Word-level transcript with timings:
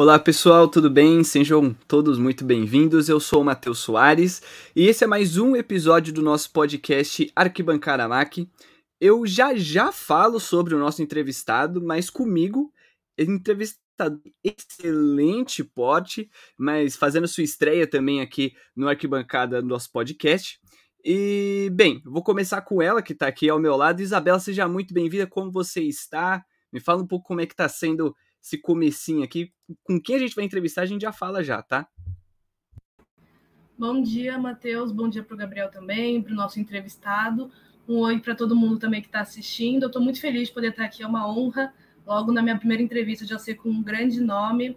Olá 0.00 0.18
pessoal, 0.18 0.66
tudo 0.66 0.88
bem? 0.88 1.22
Sejam 1.22 1.74
todos 1.86 2.18
muito 2.18 2.42
bem-vindos. 2.42 3.10
Eu 3.10 3.20
sou 3.20 3.42
o 3.42 3.44
Matheus 3.44 3.80
Soares 3.80 4.40
e 4.74 4.86
esse 4.86 5.04
é 5.04 5.06
mais 5.06 5.36
um 5.36 5.54
episódio 5.54 6.10
do 6.10 6.22
nosso 6.22 6.50
podcast 6.52 7.30
Arquibancada 7.36 8.08
Mac. 8.08 8.38
Eu 8.98 9.26
já 9.26 9.54
já 9.54 9.92
falo 9.92 10.40
sobre 10.40 10.74
o 10.74 10.78
nosso 10.78 11.02
entrevistado, 11.02 11.82
mas 11.82 12.08
comigo, 12.08 12.72
entrevistado 13.18 14.22
excelente 14.42 15.62
porte, 15.62 16.30
mas 16.56 16.96
fazendo 16.96 17.28
sua 17.28 17.44
estreia 17.44 17.86
também 17.86 18.22
aqui 18.22 18.54
no 18.74 18.88
Arquibancada 18.88 19.60
do 19.60 19.68
nosso 19.68 19.92
podcast. 19.92 20.58
E, 21.04 21.68
bem, 21.74 22.00
vou 22.06 22.22
começar 22.22 22.62
com 22.62 22.80
ela, 22.80 23.02
que 23.02 23.12
está 23.12 23.26
aqui 23.26 23.50
ao 23.50 23.60
meu 23.60 23.76
lado. 23.76 24.00
Isabela, 24.00 24.40
seja 24.40 24.66
muito 24.66 24.94
bem-vinda. 24.94 25.26
Como 25.26 25.52
você 25.52 25.82
está? 25.82 26.42
Me 26.72 26.80
fala 26.80 27.02
um 27.02 27.06
pouco 27.06 27.26
como 27.26 27.42
é 27.42 27.46
que 27.46 27.52
está 27.52 27.68
sendo 27.68 28.16
esse 28.42 28.58
comecinho 28.58 29.22
aqui. 29.22 29.52
Com 29.84 30.00
quem 30.00 30.16
a 30.16 30.18
gente 30.18 30.34
vai 30.34 30.44
entrevistar, 30.44 30.82
a 30.82 30.86
gente 30.86 31.02
já 31.02 31.12
fala 31.12 31.42
já, 31.42 31.62
tá? 31.62 31.88
Bom 33.78 34.02
dia, 34.02 34.38
Matheus. 34.38 34.92
Bom 34.92 35.08
dia 35.08 35.22
para 35.22 35.34
o 35.34 35.38
Gabriel 35.38 35.70
também, 35.70 36.20
para 36.22 36.32
o 36.32 36.36
nosso 36.36 36.60
entrevistado. 36.60 37.50
Um 37.88 37.98
oi 37.98 38.20
para 38.20 38.34
todo 38.34 38.54
mundo 38.54 38.78
também 38.78 39.00
que 39.00 39.08
está 39.08 39.20
assistindo. 39.20 39.84
Eu 39.84 39.86
estou 39.86 40.02
muito 40.02 40.20
feliz 40.20 40.48
de 40.48 40.54
poder 40.54 40.68
estar 40.68 40.84
aqui, 40.84 41.02
é 41.02 41.06
uma 41.06 41.26
honra. 41.26 41.72
Logo 42.06 42.30
na 42.32 42.42
minha 42.42 42.58
primeira 42.58 42.82
entrevista, 42.82 43.26
já 43.26 43.38
ser 43.38 43.54
com 43.54 43.70
um 43.70 43.82
grande 43.82 44.20
nome. 44.20 44.76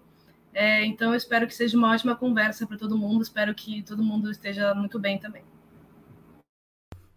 É, 0.53 0.85
então, 0.85 1.11
eu 1.11 1.17
espero 1.17 1.47
que 1.47 1.53
seja 1.53 1.77
uma 1.77 1.91
ótima 1.91 2.15
conversa 2.15 2.65
para 2.65 2.77
todo 2.77 2.97
mundo. 2.97 3.23
Espero 3.23 3.53
que 3.53 3.81
todo 3.83 4.03
mundo 4.03 4.29
esteja 4.29 4.73
muito 4.73 4.99
bem 4.99 5.17
também. 5.17 5.43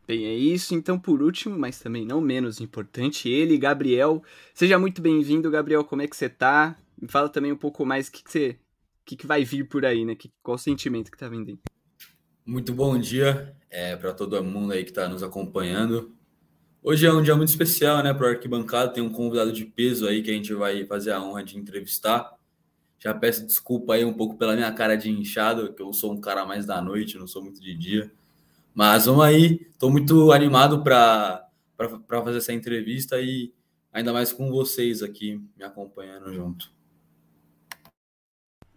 Bem, 0.07 0.25
é 0.25 0.35
isso. 0.35 0.75
Então, 0.75 0.99
por 0.99 1.21
último, 1.21 1.59
mas 1.59 1.81
também 1.81 2.07
não 2.07 2.21
menos 2.21 2.61
importante, 2.61 3.29
ele, 3.29 3.59
Gabriel. 3.59 4.23
Seja 4.55 4.79
muito 4.79 5.03
bem-vindo, 5.03 5.51
Gabriel. 5.51 5.83
Como 5.83 6.03
é 6.03 6.07
que 6.07 6.17
você 6.17 6.29
tá? 6.29 6.77
Me 7.01 7.09
fala 7.09 7.29
também 7.29 7.51
um 7.51 7.57
pouco 7.57 7.85
mais 7.85 8.07
o 8.07 8.13
que, 8.13 8.23
que 8.23 8.31
você. 8.31 8.51
O 9.03 9.05
que, 9.07 9.17
que 9.17 9.27
vai 9.27 9.45
vir 9.45 9.69
por 9.69 9.85
aí, 9.85 10.05
né? 10.05 10.15
Que, 10.15 10.31
qual 10.43 10.55
o 10.55 10.59
sentimento 10.59 11.11
que 11.11 11.19
tá 11.19 11.29
vindo? 11.29 11.59
Muito 12.45 12.73
bom 12.73 12.97
dia 12.99 13.57
é, 13.69 13.97
para 13.97 14.13
todo 14.13 14.43
mundo 14.45 14.73
aí 14.73 14.85
que 14.85 14.91
está 14.91 15.09
nos 15.09 15.23
acompanhando. 15.23 16.15
Hoje 16.83 17.05
é 17.05 17.13
um 17.13 17.21
dia 17.21 17.35
muito 17.35 17.49
especial, 17.49 18.01
né, 18.03 18.15
para 18.15 18.27
o 18.27 18.31
Arquibancada. 18.31 18.93
Tem 18.93 19.03
um 19.03 19.11
convidado 19.11 19.53
de 19.53 19.65
peso 19.65 20.07
aí 20.07 20.23
que 20.23 20.31
a 20.31 20.35
gente 20.35 20.55
vai 20.55 20.85
fazer 20.87 21.11
a 21.11 21.21
honra 21.21 21.43
de 21.43 21.59
entrevistar. 21.59 22.33
Já 22.99 23.13
peço 23.13 23.45
desculpa 23.45 23.95
aí 23.95 24.05
um 24.05 24.13
pouco 24.13 24.37
pela 24.39 24.55
minha 24.55 24.73
cara 24.73 24.97
de 24.97 25.11
inchado, 25.11 25.75
que 25.75 25.83
eu 25.83 25.93
sou 25.93 26.13
um 26.13 26.21
cara 26.21 26.47
mais 26.47 26.65
da 26.65 26.81
noite, 26.81 27.19
não 27.19 27.27
sou 27.27 27.43
muito 27.43 27.61
de 27.61 27.75
dia. 27.75 28.13
Mas 28.77 29.07
vamos 29.07 29.25
aí, 29.25 29.67
estou 29.73 29.91
muito 29.91 30.31
animado 30.33 30.85
para 30.85 31.49
fazer 32.23 32.37
essa 32.37 32.53
entrevista 32.53 33.19
e 33.19 33.55
ainda 33.91 34.13
mais 34.13 34.35
com 34.35 34.51
vocês 34.51 35.03
aqui 35.03 35.43
me 35.57 35.65
acompanhando 35.65 36.31
junto. 36.31 36.71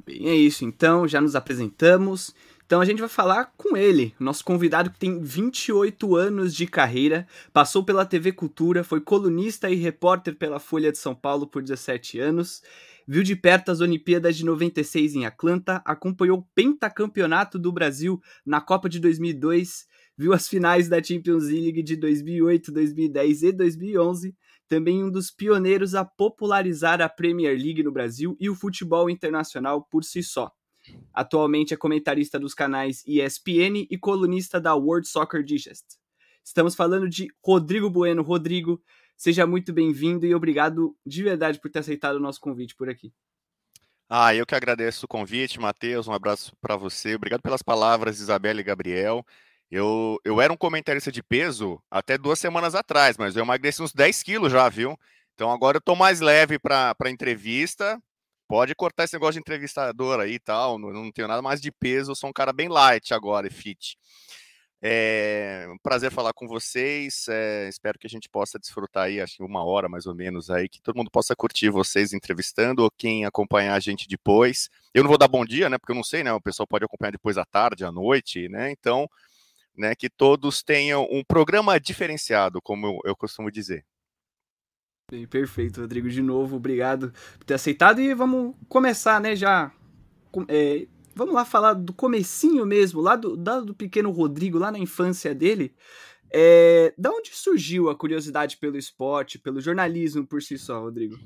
Bem, 0.06 0.30
é 0.30 0.34
isso. 0.34 0.64
Então, 0.64 1.06
já 1.06 1.20
nos 1.20 1.36
apresentamos. 1.36 2.34
Então 2.66 2.80
a 2.80 2.86
gente 2.86 3.00
vai 3.00 3.10
falar 3.10 3.52
com 3.58 3.76
ele, 3.76 4.16
nosso 4.18 4.46
convidado 4.46 4.92
que 4.92 5.00
tem 5.00 5.20
28 5.22 6.16
anos 6.16 6.56
de 6.56 6.66
carreira, 6.66 7.28
passou 7.52 7.84
pela 7.84 8.06
TV 8.06 8.32
Cultura, 8.32 8.84
foi 8.84 9.02
colunista 9.02 9.70
e 9.72 9.76
repórter 9.76 10.36
pela 10.36 10.60
Folha 10.60 10.92
de 10.92 11.00
São 11.00 11.16
Paulo 11.16 11.48
por 11.48 11.64
17 11.64 12.20
anos, 12.20 12.62
viu 13.08 13.24
de 13.24 13.36
perto 13.36 13.72
as 13.72 13.82
Olimpíadas 13.82 14.38
de 14.38 14.46
96 14.46 15.16
em 15.16 15.26
Atlanta, 15.26 15.82
acompanhou 15.84 16.38
o 16.38 16.46
pentacampeonato 16.54 17.58
do 17.58 17.72
Brasil 17.72 18.22
na 18.46 18.62
Copa 18.62 18.88
de 18.88 19.00
2002, 19.00 19.89
viu 20.20 20.34
as 20.34 20.50
finais 20.50 20.90
da 20.90 21.02
Champions 21.02 21.46
League 21.46 21.82
de 21.82 21.96
2008, 21.96 22.72
2010 22.74 23.44
e 23.44 23.52
2011, 23.54 24.36
também 24.68 25.02
um 25.02 25.10
dos 25.10 25.32
pioneiros 25.32 25.96
a 25.96 26.04
popularizar 26.04 27.02
a 27.02 27.08
Premier 27.08 27.58
League 27.58 27.82
no 27.82 27.92
Brasil 27.92 28.36
e 28.40 28.50
o 28.50 28.56
futebol 28.56 29.10
internacional 29.10 29.82
por 29.90 30.04
si 30.04 30.22
só. 30.22 30.52
Atualmente 31.14 31.74
é 31.74 31.78
comentarista 31.78 32.38
dos 32.38 32.54
canais 32.54 33.02
ESPN 33.08 33.88
e 33.90 33.98
colunista 33.98 34.60
da 34.60 34.76
World 34.76 35.08
Soccer 35.08 35.42
Digest. 35.42 35.86
Estamos 36.44 36.76
falando 36.76 37.08
de 37.08 37.30
Rodrigo 37.42 37.90
Bueno. 37.90 38.22
Rodrigo, 38.22 38.82
Seja 39.20 39.46
muito 39.46 39.74
bem-vindo 39.74 40.26
e 40.26 40.34
obrigado 40.34 40.96
de 41.06 41.22
verdade 41.22 41.60
por 41.60 41.70
ter 41.70 41.80
aceitado 41.80 42.16
o 42.16 42.22
nosso 42.22 42.40
convite 42.40 42.74
por 42.74 42.90
aqui. 42.90 43.12
Ah, 44.08 44.34
eu 44.34 44.46
que 44.46 44.56
agradeço 44.56 45.06
o 45.06 45.10
convite, 45.10 45.60
Matheus. 45.60 46.08
Um 46.08 46.14
abraço 46.14 46.56
para 46.62 46.78
você. 46.78 47.16
Obrigado 47.16 47.42
pelas 47.42 47.62
palavras, 47.62 48.22
Isabela 48.22 48.62
e 48.62 48.64
Gabriel. 48.64 49.26
Eu, 49.72 50.18
eu 50.26 50.42
era 50.42 50.52
um 50.52 50.58
comentarista 50.58 51.12
de 51.12 51.22
peso 51.22 51.82
até 51.92 52.18
duas 52.18 52.40
semanas 52.40 52.74
atrás, 52.74 53.18
mas 53.18 53.36
eu 53.36 53.44
emagreci 53.44 53.82
uns 53.82 53.94
10 53.94 54.24
quilos 54.24 54.52
já, 54.52 54.68
viu? 54.68 54.98
Então 55.36 55.52
agora 55.52 55.78
eu 55.78 55.82
tô 55.82 55.96
mais 55.96 56.20
leve 56.20 56.58
para 56.58 56.96
entrevista. 57.08 58.02
Pode 58.48 58.74
cortar 58.74 59.04
esse 59.04 59.14
negócio 59.14 59.34
de 59.34 59.40
entrevistador 59.40 60.20
aí 60.20 60.34
e 60.34 60.40
tal. 60.40 60.80
Não, 60.80 60.92
não 60.92 61.12
tenho 61.12 61.28
nada 61.28 61.42
mais 61.42 61.62
de 61.62 61.72
peso, 61.72 62.16
sou 62.16 62.32
um 62.32 62.34
cara 62.34 62.52
bem 62.52 62.68
light 62.68 63.14
agora 63.14 63.46
e 63.46 63.52
fit. 63.52 63.96
É 64.82 65.68
um 65.70 65.78
prazer 65.78 66.12
falar 66.12 66.34
com 66.34 66.48
vocês. 66.48 67.26
É, 67.30 67.68
espero 67.70 68.00
que 68.00 68.08
a 68.08 68.10
gente 68.10 68.30
possa 68.30 68.58
desfrutar 68.58 69.04
aí, 69.06 69.22
acho 69.22 69.38
que 69.38 69.44
uma 69.44 69.64
hora 69.64 69.90
mais 69.90 70.06
ou 70.06 70.16
menos 70.16 70.50
aí, 70.50 70.70
que 70.70 70.82
todo 70.82 70.96
mundo 70.96 71.12
possa 71.12 71.36
curtir 71.36 71.70
vocês 71.70 72.12
entrevistando 72.14 72.84
ou 72.84 72.90
quem 72.90 73.26
acompanhar 73.26 73.76
a 73.76 73.80
gente 73.80 74.08
depois. 74.08 74.70
Eu 74.94 75.04
não 75.04 75.10
vou 75.10 75.18
dar 75.18 75.28
bom 75.28 75.46
dia, 75.46 75.70
né? 75.70 75.78
Porque 75.78 75.92
eu 75.92 75.96
não 75.96 76.04
sei, 76.04 76.24
né? 76.24 76.32
O 76.34 76.42
pessoal 76.42 76.66
pode 76.66 76.86
acompanhar 76.86 77.12
depois 77.12 77.38
à 77.38 77.46
tarde, 77.46 77.86
à 77.86 77.92
noite, 77.92 78.48
né? 78.50 78.72
Então, 78.72 79.08
né, 79.80 79.96
que 79.96 80.10
todos 80.10 80.62
tenham 80.62 81.08
um 81.10 81.24
programa 81.24 81.80
diferenciado, 81.80 82.62
como 82.62 82.86
eu, 82.86 83.00
eu 83.06 83.16
costumo 83.16 83.50
dizer. 83.50 83.86
Bem, 85.10 85.26
perfeito, 85.26 85.82
Rodrigo. 85.82 86.10
De 86.10 86.22
novo, 86.22 86.58
obrigado 86.58 87.12
por 87.38 87.46
ter 87.46 87.56
aceitado 87.56 88.00
e 88.00 88.14
vamos 88.14 88.56
começar, 88.68 89.20
né? 89.20 89.36
Já 89.36 89.72
é, 90.48 90.86
vamos 91.16 91.34
lá 91.34 91.46
falar 91.46 91.74
do 91.74 91.94
comecinho 91.94 92.66
mesmo, 92.66 93.02
lá 93.02 93.16
do, 93.16 93.36
do 93.36 93.74
pequeno 93.74 94.12
Rodrigo, 94.12 94.60
lá 94.60 94.72
na 94.72 94.78
infância 94.78 95.34
dele. 95.34 95.74
É, 96.32 96.94
da 96.96 97.10
onde 97.10 97.32
surgiu 97.34 97.90
a 97.90 97.96
curiosidade 97.96 98.58
pelo 98.58 98.78
esporte, 98.78 99.40
pelo 99.40 99.60
jornalismo 99.60 100.28
por 100.28 100.44
si 100.44 100.60
só, 100.60 100.80
Rodrigo? 100.80 101.18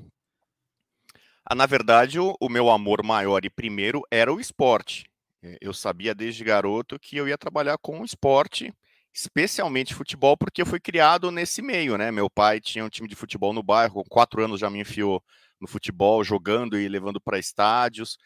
Ah, 1.44 1.54
na 1.54 1.66
verdade, 1.66 2.18
o, 2.18 2.34
o 2.40 2.48
meu 2.48 2.70
amor 2.70 3.04
maior 3.04 3.44
e 3.44 3.50
primeiro 3.50 4.00
era 4.10 4.32
o 4.32 4.40
esporte. 4.40 5.04
É, 5.44 5.58
eu 5.60 5.74
sabia 5.74 6.14
desde 6.14 6.42
garoto 6.42 6.98
que 6.98 7.16
eu 7.18 7.28
ia 7.28 7.36
trabalhar 7.36 7.76
com 7.76 8.02
esporte, 8.02 8.72
especialmente 9.12 9.94
futebol, 9.94 10.36
porque 10.38 10.62
eu 10.62 10.66
fui 10.66 10.80
criado 10.80 11.30
nesse 11.30 11.60
meio, 11.60 11.98
né? 11.98 12.10
Meu 12.10 12.30
pai 12.30 12.60
tinha 12.60 12.84
um 12.84 12.88
time 12.88 13.06
de 13.06 13.14
futebol 13.14 13.52
no 13.52 13.62
bairro, 13.62 14.02
com 14.02 14.08
quatro 14.08 14.42
anos 14.42 14.58
já 14.58 14.70
me 14.70 14.80
enfiou 14.80 15.22
no 15.60 15.68
futebol, 15.68 16.24
jogando 16.24 16.78
e 16.78 16.88
levando 16.88 17.20
para 17.20 17.38
estádios. 17.38 18.16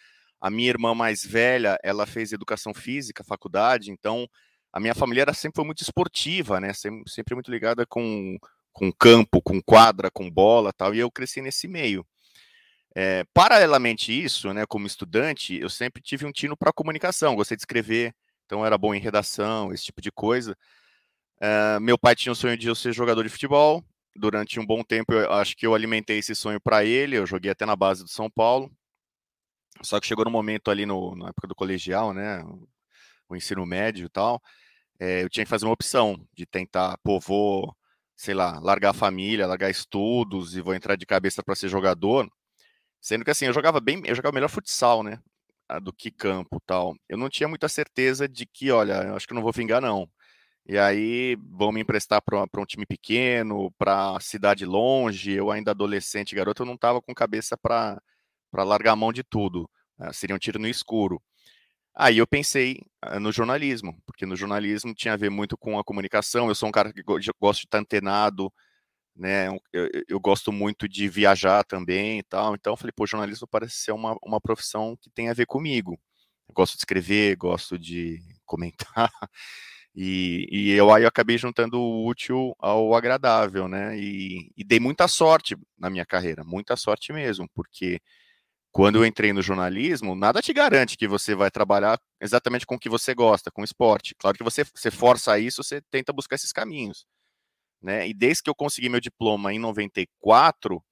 A 0.40 0.48
minha 0.48 0.68
irmã 0.68 0.94
mais 0.94 1.24
velha, 1.24 1.76
ela 1.82 2.06
fez 2.06 2.32
educação 2.32 2.72
física, 2.72 3.24
faculdade, 3.24 3.90
então 3.90 4.28
a 4.72 4.78
minha 4.78 4.94
família 4.94 5.22
era 5.22 5.34
sempre 5.34 5.56
foi 5.56 5.64
muito 5.64 5.82
esportiva, 5.82 6.60
né? 6.60 6.72
Sempre, 6.72 7.10
sempre 7.10 7.34
muito 7.34 7.50
ligada 7.50 7.84
com, 7.84 8.38
com 8.72 8.92
campo, 8.92 9.42
com 9.42 9.60
quadra, 9.60 10.08
com 10.08 10.30
bola 10.30 10.72
tal, 10.72 10.94
e 10.94 11.00
eu 11.00 11.10
cresci 11.10 11.42
nesse 11.42 11.66
meio. 11.66 12.06
É, 13.00 13.22
paralelamente 13.32 14.10
isso, 14.12 14.52
né, 14.52 14.66
como 14.66 14.84
estudante, 14.84 15.56
eu 15.56 15.70
sempre 15.70 16.02
tive 16.02 16.26
um 16.26 16.32
tino 16.32 16.56
para 16.56 16.72
comunicação, 16.72 17.36
gostei 17.36 17.56
de 17.56 17.62
escrever, 17.62 18.12
então 18.44 18.66
era 18.66 18.76
bom 18.76 18.92
em 18.92 18.98
redação, 18.98 19.72
esse 19.72 19.84
tipo 19.84 20.00
de 20.00 20.10
coisa. 20.10 20.56
É, 21.40 21.78
meu 21.78 21.96
pai 21.96 22.16
tinha 22.16 22.32
o 22.32 22.34
sonho 22.34 22.56
de 22.56 22.66
eu 22.66 22.74
ser 22.74 22.92
jogador 22.92 23.22
de 23.22 23.28
futebol. 23.28 23.84
Durante 24.16 24.58
um 24.58 24.66
bom 24.66 24.82
tempo, 24.82 25.12
eu 25.12 25.32
acho 25.32 25.56
que 25.56 25.64
eu 25.64 25.76
alimentei 25.76 26.18
esse 26.18 26.34
sonho 26.34 26.60
para 26.60 26.84
ele. 26.84 27.16
Eu 27.16 27.24
joguei 27.24 27.52
até 27.52 27.64
na 27.64 27.76
base 27.76 28.02
do 28.02 28.10
São 28.10 28.28
Paulo. 28.28 28.68
Só 29.82 30.00
que 30.00 30.06
chegou 30.08 30.24
no 30.24 30.30
momento 30.32 30.68
ali 30.68 30.84
no, 30.84 31.14
na 31.14 31.28
época 31.28 31.46
do 31.46 31.54
colegial, 31.54 32.12
né? 32.12 32.44
O 33.28 33.36
ensino 33.36 33.64
médio 33.64 34.06
e 34.06 34.10
tal. 34.10 34.42
É, 34.98 35.22
eu 35.22 35.30
tinha 35.30 35.44
que 35.44 35.50
fazer 35.50 35.66
uma 35.66 35.72
opção 35.74 36.26
de 36.34 36.44
tentar, 36.46 36.98
pô, 37.04 37.20
vou, 37.20 37.72
sei 38.16 38.34
lá, 38.34 38.58
largar 38.60 38.90
a 38.90 38.94
família, 38.94 39.46
largar 39.46 39.70
estudos 39.70 40.56
e 40.56 40.60
vou 40.60 40.74
entrar 40.74 40.96
de 40.96 41.06
cabeça 41.06 41.42
para 41.44 41.54
ser 41.54 41.68
jogador. 41.68 42.28
Sendo 43.00 43.24
que 43.24 43.30
assim, 43.30 43.46
eu 43.46 43.52
jogava 43.52 43.80
bem, 43.80 44.02
eu 44.04 44.14
jogava 44.14 44.34
melhor 44.34 44.48
futsal, 44.48 45.02
né? 45.02 45.20
Do 45.82 45.92
que 45.92 46.10
campo 46.10 46.60
tal. 46.66 46.96
Eu 47.08 47.18
não 47.18 47.28
tinha 47.28 47.48
muita 47.48 47.68
certeza 47.68 48.28
de 48.28 48.46
que, 48.46 48.70
olha, 48.70 49.14
acho 49.14 49.26
que 49.28 49.34
não 49.34 49.42
vou 49.42 49.52
vingar, 49.52 49.80
não. 49.82 50.08
E 50.68 50.78
aí 50.78 51.36
vão 51.50 51.72
me 51.72 51.80
emprestar 51.80 52.20
para 52.22 52.44
um 52.60 52.66
time 52.66 52.84
pequeno, 52.84 53.70
para 53.78 54.20
cidade 54.20 54.66
longe. 54.66 55.32
Eu 55.32 55.50
ainda 55.50 55.70
adolescente, 55.70 56.34
garoto, 56.34 56.62
eu 56.62 56.66
não 56.66 56.74
estava 56.74 57.00
com 57.00 57.14
cabeça 57.14 57.56
para 57.56 57.98
largar 58.52 58.92
a 58.92 58.96
mão 58.96 59.12
de 59.12 59.22
tudo. 59.22 59.68
Uh, 59.98 60.12
seria 60.12 60.36
um 60.36 60.38
tiro 60.38 60.58
no 60.58 60.68
escuro. 60.68 61.22
Aí 61.94 62.18
eu 62.18 62.26
pensei 62.26 62.82
uh, 63.06 63.18
no 63.18 63.32
jornalismo, 63.32 64.00
porque 64.06 64.26
no 64.26 64.36
jornalismo 64.36 64.94
tinha 64.94 65.14
a 65.14 65.16
ver 65.16 65.30
muito 65.30 65.56
com 65.56 65.78
a 65.78 65.84
comunicação. 65.84 66.48
Eu 66.48 66.54
sou 66.54 66.68
um 66.68 66.72
cara 66.72 66.92
que 66.92 67.02
gosto 67.02 67.60
de 67.60 67.66
estar 67.66 67.78
antenado, 67.78 68.52
né? 69.18 69.48
Eu, 69.72 69.90
eu, 70.08 70.20
gosto 70.20 70.52
muito 70.52 70.88
de 70.88 71.08
viajar 71.08 71.64
também 71.64 72.20
e 72.20 72.22
tal. 72.22 72.54
Então 72.54 72.76
falei, 72.76 72.92
pô, 72.94 73.06
jornalismo 73.06 73.46
parece 73.48 73.74
ser 73.76 73.92
uma, 73.92 74.16
uma 74.22 74.40
profissão 74.40 74.96
que 75.00 75.10
tem 75.10 75.28
a 75.28 75.34
ver 75.34 75.46
comigo. 75.46 75.98
Eu 76.48 76.54
gosto 76.54 76.74
de 76.74 76.80
escrever, 76.80 77.36
gosto 77.36 77.78
de 77.78 78.20
comentar. 78.46 79.10
E, 80.00 80.46
e 80.52 80.70
eu 80.72 80.92
aí 80.92 81.02
eu 81.02 81.08
acabei 81.08 81.36
juntando 81.36 81.80
o 81.80 82.06
útil 82.06 82.54
ao 82.60 82.94
agradável, 82.94 83.66
né? 83.66 83.98
E, 83.98 84.48
e 84.56 84.62
dei 84.62 84.78
muita 84.78 85.08
sorte 85.08 85.56
na 85.76 85.90
minha 85.90 86.06
carreira, 86.06 86.44
muita 86.44 86.76
sorte 86.76 87.12
mesmo, 87.12 87.48
porque 87.52 88.00
quando 88.70 88.96
eu 88.96 89.04
entrei 89.06 89.32
no 89.32 89.42
jornalismo, 89.42 90.14
nada 90.14 90.40
te 90.40 90.52
garante 90.52 90.96
que 90.96 91.08
você 91.08 91.34
vai 91.34 91.50
trabalhar 91.50 91.98
exatamente 92.20 92.64
com 92.64 92.76
o 92.76 92.78
que 92.78 92.88
você 92.88 93.14
gosta, 93.14 93.50
com 93.50 93.64
esporte. 93.64 94.14
Claro 94.16 94.36
que 94.36 94.44
você, 94.44 94.64
você 94.64 94.90
força 94.90 95.36
isso, 95.38 95.64
você 95.64 95.80
tenta 95.90 96.12
buscar 96.12 96.36
esses 96.36 96.52
caminhos. 96.52 97.04
Né? 97.82 98.08
E 98.08 98.14
desde 98.14 98.42
que 98.42 98.50
eu 98.50 98.54
consegui 98.54 98.88
meu 98.88 99.00
diploma 99.00 99.52
em 99.52 99.58
94, 99.58 100.82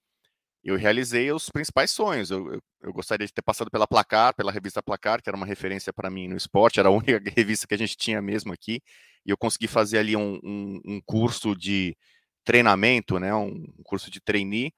eu 0.66 0.76
realizei 0.76 1.30
os 1.30 1.48
principais 1.48 1.92
sonhos. 1.92 2.30
Eu, 2.30 2.54
eu, 2.54 2.62
eu, 2.82 2.92
gostaria 2.92 3.26
de 3.26 3.32
ter 3.32 3.42
passado 3.42 3.70
pela 3.70 3.86
Placar, 3.86 4.34
pela 4.34 4.50
revista 4.50 4.82
Placar, 4.82 5.22
que 5.22 5.30
era 5.30 5.36
uma 5.36 5.46
referência 5.46 5.92
para 5.92 6.10
mim 6.10 6.26
no 6.26 6.36
esporte, 6.36 6.80
era 6.80 6.88
a 6.88 6.92
única 6.92 7.22
revista 7.36 7.66
que 7.66 7.74
a 7.74 7.78
gente 7.78 7.96
tinha 7.96 8.20
mesmo 8.20 8.52
aqui, 8.52 8.82
e 9.24 9.30
eu 9.30 9.36
consegui 9.36 9.68
fazer 9.68 9.98
ali 9.98 10.16
um, 10.16 10.40
um, 10.42 10.80
um 10.84 11.00
curso 11.06 11.54
de 11.54 11.96
treinamento, 12.44 13.18
né, 13.18 13.34
um 13.34 13.64
curso 13.84 14.10
de 14.10 14.20
trainee, 14.20 14.72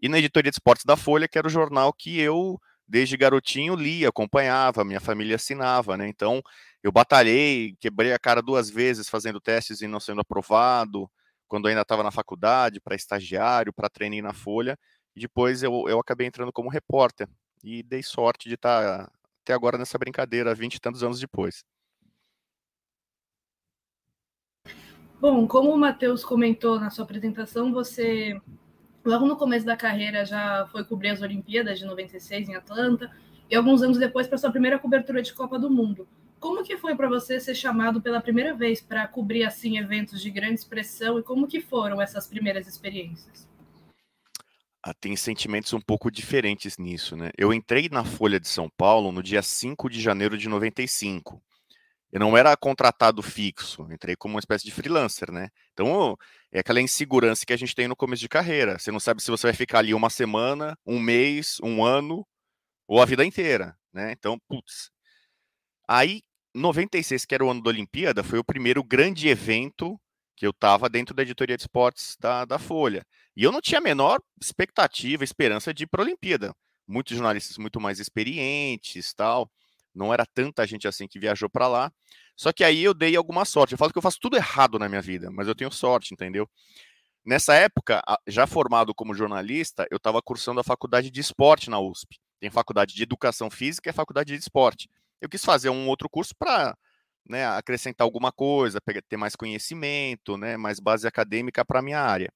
e 0.00 0.08
na 0.08 0.18
editoria 0.18 0.50
de 0.50 0.56
esportes 0.56 0.84
da 0.84 0.96
Folha, 0.96 1.28
que 1.28 1.38
era 1.38 1.46
o 1.46 1.50
jornal 1.50 1.92
que 1.92 2.18
eu, 2.20 2.58
desde 2.86 3.16
garotinho, 3.16 3.74
lia, 3.74 4.08
acompanhava, 4.08 4.84
minha 4.84 5.00
família 5.00 5.36
assinava, 5.36 5.96
né, 5.96 6.08
então 6.08 6.42
eu 6.82 6.92
batalhei, 6.92 7.74
quebrei 7.80 8.12
a 8.12 8.18
cara 8.18 8.42
duas 8.42 8.70
vezes 8.70 9.08
fazendo 9.08 9.40
testes 9.40 9.80
e 9.82 9.86
não 9.86 10.00
sendo 10.00 10.20
aprovado, 10.20 11.10
quando 11.54 11.68
ainda 11.68 11.82
estava 11.82 12.02
na 12.02 12.10
faculdade, 12.10 12.80
para 12.80 12.96
estagiário, 12.96 13.72
para 13.72 13.88
treinar 13.88 14.24
na 14.24 14.32
Folha, 14.32 14.76
e 15.14 15.20
depois 15.20 15.62
eu, 15.62 15.88
eu 15.88 16.00
acabei 16.00 16.26
entrando 16.26 16.52
como 16.52 16.68
repórter, 16.68 17.28
e 17.62 17.80
dei 17.80 18.02
sorte 18.02 18.48
de 18.48 18.56
estar 18.56 19.06
tá 19.06 19.12
até 19.40 19.52
agora 19.52 19.78
nessa 19.78 19.96
brincadeira, 19.96 20.52
20 20.52 20.74
e 20.74 20.80
tantos 20.80 21.04
anos 21.04 21.20
depois. 21.20 21.64
Bom, 25.20 25.46
como 25.46 25.72
o 25.72 25.78
Matheus 25.78 26.24
comentou 26.24 26.80
na 26.80 26.90
sua 26.90 27.04
apresentação, 27.04 27.72
você 27.72 28.36
logo 29.04 29.24
no 29.24 29.36
começo 29.36 29.64
da 29.64 29.76
carreira 29.76 30.26
já 30.26 30.66
foi 30.72 30.82
cobrir 30.82 31.10
as 31.10 31.22
Olimpíadas 31.22 31.78
de 31.78 31.84
96 31.84 32.48
em 32.48 32.56
Atlanta 32.56 33.08
e 33.48 33.54
alguns 33.54 33.80
anos 33.80 33.96
depois 33.96 34.26
para 34.26 34.38
sua 34.38 34.50
primeira 34.50 34.76
cobertura 34.76 35.22
de 35.22 35.32
Copa 35.32 35.56
do 35.56 35.70
Mundo. 35.70 36.08
Como 36.44 36.62
que 36.62 36.76
foi 36.76 36.94
para 36.94 37.08
você 37.08 37.40
ser 37.40 37.54
chamado 37.54 38.02
pela 38.02 38.20
primeira 38.20 38.52
vez 38.52 38.78
para 38.78 39.08
cobrir 39.08 39.44
assim 39.44 39.78
eventos 39.78 40.20
de 40.20 40.28
grande 40.28 40.60
expressão 40.60 41.18
e 41.18 41.22
como 41.22 41.48
que 41.48 41.58
foram 41.58 42.02
essas 42.02 42.26
primeiras 42.26 42.66
experiências? 42.66 43.48
Ah, 44.82 44.92
tem 44.92 45.16
sentimentos 45.16 45.72
um 45.72 45.80
pouco 45.80 46.10
diferentes 46.10 46.76
nisso, 46.76 47.16
né? 47.16 47.30
Eu 47.38 47.50
entrei 47.50 47.88
na 47.88 48.04
Folha 48.04 48.38
de 48.38 48.46
São 48.46 48.68
Paulo 48.76 49.10
no 49.10 49.22
dia 49.22 49.40
5 49.40 49.88
de 49.88 49.98
janeiro 49.98 50.36
de 50.36 50.46
95. 50.46 51.42
Eu 52.12 52.20
não 52.20 52.36
era 52.36 52.54
contratado 52.58 53.22
fixo, 53.22 53.90
entrei 53.90 54.14
como 54.14 54.34
uma 54.34 54.40
espécie 54.40 54.66
de 54.66 54.70
freelancer, 54.70 55.32
né? 55.32 55.48
Então, 55.72 56.14
é 56.52 56.60
aquela 56.60 56.82
insegurança 56.82 57.46
que 57.46 57.54
a 57.54 57.56
gente 57.56 57.74
tem 57.74 57.88
no 57.88 57.96
começo 57.96 58.20
de 58.20 58.28
carreira. 58.28 58.78
Você 58.78 58.92
não 58.92 59.00
sabe 59.00 59.22
se 59.22 59.30
você 59.30 59.46
vai 59.46 59.54
ficar 59.54 59.78
ali 59.78 59.94
uma 59.94 60.10
semana, 60.10 60.78
um 60.84 61.00
mês, 61.00 61.56
um 61.62 61.82
ano 61.82 62.22
ou 62.86 63.00
a 63.00 63.06
vida 63.06 63.24
inteira, 63.24 63.74
né? 63.90 64.12
Então, 64.12 64.38
putz. 64.46 64.92
Aí, 65.88 66.20
96, 66.54 67.24
que 67.24 67.34
era 67.34 67.44
o 67.44 67.50
ano 67.50 67.62
da 67.62 67.70
Olimpíada, 67.70 68.22
foi 68.22 68.38
o 68.38 68.44
primeiro 68.44 68.82
grande 68.82 69.28
evento 69.28 69.98
que 70.36 70.46
eu 70.46 70.50
estava 70.50 70.88
dentro 70.88 71.14
da 71.14 71.22
editoria 71.22 71.56
de 71.56 71.62
esportes 71.62 72.16
da, 72.18 72.44
da 72.44 72.58
Folha. 72.58 73.04
E 73.36 73.42
eu 73.42 73.52
não 73.52 73.60
tinha 73.60 73.78
a 73.78 73.82
menor 73.82 74.20
expectativa, 74.40 75.24
esperança 75.24 75.72
de 75.72 75.84
ir 75.84 75.86
para 75.86 76.02
a 76.02 76.04
Olimpíada. 76.04 76.54
Muitos 76.86 77.16
jornalistas 77.16 77.56
muito 77.58 77.80
mais 77.80 77.98
experientes, 77.98 79.12
tal 79.14 79.50
não 79.94 80.12
era 80.12 80.26
tanta 80.26 80.66
gente 80.66 80.88
assim 80.88 81.06
que 81.06 81.18
viajou 81.18 81.48
para 81.48 81.68
lá. 81.68 81.92
Só 82.36 82.52
que 82.52 82.64
aí 82.64 82.82
eu 82.82 82.92
dei 82.92 83.14
alguma 83.14 83.44
sorte. 83.44 83.72
Eu 83.72 83.78
falo 83.78 83.92
que 83.92 83.98
eu 83.98 84.02
faço 84.02 84.18
tudo 84.20 84.36
errado 84.36 84.78
na 84.78 84.88
minha 84.88 85.00
vida, 85.00 85.30
mas 85.30 85.46
eu 85.46 85.54
tenho 85.54 85.70
sorte, 85.70 86.12
entendeu? 86.12 86.48
Nessa 87.24 87.54
época, 87.54 88.02
já 88.26 88.46
formado 88.46 88.94
como 88.94 89.14
jornalista, 89.14 89.86
eu 89.90 89.96
estava 89.96 90.20
cursando 90.20 90.60
a 90.60 90.64
faculdade 90.64 91.10
de 91.10 91.20
esporte 91.20 91.70
na 91.70 91.78
USP. 91.78 92.18
Tem 92.40 92.50
faculdade 92.50 92.94
de 92.94 93.02
educação 93.02 93.48
física 93.48 93.88
e 93.88 93.92
faculdade 93.92 94.34
de 94.34 94.38
esporte. 94.38 94.90
Eu 95.24 95.28
quis 95.30 95.42
fazer 95.42 95.70
um 95.70 95.88
outro 95.88 96.06
curso 96.08 96.34
para 96.38 96.76
né, 97.26 97.46
acrescentar 97.46 98.04
alguma 98.04 98.30
coisa, 98.30 98.78
ter 99.08 99.16
mais 99.16 99.34
conhecimento, 99.34 100.36
né, 100.36 100.58
mais 100.58 100.78
base 100.78 101.08
acadêmica 101.08 101.64
para 101.64 101.80
minha 101.80 101.98
área. 101.98 102.30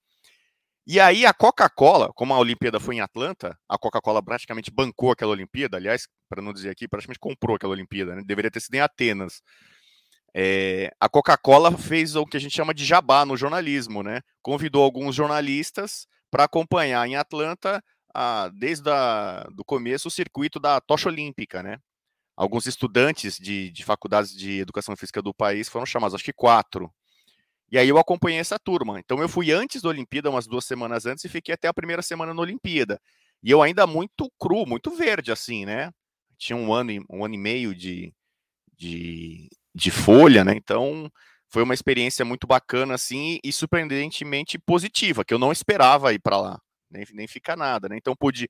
E 0.87 0.99
aí 0.99 1.27
a 1.27 1.35
Coca-Cola, 1.35 2.11
como 2.15 2.33
a 2.33 2.39
Olimpíada 2.39 2.81
foi 2.81 2.95
em 2.95 3.01
Atlanta, 3.03 3.55
a 3.69 3.77
Coca-Cola 3.77 4.23
praticamente 4.23 4.71
bancou 4.71 5.11
aquela 5.11 5.33
Olimpíada, 5.33 5.77
aliás, 5.77 6.09
para 6.31 6.41
não 6.41 6.51
dizer 6.51 6.71
aqui, 6.71 6.89
praticamente 6.89 7.21
comprou 7.21 7.57
aquela 7.57 7.75
Olimpíada, 7.75 8.17
né? 8.17 8.23
deveria 8.25 8.51
ter 8.51 8.61
sido 8.61 8.75
em 8.77 8.81
Atenas. 8.81 9.43
É, 10.35 10.91
a 10.99 11.11
Coca-Cola 11.11 11.77
fez 11.77 12.17
o 12.17 12.25
que 12.25 12.39
a 12.39 12.41
gente 12.41 12.57
chama 12.57 12.73
de 12.73 12.87
jabá 12.87 13.27
no 13.27 13.37
jornalismo, 13.37 14.03
né? 14.03 14.21
Convidou 14.41 14.83
alguns 14.83 15.15
jornalistas 15.15 16.07
para 16.31 16.45
acompanhar 16.45 17.07
em 17.07 17.17
Atlanta, 17.17 17.83
a, 18.15 18.51
desde 18.55 18.89
o 19.59 19.65
começo, 19.65 20.09
o 20.09 20.11
circuito 20.11 20.59
da 20.59 20.81
tocha 20.81 21.11
olímpica, 21.11 21.63
né? 21.63 21.79
Alguns 22.39 22.67
estudantes 22.67 23.37
de, 23.37 23.71
de 23.71 23.85
faculdades 23.85 24.33
de 24.33 24.61
educação 24.61 24.97
física 24.97 25.21
do 25.21 25.35
país 25.35 25.69
foram 25.69 25.85
chamados, 25.85 26.15
acho 26.15 26.25
que 26.25 26.33
quatro, 26.33 26.89
e 27.71 27.77
aí 27.77 27.89
eu 27.89 27.99
acompanhei 27.99 28.39
essa 28.39 28.59
turma. 28.59 28.99
Então 28.99 29.21
eu 29.21 29.29
fui 29.29 29.53
antes 29.53 29.83
da 29.83 29.89
Olimpíada, 29.89 30.31
umas 30.31 30.47
duas 30.47 30.65
semanas 30.65 31.05
antes, 31.05 31.25
e 31.25 31.29
fiquei 31.29 31.55
até 31.55 31.69
a 31.69 31.75
primeira 31.75 32.01
semana 32.01 32.33
na 32.33 32.41
Olimpíada. 32.41 33.01
E 33.43 33.51
eu 33.51 33.63
ainda 33.63 33.87
muito 33.87 34.31
cru, 34.39 34.65
muito 34.67 34.91
verde, 34.91 35.31
assim, 35.31 35.67
né? 35.67 35.91
Tinha 36.39 36.57
um 36.57 36.73
ano, 36.73 36.93
um 37.11 37.25
ano 37.25 37.35
e 37.35 37.39
meio 37.39 37.75
de, 37.75 38.13
de, 38.77 39.49
de 39.75 39.91
folha, 39.91 40.45
né? 40.45 40.55
Então 40.57 41.11
foi 41.49 41.63
uma 41.63 41.75
experiência 41.75 42.25
muito 42.25 42.47
bacana, 42.47 42.95
assim, 42.95 43.39
e 43.45 43.53
surpreendentemente 43.53 44.59
positiva, 44.59 45.25
que 45.25 45.35
eu 45.35 45.39
não 45.39 45.53
esperava 45.53 46.13
ir 46.13 46.21
para 46.21 46.39
lá, 46.39 46.61
nem, 46.91 47.05
nem 47.13 47.27
ficar 47.27 47.57
nada, 47.57 47.89
né? 47.89 47.97
Então 47.97 48.15
pude 48.17 48.49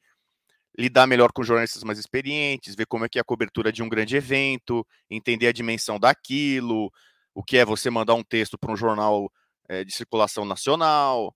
lidar 0.76 1.06
melhor 1.06 1.32
com 1.32 1.42
jornalistas 1.42 1.84
mais 1.84 1.98
experientes, 1.98 2.74
ver 2.74 2.86
como 2.86 3.04
é 3.04 3.08
que 3.08 3.18
é 3.18 3.20
a 3.20 3.24
cobertura 3.24 3.72
de 3.72 3.82
um 3.82 3.88
grande 3.88 4.16
evento, 4.16 4.86
entender 5.10 5.46
a 5.48 5.52
dimensão 5.52 5.98
daquilo, 5.98 6.90
o 7.34 7.42
que 7.42 7.56
é 7.56 7.64
você 7.64 7.90
mandar 7.90 8.14
um 8.14 8.22
texto 8.22 8.58
para 8.58 8.72
um 8.72 8.76
jornal 8.76 9.30
é, 9.68 9.84
de 9.84 9.92
circulação 9.92 10.44
nacional, 10.44 11.34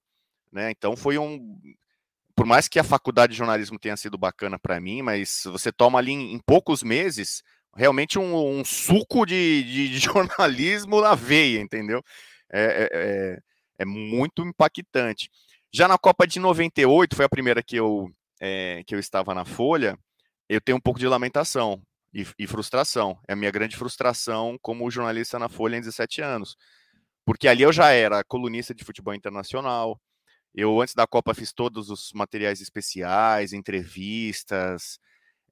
né? 0.51 0.71
Então 0.71 0.97
foi 0.97 1.19
um, 1.19 1.57
por 2.35 2.47
mais 2.47 2.69
que 2.69 2.79
a 2.79 2.85
faculdade 2.85 3.33
de 3.33 3.39
jornalismo 3.39 3.79
tenha 3.79 3.97
sido 3.97 4.19
bacana 4.19 4.59
para 4.59 4.81
mim, 4.81 5.03
mas 5.03 5.43
você 5.47 5.71
toma 5.71 5.99
ali 5.99 6.13
em, 6.13 6.35
em 6.35 6.39
poucos 6.39 6.83
meses 6.83 7.43
realmente 7.75 8.19
um, 8.19 8.59
um 8.59 8.65
suco 8.65 9.25
de, 9.25 9.63
de, 9.63 9.89
de, 9.89 9.99
jornalismo 10.01 11.01
na 11.01 11.15
veia, 11.15 11.61
entendeu? 11.61 12.03
É, 12.51 12.63
é, 12.63 12.89
é, 12.93 13.39
é, 13.79 13.85
muito 13.85 14.43
impactante. 14.43 15.31
Já 15.73 15.89
na 15.89 15.97
Copa 15.97 16.27
de 16.27 16.39
98, 16.39 17.17
foi 17.17 17.25
a 17.25 17.31
primeira 17.31 17.63
que 17.63 17.77
eu, 17.77 18.11
é, 18.43 18.83
que 18.85 18.95
eu 18.95 18.99
estava 18.99 19.33
na 19.35 19.45
Folha, 19.45 19.97
eu 20.49 20.61
tenho 20.61 20.79
um 20.79 20.81
pouco 20.81 20.99
de 20.99 21.07
lamentação, 21.07 21.81
e, 22.13 22.27
e, 22.39 22.47
frustração. 22.47 23.19
É 23.27 23.33
a 23.33 23.37
minha 23.37 23.51
grande 23.51 23.77
frustração 23.77 24.59
como 24.61 24.91
jornalista 24.91 25.39
na 25.39 25.49
Folha 25.49 25.77
em 25.77 25.81
17 25.81 26.21
anos. 26.21 26.57
Porque 27.25 27.49
ali 27.49 27.63
eu 27.63 27.73
já 27.73 27.91
era 27.91 28.25
colunista 28.25 28.75
de 28.75 28.85
futebol 28.85 29.15
internacional. 29.15 30.01
Eu, 30.55 30.81
antes 30.81 30.95
da 30.95 31.07
Copa, 31.07 31.35
fiz 31.35 31.53
todos 31.53 31.89
os 31.89 32.13
materiais 32.15 32.61
especiais, 32.61 33.53
entrevistas. 33.53 34.99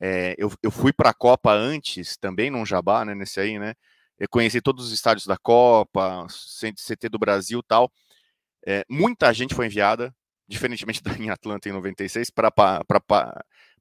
É, 0.01 0.35
eu, 0.39 0.53
eu 0.63 0.71
fui 0.71 0.93
para 0.93 1.11
a 1.11 1.15
Copa 1.15 1.53
antes, 1.53 2.17
também 2.19 2.51
num 2.51 2.67
jabá, 2.67 3.05
né, 3.05 3.15
nesse 3.15 3.41
aí, 3.41 3.59
né? 3.59 3.75
Eu 4.19 4.29
conheci 4.29 4.61
todos 4.61 4.87
os 4.87 4.93
estádios 4.93 5.27
da 5.27 5.39
Copa, 5.39 6.27
CT 6.29 7.09
do 7.09 7.19
Brasil 7.19 7.63
tal. 7.63 7.91
É, 8.67 8.85
muita 8.91 9.33
gente 9.33 9.55
foi 9.55 9.67
enviada, 9.67 10.15
diferentemente 10.51 11.01
da 11.03 11.13
em 11.17 11.31
Atlanta 11.31 11.69
em 11.69 11.73
96, 11.73 12.31
para 12.31 12.51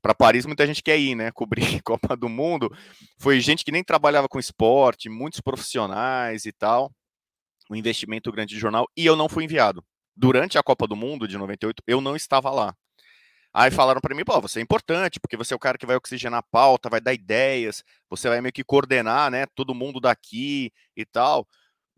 para 0.02 0.16
Paris 0.16 0.46
muita 0.46 0.66
gente 0.66 0.82
quer 0.82 0.98
ir, 0.98 1.16
né? 1.16 1.32
Cobrir 1.34 1.82
Copa 1.84 2.16
do 2.16 2.30
Mundo. 2.30 2.72
Foi 3.18 3.42
gente 3.42 3.66
que 3.66 3.72
nem 3.72 3.84
trabalhava 3.84 4.30
com 4.30 4.40
esporte, 4.40 5.10
muitos 5.10 5.42
profissionais 5.42 6.46
e 6.46 6.54
tal. 6.54 6.92
Um 7.70 7.76
investimento 7.76 8.32
grande 8.32 8.54
de 8.54 8.62
jornal. 8.62 8.88
E 8.96 9.06
eu 9.06 9.16
não 9.16 9.28
fui 9.28 9.44
enviado. 9.44 9.84
Durante 10.16 10.58
a 10.58 10.64
Copa 10.64 10.88
do 10.88 10.96
Mundo 10.96 11.28
de 11.28 11.38
98, 11.38 11.84
eu 11.88 12.00
não 12.00 12.16
estava 12.16 12.50
lá. 12.50 12.74
Aí 13.54 13.72
falaram 13.72 14.00
para 14.00 14.16
mim, 14.16 14.24
pô, 14.24 14.40
você 14.40 14.60
é 14.60 14.62
importante, 14.62 15.20
porque 15.20 15.36
você 15.36 15.54
é 15.54 15.58
o 15.58 15.60
cara 15.60 15.78
que 15.78 15.86
vai 15.86 15.96
oxigenar 15.96 16.40
a 16.40 16.44
pauta, 16.44 16.90
vai 16.90 17.02
dar 17.02 17.14
ideias, 17.14 17.84
você 18.10 18.30
vai 18.30 18.42
meio 18.42 18.54
que 18.54 18.64
coordenar, 18.64 19.32
né, 19.32 19.46
todo 19.56 19.74
mundo 19.74 20.00
daqui 20.00 20.72
e 20.96 21.04
tal. 21.04 21.48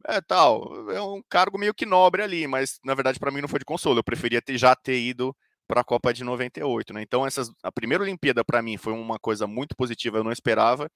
É, 0.07 0.21
tal, 0.21 0.89
é 0.91 1.01
um 1.01 1.21
cargo 1.29 1.57
meio 1.57 1.73
que 1.73 1.85
nobre 1.85 2.23
ali, 2.23 2.47
mas 2.47 2.79
na 2.83 2.93
verdade 2.95 3.19
para 3.19 3.31
mim 3.31 3.41
não 3.41 3.47
foi 3.47 3.59
de 3.59 3.65
consolo, 3.65 3.99
eu 3.99 4.03
preferia 4.03 4.41
ter, 4.41 4.57
já 4.57 4.75
ter 4.75 4.99
ido 4.99 5.35
para 5.67 5.81
a 5.81 5.83
Copa 5.83 6.13
de 6.13 6.23
98, 6.23 6.93
né? 6.93 7.01
Então 7.01 7.25
essas, 7.25 7.49
a 7.63 7.71
primeira 7.71 8.03
Olimpíada 8.03 8.43
para 8.43 8.61
mim 8.61 8.77
foi 8.77 8.93
uma 8.93 9.17
coisa 9.19 9.47
muito 9.47 9.75
positiva, 9.75 10.17
eu 10.17 10.23
não 10.23 10.31
esperava. 10.31 10.89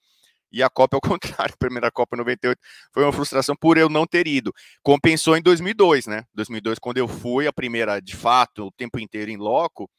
E 0.52 0.64
a 0.64 0.70
Copa, 0.70 0.98
ao 0.98 1.02
contrário, 1.46 1.54
a 1.54 1.58
primeira 1.58 1.92
Copa 1.92 2.18
98 2.18 2.60
foi 2.94 3.04
uma 3.04 3.14
frustração 3.14 3.56
por 3.56 3.78
eu 3.78 3.90
não 3.90 4.06
ter 4.06 4.28
ido. 4.28 4.54
Compensou 4.84 5.36
em 5.38 5.42
2002, 5.42 6.08
né? 6.08 6.24
2002, 6.34 6.80
quando 6.80 6.98
eu 6.98 7.08
fui, 7.08 7.48
a 7.48 7.54
primeira, 7.54 8.00
de 8.02 8.16
fato, 8.16 8.68
o 8.68 8.72
tempo 8.72 9.00
inteiro 9.00 9.32
em 9.32 9.38
loco, 9.38 9.90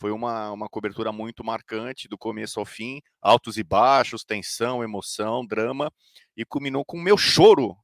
foi 0.00 0.10
uma, 0.10 0.50
uma 0.52 0.68
cobertura 0.68 1.12
muito 1.12 1.44
marcante, 1.44 2.08
do 2.08 2.18
começo 2.18 2.60
ao 2.60 2.66
fim, 2.66 3.00
altos 3.22 3.56
e 3.56 3.64
baixos, 3.64 4.24
tensão, 4.24 4.82
emoção, 4.82 5.46
drama, 5.46 5.90
e 6.36 6.44
culminou 6.44 6.84
com 6.84 6.98
o 6.98 7.02
meu 7.02 7.16
choro 7.16 7.76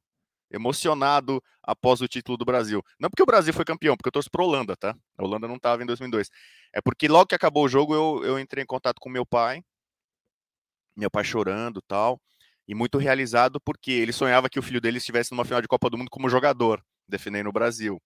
emocionado 0.51 1.41
após 1.63 2.01
o 2.01 2.07
título 2.07 2.37
do 2.37 2.45
Brasil. 2.45 2.83
Não 2.99 3.09
porque 3.09 3.23
o 3.23 3.25
Brasil 3.25 3.53
foi 3.53 3.65
campeão, 3.65 3.95
porque 3.95 4.09
eu 4.09 4.11
torço 4.11 4.29
para 4.29 4.43
Holanda, 4.43 4.75
tá? 4.75 4.95
A 5.17 5.23
Holanda 5.23 5.47
não 5.47 5.55
estava 5.55 5.81
em 5.81 5.85
2002. 5.85 6.29
É 6.73 6.81
porque 6.81 7.07
logo 7.07 7.27
que 7.27 7.35
acabou 7.35 7.65
o 7.65 7.69
jogo, 7.69 7.93
eu, 7.95 8.23
eu 8.23 8.39
entrei 8.39 8.63
em 8.63 8.67
contato 8.67 8.99
com 8.99 9.09
meu 9.09 9.25
pai, 9.25 9.63
meu 10.95 11.09
pai 11.09 11.23
chorando 11.23 11.81
tal, 11.81 12.21
e 12.67 12.75
muito 12.75 12.97
realizado 12.97 13.59
porque 13.61 13.91
ele 13.91 14.11
sonhava 14.11 14.49
que 14.49 14.59
o 14.59 14.63
filho 14.63 14.81
dele 14.81 14.97
estivesse 14.97 15.31
numa 15.31 15.45
final 15.45 15.61
de 15.61 15.67
Copa 15.67 15.89
do 15.89 15.97
Mundo 15.97 16.09
como 16.09 16.29
jogador, 16.29 16.83
defendendo 17.07 17.47
o 17.47 17.53
Brasil. 17.53 18.01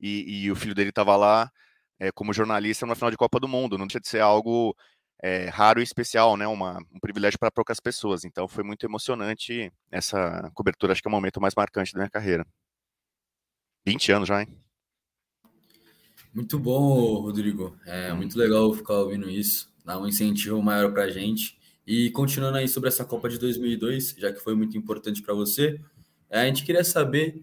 E, 0.00 0.44
e 0.44 0.50
o 0.50 0.56
filho 0.56 0.74
dele 0.74 0.90
estava 0.90 1.16
lá 1.16 1.50
é, 1.98 2.10
como 2.10 2.32
jornalista 2.32 2.86
numa 2.86 2.96
final 2.96 3.10
de 3.10 3.16
Copa 3.16 3.38
do 3.38 3.48
Mundo, 3.48 3.78
não 3.78 3.86
deixa 3.86 4.00
de 4.00 4.08
ser 4.08 4.20
algo 4.20 4.74
é, 5.22 5.48
raro 5.48 5.80
e 5.80 5.84
especial, 5.84 6.36
né? 6.36 6.46
Uma, 6.48 6.78
um 6.92 6.98
privilégio 6.98 7.38
para 7.38 7.50
poucas 7.50 7.78
pessoas. 7.78 8.24
Então 8.24 8.48
foi 8.48 8.64
muito 8.64 8.84
emocionante 8.84 9.72
essa 9.90 10.50
cobertura, 10.52 10.92
acho 10.92 11.00
que 11.00 11.08
é 11.08 11.10
o 11.10 11.12
momento 11.12 11.40
mais 11.40 11.54
marcante 11.54 11.92
da 11.92 12.00
minha 12.00 12.10
carreira. 12.10 12.44
20 13.86 14.12
anos 14.12 14.28
já, 14.28 14.42
hein? 14.42 14.48
Muito 16.34 16.58
bom, 16.58 17.20
Rodrigo. 17.20 17.76
É 17.86 18.12
muito 18.12 18.36
legal 18.38 18.72
ficar 18.74 18.94
ouvindo 18.94 19.30
isso, 19.30 19.72
dá 19.84 19.98
um 19.98 20.06
incentivo 20.06 20.60
maior 20.62 20.92
para 20.92 21.04
a 21.04 21.10
gente. 21.10 21.58
E 21.86 22.10
continuando 22.10 22.58
aí 22.58 22.68
sobre 22.68 22.88
essa 22.88 23.04
Copa 23.04 23.28
de 23.28 23.38
2002, 23.38 24.16
já 24.18 24.32
que 24.32 24.40
foi 24.40 24.54
muito 24.54 24.76
importante 24.76 25.22
para 25.22 25.34
você, 25.34 25.80
é, 26.30 26.40
a 26.40 26.46
gente 26.46 26.64
queria 26.64 26.84
saber 26.84 27.42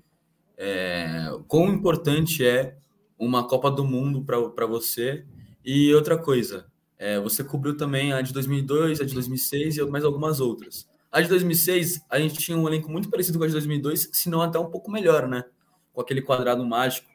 é, 0.57 1.27
quão 1.47 1.69
importante 1.69 2.45
é 2.45 2.77
uma 3.17 3.47
Copa 3.47 3.69
do 3.69 3.85
Mundo 3.85 4.23
para 4.23 4.65
você. 4.65 5.25
E 5.63 5.93
outra 5.93 6.17
coisa, 6.17 6.68
é, 6.99 7.17
você 7.17 7.45
cobriu 7.45 7.77
também 7.77 8.11
a 8.11 8.21
de 8.21 8.33
2002, 8.33 8.99
a 8.99 9.05
de 9.05 9.13
2006 9.13 9.77
e 9.77 9.85
mais 9.85 10.03
algumas 10.03 10.41
outras. 10.41 10.85
A 11.09 11.21
de 11.21 11.29
2006, 11.29 12.01
a 12.09 12.19
gente 12.19 12.37
tinha 12.37 12.57
um 12.57 12.67
elenco 12.67 12.91
muito 12.91 13.09
parecido 13.09 13.39
com 13.39 13.45
a 13.45 13.47
de 13.47 13.53
2002, 13.53 14.09
se 14.11 14.29
não 14.29 14.41
até 14.41 14.59
um 14.59 14.69
pouco 14.69 14.91
melhor, 14.91 15.25
né? 15.25 15.45
Com 15.93 16.01
aquele 16.01 16.21
quadrado 16.21 16.63
mágico 16.65 17.07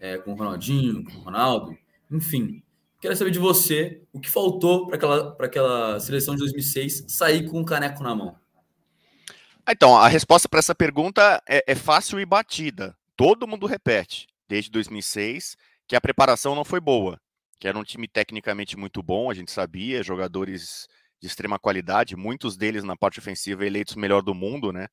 é, 0.00 0.18
com 0.18 0.32
o 0.32 0.34
Ronaldinho, 0.34 1.04
com 1.04 1.12
o 1.12 1.20
Ronaldo, 1.20 1.78
enfim. 2.10 2.60
Quero 3.00 3.16
saber 3.16 3.30
de 3.30 3.38
você 3.38 4.02
o 4.12 4.20
que 4.20 4.28
faltou 4.28 4.88
para 4.88 4.96
aquela, 4.96 5.36
aquela 5.40 6.00
seleção 6.00 6.34
de 6.34 6.40
2006 6.40 7.04
sair 7.08 7.48
com 7.48 7.60
um 7.60 7.64
caneco 7.64 8.02
na 8.02 8.14
mão. 8.14 8.36
Então, 9.66 9.96
a 9.96 10.08
resposta 10.08 10.48
para 10.48 10.58
essa 10.58 10.74
pergunta 10.74 11.40
é, 11.48 11.62
é 11.68 11.74
fácil 11.76 12.18
e 12.18 12.26
batida. 12.26 12.96
Todo 13.16 13.46
mundo 13.46 13.66
repete, 13.66 14.26
desde 14.48 14.70
2006, 14.70 15.56
que 15.86 15.94
a 15.94 16.00
preparação 16.00 16.54
não 16.54 16.64
foi 16.64 16.80
boa, 16.80 17.20
que 17.60 17.68
era 17.68 17.78
um 17.78 17.84
time 17.84 18.08
tecnicamente 18.08 18.76
muito 18.76 19.02
bom, 19.02 19.30
a 19.30 19.34
gente 19.34 19.52
sabia, 19.52 20.02
jogadores 20.02 20.88
de 21.20 21.26
extrema 21.26 21.58
qualidade, 21.58 22.16
muitos 22.16 22.56
deles 22.56 22.82
na 22.82 22.96
parte 22.96 23.18
ofensiva 23.18 23.66
eleitos 23.66 23.94
melhor 23.94 24.22
do 24.22 24.34
mundo, 24.34 24.72
né? 24.72 24.88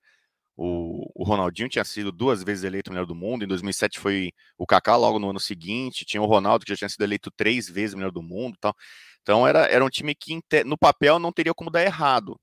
O, 0.56 1.10
o, 1.16 1.24
Ronaldinho 1.24 1.70
tinha 1.70 1.86
sido 1.86 2.12
duas 2.12 2.44
vezes 2.44 2.64
eleito 2.64 2.92
melhor 2.92 3.06
do 3.06 3.16
mundo. 3.16 3.46
Em 3.46 3.48
2007 3.48 4.00
foi 4.00 4.32
o 4.58 4.66
Kaká 4.66 4.96
logo 4.98 5.20
no 5.20 5.30
ano 5.30 5.40
seguinte. 5.40 6.04
Tinha 6.04 6.22
o 6.22 6.26
Ronaldo 6.26 6.66
que 6.66 6.72
já 6.72 6.78
tinha 6.78 6.90
sido 6.90 7.04
eleito 7.04 7.30
três 7.32 7.70
vezes 7.70 7.94
melhor 7.94 8.12
do 8.12 8.24
mundo, 8.24 8.58
tal. 8.60 8.76
Então 9.22 9.48
era, 9.48 9.68
era 9.68 9.86
um 9.86 9.90
time 9.90 10.16
que 10.16 10.42
no 10.66 10.78
papel 10.78 11.20
não 11.20 11.32
teria 11.32 11.54
como 11.54 11.70
dar 11.70 11.84
errado. 11.84 12.40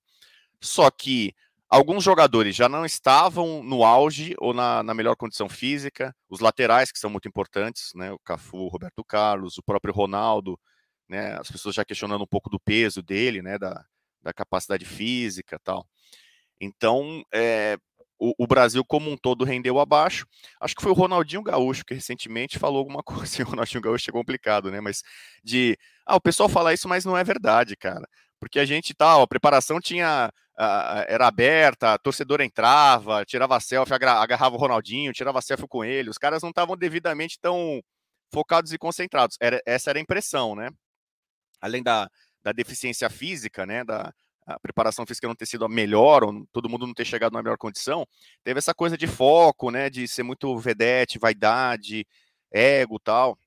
Só 0.63 0.91
que 0.91 1.35
alguns 1.75 2.05
jogadores 2.05 2.55
já 2.55 2.69
não 2.69 2.85
estavam 2.85 3.63
no 3.63 3.85
auge 3.85 4.35
ou 4.39 4.55
na, 4.55 4.83
na 4.83 4.95
melhor 4.95 5.17
condição 5.17 5.49
física. 5.49 6.15
Os 6.29 6.41
laterais 6.41 6.93
que 6.93 6.99
são 6.99 7.11
muito 7.11 7.29
importantes, 7.29 7.91
né? 7.95 8.13
O 8.13 8.19
Cafu, 8.21 8.59
o 8.59 8.69
Roberto 8.69 9.05
Carlos, 9.05 9.59
o 9.59 9.63
próprio 9.63 9.93
Ronaldo, 9.93 10.59
né? 11.09 11.35
As 11.39 11.51
pessoas 11.51 11.75
já 11.75 11.85
questionando 11.85 12.23
um 12.23 12.27
pouco 12.27 12.49
do 12.49 12.61
peso 12.61 13.03
dele, 13.03 13.43
né? 13.43 13.59
Da, 13.59 13.85
da 14.23 14.33
capacidade 14.33 14.85
física, 14.85 15.59
tal. 15.63 15.87
Então, 16.61 17.23
é, 17.33 17.77
o, 18.19 18.33
o, 18.39 18.47
Brasil 18.47 18.85
como 18.85 19.11
um 19.11 19.17
todo 19.17 19.45
rendeu 19.45 19.79
abaixo. 19.79 20.27
Acho 20.61 20.75
que 20.75 20.83
foi 20.83 20.93
o 20.93 20.95
Ronaldinho 20.95 21.43
Gaúcho 21.43 21.85
que 21.85 21.95
recentemente 21.95 22.59
falou 22.59 22.79
alguma 22.79 23.03
coisa. 23.05 23.43
O 23.43 23.47
Ronaldinho 23.47 23.83
Gaúcho 23.83 24.11
é 24.11 24.13
complicado, 24.13 24.71
né? 24.71 24.81
Mas 24.81 25.03
de. 25.43 25.77
Ah, 26.07 26.17
o 26.17 26.21
pessoal 26.21 26.49
fala 26.49 26.73
isso, 26.73 26.89
mas 26.89 27.05
não 27.05 27.17
é 27.17 27.25
verdade, 27.25 27.77
cara. 27.77 28.09
Porque 28.41 28.59
a 28.59 28.65
gente 28.65 28.95
tal, 28.95 29.19
tá, 29.19 29.25
a 29.25 29.27
preparação 29.27 29.81
tinha. 29.81 30.33
Era 30.57 31.27
aberta, 31.27 31.95
a 31.95 31.99
torcedora 31.99 32.45
entrava, 32.45 33.25
tirava 33.25 33.59
selfie, 33.61 33.95
agarrava 33.95 34.55
o 34.55 34.59
Ronaldinho, 34.59 35.13
tirava 35.13 35.43
selfie 35.43 35.67
com 35.69 35.85
ele. 35.85 36.11
Os 36.11 36.19
caras 36.19 36.43
não 36.43 36.51
estavam 36.51 36.77
devidamente 36.77 37.39
tão 37.41 37.83
focados 38.33 38.73
e 38.73 38.79
concentrados. 38.79 39.37
Era, 39.41 39.61
essa 39.67 39.91
era 39.91 39.99
a 39.99 40.03
impressão, 40.03 40.55
né? 40.55 40.71
Além 41.61 41.83
da, 41.83 42.09
da 42.43 42.53
deficiência 42.53 43.09
física, 43.11 43.67
né? 43.67 43.85
Da, 43.85 44.13
a 44.47 44.61
preparação 44.61 45.07
física 45.07 45.27
não 45.27 45.35
ter 45.35 45.47
sido 45.47 45.65
a 45.65 45.69
melhor, 45.69 46.23
ou 46.25 46.47
todo 46.53 46.69
mundo 46.69 46.87
não 46.87 46.95
ter 46.95 47.05
chegado 47.05 47.33
na 47.33 47.43
melhor 47.43 47.57
condição, 47.57 48.07
teve 48.43 48.59
essa 48.59 48.75
coisa 48.75 48.97
de 48.97 49.07
foco, 49.07 49.71
né, 49.71 49.89
de 49.89 50.07
ser 50.07 50.23
muito 50.23 50.57
vedete, 50.59 51.19
vaidade, 51.19 52.07
ego 52.53 52.99
tal. 52.99 53.39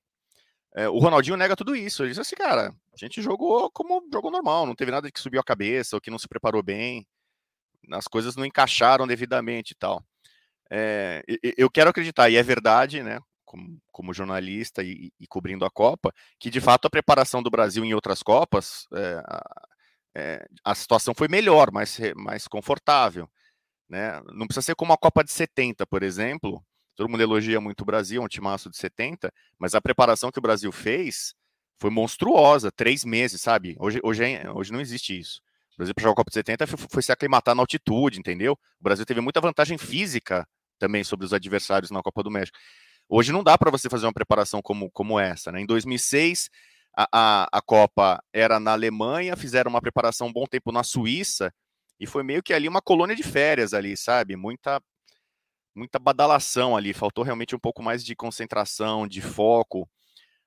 É, 0.74 0.88
o 0.88 0.98
Ronaldinho 0.98 1.36
nega 1.36 1.56
tudo 1.56 1.74
isso. 1.74 2.02
Ele 2.02 2.10
diz 2.10 2.18
assim, 2.18 2.36
cara, 2.36 2.74
a 2.92 2.96
gente 2.96 3.22
jogou 3.22 3.70
como 3.70 4.06
jogou 4.12 4.30
normal, 4.30 4.66
não 4.66 4.74
teve 4.74 4.90
nada 4.90 5.10
que 5.10 5.20
subiu 5.20 5.40
a 5.40 5.44
cabeça, 5.44 5.96
ou 5.96 6.00
que 6.00 6.10
não 6.10 6.18
se 6.18 6.28
preparou 6.28 6.62
bem, 6.62 7.06
as 7.92 8.06
coisas 8.06 8.36
não 8.36 8.44
encaixaram 8.44 9.06
devidamente 9.06 9.72
e 9.72 9.76
tal. 9.76 10.04
É, 10.70 11.22
eu 11.56 11.70
quero 11.70 11.90
acreditar, 11.90 12.28
e 12.28 12.36
é 12.36 12.42
verdade, 12.42 13.02
né, 13.02 13.20
como, 13.44 13.80
como 13.90 14.12
jornalista 14.12 14.82
e, 14.82 15.10
e, 15.18 15.26
cobrindo 15.26 15.64
a 15.64 15.70
Copa, 15.70 16.12
que 16.38 16.50
de 16.50 16.60
fato 16.60 16.86
a 16.86 16.90
preparação 16.90 17.42
do 17.42 17.50
Brasil 17.50 17.84
em 17.84 17.94
outras 17.94 18.22
Copas, 18.22 18.86
é, 18.92 19.22
é, 20.14 20.48
a 20.62 20.74
situação 20.74 21.14
foi 21.14 21.28
melhor, 21.28 21.72
mais, 21.72 21.98
mais 22.14 22.46
confortável. 22.46 23.28
Né? 23.88 24.20
Não 24.34 24.46
precisa 24.46 24.66
ser 24.66 24.74
como 24.74 24.92
a 24.92 24.98
Copa 24.98 25.24
de 25.24 25.32
70, 25.32 25.86
por 25.86 26.02
exemplo. 26.02 26.62
Todo 26.98 27.08
mundo 27.08 27.20
elogia 27.20 27.60
muito 27.60 27.82
o 27.82 27.84
Brasil, 27.84 28.20
um 28.20 28.26
timaço 28.26 28.68
de 28.68 28.76
70, 28.76 29.32
mas 29.56 29.72
a 29.72 29.80
preparação 29.80 30.32
que 30.32 30.38
o 30.40 30.42
Brasil 30.42 30.72
fez 30.72 31.32
foi 31.80 31.90
monstruosa, 31.90 32.72
três 32.72 33.04
meses, 33.04 33.40
sabe? 33.40 33.76
Hoje, 33.78 34.00
hoje, 34.02 34.24
é, 34.24 34.50
hoje 34.50 34.72
não 34.72 34.80
existe 34.80 35.16
isso. 35.16 35.40
O 35.74 35.76
Brasil 35.76 35.94
para 35.94 36.02
jogar 36.02 36.14
a 36.14 36.16
Copa 36.16 36.30
de 36.30 36.34
70 36.34 36.66
foi, 36.66 36.86
foi 36.90 37.00
se 37.00 37.12
aclimatar 37.12 37.54
na 37.54 37.62
altitude, 37.62 38.18
entendeu? 38.18 38.54
O 38.80 38.82
Brasil 38.82 39.06
teve 39.06 39.20
muita 39.20 39.40
vantagem 39.40 39.78
física 39.78 40.44
também 40.76 41.04
sobre 41.04 41.24
os 41.24 41.32
adversários 41.32 41.92
na 41.92 42.02
Copa 42.02 42.20
do 42.24 42.32
México. 42.32 42.58
Hoje 43.08 43.30
não 43.30 43.44
dá 43.44 43.56
para 43.56 43.70
você 43.70 43.88
fazer 43.88 44.04
uma 44.04 44.12
preparação 44.12 44.60
como, 44.60 44.90
como 44.90 45.20
essa, 45.20 45.52
né? 45.52 45.60
Em 45.60 45.66
2006, 45.66 46.50
a, 46.96 47.08
a, 47.12 47.48
a 47.52 47.62
Copa 47.62 48.20
era 48.32 48.58
na 48.58 48.72
Alemanha, 48.72 49.36
fizeram 49.36 49.70
uma 49.70 49.80
preparação 49.80 50.26
um 50.26 50.32
bom 50.32 50.46
tempo 50.46 50.72
na 50.72 50.82
Suíça, 50.82 51.54
e 52.00 52.08
foi 52.08 52.24
meio 52.24 52.42
que 52.42 52.52
ali 52.52 52.66
uma 52.66 52.82
colônia 52.82 53.14
de 53.14 53.22
férias 53.22 53.72
ali, 53.72 53.96
sabe? 53.96 54.34
Muita 54.34 54.82
muita 55.74 55.98
badalação 55.98 56.76
ali, 56.76 56.92
faltou 56.92 57.24
realmente 57.24 57.54
um 57.54 57.58
pouco 57.58 57.82
mais 57.82 58.04
de 58.04 58.14
concentração, 58.16 59.06
de 59.06 59.20
foco, 59.20 59.88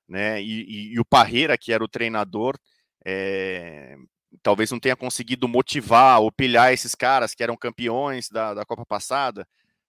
né? 0.08 0.42
E, 0.42 0.62
e, 0.62 0.94
e 0.94 1.00
o 1.00 1.04
Parreira, 1.04 1.56
que 1.56 1.72
era 1.72 1.82
o 1.82 1.88
treinador, 1.88 2.56
é, 3.04 3.96
talvez 4.42 4.70
não 4.70 4.80
tenha 4.80 4.96
conseguido 4.96 5.48
motivar 5.48 6.20
ou 6.20 6.30
pilhar 6.32 6.72
esses 6.72 6.94
caras 6.94 7.34
que 7.34 7.42
eram 7.42 7.56
campeões 7.56 8.28
da, 8.28 8.54
da 8.54 8.64
Copa 8.64 8.84
passada, 8.86 9.46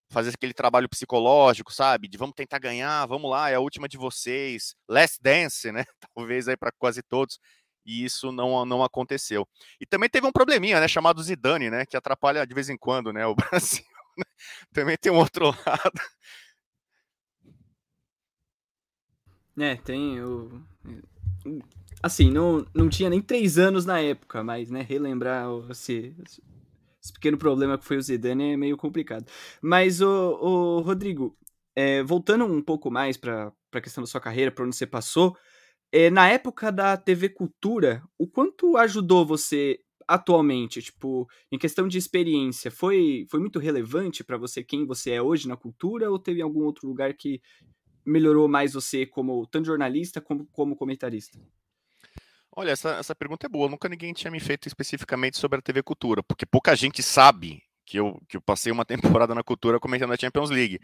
fazer 0.09 0.29
aquele 0.29 0.53
trabalho 0.53 0.89
psicológico, 0.89 1.73
sabe? 1.73 2.07
De 2.07 2.17
vamos 2.17 2.35
tentar 2.35 2.59
ganhar, 2.59 3.05
vamos 3.05 3.29
lá, 3.29 3.49
é 3.49 3.55
a 3.55 3.59
última 3.59 3.87
de 3.87 3.97
vocês. 3.97 4.75
Last 4.87 5.19
Dance, 5.21 5.71
né? 5.71 5.83
Talvez 6.15 6.47
aí 6.47 6.57
para 6.57 6.71
quase 6.71 7.01
todos. 7.01 7.39
E 7.85 8.05
isso 8.05 8.31
não, 8.31 8.65
não 8.65 8.83
aconteceu. 8.83 9.45
E 9.79 9.85
também 9.85 10.09
teve 10.09 10.25
um 10.25 10.31
probleminha, 10.31 10.79
né? 10.79 10.87
Chamado 10.87 11.21
Zidane, 11.21 11.69
né? 11.69 11.85
Que 11.85 11.97
atrapalha 11.97 12.45
de 12.47 12.53
vez 12.53 12.69
em 12.69 12.77
quando, 12.77 13.11
né? 13.11 13.25
O 13.25 13.35
Brasil. 13.35 13.83
Também 14.73 14.97
tem 14.97 15.11
um 15.11 15.17
outro 15.17 15.45
lado. 15.45 16.01
É, 19.57 19.75
tem 19.75 20.21
o. 20.21 20.63
Assim, 22.01 22.29
não, 22.31 22.65
não 22.73 22.89
tinha 22.89 23.09
nem 23.09 23.21
três 23.21 23.57
anos 23.57 23.85
na 23.85 23.99
época, 23.99 24.43
mas, 24.43 24.69
né, 24.69 24.81
relembrar 24.81 25.47
esse, 25.69 26.13
esse 27.01 27.13
pequeno 27.13 27.37
problema 27.37 27.77
que 27.77 27.85
foi 27.85 27.97
o 27.97 28.01
Zidane 28.01 28.53
é 28.53 28.57
meio 28.57 28.75
complicado. 28.75 29.25
Mas, 29.61 30.01
o, 30.01 30.07
o 30.09 30.81
Rodrigo, 30.81 31.37
é, 31.75 32.03
voltando 32.03 32.45
um 32.45 32.61
pouco 32.61 32.91
mais 32.91 33.15
para 33.15 33.53
a 33.71 33.81
questão 33.81 34.03
da 34.03 34.07
sua 34.07 34.19
carreira, 34.19 34.51
para 34.51 34.65
onde 34.65 34.75
você 34.75 34.85
passou, 34.87 35.37
é, 35.91 36.09
na 36.09 36.27
época 36.27 36.71
da 36.71 36.97
TV 36.97 37.29
Cultura, 37.29 38.03
o 38.17 38.27
quanto 38.27 38.75
ajudou 38.77 39.25
você 39.25 39.79
atualmente, 40.07 40.81
tipo, 40.81 41.27
em 41.51 41.57
questão 41.57 41.87
de 41.87 41.97
experiência, 41.97 42.69
foi, 42.69 43.25
foi 43.29 43.39
muito 43.39 43.59
relevante 43.59 44.23
para 44.23 44.37
você 44.37 44.63
quem 44.63 44.85
você 44.85 45.11
é 45.11 45.21
hoje 45.21 45.47
na 45.47 45.57
cultura 45.57 46.09
ou 46.09 46.19
teve 46.19 46.41
algum 46.41 46.63
outro 46.63 46.87
lugar 46.87 47.13
que 47.13 47.41
melhorou 48.05 48.47
mais 48.47 48.73
você 48.73 49.05
como 49.05 49.45
tanto 49.47 49.65
jornalista 49.65 50.19
como 50.19 50.45
como 50.47 50.75
comentarista? 50.75 51.39
Olha, 52.55 52.71
essa, 52.71 52.97
essa 52.97 53.15
pergunta 53.15 53.47
é 53.47 53.49
boa. 53.49 53.67
Nunca 53.69 53.89
ninguém 53.89 54.13
tinha 54.13 54.29
me 54.29 54.39
feito 54.39 54.67
especificamente 54.67 55.37
sobre 55.37 55.59
a 55.59 55.61
TV 55.61 55.81
Cultura, 55.81 56.21
porque 56.21 56.45
pouca 56.45 56.75
gente 56.75 57.01
sabe 57.01 57.63
que 57.85 57.99
eu, 57.99 58.21
que 58.29 58.37
eu 58.37 58.41
passei 58.41 58.71
uma 58.71 58.85
temporada 58.85 59.33
na 59.33 59.43
Cultura 59.43 59.79
comentando 59.79 60.13
a 60.13 60.17
Champions 60.17 60.49
League. 60.49 60.79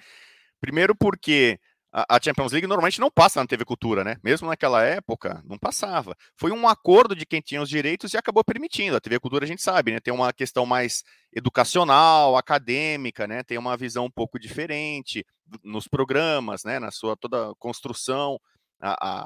Primeiro 0.60 0.96
porque 0.96 1.60
a, 1.92 2.20
Champions 2.22 2.52
League 2.52 2.68
normalmente 2.68 3.00
não 3.00 3.10
passa 3.10 3.40
na 3.40 3.48
TV 3.48 3.66
Cultura, 3.66 4.04
né? 4.04 4.18
Mesmo 4.24 4.48
naquela 4.48 4.84
época, 4.84 5.42
não 5.46 5.58
passava. 5.58 6.16
Foi 6.36 6.52
um 6.52 6.68
acordo 6.68 7.16
de 7.16 7.26
quem 7.26 7.42
tinha 7.42 7.62
os 7.62 7.70
direitos 7.70 8.14
e 8.14 8.18
acabou 8.18 8.44
permitindo. 8.44 8.96
A 8.96 9.02
TV 9.02 9.20
Cultura 9.20 9.44
a 9.44 9.48
gente 9.48 9.62
sabe, 9.62 9.92
né? 9.92 10.00
Tem 10.00 10.14
uma 10.14 10.32
questão 10.32 10.66
mais 10.66 11.04
educacional, 11.34 12.38
acadêmica, 12.38 13.28
né? 13.28 13.44
Tem 13.44 13.58
uma 13.58 13.76
visão 13.76 14.06
um 14.06 14.12
pouco 14.12 14.40
diferente 14.40 15.26
nos 15.64 15.88
programas, 15.88 16.64
né? 16.64 16.80
Na 16.80 16.92
sua 16.92 17.18
toda 17.18 17.56
construção. 17.58 18.40
A, 18.80 19.22
a, 19.22 19.26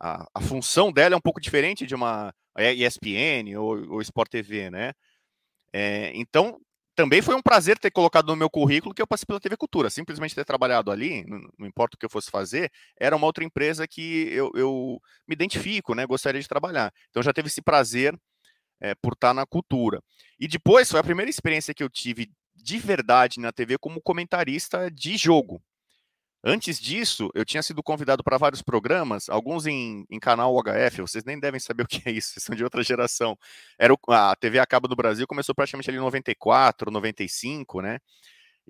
a, 0.00 0.26
a 0.34 0.40
função 0.40 0.90
dela 0.90 1.14
é 1.14 1.18
um 1.18 1.20
pouco 1.20 1.40
diferente 1.40 1.86
de 1.86 1.94
uma 1.94 2.32
ESPN 2.56 3.56
ou, 3.58 3.92
ou 3.92 4.00
Sport 4.00 4.30
TV, 4.30 4.70
né? 4.70 4.92
É, 5.72 6.10
então, 6.14 6.58
também 6.98 7.22
foi 7.22 7.36
um 7.36 7.40
prazer 7.40 7.78
ter 7.78 7.92
colocado 7.92 8.26
no 8.26 8.34
meu 8.34 8.50
currículo 8.50 8.92
que 8.92 9.00
eu 9.00 9.06
passei 9.06 9.24
pela 9.24 9.38
TV 9.38 9.56
Cultura. 9.56 9.88
Simplesmente 9.88 10.34
ter 10.34 10.44
trabalhado 10.44 10.90
ali, 10.90 11.24
não, 11.28 11.64
importa 11.64 11.94
o 11.94 11.98
que 11.98 12.04
eu 12.04 12.10
fosse 12.10 12.28
fazer, 12.28 12.72
era 13.00 13.14
uma 13.14 13.24
outra 13.24 13.44
empresa 13.44 13.86
que 13.86 14.28
eu, 14.32 14.50
eu 14.56 15.00
me 15.24 15.32
identifico, 15.32 15.94
né? 15.94 16.04
Gostaria 16.04 16.40
de 16.40 16.48
trabalhar. 16.48 16.92
Então 17.08 17.22
já 17.22 17.32
teve 17.32 17.46
esse 17.46 17.62
prazer 17.62 18.18
é, 18.80 18.96
por 18.96 19.12
estar 19.12 19.32
na 19.32 19.46
cultura. 19.46 20.02
E 20.40 20.48
depois 20.48 20.90
foi 20.90 20.98
a 20.98 21.04
primeira 21.04 21.30
experiência 21.30 21.72
que 21.72 21.84
eu 21.84 21.88
tive 21.88 22.32
de 22.52 22.78
verdade 22.78 23.38
na 23.38 23.52
TV 23.52 23.78
como 23.78 24.02
comentarista 24.02 24.90
de 24.90 25.16
jogo. 25.16 25.62
Antes 26.44 26.78
disso, 26.80 27.30
eu 27.34 27.44
tinha 27.44 27.62
sido 27.62 27.82
convidado 27.82 28.22
para 28.22 28.38
vários 28.38 28.62
programas, 28.62 29.28
alguns 29.28 29.66
em, 29.66 30.06
em, 30.08 30.20
canal 30.20 30.54
UHF, 30.54 31.00
vocês 31.00 31.24
nem 31.24 31.38
devem 31.38 31.58
saber 31.58 31.82
o 31.84 31.86
que 31.88 32.08
é 32.08 32.12
isso, 32.12 32.32
vocês 32.32 32.44
são 32.44 32.54
de 32.54 32.62
outra 32.62 32.82
geração. 32.82 33.36
Era 33.78 33.92
o, 33.92 33.98
a 34.08 34.36
TV 34.36 34.58
a 34.60 34.66
cabo 34.66 34.86
do 34.86 34.94
Brasil 34.94 35.26
começou 35.26 35.54
praticamente 35.54 35.90
ali 35.90 35.98
em 35.98 36.00
94, 36.00 36.90
95, 36.90 37.82
né? 37.82 37.98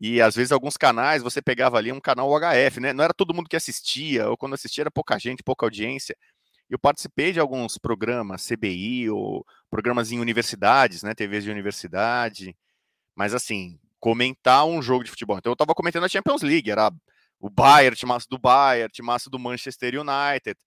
E 0.01 0.21
às 0.21 0.35
vezes 0.37 0.53
alguns 0.53 0.77
canais 0.77 1.23
você 1.23 1.43
pegava 1.43 1.77
ali 1.77 1.93
um 1.93 2.01
canal 2.01 2.31
UHF, 2.31 2.81
né? 2.81 2.93
Não 2.93 3.05
era 3.05 3.13
todo 3.15 3.35
mundo 3.35 3.49
que 3.49 3.57
assistia, 3.57 4.29
ou 4.31 4.37
quando 4.37 4.55
assistia 4.55 4.83
era 4.83 4.91
pouca 4.91 5.19
gente, 5.19 5.43
pouca 5.43 5.67
audiência. 5.67 6.17
Eu 6.71 6.79
participei 6.79 7.33
de 7.33 7.41
alguns 7.41 7.79
programas, 7.79 8.47
CBI, 8.47 9.11
ou 9.11 9.45
programas 9.71 10.13
em 10.13 10.21
universidades, 10.21 11.03
né? 11.03 11.15
TVs 11.15 11.45
de 11.45 11.51
universidade. 11.51 12.57
Mas 13.17 13.35
assim, 13.35 13.79
comentar 14.01 14.65
um 14.67 14.83
jogo 14.83 15.05
de 15.05 15.11
futebol. 15.11 15.39
Então 15.39 15.51
eu 15.51 15.55
estava 15.55 15.75
comentando 15.75 16.05
a 16.05 16.09
Champions 16.09 16.43
League, 16.43 16.71
era 16.71 16.91
o 17.41 17.49
Bayern, 17.49 17.97
timaço 17.97 18.27
do 18.29 18.39
Bayern, 18.39 18.91
timaço 18.91 19.31
do 19.31 19.39
Manchester 19.39 19.95
United, 19.95 20.59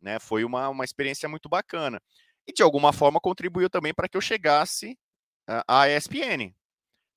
né? 0.00 0.18
Foi 0.18 0.44
uma, 0.44 0.68
uma 0.68 0.84
experiência 0.84 1.28
muito 1.28 1.48
bacana. 1.48 2.00
E 2.46 2.52
de 2.52 2.62
alguma 2.62 2.92
forma 2.92 3.20
contribuiu 3.20 3.68
também 3.68 3.92
para 3.92 4.08
que 4.08 4.16
eu 4.16 4.20
chegasse 4.20 4.98
à 5.66 5.88
ESPN. 5.88 6.54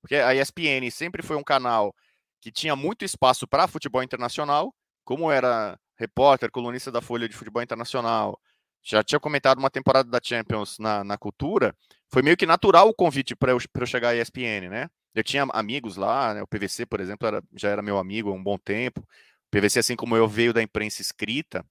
Porque 0.00 0.16
a 0.16 0.34
ESPN 0.34 0.90
sempre 0.90 1.22
foi 1.22 1.36
um 1.36 1.44
canal 1.44 1.94
que 2.40 2.50
tinha 2.50 2.74
muito 2.74 3.04
espaço 3.04 3.46
para 3.46 3.68
futebol 3.68 4.02
internacional, 4.02 4.74
como 5.04 5.30
era 5.30 5.78
repórter, 5.96 6.50
colunista 6.50 6.90
da 6.90 7.02
Folha 7.02 7.28
de 7.28 7.36
Futebol 7.36 7.62
Internacional, 7.62 8.40
já 8.82 9.04
tinha 9.04 9.20
comentado 9.20 9.58
uma 9.58 9.70
temporada 9.70 10.08
da 10.08 10.18
Champions 10.22 10.78
na, 10.78 11.04
na 11.04 11.18
cultura, 11.18 11.76
foi 12.08 12.22
meio 12.22 12.36
que 12.36 12.46
natural 12.46 12.88
o 12.88 12.94
convite 12.94 13.36
para 13.36 13.52
eu, 13.52 13.58
eu 13.58 13.86
chegar 13.86 14.10
à 14.10 14.16
ESPN, 14.16 14.70
né? 14.70 14.88
Eu 15.14 15.24
tinha 15.24 15.44
amigos 15.52 15.96
lá, 15.96 16.34
né? 16.34 16.42
o 16.42 16.46
PVC, 16.46 16.86
por 16.86 17.00
exemplo, 17.00 17.26
era, 17.26 17.42
já 17.54 17.68
era 17.68 17.82
meu 17.82 17.98
amigo 17.98 18.30
há 18.30 18.32
um 18.32 18.42
bom 18.42 18.56
tempo. 18.56 19.00
O 19.00 19.50
PVC, 19.50 19.80
assim 19.80 19.96
como 19.96 20.16
eu, 20.16 20.28
veio 20.28 20.52
da 20.52 20.62
imprensa 20.62 21.02
escrita. 21.02 21.64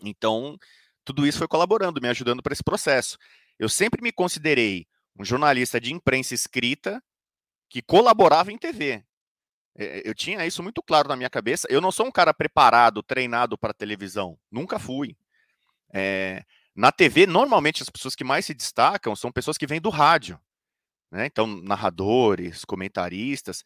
Então, 0.00 0.58
tudo 1.04 1.26
isso 1.26 1.38
foi 1.38 1.48
colaborando, 1.48 2.00
me 2.00 2.08
ajudando 2.08 2.42
para 2.42 2.52
esse 2.52 2.62
processo. 2.62 3.16
Eu 3.58 3.68
sempre 3.68 4.02
me 4.02 4.12
considerei 4.12 4.86
um 5.18 5.24
jornalista 5.24 5.80
de 5.80 5.92
imprensa 5.92 6.34
escrita 6.34 7.02
que 7.68 7.82
colaborava 7.82 8.52
em 8.52 8.58
TV. 8.58 9.04
Eu 9.74 10.14
tinha 10.14 10.44
isso 10.44 10.62
muito 10.62 10.82
claro 10.82 11.08
na 11.08 11.14
minha 11.14 11.30
cabeça. 11.30 11.68
Eu 11.70 11.80
não 11.80 11.92
sou 11.92 12.06
um 12.06 12.10
cara 12.10 12.34
preparado, 12.34 13.02
treinado 13.02 13.56
para 13.56 13.72
televisão. 13.72 14.36
Nunca 14.50 14.78
fui. 14.78 15.16
É, 15.92 16.44
na 16.74 16.90
TV, 16.90 17.26
normalmente 17.26 17.82
as 17.82 17.88
pessoas 17.88 18.16
que 18.16 18.24
mais 18.24 18.44
se 18.44 18.54
destacam 18.54 19.14
são 19.14 19.30
pessoas 19.30 19.56
que 19.56 19.66
vêm 19.66 19.80
do 19.80 19.90
rádio. 19.90 20.40
Né? 21.10 21.26
Então, 21.26 21.46
narradores, 21.46 22.64
comentaristas. 22.64 23.62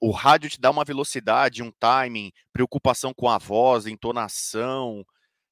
O 0.00 0.10
rádio 0.10 0.50
te 0.50 0.60
dá 0.60 0.70
uma 0.70 0.84
velocidade, 0.84 1.62
um 1.62 1.70
timing, 1.70 2.32
preocupação 2.52 3.12
com 3.14 3.28
a 3.28 3.38
voz, 3.38 3.86
entonação, 3.86 5.04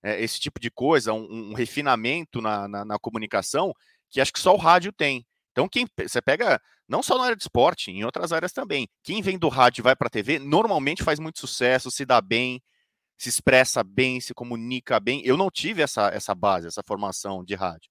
é, 0.02 0.22
esse 0.22 0.40
tipo 0.40 0.58
de 0.58 0.70
coisa, 0.70 1.12
um, 1.12 1.50
um 1.50 1.54
refinamento 1.54 2.40
na, 2.40 2.66
na, 2.66 2.84
na, 2.84 2.98
comunicação 2.98 3.74
que 4.10 4.20
acho 4.20 4.32
que 4.32 4.40
só 4.40 4.54
o 4.54 4.58
rádio 4.58 4.92
tem. 4.92 5.24
Então, 5.52 5.68
quem 5.68 5.86
você 5.98 6.20
pega, 6.20 6.60
não 6.88 7.02
só 7.02 7.16
na 7.16 7.24
área 7.24 7.36
de 7.36 7.42
esporte, 7.42 7.90
em 7.90 8.04
outras 8.04 8.32
áreas 8.32 8.52
também. 8.52 8.88
Quem 9.02 9.22
vem 9.22 9.38
do 9.38 9.48
rádio 9.48 9.82
e 9.82 9.84
vai 9.84 9.94
para 9.94 10.08
a 10.08 10.10
TV, 10.10 10.38
normalmente 10.38 11.02
faz 11.02 11.18
muito 11.18 11.38
sucesso, 11.38 11.90
se 11.90 12.04
dá 12.04 12.20
bem, 12.20 12.62
se 13.16 13.28
expressa 13.28 13.84
bem, 13.84 14.20
se 14.20 14.34
comunica 14.34 14.98
bem. 14.98 15.22
Eu 15.24 15.36
não 15.36 15.50
tive 15.50 15.82
essa, 15.82 16.08
essa 16.08 16.34
base, 16.34 16.66
essa 16.66 16.82
formação 16.86 17.44
de 17.44 17.54
rádio. 17.54 17.90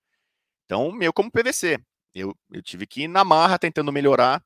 Então, 0.66 0.92
meu 0.92 1.14
como 1.14 1.32
PVC. 1.32 1.80
Eu, 2.14 2.36
eu 2.52 2.62
tive 2.62 2.86
que 2.86 3.04
ir 3.04 3.08
na 3.08 3.24
marra 3.24 3.58
tentando 3.58 3.92
melhorar. 3.92 4.44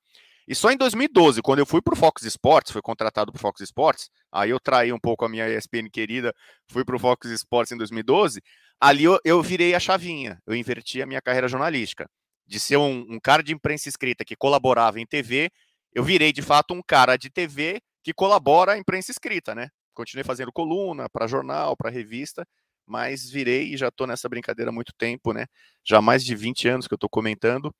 E 0.47 0.53
só 0.53 0.71
em 0.71 0.77
2012, 0.77 1.41
quando 1.41 1.59
eu 1.59 1.65
fui 1.65 1.81
para 1.81 1.93
o 1.93 1.97
Fox 1.97 2.23
Sports, 2.23 2.71
fui 2.71 2.81
contratado 2.81 3.31
para 3.31 3.41
Fox 3.41 3.61
Sports, 3.61 4.09
aí 4.31 4.51
eu 4.51 4.59
traí 4.59 4.93
um 4.93 4.99
pouco 4.99 5.25
a 5.25 5.29
minha 5.29 5.49
ESPN 5.49 5.89
querida, 5.91 6.31
fui 6.69 6.85
para 6.85 6.95
o 6.95 6.99
Fox 6.99 7.27
Sports 7.31 7.71
em 7.71 7.77
2012, 7.77 8.41
ali 8.79 9.05
eu, 9.05 9.19
eu, 9.25 9.41
virei 9.41 9.73
a 9.73 9.79
chavinha, 9.79 10.39
eu 10.45 10.55
inverti 10.55 11.01
a 11.01 11.05
minha 11.07 11.21
carreira 11.21 11.47
jornalística. 11.47 12.07
De 12.45 12.59
ser 12.59 12.77
um, 12.77 13.05
um 13.09 13.19
cara 13.19 13.41
de 13.41 13.53
imprensa 13.53 13.89
escrita 13.89 14.23
que 14.23 14.35
colaborava 14.35 14.99
em 14.99 15.05
TV, 15.07 15.49
eu 15.91 16.03
virei 16.03 16.31
de 16.31 16.43
fato 16.43 16.75
um 16.75 16.81
cara 16.85 17.17
de 17.17 17.31
TV 17.31 17.81
que 18.03 18.13
colabora 18.13 18.77
em 18.77 18.81
imprensa 18.81 19.09
escrita, 19.09 19.55
né? 19.55 19.69
Continuei 19.95 20.23
fazendo 20.23 20.51
coluna 20.51 21.09
para 21.09 21.25
jornal, 21.25 21.75
para 21.75 21.89
revista, 21.89 22.45
mas 22.85 23.29
virei 23.29 23.73
e 23.73 23.77
já 23.77 23.87
estou 23.87 24.07
nessa 24.07 24.29
brincadeira 24.29 24.69
há 24.69 24.73
muito 24.73 24.93
tempo, 24.97 25.33
né? 25.33 25.45
Já 25.83 25.97
há 25.97 26.01
mais 26.01 26.23
de 26.23 26.35
20 26.35 26.67
anos 26.67 26.87
que 26.87 26.93
eu 26.93 26.97
estou 26.97 27.09
comentando. 27.09 27.73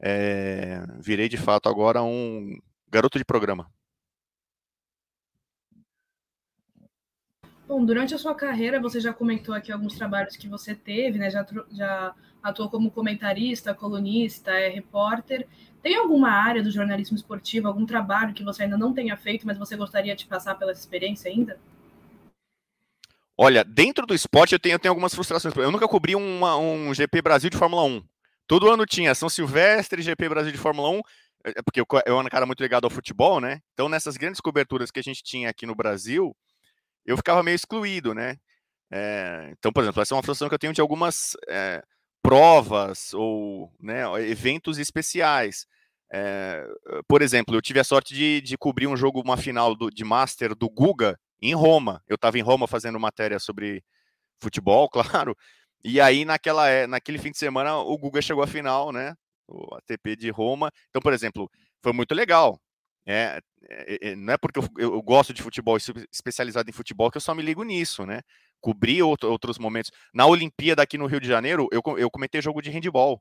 É, 0.00 0.82
virei 0.98 1.28
de 1.28 1.36
fato 1.36 1.68
agora 1.68 2.02
um 2.02 2.58
garoto 2.90 3.18
de 3.18 3.24
programa. 3.24 3.70
Bom, 7.70 7.84
durante 7.84 8.12
a 8.14 8.18
sua 8.18 8.34
carreira, 8.34 8.80
você 8.80 8.98
já 9.00 9.12
comentou 9.12 9.54
aqui 9.54 9.70
alguns 9.70 9.94
trabalhos 9.94 10.36
que 10.36 10.48
você 10.48 10.74
teve, 10.74 11.18
né? 11.18 11.30
Já, 11.30 11.46
já 11.70 12.14
atuou 12.42 12.68
como 12.68 12.90
comentarista, 12.90 13.72
colunista, 13.72 14.50
é 14.50 14.68
repórter. 14.68 15.46
Tem 15.80 15.94
alguma 15.94 16.30
área 16.30 16.64
do 16.64 16.70
jornalismo 16.70 17.16
esportivo, 17.16 17.68
algum 17.68 17.86
trabalho 17.86 18.34
que 18.34 18.42
você 18.42 18.64
ainda 18.64 18.76
não 18.76 18.92
tenha 18.92 19.16
feito, 19.16 19.46
mas 19.46 19.56
você 19.56 19.76
gostaria 19.76 20.16
de 20.16 20.26
passar 20.26 20.56
pela 20.56 20.72
experiência 20.72 21.30
ainda? 21.30 21.60
Olha, 23.42 23.64
dentro 23.64 24.04
do 24.04 24.14
esporte 24.14 24.52
eu 24.52 24.58
tenho, 24.58 24.74
eu 24.74 24.78
tenho 24.78 24.92
algumas 24.92 25.14
frustrações. 25.14 25.56
Eu 25.56 25.70
nunca 25.70 25.88
cobri 25.88 26.14
uma, 26.14 26.58
um 26.58 26.92
GP 26.92 27.22
Brasil 27.22 27.48
de 27.48 27.56
Fórmula 27.56 27.84
1. 27.84 28.04
Todo 28.46 28.70
ano 28.70 28.84
tinha 28.84 29.14
São 29.14 29.30
Silvestre, 29.30 30.02
GP 30.02 30.28
Brasil 30.28 30.52
de 30.52 30.58
Fórmula 30.58 30.90
1, 30.90 30.98
é, 31.46 31.50
é 31.56 31.62
porque 31.62 31.80
eu 31.80 31.86
era 32.04 32.14
um 32.14 32.24
cara 32.24 32.44
muito 32.44 32.62
ligado 32.62 32.84
ao 32.84 32.90
futebol, 32.90 33.40
né? 33.40 33.62
Então, 33.72 33.88
nessas 33.88 34.18
grandes 34.18 34.42
coberturas 34.42 34.90
que 34.90 35.00
a 35.00 35.02
gente 35.02 35.22
tinha 35.22 35.48
aqui 35.48 35.64
no 35.64 35.74
Brasil, 35.74 36.36
eu 37.06 37.16
ficava 37.16 37.42
meio 37.42 37.54
excluído, 37.54 38.12
né? 38.12 38.36
É, 38.92 39.48
então, 39.52 39.72
por 39.72 39.84
exemplo, 39.84 40.02
essa 40.02 40.12
é 40.12 40.16
uma 40.16 40.22
frustração 40.22 40.50
que 40.50 40.54
eu 40.54 40.58
tenho 40.58 40.74
de 40.74 40.82
algumas 40.82 41.34
é, 41.48 41.82
provas 42.22 43.14
ou 43.14 43.72
né, 43.80 44.02
eventos 44.28 44.76
especiais. 44.76 45.66
É, 46.12 46.62
por 47.08 47.22
exemplo, 47.22 47.54
eu 47.54 47.62
tive 47.62 47.80
a 47.80 47.84
sorte 47.84 48.12
de, 48.12 48.42
de 48.42 48.58
cobrir 48.58 48.86
um 48.86 48.98
jogo, 48.98 49.22
uma 49.22 49.38
final 49.38 49.74
do, 49.74 49.88
de 49.88 50.04
Master 50.04 50.54
do 50.54 50.68
Guga 50.68 51.18
em 51.40 51.54
Roma. 51.54 52.02
Eu 52.08 52.16
estava 52.16 52.38
em 52.38 52.42
Roma 52.42 52.66
fazendo 52.66 52.98
matéria 53.00 53.38
sobre 53.38 53.82
futebol, 54.40 54.88
claro. 55.24 55.36
E 55.84 56.00
aí, 56.00 56.24
naquela, 56.24 56.68
é, 56.68 56.86
naquele 56.86 57.18
fim 57.18 57.30
de 57.30 57.38
semana, 57.38 57.76
o 57.78 57.96
Guga 57.96 58.20
chegou 58.20 58.42
à 58.42 58.46
final, 58.46 58.92
né? 58.92 59.14
O 59.48 59.74
ATP 59.76 60.16
de 60.16 60.30
Roma. 60.30 60.70
Então, 60.90 61.00
por 61.00 61.12
exemplo, 61.12 61.50
foi 61.82 61.92
muito 61.92 62.14
legal. 62.14 62.60
É, 63.06 63.40
é, 63.68 64.10
é 64.10 64.16
não 64.16 64.34
é 64.34 64.38
porque 64.38 64.60
eu, 64.60 64.68
eu, 64.76 65.02
gosto 65.02 65.32
de 65.32 65.42
futebol 65.42 65.76
especializado 66.12 66.68
em 66.68 66.72
futebol 66.72 67.10
que 67.10 67.16
eu 67.16 67.20
só 67.20 67.34
me 67.34 67.42
ligo 67.42 67.64
nisso, 67.64 68.04
né? 68.04 68.20
Cobri 68.60 69.02
outro, 69.02 69.30
outros 69.30 69.58
momentos. 69.58 69.90
Na 70.12 70.26
Olimpíada 70.26 70.82
aqui 70.82 70.98
no 70.98 71.06
Rio 71.06 71.20
de 71.20 71.28
Janeiro, 71.28 71.66
eu, 71.72 71.82
eu 71.96 72.10
comentei 72.10 72.42
jogo 72.42 72.60
de 72.60 72.70
handball 72.70 73.20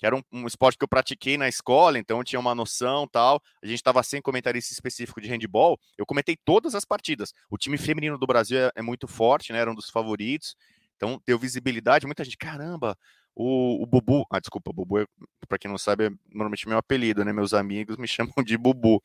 que 0.00 0.06
era 0.06 0.16
um, 0.16 0.22
um, 0.32 0.46
esporte 0.46 0.78
que 0.78 0.82
eu 0.82 0.88
pratiquei 0.88 1.36
na 1.36 1.46
escola, 1.46 1.98
então 1.98 2.24
tinha 2.24 2.40
uma 2.40 2.54
noção 2.54 3.06
tal. 3.06 3.40
A 3.62 3.66
gente 3.66 3.76
estava 3.76 4.02
sem 4.02 4.22
comentarista 4.22 4.72
específico 4.72 5.20
de 5.20 5.28
handball. 5.28 5.78
Eu 5.98 6.06
comentei 6.06 6.38
todas 6.42 6.74
as 6.74 6.86
partidas. 6.86 7.34
O 7.50 7.58
time 7.58 7.76
feminino 7.76 8.16
do 8.16 8.26
Brasil 8.26 8.58
é, 8.58 8.72
é 8.76 8.82
muito 8.82 9.06
forte, 9.06 9.52
né? 9.52 9.58
Era 9.58 9.70
um 9.70 9.74
dos 9.74 9.90
favoritos. 9.90 10.56
Então 10.96 11.20
deu 11.26 11.38
visibilidade. 11.38 12.06
Muita 12.06 12.24
gente, 12.24 12.38
caramba, 12.38 12.96
o, 13.36 13.82
o 13.82 13.86
Bubu. 13.86 14.24
Ah, 14.32 14.40
desculpa, 14.40 14.72
Bubu, 14.72 15.00
é, 15.00 15.06
para 15.46 15.58
quem 15.58 15.70
não 15.70 15.76
sabe, 15.76 16.06
é 16.06 16.10
normalmente 16.30 16.66
meu 16.66 16.78
apelido, 16.78 17.22
né? 17.22 17.30
Meus 17.30 17.52
amigos 17.52 17.98
me 17.98 18.08
chamam 18.08 18.42
de 18.42 18.56
Bubu. 18.56 19.02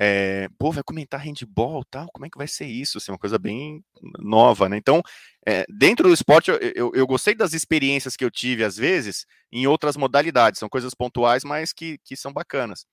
É, 0.00 0.48
pô, 0.56 0.70
vai 0.70 0.84
comentar 0.84 1.20
handball 1.20 1.84
tal, 1.84 2.08
como 2.12 2.24
é 2.24 2.30
que 2.30 2.38
vai 2.38 2.46
ser 2.46 2.66
isso? 2.66 2.98
Assim, 2.98 3.10
uma 3.10 3.18
coisa 3.18 3.36
bem 3.36 3.82
nova, 4.20 4.68
né? 4.68 4.76
Então, 4.76 5.02
é, 5.44 5.64
dentro 5.68 6.06
do 6.06 6.14
esporte, 6.14 6.52
eu, 6.52 6.56
eu, 6.56 6.92
eu, 6.94 7.06
gostei 7.06 7.34
das 7.34 7.52
experiências 7.52 8.14
que 8.14 8.24
eu 8.24 8.30
tive, 8.30 8.62
às 8.62 8.76
vezes, 8.76 9.26
em 9.50 9.66
outras 9.66 9.96
modalidades, 9.96 10.60
são 10.60 10.68
coisas 10.68 10.94
pontuais, 10.94 11.42
mas 11.42 11.72
que, 11.72 11.98
que 12.04 12.14
são 12.16 12.32
bacanas. 12.32 12.86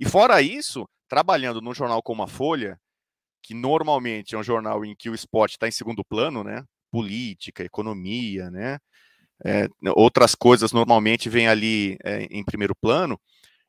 E 0.00 0.04
fora 0.04 0.42
isso, 0.42 0.88
trabalhando 1.08 1.60
num 1.60 1.72
jornal 1.72 2.02
como 2.02 2.24
a 2.24 2.26
Folha, 2.26 2.76
que 3.40 3.54
normalmente 3.54 4.34
é 4.34 4.38
um 4.38 4.42
jornal 4.42 4.84
em 4.84 4.96
que 4.96 5.08
o 5.08 5.14
esporte 5.14 5.52
está 5.52 5.68
em 5.68 5.72
segundo 5.72 6.04
plano, 6.04 6.42
né? 6.42 6.64
Política, 6.90 7.62
economia, 7.62 8.50
né? 8.50 8.78
É, 9.46 9.68
outras 9.94 10.34
coisas 10.34 10.72
normalmente 10.72 11.28
vêm 11.28 11.46
ali 11.46 11.96
em 12.30 12.44
primeiro 12.44 12.74
plano 12.74 13.16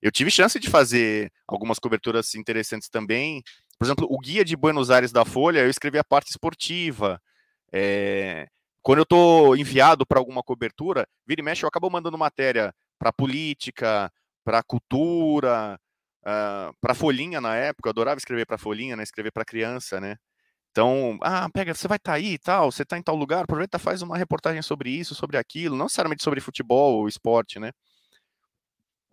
eu 0.02 0.12
tive 0.12 0.32
chance 0.32 0.60
de 0.60 0.70
fazer 0.70 1.32
algumas 1.48 1.80
coberturas 1.80 2.36
interessantes 2.36 2.90
também. 2.90 3.44
Por 3.78 3.86
exemplo, 3.86 4.08
o 4.10 4.18
guia 4.20 4.46
de 4.46 4.56
Buenos 4.56 4.90
Aires 4.90 5.12
da 5.12 5.26
Folha, 5.26 5.60
eu 5.60 5.70
escrevi 5.70 5.98
a 5.98 6.04
parte 6.04 6.30
esportiva. 6.30 7.22
É... 7.72 8.48
Quando 8.82 9.00
eu 9.00 9.04
estou 9.04 9.58
enviado 9.58 10.06
para 10.06 10.20
alguma 10.20 10.42
cobertura, 10.42 11.08
vira 11.28 11.42
e 11.42 11.44
mexe, 11.44 11.64
eu 11.64 11.68
acabo 11.68 11.90
mandando 11.90 12.18
matéria 12.18 12.74
para 12.98 13.12
política, 13.12 14.12
para 14.44 14.64
cultura, 14.64 15.80
uh, 16.26 16.26
ah, 16.26 16.72
para 16.82 16.96
folhinha 16.96 17.42
na 17.42 17.56
época, 17.56 17.88
eu 17.88 17.92
adorava 17.92 18.18
escrever 18.18 18.46
para 18.46 18.58
folhinha, 18.58 18.96
né? 18.96 19.04
Escrever 19.04 19.32
para 19.32 19.46
criança, 19.46 20.00
né? 20.00 20.16
Então, 20.72 21.18
ah, 21.22 21.50
pega, 21.52 21.74
você 21.74 21.88
vai 21.88 21.98
estar 21.98 22.14
tá 22.14 22.18
aí 22.18 22.34
e 22.34 22.38
tal, 22.40 22.72
você 22.72 22.84
está 22.84 22.98
em 22.98 23.04
tal 23.04 23.16
lugar, 23.16 23.44
aproveita, 23.44 23.80
faz 23.80 24.02
uma 24.02 24.18
reportagem 24.18 24.62
sobre 24.62 24.92
isso, 24.92 25.16
sobre 25.16 25.38
aquilo, 25.38 25.76
não 25.76 25.86
necessariamente 25.86 26.24
sobre 26.24 26.40
futebol 26.40 27.00
ou 27.00 27.08
esporte, 27.08 27.60
né? 27.60 27.72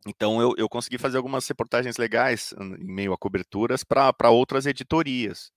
Então 0.07 0.41
eu, 0.41 0.55
eu 0.57 0.69
consegui 0.69 0.99
fazer 0.99 1.17
algumas 1.17 1.47
reportagens 1.47 1.97
legais 1.97 2.53
em 2.59 2.93
meio 2.93 3.13
a 3.13 3.19
coberturas 3.19 3.85
para 3.85 4.31
outras 4.31 4.67
editorias. 4.67 5.53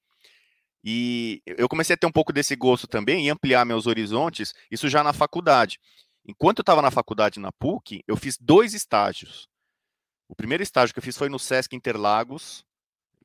E 0.84 1.42
eu 1.46 1.68
comecei 1.68 1.94
a 1.94 1.98
ter 1.98 2.08
um 2.08 2.12
pouco 2.12 2.32
desse 2.32 2.56
gosto 2.56 2.88
também 2.88 3.26
e 3.26 3.30
ampliar 3.30 3.66
meus 3.66 3.86
horizontes, 3.86 4.54
isso 4.72 4.88
já 4.88 5.04
na 5.04 5.12
faculdade. 5.12 5.80
Enquanto 6.26 6.60
eu 6.60 6.64
estava 6.64 6.82
na 6.82 6.92
faculdade 6.92 7.40
na 7.40 7.52
PUC, 7.52 8.04
eu 8.08 8.16
fiz 8.16 8.38
dois 8.40 8.74
estágios. 8.74 9.48
O 10.28 10.36
primeiro 10.36 10.64
estágio 10.64 10.94
que 10.94 11.00
eu 11.00 11.04
fiz 11.04 11.18
foi 11.18 11.28
no 11.28 11.40
Sesc 11.40 11.76
Interlagos, 11.76 12.64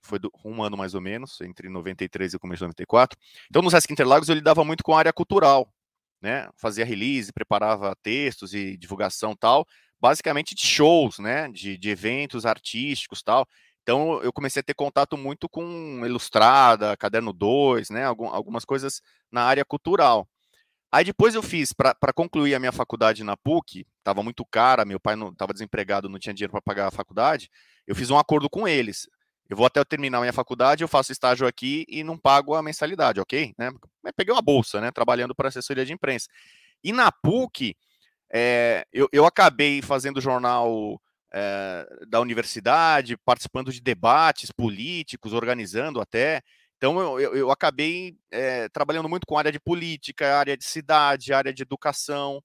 foi 0.02 0.18
do, 0.18 0.30
um 0.44 0.62
ano 0.62 0.76
mais 0.76 0.94
ou 0.94 1.00
menos, 1.00 1.40
entre 1.42 1.68
93 1.68 2.34
e 2.34 2.38
começo 2.38 2.60
de 2.60 2.64
94. 2.64 3.18
Então, 3.48 3.62
no 3.62 3.70
Sesc 3.70 3.92
Interlagos 3.92 4.28
eu 4.28 4.34
lidava 4.34 4.64
muito 4.64 4.82
com 4.82 4.94
a 4.94 4.98
área 4.98 5.12
cultural, 5.12 5.72
né? 6.20 6.48
Fazia 6.56 6.84
release, 6.84 7.32
preparava 7.32 7.94
textos 8.02 8.54
e 8.54 8.76
divulgação 8.76 9.36
tal, 9.36 9.66
basicamente 10.04 10.54
de 10.54 10.66
shows, 10.66 11.18
né? 11.18 11.48
De, 11.48 11.78
de 11.78 11.88
eventos 11.88 12.44
artísticos 12.44 13.22
tal. 13.22 13.48
Então 13.82 14.22
eu 14.22 14.30
comecei 14.34 14.60
a 14.60 14.62
ter 14.62 14.74
contato 14.74 15.16
muito 15.16 15.48
com 15.48 16.02
Ilustrada, 16.04 16.94
Caderno 16.94 17.32
2, 17.32 17.88
né? 17.88 18.04
Algum, 18.04 18.26
algumas 18.26 18.66
coisas 18.66 19.00
na 19.32 19.42
área 19.44 19.64
cultural. 19.64 20.28
Aí 20.92 21.06
depois 21.06 21.34
eu 21.34 21.42
fiz, 21.42 21.72
para 21.72 22.12
concluir 22.14 22.54
a 22.54 22.60
minha 22.60 22.70
faculdade 22.70 23.24
na 23.24 23.34
PUC, 23.34 23.86
estava 23.98 24.22
muito 24.22 24.44
cara, 24.44 24.84
meu 24.84 25.00
pai 25.00 25.16
estava 25.16 25.54
desempregado, 25.54 26.06
não 26.10 26.18
tinha 26.18 26.34
dinheiro 26.34 26.52
para 26.52 26.60
pagar 26.60 26.86
a 26.86 26.90
faculdade, 26.90 27.50
eu 27.86 27.96
fiz 27.96 28.10
um 28.10 28.18
acordo 28.18 28.48
com 28.50 28.68
eles. 28.68 29.08
Eu 29.48 29.56
vou 29.56 29.64
até 29.64 29.80
eu 29.80 29.86
terminar 29.86 30.18
a 30.18 30.20
minha 30.20 30.32
faculdade, 30.34 30.84
eu 30.84 30.88
faço 30.88 31.12
estágio 31.12 31.46
aqui 31.46 31.86
e 31.88 32.04
não 32.04 32.18
pago 32.18 32.54
a 32.54 32.62
mensalidade, 32.62 33.20
ok? 33.20 33.54
Né? 33.56 33.72
Peguei 34.14 34.34
uma 34.34 34.42
bolsa, 34.42 34.82
né? 34.82 34.90
Trabalhando 34.90 35.34
para 35.34 35.48
assessoria 35.48 35.84
de 35.84 35.94
imprensa. 35.94 36.28
E 36.82 36.92
na 36.92 37.10
PUC, 37.10 37.74
é, 38.36 38.84
eu, 38.92 39.08
eu 39.12 39.24
acabei 39.24 39.80
fazendo 39.80 40.20
jornal 40.20 41.00
é, 41.32 41.86
da 42.08 42.20
universidade, 42.20 43.16
participando 43.24 43.72
de 43.72 43.80
debates 43.80 44.50
políticos, 44.50 45.32
organizando 45.32 46.00
até. 46.00 46.42
Então, 46.76 46.98
eu, 47.20 47.36
eu, 47.36 47.50
acabei 47.52 48.16
é, 48.32 48.68
trabalhando 48.70 49.08
muito 49.08 49.24
com 49.24 49.38
área 49.38 49.52
de 49.52 49.60
política, 49.60 50.36
área 50.36 50.56
de 50.56 50.64
cidade, 50.64 51.32
área 51.32 51.54
de 51.54 51.62
educação. 51.62 52.42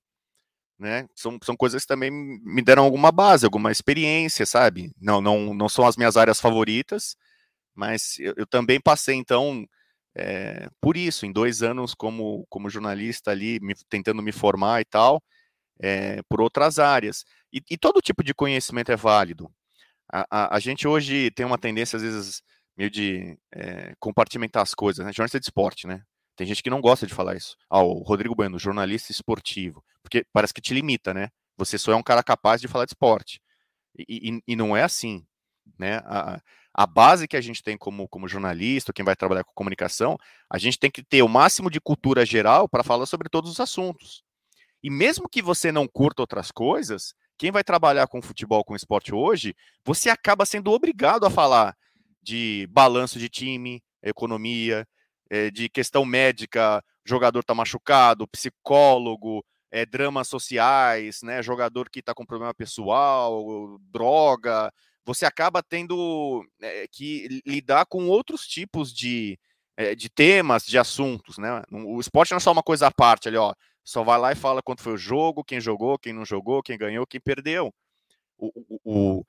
Né? 0.77 1.07
São, 1.15 1.39
são 1.43 1.57
coisas 1.57 1.81
que 1.81 1.87
também 1.87 2.11
me 2.11 2.61
deram 2.61 2.83
alguma 2.83 3.11
base, 3.11 3.43
alguma 3.43 3.71
experiência, 3.71 4.45
sabe? 4.45 4.91
Não, 5.01 5.19
não, 5.19 5.55
não 5.55 5.67
são 5.67 5.87
as 5.87 5.97
minhas 5.97 6.17
áreas 6.17 6.39
favoritas, 6.39 7.17
mas 7.75 8.19
eu, 8.19 8.35
eu 8.37 8.45
também 8.45 8.79
passei, 8.79 9.15
então, 9.15 9.65
é, 10.15 10.69
por 10.79 10.95
isso, 10.95 11.25
em 11.25 11.31
dois 11.31 11.63
anos 11.63 11.95
como, 11.95 12.45
como 12.47 12.69
jornalista 12.69 13.31
ali, 13.31 13.59
me, 13.59 13.73
tentando 13.89 14.21
me 14.21 14.31
formar 14.31 14.81
e 14.81 14.85
tal, 14.85 15.21
é, 15.79 16.21
por 16.23 16.41
outras 16.41 16.79
áreas. 16.79 17.25
E, 17.51 17.61
e, 17.69 17.77
todo 17.77 18.01
tipo 18.01 18.23
de 18.23 18.33
conhecimento 18.33 18.91
é 18.91 18.95
válido. 18.95 19.51
A, 20.11 20.25
a, 20.29 20.55
a, 20.55 20.59
gente 20.59 20.87
hoje 20.87 21.31
tem 21.31 21.45
uma 21.45 21.57
tendência, 21.57 21.97
às 21.97 22.03
vezes, 22.03 22.41
meio 22.77 22.89
de 22.89 23.37
é, 23.53 23.93
compartimentar 23.99 24.63
as 24.63 24.73
coisas, 24.73 25.05
né? 25.05 25.13
Jornalista 25.13 25.39
de 25.39 25.45
esporte, 25.45 25.87
né? 25.87 26.03
Tem 26.35 26.47
gente 26.47 26.63
que 26.63 26.69
não 26.69 26.81
gosta 26.81 27.05
de 27.05 27.13
falar 27.13 27.35
isso. 27.35 27.55
Ah, 27.69 27.81
o 27.81 28.01
Rodrigo 28.01 28.35
Bueno, 28.35 28.57
jornalista 28.57 29.11
esportivo. 29.11 29.83
Porque 30.01 30.25
parece 30.31 30.53
que 30.53 30.61
te 30.61 30.73
limita, 30.73 31.13
né? 31.13 31.29
Você 31.57 31.77
só 31.77 31.91
é 31.91 31.95
um 31.95 32.03
cara 32.03 32.23
capaz 32.23 32.61
de 32.61 32.67
falar 32.67 32.85
de 32.85 32.91
esporte. 32.91 33.41
E, 33.97 34.29
e, 34.29 34.41
e 34.47 34.55
não 34.55 34.75
é 34.75 34.83
assim, 34.83 35.25
né? 35.77 35.97
A, 36.05 36.41
a 36.73 36.87
base 36.87 37.27
que 37.27 37.35
a 37.35 37.41
gente 37.41 37.61
tem 37.61 37.77
como, 37.77 38.07
como 38.07 38.27
jornalista, 38.27 38.93
quem 38.93 39.03
vai 39.03 39.15
trabalhar 39.15 39.43
com 39.43 39.51
comunicação, 39.53 40.17
a 40.49 40.57
gente 40.57 40.79
tem 40.79 40.89
que 40.89 41.03
ter 41.03 41.21
o 41.21 41.27
máximo 41.27 41.69
de 41.69 41.81
cultura 41.81 42.25
geral 42.25 42.69
para 42.69 42.83
falar 42.83 43.05
sobre 43.05 43.27
todos 43.27 43.51
os 43.51 43.59
assuntos. 43.59 44.23
E 44.83 44.89
mesmo 44.89 45.27
que 45.29 45.41
você 45.41 45.71
não 45.71 45.87
curta 45.87 46.21
outras 46.21 46.51
coisas, 46.51 47.13
quem 47.37 47.51
vai 47.51 47.63
trabalhar 47.63 48.07
com 48.07 48.21
futebol, 48.21 48.63
com 48.63 48.75
esporte 48.75 49.13
hoje, 49.13 49.55
você 49.83 50.09
acaba 50.09 50.45
sendo 50.45 50.71
obrigado 50.71 51.25
a 51.25 51.29
falar 51.29 51.75
de 52.21 52.67
balanço 52.69 53.17
de 53.17 53.29
time, 53.29 53.81
economia, 54.03 54.87
é, 55.29 55.49
de 55.49 55.69
questão 55.69 56.05
médica, 56.05 56.83
jogador 57.05 57.39
está 57.39 57.53
machucado, 57.53 58.27
psicólogo, 58.27 59.43
é, 59.71 59.85
dramas 59.85 60.27
sociais, 60.27 61.21
né, 61.23 61.41
jogador 61.41 61.89
que 61.89 61.99
está 61.99 62.13
com 62.13 62.25
problema 62.25 62.53
pessoal, 62.53 63.77
droga, 63.91 64.71
você 65.05 65.25
acaba 65.25 65.63
tendo 65.63 66.45
é, 66.61 66.87
que 66.87 67.41
lidar 67.45 67.85
com 67.85 68.07
outros 68.07 68.45
tipos 68.45 68.93
de, 68.93 69.39
de 69.95 70.09
temas, 70.09 70.65
de 70.65 70.77
assuntos, 70.77 71.37
né? 71.37 71.63
O 71.71 71.99
esporte 71.99 72.31
não 72.31 72.37
é 72.37 72.41
só 72.41 72.51
uma 72.51 72.63
coisa 72.63 72.87
à 72.87 72.91
parte 72.91 73.27
ali, 73.27 73.37
ó. 73.37 73.53
Só 73.83 74.03
vai 74.03 74.19
lá 74.19 74.31
e 74.31 74.35
fala 74.35 74.61
quanto 74.61 74.83
foi 74.83 74.93
o 74.93 74.97
jogo, 74.97 75.43
quem 75.43 75.59
jogou, 75.59 75.97
quem 75.97 76.13
não 76.13 76.25
jogou, 76.25 76.61
quem 76.61 76.77
ganhou, 76.77 77.07
quem 77.07 77.19
perdeu. 77.19 77.73
O, 78.37 78.51
o, 78.55 78.79
o, 78.83 79.25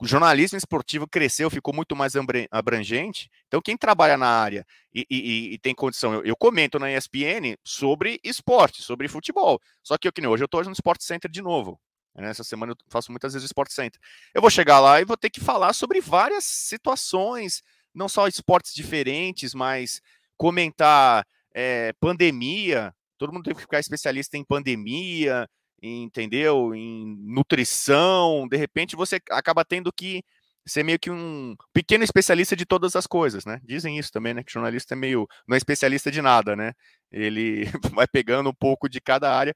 o 0.00 0.06
jornalismo 0.06 0.56
esportivo 0.56 1.06
cresceu, 1.06 1.50
ficou 1.50 1.74
muito 1.74 1.96
mais 1.96 2.14
abrangente. 2.50 3.30
Então, 3.46 3.60
quem 3.60 3.76
trabalha 3.76 4.16
na 4.16 4.28
área 4.28 4.66
e, 4.94 5.06
e, 5.10 5.54
e 5.54 5.58
tem 5.58 5.74
condição, 5.74 6.14
eu, 6.14 6.24
eu, 6.24 6.36
comento 6.36 6.78
na 6.78 6.92
ESPN 6.92 7.56
sobre 7.64 8.20
esporte, 8.22 8.82
sobre 8.82 9.08
futebol. 9.08 9.60
Só 9.82 9.98
que 9.98 10.08
eu, 10.08 10.12
que 10.12 10.20
nem 10.20 10.30
hoje, 10.30 10.42
eu 10.42 10.46
estou 10.46 10.62
no 10.64 10.72
Sport 10.72 11.02
Center 11.02 11.30
de 11.30 11.42
novo. 11.42 11.78
Né, 12.14 12.30
essa 12.30 12.42
semana 12.42 12.72
eu 12.72 12.76
faço 12.88 13.12
muitas 13.12 13.32
vezes 13.32 13.44
o 13.44 13.50
Sport 13.50 13.70
Center. 13.70 14.00
Eu 14.34 14.40
vou 14.40 14.50
chegar 14.50 14.80
lá 14.80 15.00
e 15.00 15.04
vou 15.04 15.16
ter 15.16 15.30
que 15.30 15.40
falar 15.40 15.72
sobre 15.72 16.00
várias 16.00 16.44
situações, 16.44 17.62
não 17.98 18.08
só 18.08 18.28
esportes 18.28 18.72
diferentes, 18.74 19.52
mas 19.52 20.00
comentar 20.36 21.26
é, 21.54 21.92
pandemia, 22.00 22.94
todo 23.18 23.32
mundo 23.32 23.44
tem 23.44 23.54
que 23.54 23.60
ficar 23.60 23.80
especialista 23.80 24.36
em 24.38 24.44
pandemia, 24.44 25.48
em, 25.82 26.04
entendeu? 26.04 26.74
Em 26.74 27.16
nutrição. 27.26 28.46
De 28.48 28.56
repente 28.56 28.96
você 28.96 29.20
acaba 29.30 29.64
tendo 29.64 29.92
que 29.92 30.22
ser 30.66 30.84
meio 30.84 30.98
que 30.98 31.10
um 31.10 31.56
pequeno 31.72 32.04
especialista 32.04 32.54
de 32.54 32.66
todas 32.66 32.94
as 32.94 33.06
coisas, 33.06 33.44
né? 33.44 33.60
Dizem 33.64 33.98
isso 33.98 34.12
também, 34.12 34.34
né? 34.34 34.44
Que 34.44 34.52
jornalista 34.52 34.94
é 34.94 34.96
meio 34.96 35.26
não 35.46 35.54
é 35.54 35.58
especialista 35.58 36.10
de 36.10 36.22
nada, 36.22 36.54
né? 36.54 36.72
Ele 37.10 37.64
vai 37.94 38.06
pegando 38.06 38.50
um 38.50 38.54
pouco 38.54 38.88
de 38.88 39.00
cada 39.00 39.34
área. 39.34 39.54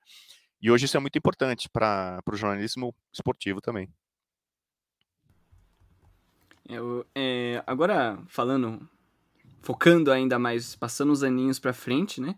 E 0.61 0.70
hoje 0.70 0.87
isso 0.87 0.96
é 0.96 1.00
muito 1.00 1.18
importante 1.18 1.68
para 1.68 2.20
o 2.26 2.37
jornalismo 2.37 2.94
esportivo 3.12 3.61
também. 3.61 3.88
Eu, 6.72 7.06
é, 7.14 7.62
agora, 7.66 8.18
falando 8.26 8.88
focando 9.62 10.11
ainda 10.11 10.38
mais, 10.38 10.74
passando 10.74 11.12
os 11.12 11.22
aninhos 11.22 11.58
para 11.58 11.72
frente, 11.72 12.20
né? 12.20 12.35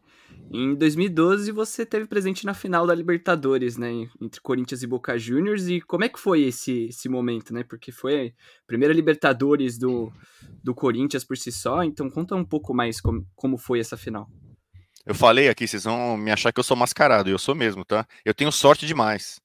Em 0.53 0.75
2012 0.75 1.51
você 1.53 1.87
teve 1.87 2.07
presente 2.07 2.45
na 2.45 2.53
final 2.53 2.87
da 2.87 2.95
Libertadores, 2.95 3.77
né, 3.79 3.91
entre 4.21 4.41
Corinthians 4.41 4.83
e 4.83 4.87
Boca 4.87 5.19
Juniors, 5.19 5.69
e 5.69 5.81
como 5.81 6.05
é 6.05 6.09
que 6.09 6.21
foi 6.21 6.43
esse, 6.43 6.87
esse 6.87 7.09
momento, 7.09 7.53
né? 7.53 7.65
Porque 7.65 7.91
foi 7.91 8.29
a 8.29 8.67
primeira 8.67 8.93
Libertadores 8.93 9.79
do, 9.79 10.13
do 10.63 10.75
Corinthians 10.75 11.25
por 11.25 11.37
si 11.37 11.51
só, 11.51 11.83
então 11.83 12.11
conta 12.11 12.35
um 12.37 12.45
pouco 12.45 12.75
mais 12.75 13.01
como, 13.01 13.27
como 13.35 13.57
foi 13.57 13.81
essa 13.81 13.97
final. 13.97 14.29
Eu 15.07 15.15
falei 15.15 15.49
aqui, 15.49 15.67
vocês 15.67 15.85
vão 15.85 16.17
me 16.17 16.31
achar 16.31 16.53
que 16.53 16.61
eu 16.61 16.65
sou 16.65 16.77
mascarado, 16.77 17.31
eu 17.31 17.39
sou 17.39 17.55
mesmo, 17.55 17.85
tá? 17.85 18.07
Eu 18.25 18.35
tenho 18.35 18.53
sorte 18.53 18.87
demais, 18.87 19.41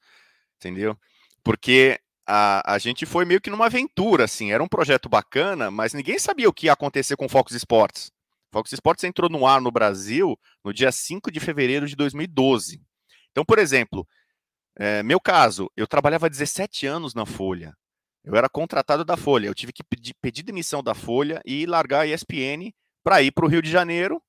entendeu? 0.58 0.98
Porque 1.44 2.00
a, 2.30 2.76
a 2.76 2.78
gente 2.78 3.08
foi 3.08 3.26
meio 3.26 3.42
que 3.42 3.50
numa 3.50 3.66
aventura, 3.66 4.26
assim. 4.26 4.52
Era 4.52 4.64
um 4.64 4.68
projeto 4.68 5.10
bacana, 5.10 5.72
mas 5.72 5.94
ninguém 5.94 6.20
sabia 6.20 6.48
o 6.48 6.54
que 6.54 6.68
ia 6.68 6.74
acontecer 6.74 7.16
com 7.16 7.26
o 7.26 7.30
Fox 7.30 7.54
Sports. 7.54 8.12
Fox 8.52 8.72
Sports 8.72 9.04
entrou 9.04 9.30
no 9.30 9.48
ar 9.48 9.60
no 9.60 9.72
Brasil 9.72 10.38
no 10.64 10.72
dia 10.72 10.92
5 10.92 11.32
de 11.32 11.40
fevereiro 11.40 11.88
de 11.88 11.96
2012. 11.96 12.80
Então, 13.32 13.44
por 13.44 13.58
exemplo, 13.58 14.08
é, 14.78 15.02
meu 15.02 15.20
caso, 15.20 15.72
eu 15.76 15.88
trabalhava 15.88 16.30
17 16.30 16.86
anos 16.86 17.16
na 17.16 17.26
Folha. 17.26 17.76
Eu 18.24 18.36
era 18.36 18.48
contratado 18.48 19.04
da 19.04 19.18
Folha. 19.18 19.48
Eu 19.48 19.56
tive 19.56 19.74
que 19.74 19.84
pedir, 19.84 20.14
pedir 20.22 20.44
demissão 20.44 20.84
da 20.84 20.94
Folha 20.94 21.42
e 21.44 21.66
largar 21.66 22.02
a 22.02 22.08
ESPN 22.08 22.72
para 23.04 23.24
ir 23.24 23.32
para 23.32 23.46
o 23.46 23.48
Rio 23.48 23.62
de 23.62 23.72
Janeiro, 23.72 24.22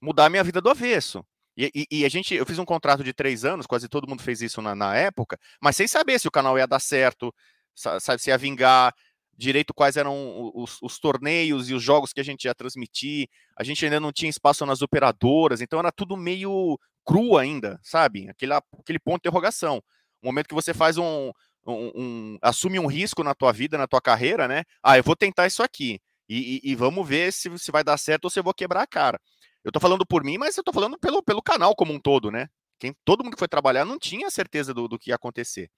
mudar 0.00 0.30
minha 0.30 0.44
vida 0.44 0.60
do 0.60 0.70
avesso. 0.70 1.22
E, 1.56 1.70
e, 1.74 2.00
e, 2.00 2.04
a 2.04 2.08
gente, 2.08 2.34
eu 2.34 2.44
fiz 2.44 2.58
um 2.58 2.64
contrato 2.64 3.02
de 3.02 3.14
três 3.14 3.44
anos, 3.44 3.66
quase 3.66 3.88
todo 3.88 4.08
mundo 4.08 4.22
fez 4.22 4.42
isso 4.42 4.60
na, 4.60 4.74
na 4.74 4.94
época, 4.94 5.38
mas 5.60 5.74
sem 5.74 5.88
saber 5.88 6.20
se 6.20 6.28
o 6.28 6.30
canal 6.30 6.58
ia 6.58 6.66
dar 6.66 6.80
certo, 6.80 7.34
sabe, 7.74 8.20
se 8.20 8.30
ia 8.30 8.36
vingar 8.36 8.94
direito 9.36 9.74
quais 9.74 9.96
eram 9.96 10.50
os, 10.54 10.78
os, 10.82 10.98
torneios 10.98 11.68
e 11.68 11.74
os 11.74 11.82
jogos 11.82 12.12
que 12.12 12.20
a 12.20 12.24
gente 12.24 12.44
ia 12.44 12.54
transmitir. 12.54 13.28
A 13.56 13.62
gente 13.62 13.84
ainda 13.84 14.00
não 14.00 14.12
tinha 14.12 14.30
espaço 14.30 14.64
nas 14.64 14.82
operadoras, 14.82 15.60
então 15.60 15.78
era 15.78 15.92
tudo 15.92 16.16
meio 16.16 16.78
cru 17.04 17.36
ainda, 17.36 17.78
sabe? 17.82 18.28
Aquele, 18.30 18.54
aquele 18.54 18.98
ponto 18.98 19.16
de 19.16 19.28
interrogação. 19.28 19.82
O 20.22 20.26
momento 20.26 20.48
que 20.48 20.54
você 20.54 20.72
faz 20.72 20.96
um, 20.96 21.30
um, 21.66 21.92
um, 21.94 22.38
assume 22.42 22.78
um 22.78 22.86
risco 22.86 23.22
na 23.22 23.34
tua 23.34 23.52
vida, 23.52 23.76
na 23.76 23.86
tua 23.86 24.00
carreira, 24.00 24.48
né? 24.48 24.64
Ah, 24.82 24.96
eu 24.96 25.04
vou 25.04 25.14
tentar 25.14 25.46
isso 25.46 25.62
aqui. 25.62 26.00
E, 26.28 26.60
e, 26.64 26.72
e 26.72 26.74
vamos 26.74 27.06
ver 27.06 27.32
se, 27.32 27.56
se 27.58 27.70
vai 27.70 27.84
dar 27.84 27.96
certo 27.98 28.24
ou 28.24 28.30
se 28.30 28.38
eu 28.38 28.42
vou 28.42 28.54
quebrar 28.54 28.82
a 28.82 28.86
cara. 28.86 29.20
Eu 29.66 29.72
tô 29.72 29.80
falando 29.80 30.06
por 30.06 30.22
mim, 30.22 30.38
mas 30.38 30.56
eu 30.56 30.62
tô 30.62 30.72
falando 30.72 30.96
pelo, 30.96 31.20
pelo 31.20 31.42
canal 31.42 31.74
como 31.74 31.92
um 31.92 31.98
todo, 31.98 32.30
né? 32.30 32.48
Quem, 32.78 32.94
todo 33.04 33.24
mundo 33.24 33.34
que 33.34 33.38
foi 33.40 33.48
trabalhar 33.48 33.84
não 33.84 33.98
tinha 33.98 34.30
certeza 34.30 34.72
do, 34.72 34.86
do 34.86 34.96
que 34.96 35.10
ia 35.10 35.16
acontecer. 35.16 35.68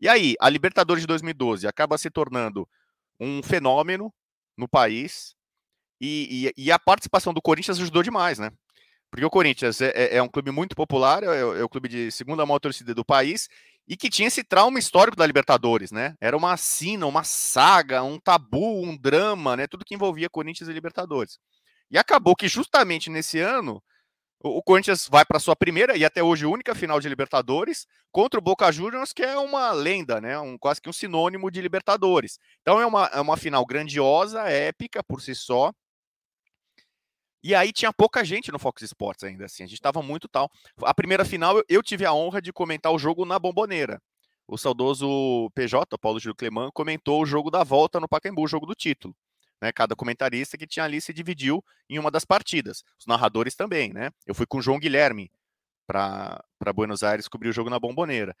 E 0.00 0.08
aí, 0.08 0.36
a 0.40 0.48
Libertadores 0.48 1.02
de 1.02 1.06
2012 1.08 1.66
acaba 1.66 1.98
se 1.98 2.08
tornando 2.10 2.68
um 3.18 3.42
fenômeno 3.42 4.14
no 4.56 4.68
país 4.68 5.34
e, 6.00 6.52
e, 6.56 6.64
e 6.66 6.70
a 6.70 6.78
participação 6.78 7.34
do 7.34 7.42
Corinthians 7.42 7.80
ajudou 7.80 8.04
demais, 8.04 8.38
né? 8.38 8.52
Porque 9.10 9.24
o 9.24 9.30
Corinthians 9.30 9.80
é, 9.80 9.90
é, 9.96 10.16
é 10.18 10.22
um 10.22 10.28
clube 10.28 10.52
muito 10.52 10.76
popular, 10.76 11.24
é, 11.24 11.40
é, 11.40 11.64
o 11.64 11.68
clube 11.68 11.88
de 11.88 12.12
segunda 12.12 12.46
maior 12.46 12.60
torcida 12.60 12.94
do 12.94 13.04
país 13.04 13.48
e 13.88 13.96
que 13.96 14.08
tinha 14.08 14.28
esse 14.28 14.44
trauma 14.44 14.78
histórico 14.78 15.16
da 15.16 15.26
Libertadores, 15.26 15.90
né? 15.90 16.14
Era 16.20 16.36
uma 16.36 16.56
sina, 16.56 17.04
uma 17.04 17.24
saga, 17.24 18.00
um 18.04 18.20
tabu, 18.20 18.80
um 18.80 18.96
drama, 18.96 19.56
né? 19.56 19.66
Tudo 19.66 19.84
que 19.84 19.96
envolvia 19.96 20.30
Corinthians 20.30 20.68
e 20.68 20.72
Libertadores. 20.72 21.40
E 21.90 21.98
acabou 21.98 22.34
que 22.34 22.48
justamente 22.48 23.10
nesse 23.10 23.38
ano 23.40 23.82
o, 24.44 24.62
Corinthians 24.62 25.08
vai 25.08 25.24
para 25.24 25.40
sua 25.40 25.56
primeira 25.56 25.96
e 25.96 26.04
até 26.04 26.22
hoje 26.22 26.44
única 26.44 26.74
final 26.74 27.00
de 27.00 27.08
Libertadores 27.08 27.86
contra 28.12 28.38
o 28.38 28.42
Boca 28.42 28.70
Juniors, 28.70 29.12
que 29.12 29.22
é 29.22 29.38
uma 29.38 29.72
lenda, 29.72 30.20
né? 30.20 30.38
Um, 30.38 30.58
quase 30.58 30.82
que 30.82 30.88
um 30.88 30.92
sinônimo 30.92 31.50
de 31.50 31.62
Libertadores. 31.62 32.38
Então 32.60 32.78
é 32.78 32.84
uma, 32.84 33.06
é 33.06 33.20
uma 33.20 33.38
final 33.38 33.64
grandiosa, 33.64 34.42
épica 34.42 35.02
por 35.02 35.22
si 35.22 35.34
só. 35.34 35.72
E 37.42 37.54
aí 37.54 37.72
tinha 37.72 37.92
pouca 37.92 38.24
gente 38.24 38.52
no 38.52 38.58
Fox 38.58 38.82
Sports 38.82 39.24
ainda, 39.24 39.46
assim. 39.46 39.64
A 39.64 39.66
gente 39.66 39.76
estava 39.76 40.02
muito 40.02 40.28
tal. 40.28 40.50
A 40.82 40.92
primeira 40.92 41.24
final 41.24 41.62
eu, 41.68 41.82
tive 41.82 42.04
a 42.04 42.12
honra 42.12 42.40
de 42.42 42.52
comentar 42.52 42.92
o 42.92 42.98
jogo 42.98 43.24
na 43.24 43.38
Bomboneira. 43.38 44.00
O 44.46 44.58
saudoso 44.58 45.50
PJ, 45.54 45.96
Paulo 45.98 46.20
Gil 46.20 46.34
Cleman, 46.34 46.70
comentou 46.72 47.22
o 47.22 47.26
jogo 47.26 47.50
da 47.50 47.64
volta 47.64 47.98
no 47.98 48.08
Pacaembu, 48.08 48.42
o 48.42 48.48
jogo 48.48 48.66
do 48.66 48.74
título 48.74 49.14
né? 49.64 49.72
Cada 49.72 49.96
comentarista 49.96 50.58
que 50.58 50.66
tinha 50.66 50.84
ali 50.84 51.00
se 51.00 51.12
dividiu 51.12 51.64
em 51.88 51.98
uma 51.98 52.10
das 52.10 52.24
partidas. 52.24 52.84
Os 53.00 53.06
narradores 53.06 53.54
também, 53.54 53.92
né? 53.94 54.10
Eu 54.26 54.34
fui 54.34 54.44
com 54.44 54.58
o 54.58 54.62
João 54.62 54.78
Guilherme 54.78 55.30
para 55.86 56.44
Buenos 56.74 57.02
Aires 57.02 57.28
cobrir 57.28 57.48
o 57.48 57.52
jogo 57.52 57.70
na 57.70 57.80
Bomboneira. 57.80 58.36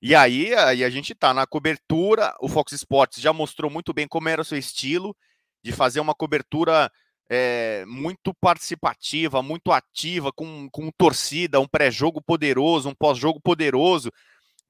E 0.00 0.14
aí, 0.14 0.54
aí 0.54 0.84
a 0.84 0.88
gente 0.88 1.12
tá 1.12 1.34
na 1.34 1.44
cobertura, 1.44 2.32
o 2.40 2.48
Fox 2.48 2.72
Sports 2.72 3.20
já 3.20 3.32
mostrou 3.32 3.68
muito 3.68 3.92
bem 3.92 4.06
como 4.06 4.28
era 4.28 4.40
o 4.40 4.44
seu 4.44 4.56
estilo 4.56 5.14
de 5.62 5.72
fazer 5.72 5.98
uma 5.98 6.14
cobertura 6.14 6.90
é, 7.28 7.84
muito 7.86 8.32
participativa, 8.40 9.42
muito 9.42 9.72
ativa, 9.72 10.32
com, 10.32 10.68
com 10.70 10.90
torcida, 10.92 11.60
um 11.60 11.66
pré-jogo 11.66 12.22
poderoso, 12.22 12.88
um 12.88 12.94
pós-jogo 12.94 13.40
poderoso. 13.40 14.10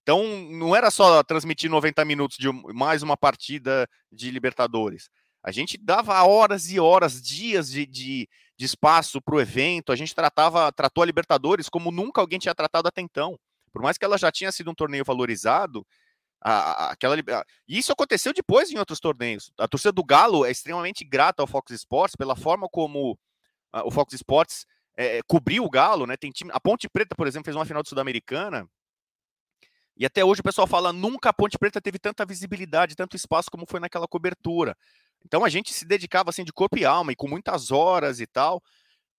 Então, 0.02 0.24
não 0.50 0.74
era 0.74 0.90
só 0.90 1.22
transmitir 1.22 1.70
90 1.70 2.04
minutos 2.06 2.38
de 2.38 2.50
mais 2.74 3.02
uma 3.02 3.18
partida 3.18 3.86
de 4.10 4.30
Libertadores. 4.30 5.10
A 5.42 5.50
gente 5.50 5.78
dava 5.78 6.22
horas 6.22 6.70
e 6.70 6.78
horas, 6.78 7.20
dias 7.22 7.70
de, 7.70 7.86
de, 7.86 8.28
de 8.56 8.64
espaço 8.64 9.20
para 9.22 9.34
o 9.34 9.40
evento. 9.40 9.92
A 9.92 9.96
gente 9.96 10.14
tratava, 10.14 10.70
tratou 10.72 11.02
a 11.02 11.06
Libertadores 11.06 11.68
como 11.68 11.90
nunca 11.90 12.20
alguém 12.20 12.38
tinha 12.38 12.54
tratado 12.54 12.88
até 12.88 13.00
então. 13.00 13.38
Por 13.72 13.82
mais 13.82 13.96
que 13.96 14.04
ela 14.04 14.18
já 14.18 14.30
tinha 14.30 14.52
sido 14.52 14.70
um 14.70 14.74
torneio 14.74 15.04
valorizado, 15.04 15.86
a, 16.42 16.52
a, 16.52 16.90
aquela, 16.92 17.16
a, 17.16 17.44
e 17.68 17.78
isso 17.78 17.92
aconteceu 17.92 18.32
depois 18.32 18.70
em 18.70 18.78
outros 18.78 19.00
torneios. 19.00 19.52
A 19.58 19.68
torcida 19.68 19.92
do 19.92 20.04
Galo 20.04 20.44
é 20.44 20.50
extremamente 20.50 21.04
grata 21.04 21.42
ao 21.42 21.46
Fox 21.46 21.70
Sports 21.72 22.16
pela 22.16 22.36
forma 22.36 22.68
como 22.68 23.18
o 23.72 23.90
Fox 23.90 24.14
Sports 24.14 24.66
é, 24.96 25.20
cobriu 25.26 25.64
o 25.64 25.70
Galo, 25.70 26.06
né? 26.06 26.16
Tem 26.16 26.30
time, 26.30 26.50
a 26.52 26.60
Ponte 26.60 26.88
Preta, 26.88 27.14
por 27.14 27.26
exemplo, 27.26 27.44
fez 27.44 27.56
uma 27.56 27.64
final 27.64 27.82
de 27.82 27.88
Sul-Americana. 27.88 28.68
E 29.96 30.04
até 30.04 30.24
hoje 30.24 30.40
o 30.40 30.44
pessoal 30.44 30.66
fala 30.66 30.92
nunca 30.92 31.28
a 31.28 31.32
Ponte 31.32 31.58
Preta 31.58 31.80
teve 31.80 31.98
tanta 31.98 32.24
visibilidade, 32.24 32.96
tanto 32.96 33.16
espaço 33.16 33.50
como 33.50 33.66
foi 33.66 33.80
naquela 33.80 34.08
cobertura. 34.08 34.76
Então 35.24 35.44
a 35.44 35.48
gente 35.48 35.72
se 35.72 35.84
dedicava 35.84 36.30
assim 36.30 36.44
de 36.44 36.52
corpo 36.52 36.78
e 36.78 36.84
alma 36.84 37.12
e 37.12 37.16
com 37.16 37.28
muitas 37.28 37.70
horas 37.70 38.20
e 38.20 38.26
tal 38.26 38.62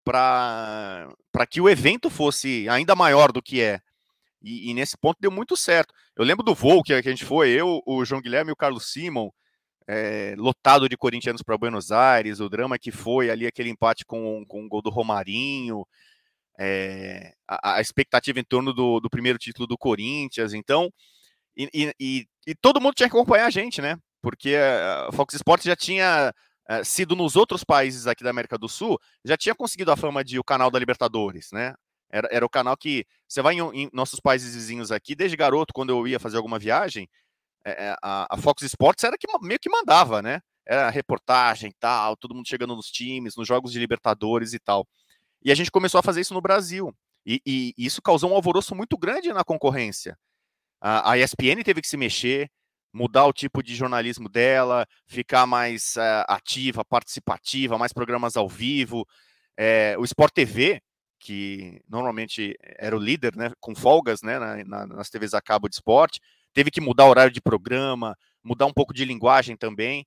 para 0.03 1.07
que 1.49 1.61
o 1.61 1.69
evento 1.69 2.09
fosse 2.09 2.67
ainda 2.69 2.95
maior 2.95 3.31
do 3.31 3.41
que 3.41 3.61
é. 3.61 3.79
E, 4.41 4.71
e, 4.71 4.73
nesse 4.73 4.97
ponto 4.97 5.17
deu 5.19 5.29
muito 5.29 5.55
certo. 5.55 5.93
Eu 6.15 6.25
lembro 6.25 6.43
do 6.43 6.55
voo 6.55 6.81
que, 6.81 6.93
a 6.93 7.01
gente 7.01 7.23
foi, 7.23 7.49
eu, 7.49 7.81
o 7.85 8.03
João 8.03 8.21
Guilherme 8.21 8.49
e 8.49 8.53
o 8.53 8.55
Carlos 8.55 8.91
Simon, 8.91 9.29
é, 9.87 10.33
lotado 10.37 10.89
de 10.89 10.97
corintianos 10.97 11.43
para 11.43 11.57
Buenos 11.57 11.91
Aires, 11.91 12.39
o 12.39 12.49
drama 12.49 12.79
que 12.79 12.91
foi 12.91 13.29
ali 13.29 13.45
aquele 13.45 13.69
empate 13.69 14.03
com, 14.03 14.43
com 14.47 14.65
o 14.65 14.67
gol 14.69 14.81
do 14.81 14.89
Romarinho, 14.89 15.85
é, 16.59 17.33
a, 17.47 17.75
a, 17.75 17.81
expectativa 17.81 18.39
em 18.39 18.43
torno 18.43 18.73
do, 18.73 18.99
do, 18.99 19.09
primeiro 19.09 19.37
título 19.37 19.67
do 19.67 19.77
Corinthians. 19.77 20.53
Então, 20.53 20.91
e, 21.55 21.93
e, 21.99 22.25
e 22.47 22.55
todo 22.55 22.81
mundo 22.81 22.95
tinha 22.95 23.09
que 23.09 23.15
acompanhar 23.15 23.45
a 23.45 23.51
gente, 23.51 23.79
né? 23.79 23.95
Porque 24.21 24.55
a 24.55 25.11
Fox 25.11 25.33
Sports 25.33 25.65
já 25.65 25.75
tinha 25.75 26.33
uh, 26.69 26.85
sido 26.85 27.15
nos 27.15 27.35
outros 27.35 27.63
países 27.63 28.07
aqui 28.07 28.23
da 28.23 28.29
América 28.29 28.57
do 28.57 28.69
Sul, 28.69 28.99
já 29.25 29.35
tinha 29.35 29.55
conseguido 29.55 29.91
a 29.91 29.97
fama 29.97 30.23
de 30.23 30.39
o 30.39 30.43
canal 30.43 30.69
da 30.69 30.79
Libertadores, 30.79 31.49
né? 31.51 31.73
Era, 32.11 32.27
era 32.31 32.45
o 32.45 32.49
canal 32.49 32.75
que 32.75 33.05
você 33.27 33.41
vai 33.41 33.55
em, 33.55 33.61
em, 33.83 33.89
nossos 33.93 34.19
países 34.19 34.53
vizinhos 34.53 34.91
aqui, 34.91 35.15
desde 35.15 35.37
garoto, 35.37 35.73
quando 35.73 35.91
eu 35.91 36.07
ia 36.07 36.19
fazer 36.19 36.37
alguma 36.37 36.59
viagem, 36.59 37.07
é, 37.65 37.95
a, 38.01 38.27
a, 38.29 38.37
Fox 38.37 38.63
Sports 38.63 39.03
era 39.03 39.17
que 39.17 39.27
meio 39.41 39.59
que 39.59 39.69
mandava, 39.69 40.21
né? 40.21 40.41
Era 40.65 40.89
reportagem 40.89 41.71
tal, 41.79 42.17
todo 42.17 42.35
mundo 42.35 42.47
chegando 42.47 42.75
nos 42.75 42.91
times, 42.91 43.35
nos 43.35 43.47
jogos 43.47 43.71
de 43.71 43.79
Libertadores 43.79 44.53
e 44.53 44.59
tal. 44.59 44.85
E 45.43 45.51
a 45.51 45.55
gente 45.55 45.71
começou 45.71 45.99
a 45.99 46.03
fazer 46.03 46.21
isso 46.21 46.33
no 46.33 46.41
Brasil. 46.41 46.93
E, 47.25 47.41
e, 47.45 47.73
e 47.77 47.85
isso 47.85 48.01
causou 48.01 48.31
um 48.31 48.35
alvoroço 48.35 48.75
muito 48.75 48.97
grande 48.97 49.31
na 49.31 49.43
concorrência. 49.43 50.17
A, 50.79 51.11
a 51.11 51.17
ESPN 51.17 51.63
teve 51.63 51.81
que 51.81 51.87
se 51.87 51.97
mexer, 51.97 52.49
mudar 52.93 53.25
o 53.25 53.33
tipo 53.33 53.63
de 53.63 53.75
jornalismo 53.75 54.27
dela, 54.27 54.85
ficar 55.07 55.45
mais 55.45 55.95
uh, 55.95 56.25
ativa, 56.27 56.83
participativa, 56.83 57.77
mais 57.77 57.93
programas 57.93 58.35
ao 58.35 58.47
vivo. 58.47 59.07
É, 59.57 59.95
o 59.97 60.03
Sport 60.03 60.33
TV, 60.33 60.81
que 61.19 61.81
normalmente 61.87 62.55
era 62.61 62.95
o 62.95 62.99
líder, 62.99 63.35
né, 63.35 63.51
com 63.59 63.75
folgas 63.75 64.21
né, 64.21 64.39
na, 64.39 64.63
na, 64.63 64.87
nas 64.87 65.09
TVs 65.09 65.33
a 65.33 65.41
cabo 65.41 65.69
de 65.69 65.75
esporte, 65.75 66.19
teve 66.53 66.71
que 66.71 66.81
mudar 66.81 67.05
o 67.05 67.09
horário 67.09 67.31
de 67.31 67.41
programa, 67.41 68.17
mudar 68.43 68.65
um 68.65 68.73
pouco 68.73 68.93
de 68.93 69.05
linguagem 69.05 69.55
também. 69.55 70.05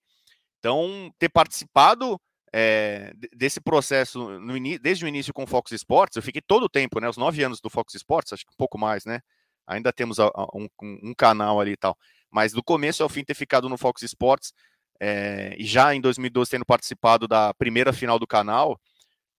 Então, 0.58 1.10
ter 1.18 1.28
participado 1.28 2.20
é, 2.52 3.12
desse 3.34 3.60
processo 3.60 4.38
desde 4.80 5.04
o 5.04 5.08
início 5.08 5.32
com 5.32 5.44
o 5.44 5.46
Fox 5.46 5.72
Sports, 5.72 6.16
eu 6.16 6.22
fiquei 6.22 6.40
todo 6.40 6.64
o 6.64 6.68
tempo, 6.68 7.00
né, 7.00 7.08
os 7.08 7.16
nove 7.16 7.42
anos 7.42 7.60
do 7.60 7.70
Fox 7.70 7.94
Sports, 7.94 8.32
acho 8.32 8.44
que 8.44 8.52
um 8.52 8.56
pouco 8.56 8.78
mais, 8.78 9.04
né? 9.04 9.20
Ainda 9.66 9.92
temos 9.92 10.18
um, 10.18 10.68
um, 10.82 11.14
canal 11.14 11.60
ali 11.60 11.72
e 11.72 11.76
tal. 11.76 11.96
Mas 12.34 12.52
do 12.52 12.64
começo 12.64 13.00
ao 13.00 13.08
fim 13.08 13.22
ter 13.22 13.34
ficado 13.34 13.68
no 13.68 13.78
Fox 13.78 14.02
Sports 14.02 14.52
é, 15.00 15.54
e 15.56 15.64
já 15.64 15.94
em 15.94 16.00
2012 16.00 16.50
tendo 16.50 16.64
participado 16.64 17.28
da 17.28 17.54
primeira 17.54 17.92
final 17.92 18.18
do 18.18 18.26
canal, 18.26 18.76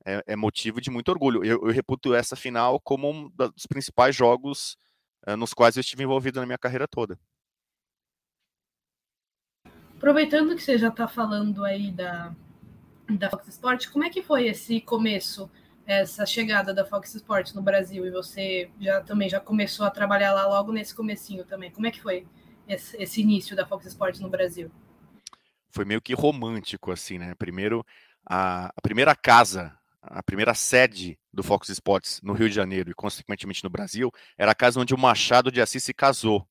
é, 0.05 0.23
é 0.27 0.35
motivo 0.37 0.79
de 0.79 0.89
muito 0.89 1.09
orgulho. 1.09 1.43
Eu, 1.43 1.67
eu, 1.67 1.73
reputo 1.73 2.15
essa 2.15 2.37
final 2.37 2.79
como 2.79 3.11
um 3.11 3.29
dos 3.31 3.65
principais 3.67 4.15
jogos 4.15 4.77
é, 5.27 5.35
nos 5.35 5.53
quais 5.53 5.75
eu 5.75 5.81
estive 5.81 6.03
envolvido 6.03 6.39
na 6.39 6.45
minha 6.45 6.57
carreira 6.57 6.87
toda. 6.87 7.19
Aproveitando 9.97 10.55
que 10.55 10.63
você 10.63 10.77
já 10.77 10.87
está 10.87 11.05
falando 11.05 11.65
aí 11.65 11.91
da, 11.91 12.33
da 13.09 13.29
Fox 13.29 13.49
Sports, 13.49 13.87
como 13.87 14.05
é 14.05 14.09
que 14.09 14.23
foi 14.23 14.47
esse 14.47 14.79
começo, 14.79 15.51
essa 15.85 16.25
chegada 16.25 16.73
da 16.73 16.85
Fox 16.85 17.13
Sports 17.13 17.53
no 17.53 17.61
Brasil? 17.61 18.05
E 18.05 18.11
você 18.11 18.69
já 18.79 19.01
também 19.01 19.27
já 19.27 19.41
começou 19.41 19.85
a 19.85 19.91
trabalhar 19.91 20.31
lá 20.31 20.47
logo 20.47 20.71
nesse 20.71 20.95
comecinho 20.95 21.43
também. 21.43 21.71
Como 21.71 21.87
é 21.87 21.91
que 21.91 22.01
foi 22.01 22.25
esse, 22.67 22.97
esse 22.97 23.21
início 23.21 23.55
da 23.55 23.65
Fox 23.65 23.85
Sports 23.85 24.19
no 24.19 24.29
Brasil? 24.29 24.71
Foi 25.69 25.85
meio 25.85 26.01
que 26.01 26.13
romântico, 26.13 26.91
assim, 26.91 27.17
né? 27.17 27.33
Primeiro, 27.35 27.85
a, 28.25 28.67
a 28.67 28.81
primeira 28.81 29.15
casa, 29.15 29.77
a 30.01 30.23
primeira 30.23 30.53
sede 30.53 31.17
do 31.33 31.43
Fox 31.43 31.69
Sports 31.69 32.21
no 32.23 32.33
Rio 32.33 32.49
de 32.49 32.55
Janeiro 32.55 32.89
e, 32.89 32.93
consequentemente, 32.93 33.63
no 33.63 33.69
Brasil, 33.69 34.11
era 34.37 34.51
a 34.51 34.55
casa 34.55 34.79
onde 34.79 34.93
o 34.93 34.97
Machado 34.97 35.51
de 35.51 35.61
Assis 35.61 35.83
se 35.83 35.93
casou. 35.93 36.47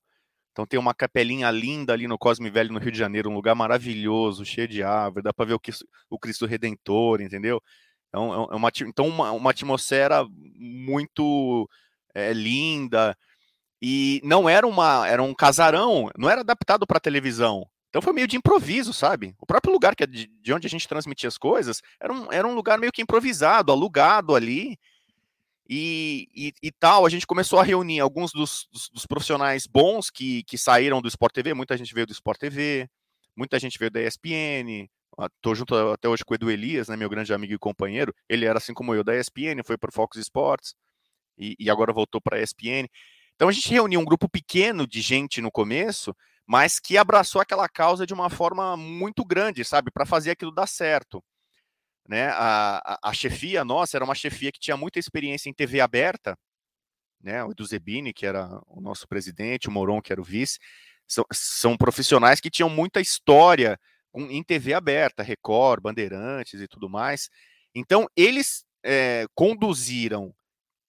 Então 0.55 0.65
tem 0.65 0.79
uma 0.79 0.95
capelinha 0.95 1.51
linda 1.51 1.93
ali 1.93 2.07
no 2.07 2.17
Cosme 2.17 2.49
Velho, 2.49 2.73
no 2.73 2.79
Rio 2.79 2.93
de 2.93 2.99
Janeiro, 2.99 3.29
um 3.29 3.35
lugar 3.35 3.57
maravilhoso, 3.57 4.45
cheio 4.45 4.69
de 4.69 4.85
árvore, 4.85 5.25
dá 5.25 5.33
para 5.33 5.47
ver 5.47 5.55
o 5.55 5.59
Cristo, 5.59 5.85
o 6.09 6.17
Cristo 6.17 6.47
Redentor, 6.47 7.21
entendeu? 7.21 7.61
Então, 8.09 8.49
é 8.53 8.55
uma, 8.55 8.71
então 8.87 9.09
uma, 9.09 9.33
uma 9.33 9.51
atmosfera 9.51 10.25
muito 10.55 11.69
é, 12.15 12.33
linda, 12.33 13.19
e 13.87 14.19
não 14.25 14.49
era 14.49 14.67
uma, 14.67 15.07
era 15.07 15.23
um 15.23 15.35
casarão, 15.35 16.09
não 16.17 16.31
era 16.31 16.41
adaptado 16.41 16.87
para 16.87 16.99
televisão. 16.99 17.69
Então 17.91 18.01
foi 18.01 18.15
meio 18.15 18.27
de 18.27 18.35
improviso, 18.35 18.95
sabe? 18.95 19.35
O 19.39 19.45
próprio 19.45 19.75
lugar 19.75 19.95
que 19.95 20.03
é 20.03 20.07
de, 20.07 20.27
de, 20.27 20.53
onde 20.55 20.67
a 20.67 20.71
gente 20.71 20.89
transmitia 20.89 21.29
as 21.29 21.37
coisas 21.37 21.83
era 22.01 22.11
um, 22.11 22.33
era 22.33 22.49
um 22.49 22.55
lugar 22.55 22.79
meio 22.79 22.91
que 22.91 23.03
improvisado, 23.03 23.71
alugado 23.71 24.35
ali. 24.35 24.79
E, 25.69 26.31
e, 26.35 26.53
e 26.63 26.73
tal, 26.73 27.05
a 27.05 27.11
gente 27.11 27.27
começou 27.27 27.61
a 27.61 27.63
reunir 27.63 28.01
alguns 28.01 28.33
dos, 28.33 28.67
dos, 28.73 28.89
dos, 28.89 29.05
profissionais 29.05 29.67
bons 29.67 30.09
que, 30.09 30.43
que 30.45 30.57
saíram 30.57 31.03
do 31.03 31.09
Sport 31.09 31.35
TV, 31.35 31.53
muita 31.53 31.77
gente 31.77 31.93
veio 31.93 32.07
do 32.07 32.13
Sport 32.13 32.39
TV, 32.39 32.89
muita 33.37 33.59
gente 33.59 33.79
veio 33.79 33.91
da 33.91 34.01
ESPN, 34.01 34.89
Estou 35.37 35.55
junto 35.55 35.77
até 35.93 36.09
hoje 36.09 36.25
com 36.25 36.33
o 36.33 36.35
Edu 36.35 36.51
Elias, 36.51 36.89
né, 36.89 36.97
meu 36.97 37.09
grande 37.09 37.33
amigo 37.33 37.53
e 37.53 37.59
companheiro. 37.59 38.15
Ele 38.29 38.47
era 38.47 38.59
assim 38.59 38.75
como 38.75 38.95
eu 38.95 39.05
da 39.05 39.15
ESPN, 39.15 39.63
foi 39.65 39.77
para 39.77 39.91
o 39.91 39.93
Fox 39.93 40.17
Sports 40.17 40.75
e, 41.39 41.55
e 41.59 41.71
agora 41.71 41.93
voltou 41.93 42.21
para 42.21 42.39
a 42.39 42.43
ESPN. 42.43 42.89
Então 43.35 43.49
a 43.49 43.53
gente 43.53 43.71
reuniu 43.71 44.01
um 44.01 44.05
grupo 44.05 44.29
pequeno 44.29 44.87
de 44.87 45.01
gente 45.01 45.41
no 45.41 45.51
começo, 45.51 46.15
mas 46.47 46.79
que 46.79 46.97
abraçou 46.97 47.41
aquela 47.41 47.69
causa 47.69 48.07
de 48.07 48.15
uma 48.15 48.31
forma 48.31 48.77
muito 48.77 49.25
grande, 49.25 49.65
sabe, 49.65 49.91
para 49.91 50.07
fazer 50.07 50.31
aquilo 50.31 50.53
dar 50.53 50.67
certo. 50.67 51.23
Né? 52.07 52.29
A, 52.29 52.83
a, 52.85 53.11
a, 53.11 53.13
chefia 53.15 53.65
nossa 53.65 53.97
era 53.97 54.05
uma 54.05 54.15
chefia 54.15 54.53
que 54.53 54.61
tinha 54.61 54.77
muita 54.77 54.99
experiência 54.99 55.49
em 55.49 55.55
TV 55.55 55.81
aberta, 55.81 56.39
né? 57.25 57.43
O 57.43 57.53
Edu 57.53 57.65
Zebini, 57.65 58.13
que 58.13 58.27
era 58.27 58.61
o 58.67 58.81
nosso 58.83 59.09
presidente, 59.09 59.69
o 59.69 59.73
Moron, 59.73 60.03
que 60.03 60.13
era 60.13 60.21
o 60.21 60.25
vice, 60.25 60.59
são, 61.09 61.25
são 61.33 61.77
profissionais 61.77 62.41
que 62.41 62.51
tinham 62.51 62.69
muita 62.69 63.01
história 63.01 63.81
em 64.15 64.43
TV 64.45 64.75
aberta, 64.75 65.23
Record, 65.23 65.83
Bandeirantes 65.83 66.61
e 66.61 66.69
tudo 66.69 66.89
mais. 66.89 67.31
Então, 67.75 68.07
eles 68.15 68.65
é, 68.85 69.27
conduziram 69.35 70.35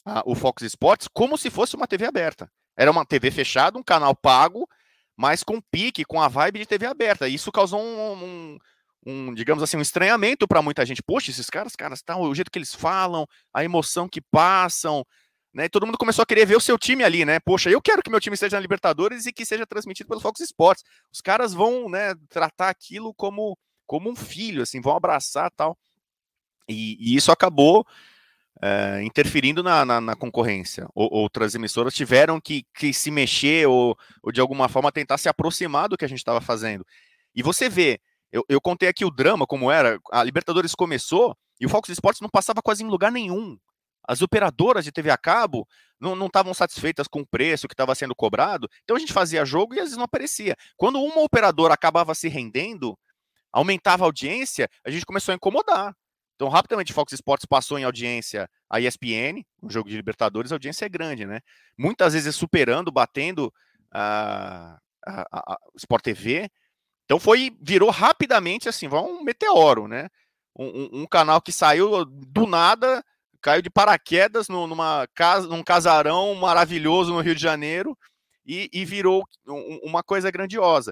a, 0.05 0.23
o 0.25 0.35
Fox 0.35 0.61
Sports 0.63 1.07
como 1.11 1.37
se 1.37 1.49
fosse 1.49 1.75
uma 1.75 1.87
TV 1.87 2.05
aberta. 2.05 2.49
Era 2.77 2.91
uma 2.91 3.05
TV 3.05 3.31
fechada, 3.31 3.77
um 3.77 3.83
canal 3.83 4.15
pago, 4.15 4.69
mas 5.17 5.43
com 5.43 5.59
pique, 5.59 6.05
com 6.05 6.21
a 6.21 6.27
vibe 6.27 6.59
de 6.59 6.65
TV 6.65 6.85
aberta. 6.85 7.27
Isso 7.27 7.51
causou 7.51 7.81
um, 7.81 8.23
um, 8.23 8.57
um 9.05 9.33
digamos 9.33 9.63
assim, 9.63 9.77
um 9.77 9.81
estranhamento 9.81 10.47
para 10.47 10.61
muita 10.61 10.85
gente. 10.85 11.01
Poxa, 11.01 11.31
esses 11.31 11.49
caras, 11.49 11.75
caras, 11.75 12.01
tá, 12.01 12.17
o 12.17 12.35
jeito 12.35 12.51
que 12.51 12.59
eles 12.59 12.75
falam, 12.75 13.25
a 13.53 13.63
emoção 13.63 14.07
que 14.07 14.21
passam, 14.21 15.05
né? 15.53 15.69
Todo 15.69 15.85
mundo 15.85 15.97
começou 15.97 16.21
a 16.21 16.25
querer 16.25 16.45
ver 16.45 16.57
o 16.57 16.61
seu 16.61 16.77
time 16.77 17.01
ali, 17.01 17.23
né? 17.23 17.39
Poxa, 17.39 17.69
eu 17.69 17.81
quero 17.81 18.03
que 18.03 18.09
meu 18.09 18.19
time 18.19 18.33
esteja 18.33 18.57
na 18.57 18.61
Libertadores 18.61 19.25
e 19.25 19.31
que 19.31 19.45
seja 19.45 19.65
transmitido 19.65 20.09
pelo 20.09 20.19
Fox 20.19 20.41
Sports. 20.41 20.83
Os 21.09 21.21
caras 21.21 21.53
vão, 21.53 21.87
né, 21.89 22.13
tratar 22.29 22.69
aquilo 22.69 23.13
como, 23.13 23.57
como 23.87 24.09
um 24.09 24.15
filho, 24.17 24.63
assim, 24.63 24.81
vão 24.81 24.97
abraçar 24.97 25.49
tal. 25.51 25.77
E, 26.67 26.97
e 26.99 27.15
isso 27.15 27.31
acabou 27.31 27.87
é, 28.61 29.01
interferindo 29.03 29.61
na, 29.61 29.85
na, 29.85 30.01
na 30.01 30.15
concorrência. 30.15 30.87
outras 30.93 31.55
emissoras 31.55 31.93
tiveram 31.93 32.39
que, 32.39 32.65
que 32.73 32.93
se 32.93 33.11
mexer 33.11 33.67
ou, 33.67 33.97
ou, 34.23 34.31
de 34.31 34.41
alguma 34.41 34.69
forma, 34.69 34.91
tentar 34.91 35.17
se 35.17 35.29
aproximar 35.29 35.89
do 35.89 35.97
que 35.97 36.05
a 36.05 36.09
gente 36.09 36.19
estava 36.19 36.41
fazendo. 36.41 36.85
E 37.35 37.43
você 37.43 37.69
vê, 37.69 37.99
eu, 38.31 38.43
eu 38.47 38.61
contei 38.61 38.89
aqui 38.89 39.05
o 39.05 39.11
drama, 39.11 39.45
como 39.45 39.71
era, 39.71 39.99
a 40.11 40.23
Libertadores 40.23 40.73
começou 40.73 41.35
e 41.59 41.65
o 41.65 41.69
Fox 41.69 41.89
Sports 41.89 42.21
não 42.21 42.29
passava 42.29 42.61
quase 42.61 42.83
em 42.83 42.87
lugar 42.87 43.11
nenhum 43.11 43.57
as 44.07 44.21
operadoras 44.21 44.85
de 44.85 44.91
TV 44.91 45.09
a 45.09 45.17
cabo 45.17 45.67
não 45.99 46.27
estavam 46.27 46.53
satisfeitas 46.53 47.07
com 47.07 47.21
o 47.21 47.25
preço 47.25 47.67
que 47.67 47.73
estava 47.73 47.95
sendo 47.95 48.13
cobrado, 48.13 48.69
então 48.83 48.95
a 48.95 48.99
gente 48.99 49.13
fazia 49.13 49.45
jogo 49.45 49.73
e 49.73 49.79
às 49.79 49.85
vezes 49.85 49.97
não 49.97 50.03
aparecia. 50.03 50.55
Quando 50.77 51.01
uma 51.01 51.21
operadora 51.21 51.73
acabava 51.73 52.13
se 52.13 52.27
rendendo, 52.27 52.97
aumentava 53.51 54.03
a 54.03 54.07
audiência, 54.07 54.69
a 54.85 54.91
gente 54.91 55.05
começou 55.05 55.31
a 55.31 55.35
incomodar. 55.35 55.95
Então, 56.35 56.49
rapidamente, 56.49 56.93
Fox 56.93 57.13
Sports 57.13 57.45
passou 57.45 57.79
em 57.79 57.83
audiência 57.83 58.49
a 58.69 58.79
ESPN, 58.79 59.41
um 59.63 59.69
jogo 59.69 59.89
de 59.89 59.95
Libertadores, 59.95 60.51
a 60.51 60.55
audiência 60.55 60.85
é 60.85 60.89
grande, 60.89 61.25
né? 61.25 61.39
Muitas 61.77 62.13
vezes 62.13 62.35
superando, 62.35 62.91
batendo 62.91 63.53
a, 63.91 64.77
a, 65.05 65.21
a, 65.31 65.53
a 65.53 65.57
Sport 65.77 66.03
TV. 66.03 66.49
Então, 67.05 67.19
foi, 67.19 67.55
virou 67.61 67.89
rapidamente 67.89 68.67
assim, 68.67 68.87
um 68.87 69.23
meteoro, 69.23 69.87
né? 69.87 70.09
Um, 70.57 70.65
um, 70.65 71.01
um 71.01 71.05
canal 71.05 71.41
que 71.41 71.51
saiu 71.51 72.05
do 72.05 72.45
nada 72.45 73.03
caiu 73.45 73.61
de 73.61 73.69
paraquedas 73.69 74.49
no, 74.49 74.65
numa 74.65 75.07
casa, 75.13 75.47
num 75.47 75.61
casarão 75.61 76.33
maravilhoso 76.33 77.13
no 77.13 77.21
Rio 77.21 77.35
de 77.35 77.41
Janeiro 77.41 77.95
e, 78.43 78.67
e 78.73 78.83
virou 78.83 79.23
um, 79.47 79.79
uma 79.83 80.01
coisa 80.01 80.31
grandiosa. 80.31 80.91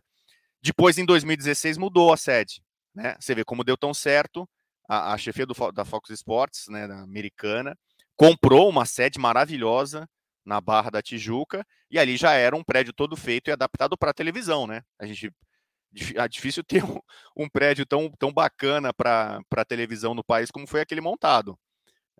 Depois, 0.61 0.99
em 0.99 1.05
2016, 1.05 1.79
mudou 1.79 2.13
a 2.13 2.17
sede. 2.17 2.61
Né? 2.93 3.15
Você 3.19 3.33
vê 3.33 3.43
como 3.43 3.63
deu 3.63 3.75
tão 3.75 3.91
certo. 3.91 4.47
A, 4.87 5.13
a 5.13 5.17
chefia 5.17 5.45
do, 5.45 5.53
da 5.71 5.85
Fox 5.85 6.09
Sports, 6.09 6.67
né, 6.67 6.85
americana, 6.85 7.77
comprou 8.15 8.69
uma 8.69 8.85
sede 8.85 9.19
maravilhosa 9.19 10.07
na 10.45 10.59
Barra 10.59 10.89
da 10.89 11.01
Tijuca 11.01 11.65
e 11.89 11.97
ali 11.97 12.17
já 12.17 12.33
era 12.33 12.55
um 12.55 12.63
prédio 12.63 12.93
todo 12.93 13.15
feito 13.15 13.49
e 13.49 13.51
adaptado 13.51 13.97
para 13.97 14.13
televisão, 14.13 14.67
né? 14.67 14.81
A 14.99 15.05
gente 15.05 15.31
é 16.15 16.27
difícil 16.27 16.63
ter 16.65 16.83
um, 16.83 16.99
um 17.35 17.49
prédio 17.49 17.85
tão, 17.85 18.09
tão 18.19 18.31
bacana 18.31 18.93
para 18.93 19.65
televisão 19.67 20.13
no 20.13 20.23
país 20.23 20.51
como 20.51 20.67
foi 20.67 20.81
aquele 20.81 21.01
montado. 21.01 21.57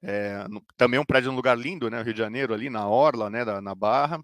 É, 0.02 0.45
no, 0.49 0.62
também 0.78 0.99
um 0.99 1.06
prédio 1.06 1.32
num 1.32 1.38
lugar 1.38 1.58
lindo, 1.58 1.89
né? 1.89 2.02
Rio 2.02 2.13
de 2.13 2.19
Janeiro, 2.19 2.54
ali 2.54 2.69
na 2.69 2.88
Orla, 2.88 3.30
né? 3.30 3.45
Da, 3.45 3.62
na 3.62 3.73
Barra. 3.73 4.23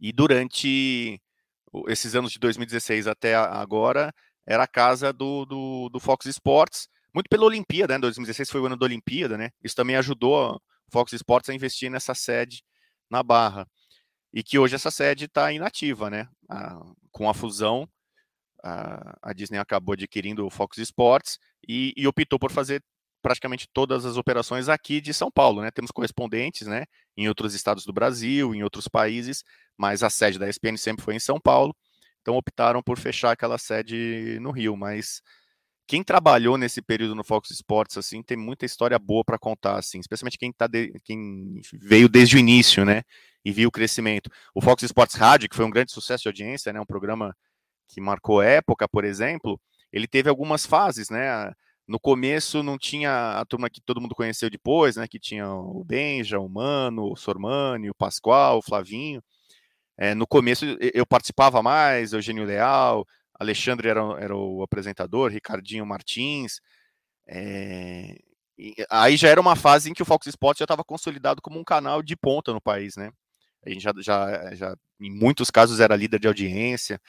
E 0.00 0.12
durante 0.12 1.20
esses 1.88 2.14
anos 2.14 2.32
de 2.32 2.38
2016 2.38 3.06
até 3.06 3.34
agora, 3.34 4.12
era 4.46 4.62
a 4.62 4.68
casa 4.68 5.12
do, 5.12 5.44
do, 5.44 5.88
do 5.90 6.00
Fox 6.00 6.26
Sports, 6.26 6.88
muito 7.18 7.28
pela 7.28 7.46
Olimpíada, 7.46 7.94
né? 7.94 7.98
2016 7.98 8.48
foi 8.48 8.60
o 8.60 8.66
ano 8.66 8.76
da 8.76 8.86
Olimpíada, 8.86 9.36
né? 9.36 9.50
Isso 9.62 9.74
também 9.74 9.96
ajudou 9.96 10.54
o 10.54 10.60
Fox 10.92 11.12
Sports 11.12 11.50
a 11.50 11.54
investir 11.54 11.90
nessa 11.90 12.14
sede 12.14 12.62
na 13.10 13.24
Barra. 13.24 13.66
E 14.32 14.40
que 14.40 14.56
hoje 14.56 14.76
essa 14.76 14.88
sede 14.88 15.24
está 15.24 15.52
inativa, 15.52 16.08
né? 16.08 16.28
A, 16.48 16.80
com 17.10 17.28
a 17.28 17.34
fusão, 17.34 17.88
a, 18.62 19.18
a, 19.20 19.32
Disney 19.32 19.58
acabou 19.58 19.94
adquirindo 19.94 20.46
o 20.46 20.50
Fox 20.50 20.78
Sports 20.78 21.40
e, 21.66 21.92
e 21.96 22.06
optou 22.06 22.38
por 22.38 22.52
fazer 22.52 22.80
praticamente 23.20 23.66
todas 23.72 24.06
as 24.06 24.16
operações 24.16 24.68
aqui 24.68 25.00
de 25.00 25.12
São 25.12 25.28
Paulo, 25.28 25.60
né? 25.60 25.72
Temos 25.72 25.90
correspondentes, 25.90 26.68
né, 26.68 26.84
em 27.16 27.26
outros 27.26 27.52
estados 27.52 27.84
do 27.84 27.92
Brasil, 27.92 28.54
em 28.54 28.62
outros 28.62 28.86
países, 28.86 29.42
mas 29.76 30.04
a 30.04 30.10
sede 30.10 30.38
da 30.38 30.48
ESPN 30.48 30.76
sempre 30.76 31.04
foi 31.04 31.16
em 31.16 31.20
São 31.20 31.40
Paulo. 31.40 31.74
Então 32.22 32.36
optaram 32.36 32.80
por 32.80 32.96
fechar 32.96 33.32
aquela 33.32 33.58
sede 33.58 34.38
no 34.40 34.52
Rio, 34.52 34.76
mas 34.76 35.20
quem 35.88 36.04
trabalhou 36.04 36.58
nesse 36.58 36.82
período 36.82 37.14
no 37.14 37.24
Fox 37.24 37.50
Sports 37.50 37.96
assim 37.96 38.22
tem 38.22 38.36
muita 38.36 38.66
história 38.66 38.98
boa 38.98 39.24
para 39.24 39.38
contar 39.38 39.78
assim, 39.78 39.98
especialmente 39.98 40.38
quem 40.38 40.52
tá 40.52 40.66
de, 40.66 40.92
quem 41.02 41.60
veio 41.72 42.08
desde 42.08 42.36
o 42.36 42.38
início, 42.38 42.84
né, 42.84 43.02
e 43.44 43.50
viu 43.50 43.70
o 43.70 43.72
crescimento. 43.72 44.30
O 44.54 44.60
Fox 44.60 44.82
Sports 44.82 45.16
Rádio, 45.16 45.48
que 45.48 45.56
foi 45.56 45.64
um 45.64 45.70
grande 45.70 45.90
sucesso 45.90 46.22
de 46.22 46.28
audiência, 46.28 46.72
né, 46.72 46.80
um 46.80 46.86
programa 46.86 47.34
que 47.88 48.00
marcou 48.00 48.42
época, 48.42 48.86
por 48.86 49.02
exemplo, 49.02 49.58
ele 49.90 50.06
teve 50.06 50.28
algumas 50.28 50.66
fases, 50.66 51.08
né? 51.08 51.50
No 51.86 51.98
começo 51.98 52.62
não 52.62 52.76
tinha 52.76 53.38
a 53.38 53.44
turma 53.46 53.70
que 53.70 53.80
todo 53.80 54.00
mundo 54.00 54.14
conheceu 54.14 54.50
depois, 54.50 54.96
né? 54.96 55.08
Que 55.08 55.18
tinha 55.18 55.48
o 55.50 55.82
Benja, 55.84 56.38
o 56.38 56.48
Mano, 56.48 57.10
o 57.10 57.16
Sormani, 57.16 57.88
o 57.88 57.94
Pascoal, 57.94 58.58
o 58.58 58.62
Flavinho. 58.62 59.22
É, 59.96 60.14
no 60.14 60.26
começo 60.26 60.64
eu 60.94 61.06
participava 61.06 61.62
mais, 61.62 62.12
Eugênio 62.12 62.44
Leal, 62.44 63.06
Alexandre 63.38 63.88
era, 63.88 64.00
era 64.20 64.36
o 64.36 64.62
apresentador, 64.62 65.30
Ricardinho 65.30 65.86
Martins. 65.86 66.60
É, 67.26 68.16
aí 68.90 69.16
já 69.16 69.28
era 69.28 69.40
uma 69.40 69.54
fase 69.54 69.90
em 69.90 69.94
que 69.94 70.02
o 70.02 70.06
Fox 70.06 70.26
Sports 70.26 70.58
já 70.58 70.64
estava 70.64 70.84
consolidado 70.84 71.40
como 71.40 71.58
um 71.58 71.64
canal 71.64 72.02
de 72.02 72.16
ponta 72.16 72.52
no 72.52 72.60
país, 72.60 72.96
né? 72.96 73.10
A 73.64 73.70
gente 73.70 73.82
já, 73.82 73.92
já, 73.98 74.54
já, 74.54 74.76
em 75.00 75.10
muitos 75.10 75.50
casos, 75.50 75.80
era 75.80 75.96
líder 75.96 76.20
de 76.20 76.28
audiência 76.28 77.00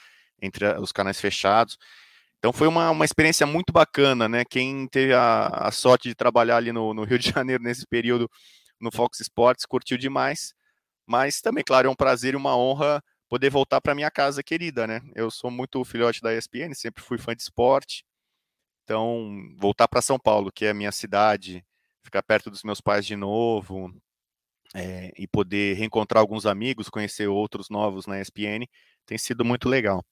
entre 0.42 0.66
os 0.80 0.92
canais 0.92 1.20
fechados. 1.20 1.78
Então 2.38 2.54
foi 2.54 2.68
uma, 2.68 2.90
uma 2.92 3.06
experiência 3.06 3.46
muito 3.46 3.74
bacana, 3.74 4.30
né? 4.30 4.44
Quem 4.46 4.88
teve 4.88 5.14
a, 5.14 5.48
a 5.48 5.72
sorte 5.72 6.08
de 6.10 6.16
trabalhar 6.16 6.58
ali 6.58 6.72
no, 6.72 6.94
no, 6.94 7.04
Rio 7.04 7.20
de 7.20 7.32
Janeiro 7.32 7.64
nesse 7.64 7.86
período 7.88 8.30
no 8.80 8.92
Fox 8.92 9.20
Sports 9.20 9.66
curtiu 9.66 9.98
demais. 9.98 10.54
Mas 11.06 11.42
também, 11.42 11.64
claro, 11.64 11.88
é 11.88 11.92
um 11.92 11.96
prazer 11.96 12.34
e 12.34 12.38
uma 12.38 12.56
honra 12.56 13.04
poder 13.30 13.50
voltar 13.50 13.80
para 13.80 13.96
minha 13.96 14.12
casa 14.12 14.44
querida, 14.44 14.88
né? 14.88 15.02
Eu 15.16 15.32
sou 15.32 15.52
muito 15.52 15.84
filhote 15.86 16.22
da 16.22 16.36
ESPN, 16.36 16.74
sempre 16.74 17.04
fui 17.04 17.18
fã 17.18 17.36
de 17.36 17.44
esporte. 17.44 18.04
Então, 18.84 19.56
voltar 19.58 19.88
para 19.88 20.02
São 20.02 20.20
Paulo, 20.20 20.52
que 20.52 20.66
é 20.66 20.72
a 20.72 20.74
minha 20.74 20.92
cidade, 20.92 21.64
ficar 22.04 22.24
perto 22.24 22.50
dos 22.50 22.64
meus 22.64 22.82
pais 22.82 23.06
de 23.06 23.16
novo, 23.16 23.94
é, 24.74 25.14
e 25.18 25.28
poder 25.28 25.76
reencontrar 25.76 26.22
alguns 26.22 26.46
amigos, 26.46 26.90
conhecer 26.90 27.28
outros 27.28 27.70
novos 27.70 28.08
na 28.08 28.20
ESPN, 28.20 28.68
tem 29.06 29.18
sido 29.18 29.46
muito 29.46 29.70
legal 29.70 30.04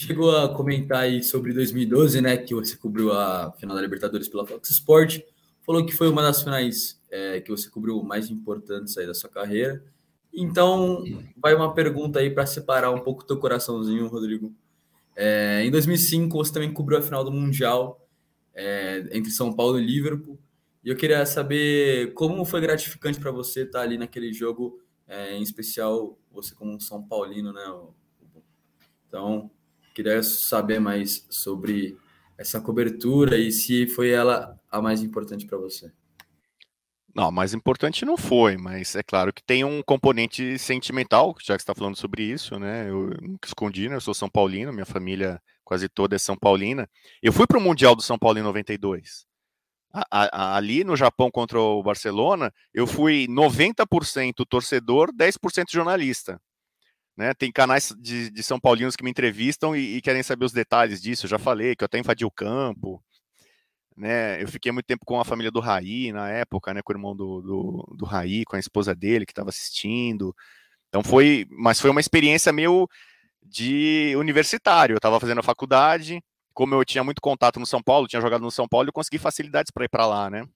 chegou 0.00 0.34
a 0.34 0.48
comentar 0.54 1.02
aí 1.02 1.22
sobre 1.22 1.52
2012, 1.52 2.20
né? 2.20 2.36
Que 2.36 2.54
você 2.54 2.76
cobriu 2.76 3.12
a 3.12 3.52
final 3.58 3.76
da 3.76 3.82
Libertadores 3.82 4.28
pela 4.28 4.46
Fox 4.46 4.70
Sport. 4.70 5.20
Falou 5.64 5.84
que 5.84 5.92
foi 5.92 6.08
uma 6.08 6.22
das 6.22 6.42
finais 6.42 7.00
é, 7.10 7.40
que 7.40 7.50
você 7.50 7.68
cobriu 7.68 8.02
mais 8.02 8.30
importantes 8.30 8.96
aí 8.96 9.06
da 9.06 9.14
sua 9.14 9.28
carreira. 9.28 9.84
Então, 10.32 11.04
vai 11.36 11.54
uma 11.54 11.74
pergunta 11.74 12.18
aí 12.18 12.30
para 12.30 12.46
separar 12.46 12.90
um 12.90 13.00
pouco 13.00 13.24
teu 13.24 13.38
coraçãozinho, 13.38 14.06
Rodrigo. 14.06 14.54
É, 15.16 15.64
em 15.64 15.70
2005, 15.70 16.36
você 16.36 16.52
também 16.52 16.72
cobriu 16.72 16.98
a 16.98 17.02
final 17.02 17.24
do 17.24 17.32
Mundial 17.32 18.06
é, 18.54 19.08
entre 19.12 19.30
São 19.30 19.52
Paulo 19.52 19.78
e 19.78 19.84
Liverpool. 19.84 20.38
E 20.84 20.88
eu 20.88 20.96
queria 20.96 21.26
saber 21.26 22.14
como 22.14 22.44
foi 22.44 22.60
gratificante 22.60 23.18
para 23.18 23.30
você 23.30 23.62
estar 23.62 23.82
ali 23.82 23.98
naquele 23.98 24.32
jogo, 24.32 24.80
é, 25.06 25.36
em 25.36 25.42
especial 25.42 26.18
você 26.32 26.54
como 26.54 26.72
um 26.72 26.80
São 26.80 27.02
Paulino, 27.02 27.52
né? 27.52 27.64
Então, 29.08 29.50
Queria 29.94 30.22
saber 30.22 30.78
mais 30.78 31.26
sobre 31.28 31.98
essa 32.38 32.60
cobertura 32.60 33.36
e 33.36 33.50
se 33.50 33.86
foi 33.86 34.10
ela 34.10 34.58
a 34.70 34.80
mais 34.80 35.02
importante 35.02 35.46
para 35.46 35.58
você. 35.58 35.92
Não, 37.14 37.30
mais 37.30 37.52
importante 37.54 38.04
não 38.04 38.16
foi, 38.16 38.56
mas 38.56 38.94
é 38.94 39.02
claro 39.02 39.32
que 39.32 39.42
tem 39.42 39.64
um 39.64 39.82
componente 39.82 40.58
sentimental, 40.58 41.34
já 41.40 41.56
que 41.56 41.62
está 41.62 41.74
falando 41.74 41.96
sobre 41.96 42.22
isso, 42.22 42.58
né? 42.58 42.88
Eu 42.88 43.10
nunca 43.20 43.48
escondi, 43.48 43.88
né? 43.88 43.96
Eu 43.96 44.00
sou 44.00 44.14
São 44.14 44.28
Paulino, 44.28 44.72
minha 44.72 44.86
família 44.86 45.40
quase 45.64 45.88
toda 45.88 46.16
é 46.16 46.18
São 46.18 46.36
Paulina. 46.36 46.88
Eu 47.22 47.32
fui 47.32 47.46
para 47.46 47.58
o 47.58 47.60
Mundial 47.60 47.94
do 47.96 48.02
São 48.02 48.18
Paulo 48.18 48.38
em 48.38 48.42
92. 48.42 49.24
A, 49.92 50.04
a, 50.10 50.56
ali 50.56 50.84
no 50.84 50.96
Japão 50.96 51.30
contra 51.30 51.60
o 51.60 51.82
Barcelona, 51.82 52.52
eu 52.72 52.86
fui 52.86 53.26
90% 53.28 54.44
torcedor, 54.48 55.12
10% 55.12 55.70
jornalista. 55.70 56.40
Né? 57.16 57.34
Tem 57.34 57.52
canais 57.52 57.94
de, 57.98 58.30
de 58.30 58.42
São 58.42 58.58
Paulinos 58.58 58.96
que 58.96 59.04
me 59.04 59.10
entrevistam 59.10 59.76
e, 59.76 59.96
e, 59.96 60.00
querem 60.00 60.22
saber 60.22 60.44
os 60.44 60.52
detalhes 60.52 61.02
disso. 61.02 61.26
Eu 61.26 61.30
já 61.30 61.38
falei 61.38 61.74
que 61.74 61.84
eu 61.84 61.86
até 61.86 61.98
invadi 61.98 62.24
o 62.24 62.30
campo. 62.30 63.02
Né? 64.00 64.42
Eu 64.42 64.48
fiquei 64.48 64.72
muito 64.72 64.86
tempo 64.86 65.04
com 65.04 65.20
a 65.20 65.24
família 65.26 65.50
do 65.50 65.60
Raí 65.60 66.10
na 66.10 66.30
época, 66.30 66.72
né? 66.72 66.80
com 66.82 66.90
o 66.90 66.96
irmão 66.96 67.14
do, 67.14 67.42
do, 67.42 67.94
do 67.98 68.04
Raí, 68.06 68.46
com 68.46 68.56
a 68.56 68.58
esposa 68.58 68.94
dele 68.94 69.26
que 69.26 69.32
estava 69.32 69.50
assistindo. 69.50 70.34
Então 70.88 71.02
foi, 71.02 71.46
mas 71.50 71.78
foi 71.78 71.90
uma 71.90 72.00
experiência 72.00 72.50
meio 72.50 72.88
de 73.42 74.14
universitário. 74.16 74.94
Eu 74.94 74.96
estava 74.96 75.20
fazendo 75.20 75.40
a 75.40 75.42
faculdade, 75.42 76.22
como 76.54 76.74
eu 76.74 76.82
tinha 76.82 77.04
muito 77.04 77.20
contato 77.20 77.60
no 77.60 77.66
São 77.66 77.82
Paulo, 77.82 78.08
tinha 78.08 78.22
jogado 78.22 78.40
no 78.40 78.50
São 78.50 78.66
Paulo, 78.66 78.88
eu 78.88 78.92
consegui 78.92 79.18
facilidades 79.18 79.70
para 79.70 79.84
ir 79.84 79.90
para 79.90 80.06
lá, 80.06 80.30
né? 80.30 80.48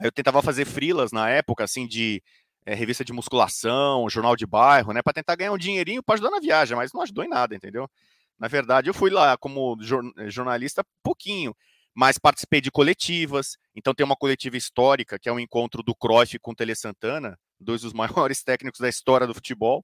Aí 0.00 0.08
eu 0.08 0.12
tentava 0.12 0.42
fazer 0.42 0.64
frilas 0.64 1.12
na 1.12 1.30
época, 1.30 1.62
assim, 1.62 1.86
de 1.86 2.20
é, 2.66 2.74
revista 2.74 3.04
de 3.04 3.12
musculação, 3.12 4.10
jornal 4.10 4.34
de 4.34 4.46
bairro, 4.46 4.92
né? 4.92 5.00
Para 5.00 5.12
tentar 5.12 5.36
ganhar 5.36 5.52
um 5.52 5.58
dinheirinho 5.58 6.02
para 6.02 6.16
ajudar 6.16 6.30
na 6.30 6.40
viagem, 6.40 6.76
mas 6.76 6.92
não 6.92 7.02
ajudou 7.02 7.22
em 7.22 7.28
nada, 7.28 7.54
entendeu? 7.54 7.88
Na 8.36 8.48
verdade, 8.48 8.90
eu 8.90 8.94
fui 8.94 9.10
lá 9.10 9.36
como 9.36 9.78
jornalista 10.26 10.84
pouquinho, 11.04 11.54
mas 11.96 12.18
participei 12.18 12.60
de 12.60 12.70
coletivas. 12.70 13.56
Então 13.74 13.94
tem 13.94 14.04
uma 14.04 14.14
coletiva 14.14 14.54
histórica, 14.54 15.18
que 15.18 15.30
é 15.30 15.32
um 15.32 15.40
encontro 15.40 15.82
do 15.82 15.94
Cruyff 15.94 16.38
com 16.38 16.50
o 16.50 16.54
Tele 16.54 16.74
Santana, 16.74 17.38
dois 17.58 17.80
dos 17.80 17.94
maiores 18.28 18.44
técnicos 18.44 18.78
da 18.78 18.88
história 18.88 19.26
do 19.26 19.32
futebol, 19.32 19.82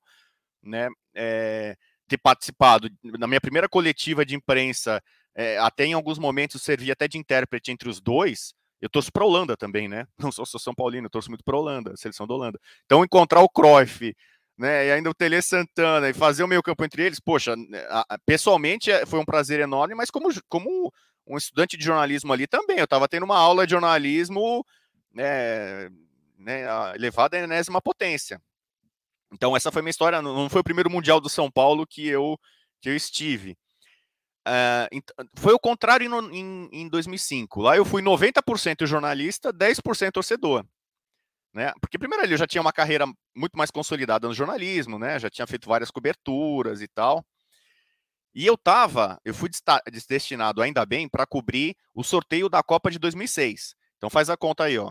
né? 0.63 0.89
É, 1.15 1.75
ter 2.07 2.19
participado 2.19 2.91
na 3.03 3.27
minha 3.27 3.41
primeira 3.41 3.67
coletiva 3.67 4.27
de 4.27 4.35
imprensa, 4.35 5.03
é, 5.35 5.57
até 5.57 5.87
em 5.87 5.95
alguns 5.95 6.19
momentos 6.19 6.61
servi 6.61 6.93
até 6.93 7.09
de 7.09 7.17
intérprete 7.17 7.73
entre 7.73 7.89
os 7.89 7.99
dois. 7.99 8.53
Eu 8.79 8.91
torço 8.91 9.11
para 9.11 9.25
a 9.25 9.27
Holanda 9.27 9.57
também, 9.57 9.89
né? 9.89 10.07
Não 10.19 10.31
sou, 10.31 10.45
sou 10.45 10.61
São 10.61 10.75
Paulino, 10.75 11.09
torço 11.09 11.31
muito 11.31 11.43
para 11.43 11.57
a 11.57 11.61
Holanda, 11.61 11.97
seleção 11.97 12.27
da 12.27 12.35
Holanda. 12.35 12.61
Então, 12.85 13.03
encontrar 13.03 13.41
o 13.41 13.49
Cruyff, 13.49 14.15
né? 14.59 14.89
E 14.89 14.93
ainda 14.93 15.09
o 15.09 15.15
Tele 15.15 15.41
Santana 15.41 16.11
e 16.11 16.13
fazer 16.13 16.45
o 16.45 16.49
meio 16.49 16.63
campo 16.63 16.85
entre 16.85 17.07
eles, 17.07 17.19
poxa, 17.19 17.57
né, 17.57 17.83
pessoalmente 18.27 18.91
é, 18.91 19.07
foi 19.07 19.19
um 19.19 19.25
prazer 19.25 19.61
enorme, 19.61 19.95
mas 19.95 20.11
como, 20.11 20.29
como 20.47 20.93
um 21.27 21.37
estudante 21.37 21.77
de 21.77 21.85
jornalismo 21.85 22.33
ali 22.33 22.47
também, 22.47 22.79
eu 22.79 22.85
estava 22.85 23.09
tendo 23.09 23.25
uma 23.25 23.39
aula 23.39 23.67
de 23.67 23.73
jornalismo 23.73 24.65
né, 25.13 25.89
né, 26.39 26.65
elevada 26.95 27.37
à 27.37 27.41
enésima 27.41 27.81
potência. 27.81 28.41
Então, 29.33 29.57
essa 29.57 29.73
foi 29.73 29.81
minha 29.83 29.91
história. 29.91 30.21
Não 30.21 30.49
foi 30.51 30.61
o 30.61 30.65
primeiro 30.65 30.91
Mundial 30.91 31.21
do 31.21 31.29
São 31.29 31.51
Paulo 31.51 31.87
que 31.87 32.07
eu, 32.07 32.39
que 32.81 32.89
eu 32.89 32.97
estive. 32.97 33.57
Uh, 34.47 35.01
foi 35.37 35.55
o 35.55 35.59
contrário 35.59 36.05
em, 36.05 36.39
em, 36.39 36.69
em 36.73 36.89
2005. 36.89 37.63
Lá 37.63 37.77
eu 37.77 37.85
fui 37.85 38.03
90% 38.03 38.87
jornalista, 38.87 39.53
10% 39.53 40.13
torcedor. 40.13 40.67
Né? 41.55 41.73
Porque, 41.81 41.99
primeiro, 41.99 42.25
ali 42.25 42.33
eu 42.33 42.39
já 42.39 42.47
tinha 42.47 42.61
uma 42.61 42.73
carreira 42.73 43.07
muito 43.35 43.57
mais 43.57 43.71
consolidada 43.71 44.27
no 44.27 44.35
jornalismo, 44.35 44.99
né? 44.99 45.19
já 45.19 45.31
tinha 45.31 45.47
feito 45.47 45.69
várias 45.69 45.91
coberturas 45.91 46.81
e 46.83 46.89
tal. 46.89 47.25
E 48.35 48.47
eu 48.47 48.57
tava, 48.57 49.21
eu 49.25 49.35
fui 49.35 49.51
destinado 50.09 50.63
ainda 50.63 50.87
bem 50.87 51.09
para 51.09 51.27
cobrir 51.27 51.77
o 51.95 52.03
sorteio 52.03 52.49
da 52.49 52.63
Copa 52.63 52.91
de 52.91 52.99
2006. 52.99 53.75
Então 53.97 54.09
faz 54.09 54.31
a 54.31 54.37
conta 54.37 54.65
aí, 54.65 54.79
ó. 54.79 54.91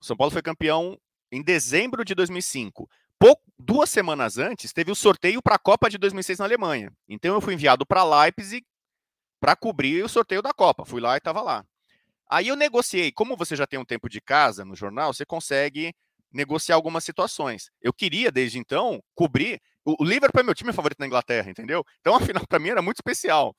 O 0.00 0.04
São 0.04 0.16
Paulo 0.16 0.30
foi 0.30 0.42
campeão 0.42 0.98
em 1.32 1.42
dezembro 1.42 2.04
de 2.04 2.14
2005 2.14 2.88
pouco, 3.18 3.42
duas 3.58 3.90
semanas 3.90 4.38
antes, 4.38 4.72
teve 4.72 4.90
o 4.90 4.94
sorteio 4.94 5.42
para 5.42 5.56
a 5.56 5.58
Copa 5.58 5.88
de 5.88 5.98
2006 5.98 6.38
na 6.38 6.44
Alemanha. 6.44 6.92
Então 7.08 7.34
eu 7.34 7.40
fui 7.40 7.54
enviado 7.54 7.86
para 7.86 8.04
Leipzig 8.04 8.64
para 9.40 9.56
cobrir 9.56 10.04
o 10.04 10.08
sorteio 10.08 10.42
da 10.42 10.52
Copa. 10.52 10.84
Fui 10.84 11.00
lá 11.00 11.14
e 11.14 11.18
estava 11.18 11.42
lá. 11.42 11.64
Aí 12.28 12.48
eu 12.48 12.56
negociei. 12.56 13.12
Como 13.12 13.36
você 13.36 13.54
já 13.54 13.66
tem 13.66 13.78
um 13.78 13.84
tempo 13.84 14.08
de 14.08 14.20
casa 14.20 14.64
no 14.64 14.74
jornal, 14.74 15.12
você 15.12 15.24
consegue 15.24 15.94
negociar 16.32 16.74
algumas 16.74 17.04
situações. 17.04 17.70
Eu 17.80 17.92
queria, 17.92 18.30
desde 18.30 18.58
então, 18.58 19.02
cobrir. 19.14 19.60
O 19.86 20.04
Liverpool 20.04 20.40
é 20.40 20.44
meu 20.44 20.54
time 20.54 20.72
favorito 20.72 20.98
na 20.98 21.06
Inglaterra, 21.06 21.48
entendeu? 21.48 21.84
Então 22.00 22.14
a 22.14 22.20
final 22.20 22.44
para 22.46 22.58
mim 22.58 22.70
era 22.70 22.82
muito 22.82 22.96
especial, 22.96 23.54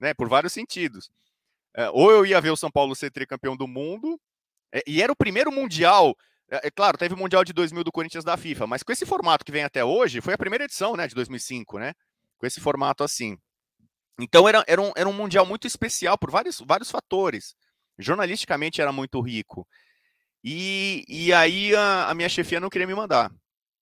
né? 0.00 0.14
Por 0.14 0.28
vários 0.28 0.52
sentidos. 0.52 1.10
É, 1.74 1.90
ou 1.90 2.10
eu 2.10 2.24
ia 2.24 2.40
ver 2.40 2.50
o 2.50 2.56
São 2.56 2.70
Paulo 2.70 2.94
ser 2.94 3.10
tricampeão 3.10 3.56
do 3.56 3.66
mundo, 3.66 4.20
é, 4.72 4.82
e 4.86 5.02
era 5.02 5.10
o 5.10 5.16
primeiro 5.16 5.50
mundial 5.50 6.14
é, 6.52 6.66
é, 6.66 6.70
claro, 6.70 6.98
teve 6.98 7.14
o 7.14 7.16
Mundial 7.16 7.42
de 7.44 7.52
2000 7.54 7.82
do 7.82 7.90
Corinthians 7.90 8.24
da 8.24 8.36
FIFA, 8.36 8.66
mas 8.66 8.82
com 8.82 8.92
esse 8.92 9.06
formato 9.06 9.42
que 9.42 9.50
vem 9.50 9.64
até 9.64 9.82
hoje, 9.82 10.20
foi 10.20 10.34
a 10.34 10.38
primeira 10.38 10.64
edição, 10.64 10.94
né, 10.94 11.08
de 11.08 11.14
2005, 11.14 11.78
né? 11.78 11.94
Com 12.36 12.46
esse 12.46 12.60
formato 12.60 13.02
assim. 13.02 13.38
Então 14.20 14.46
era, 14.46 14.62
era, 14.66 14.82
um, 14.82 14.92
era 14.94 15.08
um 15.08 15.14
Mundial 15.14 15.46
muito 15.46 15.66
especial 15.66 16.18
por 16.18 16.30
vários, 16.30 16.60
vários 16.60 16.90
fatores. 16.90 17.56
Jornalisticamente 17.98 18.82
era 18.82 18.92
muito 18.92 19.18
rico. 19.22 19.66
E, 20.44 21.04
e 21.08 21.32
aí 21.32 21.74
a, 21.74 22.10
a 22.10 22.14
minha 22.14 22.28
chefia 22.28 22.60
não 22.60 22.68
queria 22.68 22.86
me 22.86 22.94
mandar 22.94 23.32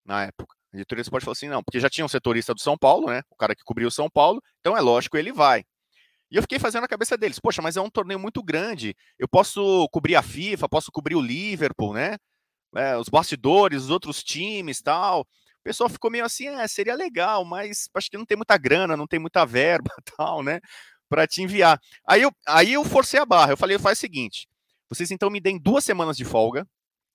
na 0.04 0.24
época. 0.24 0.54
A 0.72 0.76
diretoria 0.76 1.02
esporte 1.02 1.24
falou 1.24 1.32
assim: 1.32 1.48
não, 1.48 1.62
porque 1.62 1.80
já 1.80 1.90
tinha 1.90 2.04
um 2.04 2.08
setorista 2.08 2.54
do 2.54 2.60
São 2.60 2.76
Paulo, 2.78 3.08
né? 3.08 3.22
O 3.30 3.36
cara 3.36 3.54
que 3.54 3.64
cobriu 3.64 3.88
o 3.88 3.92
São 3.92 4.08
Paulo, 4.08 4.42
então 4.60 4.76
é 4.76 4.80
lógico, 4.80 5.16
ele 5.16 5.32
vai. 5.32 5.64
E 6.30 6.36
eu 6.36 6.42
fiquei 6.42 6.58
fazendo 6.58 6.84
a 6.84 6.88
cabeça 6.88 7.16
deles: 7.16 7.38
poxa, 7.40 7.62
mas 7.62 7.76
é 7.76 7.80
um 7.80 7.90
torneio 7.90 8.20
muito 8.20 8.42
grande. 8.42 8.94
Eu 9.18 9.28
posso 9.28 9.88
cobrir 9.90 10.16
a 10.16 10.22
FIFA, 10.22 10.68
posso 10.68 10.90
cobrir 10.92 11.16
o 11.16 11.20
Liverpool, 11.20 11.94
né? 11.94 12.16
é, 12.76 12.96
os 12.96 13.08
bastidores, 13.08 13.84
os 13.84 13.90
outros 13.90 14.22
times 14.22 14.80
tal. 14.80 15.22
O 15.22 15.62
pessoal 15.62 15.90
ficou 15.90 16.10
meio 16.10 16.24
assim, 16.24 16.48
é, 16.48 16.66
seria 16.66 16.94
legal, 16.94 17.44
mas 17.44 17.88
acho 17.94 18.10
que 18.10 18.16
não 18.16 18.24
tem 18.24 18.36
muita 18.36 18.56
grana, 18.56 18.96
não 18.96 19.06
tem 19.06 19.18
muita 19.18 19.44
verba 19.44 19.90
tal, 20.16 20.42
né? 20.42 20.60
Para 21.08 21.26
te 21.26 21.42
enviar. 21.42 21.78
Aí 22.06 22.22
eu, 22.22 22.32
aí 22.46 22.72
eu 22.72 22.84
forcei 22.84 23.20
a 23.20 23.26
barra, 23.26 23.52
eu 23.52 23.56
falei, 23.56 23.78
faz 23.78 23.98
o 23.98 24.00
seguinte, 24.00 24.48
vocês 24.88 25.10
então 25.10 25.30
me 25.30 25.40
deem 25.40 25.58
duas 25.58 25.84
semanas 25.84 26.16
de 26.16 26.24
folga. 26.24 26.66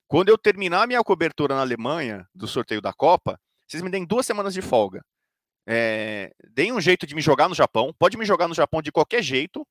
Quando 0.08 0.30
eu 0.30 0.38
terminar 0.38 0.88
minha 0.88 1.04
cobertura 1.04 1.56
na 1.56 1.62
Alemanha 1.62 2.28
do 2.34 2.48
sorteio 2.48 2.82
da 2.82 2.94
Copa, 2.94 3.40
vocês 3.68 3.82
me 3.84 3.90
deem 3.90 4.06
duas 4.06 4.26
semanas 4.26 4.54
de 4.54 4.62
folga. 4.62 5.04
É, 5.68 6.32
deem 6.52 6.72
um 6.72 6.80
jeito 6.80 7.08
de 7.08 7.16
me 7.16 7.22
jogar 7.22 7.50
no 7.50 7.56
Japão. 7.56 7.94
Pode 7.98 8.18
me 8.18 8.26
jogar 8.26 8.48
no 8.48 8.54
Japão 8.54 8.82
de 8.82 8.92
qualquer 8.92 9.24
jeito, 9.24 9.66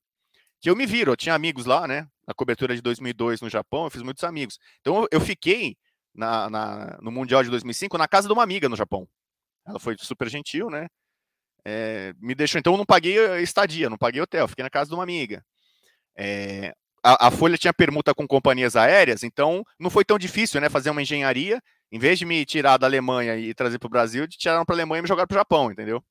que 0.61 0.69
eu 0.69 0.75
me 0.75 0.85
viro. 0.85 1.11
Eu 1.11 1.17
tinha 1.17 1.35
amigos 1.35 1.65
lá, 1.65 1.87
né? 1.87 2.07
Na 2.27 2.33
cobertura 2.33 2.75
de 2.75 2.81
2002 2.81 3.41
no 3.41 3.49
Japão, 3.49 3.85
eu 3.85 3.91
fiz 3.91 4.01
muitos 4.01 4.23
amigos. 4.23 4.59
Então 4.81 5.07
eu 5.11 5.21
fiquei 5.21 5.77
na, 6.13 6.49
na, 6.49 6.97
no 7.01 7.11
Mundial 7.11 7.43
de 7.43 7.49
2005 7.49 7.97
na 7.97 8.07
casa 8.07 8.27
de 8.27 8.33
uma 8.33 8.43
amiga 8.43 8.67
no 8.67 8.75
Japão. 8.75 9.07
Ela 9.65 9.79
foi 9.79 9.95
super 9.99 10.29
gentil, 10.29 10.69
né? 10.69 10.87
É, 11.63 12.13
me 12.19 12.35
deixou, 12.35 12.59
então 12.59 12.73
eu 12.73 12.77
não 12.77 12.85
paguei 12.85 13.17
estadia, 13.41 13.89
não 13.89 13.97
paguei 13.97 14.21
hotel, 14.21 14.47
fiquei 14.47 14.63
na 14.63 14.69
casa 14.69 14.89
de 14.89 14.95
uma 14.95 15.03
amiga. 15.03 15.43
É, 16.15 16.73
a, 17.03 17.27
a, 17.27 17.31
Folha 17.31 17.57
tinha 17.57 17.73
permuta 17.73 18.13
com 18.13 18.27
companhias 18.27 18.75
aéreas, 18.75 19.23
então 19.23 19.63
não 19.79 19.89
foi 19.89 20.05
tão 20.05 20.17
difícil, 20.17 20.61
né? 20.61 20.69
Fazer 20.69 20.91
uma 20.91 21.01
engenharia, 21.01 21.61
em 21.91 21.99
vez 21.99 22.19
de 22.19 22.25
me 22.25 22.45
tirar 22.45 22.77
da 22.77 22.87
Alemanha 22.87 23.37
e 23.37 23.53
trazer 23.53 23.79
para 23.79 23.87
o 23.87 23.89
Brasil, 23.89 24.27
tiraram 24.27 24.65
para 24.65 24.75
a 24.75 24.77
Alemanha 24.77 24.99
e 24.99 25.01
me 25.03 25.07
jogaram 25.07 25.27
para 25.27 25.35
o 25.35 25.39
Japão, 25.39 25.71
entendeu? 25.71 26.03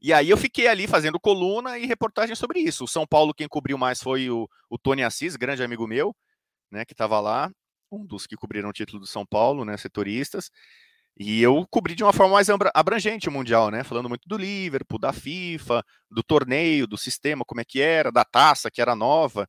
E 0.00 0.12
aí 0.12 0.28
eu 0.28 0.36
fiquei 0.36 0.66
ali 0.66 0.88
fazendo 0.88 1.20
coluna 1.20 1.78
e 1.78 1.86
reportagem 1.86 2.34
sobre 2.34 2.58
isso. 2.58 2.84
O 2.84 2.88
São 2.88 3.06
Paulo, 3.06 3.32
quem 3.32 3.46
cobriu 3.48 3.78
mais 3.78 4.02
foi 4.02 4.28
o, 4.28 4.48
o 4.68 4.76
Tony 4.76 5.02
Assis, 5.04 5.36
grande 5.36 5.62
amigo 5.62 5.86
meu, 5.86 6.14
né, 6.70 6.84
que 6.84 6.92
estava 6.92 7.20
lá, 7.20 7.50
um 7.90 8.04
dos 8.04 8.26
que 8.26 8.36
cobriram 8.36 8.70
o 8.70 8.72
título 8.72 8.98
do 8.98 9.06
São 9.06 9.24
Paulo, 9.24 9.64
né, 9.64 9.76
setoristas. 9.76 10.50
E 11.16 11.42
eu 11.42 11.66
cobri 11.70 11.94
de 11.94 12.02
uma 12.02 12.12
forma 12.12 12.34
mais 12.34 12.48
abrangente 12.74 13.28
o 13.28 13.32
Mundial, 13.32 13.70
né? 13.70 13.84
Falando 13.84 14.08
muito 14.08 14.26
do 14.26 14.38
Liverpool, 14.38 14.98
da 14.98 15.12
FIFA, 15.12 15.84
do 16.10 16.22
torneio, 16.22 16.86
do 16.86 16.96
sistema, 16.96 17.44
como 17.44 17.60
é 17.60 17.64
que 17.64 17.80
era, 17.80 18.10
da 18.10 18.24
taça, 18.24 18.70
que 18.70 18.80
era 18.80 18.96
nova. 18.96 19.46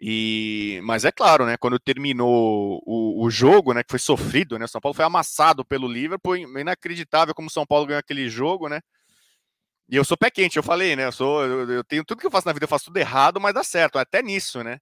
E, 0.00 0.80
mas 0.84 1.04
é 1.04 1.10
claro, 1.10 1.44
né? 1.44 1.56
Quando 1.56 1.78
terminou 1.78 2.80
o, 2.86 3.24
o 3.24 3.30
jogo, 3.30 3.72
né? 3.74 3.82
Que 3.82 3.90
foi 3.90 3.98
sofrido, 3.98 4.58
né? 4.58 4.66
São 4.66 4.80
Paulo 4.80 4.94
foi 4.94 5.04
amassado 5.04 5.64
pelo 5.64 5.88
Liverpool, 5.88 6.36
inacreditável 6.36 7.34
como 7.34 7.50
São 7.50 7.66
Paulo 7.66 7.86
ganhou 7.86 7.98
aquele 7.98 8.28
jogo, 8.28 8.68
né? 8.68 8.80
E 9.88 9.96
eu 9.96 10.04
sou 10.04 10.16
pé 10.16 10.30
quente, 10.30 10.56
eu 10.56 10.62
falei, 10.62 10.94
né? 10.94 11.06
Eu 11.06 11.12
sou, 11.12 11.44
eu, 11.44 11.70
eu, 11.70 11.84
tenho 11.84 12.04
tudo 12.04 12.20
que 12.20 12.26
eu 12.26 12.30
faço 12.30 12.46
na 12.46 12.52
vida, 12.52 12.64
eu 12.64 12.68
faço 12.68 12.86
tudo 12.86 12.98
errado, 12.98 13.40
mas 13.40 13.54
dá 13.54 13.64
certo, 13.64 13.98
até 13.98 14.22
nisso, 14.22 14.62
né? 14.62 14.78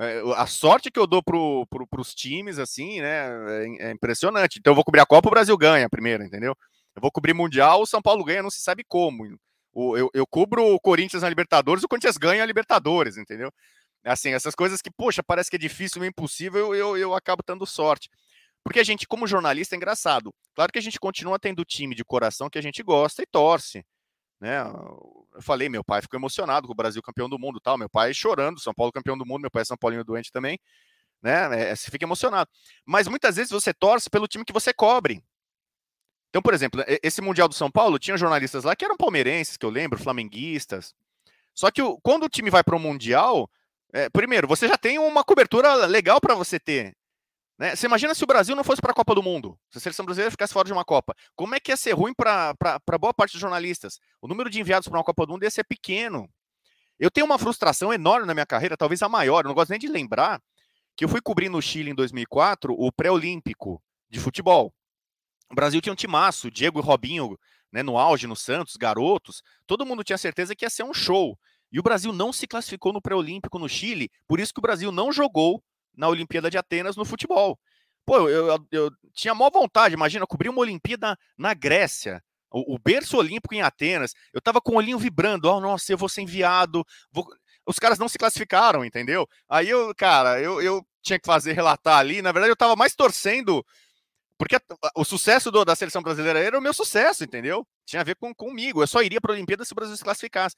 É, 0.00 0.22
a 0.36 0.46
sorte 0.46 0.90
que 0.90 0.98
eu 0.98 1.06
dou 1.06 1.22
pro, 1.22 1.66
pro, 1.68 1.86
pros 1.86 2.14
times, 2.14 2.58
assim, 2.58 3.00
né? 3.00 3.28
É, 3.64 3.88
é, 3.88 3.92
impressionante. 3.92 4.58
Então 4.58 4.72
eu 4.72 4.74
vou 4.74 4.84
cobrir 4.84 5.00
a 5.00 5.06
Copa, 5.06 5.28
o 5.28 5.30
Brasil 5.30 5.56
ganha 5.56 5.88
primeiro, 5.88 6.24
entendeu? 6.24 6.56
Eu 6.96 7.02
vou 7.02 7.12
cobrir 7.12 7.34
Mundial, 7.34 7.82
o 7.82 7.86
São 7.86 8.02
Paulo 8.02 8.24
ganha, 8.24 8.42
não 8.42 8.50
se 8.50 8.62
sabe 8.62 8.84
como. 8.88 9.24
Eu, 9.74 10.10
eu 10.12 10.26
cubro 10.26 10.64
o 10.64 10.80
Corinthians 10.80 11.22
na 11.22 11.28
Libertadores, 11.28 11.84
o 11.84 11.88
Corinthians 11.88 12.16
ganha 12.16 12.42
a 12.42 12.46
Libertadores, 12.46 13.16
entendeu? 13.16 13.52
Assim, 14.04 14.30
essas 14.30 14.54
coisas 14.54 14.80
que, 14.80 14.90
poxa, 14.90 15.22
parece 15.22 15.50
que 15.50 15.56
é 15.56 15.58
difícil, 15.58 16.00
meio 16.00 16.10
impossível, 16.10 16.74
eu, 16.74 16.96
eu, 16.96 17.14
acabo 17.14 17.42
tendo 17.42 17.66
sorte. 17.66 18.08
Porque 18.64 18.80
a 18.80 18.84
gente, 18.84 19.06
como 19.06 19.26
jornalista, 19.26 19.74
é 19.74 19.76
engraçado. 19.76 20.32
Claro 20.54 20.72
que 20.72 20.78
a 20.78 20.82
gente 20.82 20.98
continua 20.98 21.38
tendo 21.38 21.64
time 21.64 21.94
de 21.94 22.04
coração 22.04 22.50
que 22.50 22.58
a 22.58 22.62
gente 22.62 22.82
gosta 22.82 23.22
e 23.22 23.26
torce. 23.26 23.84
Né? 24.40 24.60
Eu 24.60 25.42
falei, 25.42 25.68
meu 25.68 25.82
pai 25.82 26.00
ficou 26.00 26.18
emocionado 26.18 26.66
com 26.66 26.72
o 26.72 26.76
Brasil 26.76 27.02
campeão 27.02 27.28
do 27.28 27.38
mundo, 27.38 27.60
tal. 27.60 27.76
Meu 27.76 27.88
pai 27.88 28.14
chorando, 28.14 28.60
São 28.60 28.74
Paulo 28.74 28.92
campeão 28.92 29.18
do 29.18 29.26
mundo, 29.26 29.42
meu 29.42 29.50
pai 29.50 29.62
é 29.62 29.64
São 29.64 29.76
Paulinho 29.76 30.04
doente 30.04 30.30
também, 30.30 30.58
né? 31.22 31.70
É, 31.70 31.76
você 31.76 31.90
fica 31.90 32.04
emocionado. 32.04 32.48
Mas 32.84 33.08
muitas 33.08 33.36
vezes 33.36 33.50
você 33.50 33.74
torce 33.74 34.08
pelo 34.08 34.28
time 34.28 34.44
que 34.44 34.52
você 34.52 34.72
cobre. 34.72 35.22
Então, 36.30 36.42
por 36.42 36.52
exemplo, 36.52 36.84
esse 37.02 37.22
Mundial 37.22 37.48
do 37.48 37.54
São 37.54 37.70
Paulo 37.70 37.98
tinha 37.98 38.16
jornalistas 38.16 38.64
lá 38.64 38.76
que 38.76 38.84
eram 38.84 38.96
palmeirenses, 38.96 39.56
que 39.56 39.64
eu 39.64 39.70
lembro, 39.70 39.98
flamenguistas. 39.98 40.94
Só 41.54 41.70
que 41.70 41.80
quando 42.02 42.24
o 42.24 42.28
time 42.28 42.50
vai 42.50 42.62
para 42.62 42.76
o 42.76 42.78
Mundial, 42.78 43.50
é, 43.92 44.08
primeiro, 44.10 44.46
você 44.46 44.68
já 44.68 44.76
tem 44.76 44.98
uma 44.98 45.24
cobertura 45.24 45.86
legal 45.86 46.20
para 46.20 46.34
você 46.34 46.58
ter. 46.58 46.96
Né? 47.58 47.74
Você 47.74 47.86
imagina 47.86 48.14
se 48.14 48.22
o 48.22 48.26
Brasil 48.26 48.54
não 48.54 48.62
fosse 48.62 48.80
para 48.80 48.92
a 48.92 48.94
Copa 48.94 49.14
do 49.14 49.22
Mundo, 49.22 49.58
se 49.70 49.78
a 49.78 49.80
seleção 49.80 50.04
brasileira 50.04 50.30
ficasse 50.30 50.52
fora 50.52 50.66
de 50.66 50.72
uma 50.72 50.84
Copa. 50.84 51.14
Como 51.34 51.54
é 51.54 51.60
que 51.60 51.72
ia 51.72 51.76
ser 51.76 51.92
ruim 51.92 52.14
para 52.14 52.54
boa 53.00 53.12
parte 53.12 53.32
dos 53.32 53.40
jornalistas? 53.40 53.98
O 54.22 54.28
número 54.28 54.48
de 54.48 54.60
enviados 54.60 54.86
para 54.86 54.98
uma 54.98 55.04
Copa 55.04 55.26
do 55.26 55.32
Mundo 55.32 55.42
ia 55.42 55.50
ser 55.50 55.64
pequeno. 55.64 56.28
Eu 56.98 57.10
tenho 57.10 57.26
uma 57.26 57.38
frustração 57.38 57.92
enorme 57.92 58.26
na 58.26 58.34
minha 58.34 58.46
carreira, 58.46 58.76
talvez 58.76 59.02
a 59.02 59.08
maior, 59.08 59.44
eu 59.44 59.48
não 59.48 59.54
gosto 59.54 59.70
nem 59.70 59.78
de 59.78 59.88
lembrar, 59.88 60.40
que 60.96 61.04
eu 61.04 61.08
fui 61.08 61.20
cobrir 61.20 61.48
no 61.48 61.62
Chile 61.62 61.90
em 61.90 61.94
2004 61.94 62.74
o 62.76 62.92
pré-olímpico 62.92 63.82
de 64.10 64.18
futebol. 64.18 64.74
o 65.50 65.54
Brasil 65.54 65.80
tinha 65.80 65.92
um 65.92 65.96
timaço, 65.96 66.50
Diego 66.50 66.80
e 66.80 66.82
Robinho, 66.82 67.38
né, 67.72 67.82
no 67.82 67.98
auge, 67.98 68.26
no 68.26 68.34
Santos, 68.34 68.76
garotos, 68.76 69.42
todo 69.66 69.86
mundo 69.86 70.02
tinha 70.02 70.18
certeza 70.18 70.54
que 70.54 70.64
ia 70.64 70.70
ser 70.70 70.82
um 70.82 70.94
show. 70.94 71.38
E 71.70 71.78
o 71.78 71.82
Brasil 71.82 72.12
não 72.12 72.32
se 72.32 72.46
classificou 72.46 72.92
no 72.92 73.02
pré-olímpico 73.02 73.58
no 73.58 73.68
Chile, 73.68 74.10
por 74.26 74.40
isso 74.40 74.52
que 74.52 74.60
o 74.60 74.62
Brasil 74.62 74.90
não 74.90 75.12
jogou 75.12 75.62
na 75.96 76.08
Olimpíada 76.08 76.50
de 76.50 76.56
Atenas 76.56 76.96
no 76.96 77.04
futebol. 77.04 77.58
Pô, 78.06 78.28
eu, 78.28 78.46
eu, 78.46 78.66
eu 78.70 78.90
tinha 79.12 79.34
maior 79.34 79.50
vontade, 79.50 79.94
imagina, 79.94 80.26
cobrir 80.26 80.48
uma 80.48 80.60
Olimpíada 80.60 81.16
na 81.36 81.52
Grécia, 81.52 82.22
o, 82.50 82.74
o, 82.74 82.78
berço 82.78 83.18
olímpico 83.18 83.54
em 83.54 83.60
Atenas. 83.60 84.14
Eu 84.32 84.40
tava 84.40 84.60
com 84.60 84.72
o 84.72 84.76
olhinho 84.76 84.98
vibrando, 84.98 85.50
oh, 85.50 85.60
nossa, 85.60 85.92
eu 85.92 85.98
vou 85.98 86.08
ser 86.08 86.22
enviado. 86.22 86.84
Vou... 87.12 87.26
Os 87.66 87.78
caras 87.78 87.98
não 87.98 88.08
se 88.08 88.16
classificaram, 88.16 88.82
entendeu? 88.84 89.28
Aí 89.46 89.68
eu, 89.68 89.94
cara, 89.94 90.40
eu, 90.40 90.62
eu 90.62 90.82
tinha 91.02 91.18
que 91.18 91.26
fazer 91.26 91.52
relatar 91.52 91.98
ali. 91.98 92.22
Na 92.22 92.32
verdade, 92.32 92.50
eu 92.50 92.56
tava 92.56 92.74
mais 92.74 92.94
torcendo 92.94 93.62
porque 94.38 94.56
o 94.94 95.04
sucesso 95.04 95.50
do, 95.50 95.64
da 95.64 95.74
seleção 95.74 96.00
brasileira 96.00 96.38
era 96.38 96.56
o 96.56 96.62
meu 96.62 96.72
sucesso, 96.72 97.24
entendeu? 97.24 97.66
Tinha 97.84 98.00
a 98.00 98.04
ver 98.04 98.14
com, 98.14 98.32
comigo. 98.32 98.80
Eu 98.80 98.86
só 98.86 99.02
iria 99.02 99.20
para 99.20 99.32
a 99.32 99.34
Olimpíada 99.34 99.64
se 99.64 99.72
o 99.72 99.74
Brasil 99.74 99.96
se 99.96 100.04
classificasse. 100.04 100.54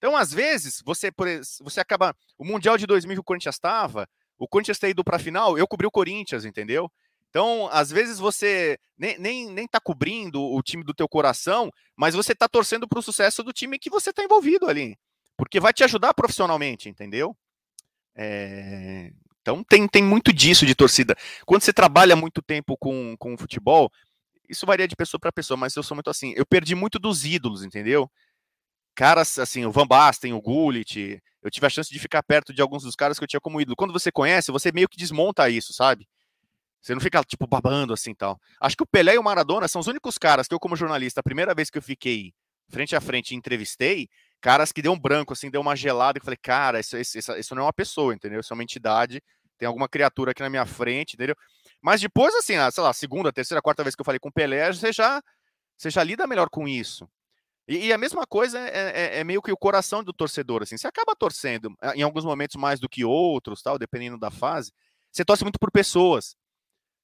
Então, 0.00 0.16
às 0.16 0.32
vezes, 0.32 0.82
você, 0.82 1.12
você 1.60 1.78
acaba. 1.78 2.16
O 2.38 2.44
Mundial 2.44 2.78
de 2.78 2.86
2000 2.86 3.16
que 3.16 3.20
o 3.20 3.24
Corinthians 3.24 3.56
estava, 3.56 4.08
o 4.38 4.48
Corinthians 4.48 4.78
ter 4.78 4.88
ido 4.88 5.04
para 5.04 5.16
a 5.16 5.20
final, 5.20 5.58
eu 5.58 5.68
cobri 5.68 5.86
o 5.86 5.90
Corinthians, 5.90 6.46
entendeu? 6.46 6.90
Então, 7.28 7.68
às 7.70 7.90
vezes 7.90 8.18
você 8.18 8.78
nem, 8.98 9.18
nem, 9.18 9.50
nem 9.50 9.68
tá 9.68 9.78
cobrindo 9.78 10.42
o 10.42 10.62
time 10.62 10.82
do 10.82 10.94
teu 10.94 11.06
coração, 11.06 11.70
mas 11.94 12.14
você 12.14 12.34
tá 12.34 12.48
torcendo 12.48 12.88
para 12.88 12.98
o 12.98 13.02
sucesso 13.02 13.42
do 13.42 13.52
time 13.52 13.78
que 13.78 13.90
você 13.90 14.10
tá 14.10 14.24
envolvido 14.24 14.66
ali. 14.66 14.96
Porque 15.36 15.60
vai 15.60 15.72
te 15.72 15.84
ajudar 15.84 16.14
profissionalmente, 16.14 16.88
entendeu? 16.88 17.36
É... 18.16 19.12
Então 19.42 19.62
tem, 19.62 19.86
tem 19.86 20.02
muito 20.02 20.32
disso 20.32 20.64
de 20.64 20.74
torcida. 20.74 21.14
Quando 21.44 21.62
você 21.62 21.72
trabalha 21.72 22.16
muito 22.16 22.40
tempo 22.42 22.76
com, 22.78 23.14
com 23.18 23.36
futebol, 23.36 23.92
isso 24.48 24.66
varia 24.66 24.88
de 24.88 24.96
pessoa 24.96 25.20
para 25.20 25.30
pessoa, 25.30 25.56
mas 25.56 25.76
eu 25.76 25.82
sou 25.82 25.94
muito 25.94 26.10
assim. 26.10 26.32
Eu 26.34 26.46
perdi 26.46 26.74
muito 26.74 26.98
dos 26.98 27.24
ídolos, 27.24 27.62
entendeu? 27.62 28.10
Caras 28.94 29.38
assim, 29.38 29.64
o 29.64 29.72
Van 29.72 29.86
Basten, 29.86 30.32
o 30.32 30.40
Gullit, 30.40 31.20
eu 31.42 31.50
tive 31.50 31.66
a 31.66 31.70
chance 31.70 31.90
de 31.90 31.98
ficar 31.98 32.22
perto 32.22 32.52
de 32.52 32.60
alguns 32.60 32.82
dos 32.82 32.94
caras 32.94 33.18
que 33.18 33.24
eu 33.24 33.28
tinha 33.28 33.40
como 33.40 33.60
ídolo. 33.60 33.76
Quando 33.76 33.92
você 33.92 34.12
conhece, 34.12 34.52
você 34.52 34.70
meio 34.72 34.88
que 34.88 34.98
desmonta 34.98 35.48
isso, 35.48 35.72
sabe? 35.72 36.06
Você 36.80 36.94
não 36.94 37.00
fica, 37.00 37.22
tipo, 37.24 37.46
babando 37.46 37.92
assim 37.92 38.14
tal. 38.14 38.38
Acho 38.60 38.76
que 38.76 38.82
o 38.82 38.86
Pelé 38.86 39.14
e 39.14 39.18
o 39.18 39.22
Maradona 39.22 39.68
são 39.68 39.80
os 39.80 39.86
únicos 39.86 40.16
caras 40.18 40.48
que 40.48 40.54
eu, 40.54 40.60
como 40.60 40.76
jornalista, 40.76 41.20
a 41.20 41.22
primeira 41.22 41.54
vez 41.54 41.70
que 41.70 41.78
eu 41.78 41.82
fiquei 41.82 42.32
frente 42.70 42.94
a 42.96 43.00
frente 43.00 43.32
e 43.32 43.36
entrevistei, 43.36 44.08
caras 44.40 44.72
que 44.72 44.80
deu 44.80 44.92
um 44.92 44.98
branco, 44.98 45.32
assim, 45.32 45.50
deu 45.50 45.60
uma 45.60 45.76
gelada 45.76 46.18
e 46.18 46.24
falei, 46.24 46.38
cara, 46.40 46.80
isso, 46.80 46.96
isso, 46.96 47.18
isso, 47.18 47.54
não 47.54 47.62
é 47.62 47.66
uma 47.66 47.72
pessoa, 47.72 48.14
entendeu? 48.14 48.40
Isso 48.40 48.52
é 48.52 48.54
uma 48.54 48.62
entidade, 48.62 49.20
tem 49.58 49.66
alguma 49.66 49.88
criatura 49.88 50.30
aqui 50.30 50.40
na 50.40 50.48
minha 50.48 50.64
frente, 50.64 51.14
entendeu? 51.14 51.36
Mas 51.82 52.00
depois, 52.00 52.34
assim, 52.34 52.54
sei 52.70 52.82
lá, 52.82 52.92
segunda, 52.92 53.32
terceira, 53.32 53.60
quarta 53.60 53.82
vez 53.82 53.94
que 53.94 54.00
eu 54.00 54.04
falei 54.04 54.18
com 54.18 54.28
o 54.28 54.32
Pelé, 54.32 54.72
você 54.72 54.92
já, 54.92 55.20
você 55.76 55.90
já 55.90 56.02
lida 56.02 56.26
melhor 56.26 56.48
com 56.48 56.66
isso. 56.66 57.08
E, 57.70 57.86
e 57.86 57.92
a 57.92 57.98
mesma 57.98 58.26
coisa 58.26 58.58
é, 58.58 59.18
é, 59.18 59.20
é, 59.20 59.24
meio 59.24 59.40
que 59.40 59.52
o 59.52 59.56
coração 59.56 60.02
do 60.02 60.12
torcedor, 60.12 60.64
assim, 60.64 60.76
você 60.76 60.88
acaba 60.88 61.14
torcendo, 61.14 61.72
em 61.94 62.02
alguns 62.02 62.24
momentos 62.24 62.56
mais 62.56 62.80
do 62.80 62.88
que 62.88 63.04
outros, 63.04 63.62
tal, 63.62 63.78
dependendo 63.78 64.18
da 64.18 64.28
fase, 64.28 64.72
você 65.12 65.24
torce 65.24 65.44
muito 65.44 65.58
por 65.60 65.70
pessoas. 65.70 66.34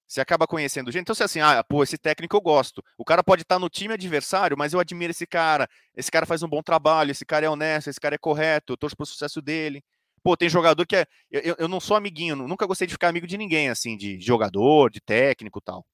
Você 0.08 0.20
acaba 0.20 0.44
conhecendo 0.46 0.90
gente. 0.90 1.02
Então, 1.02 1.14
você 1.14 1.22
assim, 1.22 1.40
ah, 1.40 1.62
pô, 1.62 1.84
esse 1.84 1.96
técnico 1.96 2.36
eu 2.36 2.40
gosto. 2.40 2.82
O 2.98 3.04
cara 3.04 3.22
pode 3.22 3.42
estar 3.42 3.60
no 3.60 3.68
time 3.68 3.94
adversário, 3.94 4.56
mas 4.58 4.72
eu 4.72 4.80
admiro 4.80 5.12
esse 5.12 5.26
cara. 5.26 5.68
Esse 5.96 6.10
cara 6.10 6.26
faz 6.26 6.42
um 6.42 6.48
bom 6.48 6.62
trabalho, 6.62 7.12
esse 7.12 7.24
cara 7.24 7.46
é 7.46 7.48
honesto, 7.48 7.88
esse 7.88 8.00
cara 8.00 8.16
é 8.16 8.18
correto, 8.18 8.72
eu 8.72 8.76
torço 8.76 8.96
pro 8.96 9.06
sucesso 9.06 9.40
dele. 9.40 9.84
Pô, 10.22 10.36
tem 10.36 10.48
jogador 10.48 10.84
que 10.84 10.96
é. 10.96 11.06
Eu, 11.30 11.56
eu 11.60 11.68
não 11.68 11.80
sou 11.80 11.96
amiguinho, 11.96 12.34
nunca 12.36 12.66
gostei 12.66 12.86
de 12.88 12.92
ficar 12.92 13.08
amigo 13.08 13.26
de 13.26 13.38
ninguém, 13.38 13.68
assim, 13.68 13.96
de 13.96 14.20
jogador, 14.20 14.90
de 14.90 15.00
técnico 15.00 15.60
tal. 15.60 15.84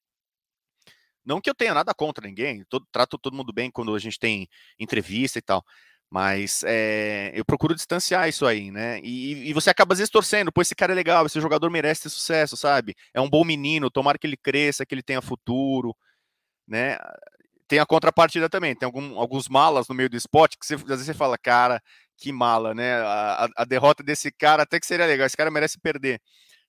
Não 1.25 1.41
que 1.41 1.49
eu 1.51 1.55
tenha 1.55 1.75
nada 1.75 1.95
contra 1.95 2.27
ninguém, 2.27 2.65
todo, 2.69 2.87
trato 2.91 3.19
todo 3.19 3.37
mundo 3.37 3.53
bem 3.53 3.71
quando 3.71 3.95
a 3.95 3.99
gente 3.99 4.19
tem 4.19 4.49
entrevista 4.79 5.39
e 5.39 5.43
tal. 5.43 5.65
Mas 6.11 6.63
é, 6.67 7.33
eu 7.35 7.45
procuro 7.45 7.75
distanciar 7.75 8.29
isso 8.29 8.45
aí, 8.45 8.71
né? 8.71 9.01
E, 9.03 9.49
e, 9.49 9.53
você 9.55 9.71
acaba 9.71 9.95
às 9.95 9.99
vezes 9.99 10.11
torcendo, 10.11 10.53
pô, 10.53 10.61
esse 10.61 10.75
cara 10.75 10.93
é 10.93 10.95
legal, 10.95 11.25
esse 11.25 11.41
jogador 11.41 11.71
merece 11.71 12.03
ter 12.03 12.11
sucesso, 12.11 12.55
sabe? 12.55 12.95
É 13.15 13.21
um 13.21 13.31
bom 13.31 13.43
menino, 13.45 13.91
tomara 13.91 14.19
que 14.19 14.27
ele 14.27 14.37
cresça, 14.37 14.85
que 14.85 14.95
ele 14.95 15.03
tenha 15.03 15.23
futuro, 15.23 15.97
né? 16.69 16.99
Tem 17.67 17.79
a 17.79 17.87
contrapartida 17.87 18.49
também, 18.51 18.77
tem 18.77 18.87
algum, 18.87 19.19
alguns 19.19 19.49
malas 19.49 19.89
no 19.89 19.95
meio 19.95 20.11
do 20.11 20.17
esporte 20.17 20.59
que 20.59 20.67
você, 20.67 20.75
às 20.75 20.83
vezes 20.83 21.07
você 21.07 21.15
fala, 21.15 21.39
cara, 21.39 21.83
que 22.19 22.31
mala, 22.31 22.75
né? 22.75 22.95
A, 23.03 23.49
a, 23.57 23.65
derrota 23.65 24.03
desse 24.03 24.31
cara 24.31 24.65
até 24.65 24.79
que 24.79 24.87
seria 24.87 25.07
legal, 25.07 25.27
esse 25.27 25.37
cara 25.37 25.51
merece 25.51 25.79
perder. 25.81 26.21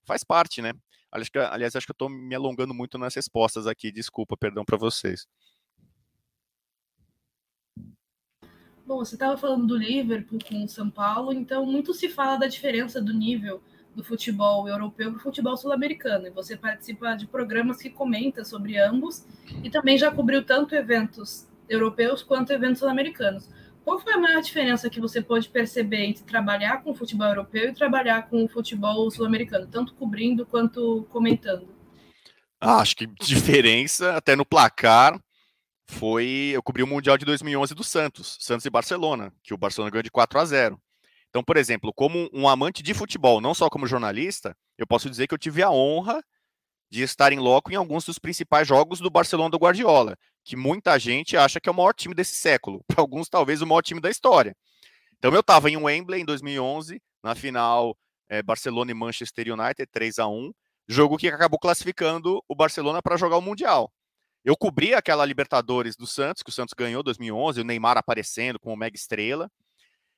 Faz 0.05 0.23
parte, 0.23 0.61
né? 0.61 0.73
Aliás, 1.13 1.75
acho 1.75 1.85
que 1.85 1.91
eu 1.91 1.97
tô 1.97 2.09
me 2.09 2.33
alongando 2.33 2.73
muito 2.73 2.97
nas 2.97 3.13
respostas 3.13 3.67
aqui, 3.67 3.91
desculpa, 3.91 4.35
perdão 4.35 4.65
para 4.65 4.77
vocês. 4.77 5.27
Bom, 8.85 8.97
você 8.97 9.15
estava 9.15 9.37
falando 9.37 9.67
do 9.67 9.77
Liverpool 9.77 10.39
com 10.43 10.63
o 10.63 10.67
São 10.67 10.89
Paulo, 10.89 11.31
então 11.31 11.65
muito 11.65 11.93
se 11.93 12.09
fala 12.09 12.37
da 12.37 12.47
diferença 12.47 12.99
do 12.99 13.13
nível 13.13 13.61
do 13.95 14.03
futebol 14.03 14.67
europeu 14.67 15.11
para 15.11 15.19
o 15.19 15.21
futebol 15.21 15.55
sul-americano. 15.55 16.27
E 16.27 16.31
você 16.31 16.57
participa 16.57 17.15
de 17.15 17.27
programas 17.27 17.77
que 17.77 17.89
comentam 17.89 18.43
sobre 18.43 18.77
ambos 18.77 19.23
e 19.63 19.69
também 19.69 19.97
já 19.97 20.11
cobriu 20.11 20.43
tanto 20.43 20.75
eventos 20.75 21.47
europeus 21.69 22.23
quanto 22.23 22.51
eventos 22.51 22.79
sul-americanos. 22.79 23.47
Qual 23.83 23.99
foi 23.99 24.13
a 24.13 24.17
maior 24.17 24.41
diferença 24.41 24.89
que 24.89 24.99
você 24.99 25.21
pôde 25.21 25.49
perceber 25.49 26.05
entre 26.05 26.23
trabalhar 26.23 26.81
com 26.81 26.91
o 26.91 26.95
futebol 26.95 27.27
europeu 27.27 27.69
e 27.69 27.73
trabalhar 27.73 28.29
com 28.29 28.43
o 28.43 28.47
futebol 28.47 29.11
sul-americano, 29.11 29.67
tanto 29.67 29.93
cobrindo 29.93 30.45
quanto 30.45 31.05
comentando? 31.09 31.67
Ah, 32.61 32.77
acho 32.77 32.95
que 32.95 33.05
diferença 33.05 34.15
até 34.15 34.37
no 34.37 34.45
placar 34.45 35.19
foi. 35.85 36.51
Eu 36.53 36.63
cobri 36.63 36.81
o 36.81 36.87
Mundial 36.87 37.17
de 37.17 37.25
2011 37.25 37.75
do 37.75 37.83
Santos, 37.83 38.37
Santos 38.39 38.65
e 38.65 38.69
Barcelona, 38.69 39.33
que 39.43 39.53
o 39.53 39.57
Barcelona 39.57 39.91
ganhou 39.91 40.03
de 40.03 40.11
4 40.11 40.39
a 40.39 40.45
0. 40.45 40.81
Então, 41.29 41.43
por 41.43 41.57
exemplo, 41.57 41.91
como 41.93 42.29
um 42.31 42.47
amante 42.47 42.81
de 42.81 42.93
futebol, 42.93 43.41
não 43.41 43.53
só 43.53 43.69
como 43.69 43.87
jornalista, 43.87 44.55
eu 44.77 44.87
posso 44.87 45.09
dizer 45.09 45.27
que 45.27 45.33
eu 45.33 45.37
tive 45.37 45.61
a 45.61 45.71
honra 45.71 46.23
de 46.93 47.01
estar 47.01 47.33
em 47.33 47.39
loco 47.39 47.71
em 47.71 47.75
alguns 47.75 48.05
dos 48.05 48.19
principais 48.19 48.67
jogos 48.67 48.99
do 48.99 49.09
Barcelona 49.09 49.49
do 49.49 49.57
Guardiola, 49.57 50.15
que 50.43 50.55
muita 50.55 50.99
gente 50.99 51.35
acha 51.35 51.59
que 51.59 51.67
é 51.67 51.71
o 51.71 51.75
maior 51.75 51.91
time 51.91 52.13
desse 52.13 52.35
século, 52.35 52.83
para 52.87 53.01
alguns 53.01 53.27
talvez 53.27 53.63
o 53.63 53.65
maior 53.65 53.81
time 53.81 53.99
da 53.99 54.11
história. 54.11 54.55
Então 55.17 55.33
eu 55.33 55.39
estava 55.39 55.71
em 55.71 55.75
Wembley 55.75 56.21
em 56.21 56.25
2011, 56.25 57.01
na 57.23 57.33
final 57.33 57.97
é, 58.29 58.43
Barcelona 58.43 58.91
e 58.91 58.93
Manchester 58.93 59.51
United 59.51 59.87
3 59.91 60.19
a 60.19 60.27
1, 60.27 60.51
jogo 60.87 61.17
que 61.17 61.27
acabou 61.27 61.57
classificando 61.57 62.39
o 62.47 62.53
Barcelona 62.53 63.01
para 63.01 63.17
jogar 63.17 63.37
o 63.37 63.41
Mundial. 63.41 63.91
Eu 64.45 64.55
cobri 64.55 64.93
aquela 64.93 65.25
Libertadores 65.25 65.95
do 65.95 66.05
Santos, 66.05 66.43
que 66.43 66.51
o 66.51 66.53
Santos 66.53 66.75
ganhou 66.77 67.01
em 67.01 67.03
2011, 67.03 67.59
o 67.59 67.63
Neymar 67.63 67.97
aparecendo 67.97 68.59
como 68.59 68.77
mega 68.77 68.95
estrela. 68.95 69.49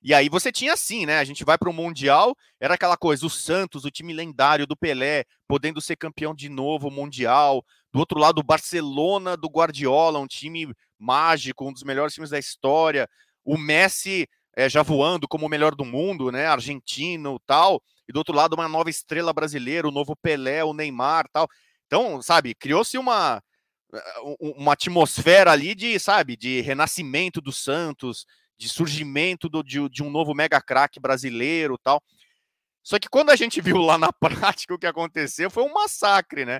E 0.01 0.13
aí 0.13 0.29
você 0.29 0.51
tinha 0.51 0.73
assim, 0.73 1.05
né? 1.05 1.19
A 1.19 1.23
gente 1.23 1.43
vai 1.43 1.57
para 1.57 1.69
o 1.69 1.73
Mundial, 1.73 2.35
era 2.59 2.75
aquela 2.75 2.95
coisa, 2.95 3.25
o 3.25 3.29
Santos, 3.29 3.85
o 3.85 3.91
time 3.91 4.13
lendário 4.13 4.67
do 4.67 4.77
Pelé, 4.77 5.25
podendo 5.47 5.81
ser 5.81 5.95
campeão 5.95 6.35
de 6.35 6.47
novo 6.47 6.91
mundial. 6.91 7.65
Do 7.91 7.99
outro 7.99 8.19
lado, 8.19 8.39
o 8.39 8.43
Barcelona 8.43 9.35
do 9.35 9.47
Guardiola, 9.47 10.19
um 10.19 10.27
time 10.27 10.71
mágico, 10.99 11.67
um 11.67 11.73
dos 11.73 11.83
melhores 11.83 12.13
times 12.13 12.29
da 12.29 12.37
história. 12.37 13.09
O 13.43 13.57
Messi 13.57 14.27
é, 14.55 14.69
já 14.69 14.83
voando 14.83 15.27
como 15.27 15.45
o 15.45 15.49
melhor 15.49 15.75
do 15.75 15.83
mundo, 15.83 16.31
né? 16.31 16.45
Argentino 16.45 17.39
tal. 17.45 17.81
E 18.07 18.13
do 18.13 18.17
outro 18.17 18.35
lado, 18.35 18.53
uma 18.53 18.69
nova 18.69 18.89
estrela 18.89 19.33
brasileira, 19.33 19.87
o 19.87 19.91
novo 19.91 20.15
Pelé, 20.15 20.63
o 20.63 20.73
Neymar 20.73 21.27
tal. 21.31 21.47
Então, 21.87 22.21
sabe, 22.21 22.53
criou-se 22.53 22.97
uma 22.97 23.41
uma 24.39 24.73
atmosfera 24.73 25.51
ali 25.51 25.73
de, 25.73 25.97
sabe, 25.99 26.35
de 26.35 26.61
renascimento 26.61 27.39
do 27.39 27.51
Santos, 27.51 28.25
de 28.57 28.69
surgimento 28.69 29.49
do, 29.49 29.63
de, 29.63 29.87
de 29.89 30.03
um 30.03 30.09
novo 30.09 30.33
mega 30.33 30.61
craque 30.61 30.99
brasileiro 30.99 31.77
tal. 31.77 32.01
Só 32.83 32.99
que 32.99 33.09
quando 33.09 33.31
a 33.31 33.35
gente 33.35 33.59
viu 33.61 33.77
lá 33.77 33.97
na 33.97 34.13
prática 34.13 34.73
o 34.73 34.79
que 34.79 34.87
aconteceu, 34.87 35.49
foi 35.49 35.63
um 35.63 35.73
massacre, 35.73 36.45
né? 36.45 36.59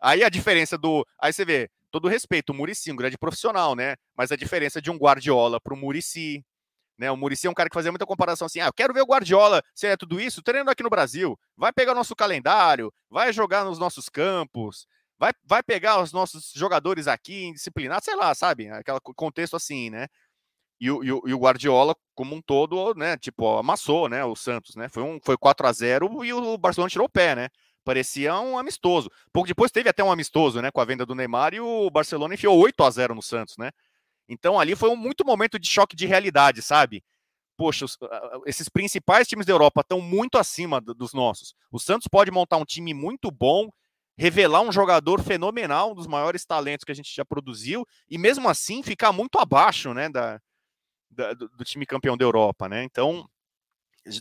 Aí 0.00 0.22
a 0.22 0.28
diferença 0.28 0.76
do. 0.76 1.06
Aí 1.20 1.32
você 1.32 1.44
vê, 1.44 1.70
todo 1.90 2.08
respeito, 2.08 2.50
o 2.50 2.54
Murici, 2.54 2.92
um 2.92 2.96
grande 2.96 3.18
profissional, 3.18 3.74
né? 3.74 3.96
Mas 4.16 4.30
a 4.30 4.36
diferença 4.36 4.80
de 4.80 4.90
um 4.90 4.96
Guardiola 4.96 5.60
para 5.60 5.74
o 5.74 5.76
Murici, 5.76 6.44
né? 6.98 7.10
O 7.10 7.16
Murici 7.16 7.46
é 7.46 7.50
um 7.50 7.54
cara 7.54 7.68
que 7.68 7.74
fazia 7.74 7.90
muita 7.90 8.06
comparação 8.06 8.46
assim: 8.46 8.60
ah, 8.60 8.66
eu 8.66 8.72
quero 8.72 8.94
ver 8.94 9.02
o 9.02 9.06
Guardiola, 9.06 9.62
se 9.74 9.86
é 9.86 9.96
tudo 9.96 10.20
isso, 10.20 10.42
treinando 10.42 10.70
aqui 10.70 10.82
no 10.82 10.90
Brasil, 10.90 11.38
vai 11.56 11.72
pegar 11.72 11.92
o 11.92 11.94
nosso 11.94 12.14
calendário, 12.14 12.92
vai 13.10 13.32
jogar 13.32 13.64
nos 13.64 13.78
nossos 13.78 14.08
campos, 14.08 14.86
vai, 15.18 15.32
vai 15.44 15.62
pegar 15.62 16.00
os 16.00 16.12
nossos 16.12 16.52
jogadores 16.54 17.08
aqui 17.08 17.46
indisciplinados, 17.46 18.04
sei 18.04 18.14
lá, 18.16 18.34
sabe? 18.34 18.68
Aquele 18.68 18.98
contexto 19.00 19.56
assim, 19.56 19.90
né? 19.90 20.06
E 20.80 20.90
o, 20.90 21.02
e, 21.02 21.10
o, 21.10 21.22
e 21.26 21.34
o 21.34 21.38
Guardiola, 21.38 21.96
como 22.14 22.34
um 22.34 22.42
todo, 22.42 22.94
né? 22.94 23.16
Tipo, 23.16 23.58
amassou, 23.58 24.08
né? 24.08 24.24
O 24.24 24.36
Santos, 24.36 24.76
né? 24.76 24.88
Foi, 24.88 25.02
um, 25.02 25.18
foi 25.22 25.36
4 25.36 25.66
a 25.66 25.72
0 25.72 26.24
e 26.24 26.32
o 26.32 26.58
Barcelona 26.58 26.90
tirou 26.90 27.06
o 27.06 27.10
pé, 27.10 27.34
né? 27.34 27.48
Parecia 27.84 28.38
um 28.40 28.58
amistoso. 28.58 29.10
Pouco 29.32 29.46
depois 29.46 29.70
teve 29.70 29.88
até 29.88 30.02
um 30.02 30.10
amistoso, 30.10 30.60
né? 30.60 30.70
Com 30.70 30.80
a 30.80 30.84
venda 30.84 31.06
do 31.06 31.14
Neymar 31.14 31.54
e 31.54 31.60
o 31.60 31.88
Barcelona 31.90 32.34
enfiou 32.34 32.58
8 32.58 32.82
a 32.82 32.90
0 32.90 33.14
no 33.14 33.22
Santos, 33.22 33.56
né? 33.56 33.70
Então 34.28 34.58
ali 34.58 34.74
foi 34.74 34.90
um 34.90 34.96
muito 34.96 35.24
momento 35.24 35.58
de 35.58 35.68
choque 35.68 35.96
de 35.96 36.04
realidade, 36.06 36.60
sabe? 36.62 37.02
Poxa, 37.56 37.86
esses 38.44 38.68
principais 38.68 39.26
times 39.26 39.46
da 39.46 39.52
Europa 39.52 39.80
estão 39.80 40.00
muito 40.00 40.36
acima 40.36 40.80
dos 40.80 41.14
nossos. 41.14 41.54
O 41.70 41.78
Santos 41.78 42.06
pode 42.06 42.30
montar 42.30 42.58
um 42.58 42.64
time 42.64 42.92
muito 42.92 43.30
bom 43.30 43.70
revelar 44.18 44.62
um 44.62 44.72
jogador 44.72 45.22
fenomenal, 45.22 45.92
um 45.92 45.94
dos 45.94 46.06
maiores 46.06 46.44
talentos 46.44 46.84
que 46.84 46.92
a 46.92 46.94
gente 46.94 47.14
já 47.14 47.24
produziu, 47.24 47.86
e 48.08 48.16
mesmo 48.16 48.48
assim 48.48 48.82
ficar 48.82 49.12
muito 49.12 49.38
abaixo 49.38 49.92
né, 49.92 50.08
da, 50.08 50.40
do, 51.10 51.48
do, 51.48 51.64
time 51.64 51.86
campeão 51.86 52.16
da 52.16 52.24
Europa. 52.24 52.68
Né? 52.68 52.84
Então, 52.84 53.28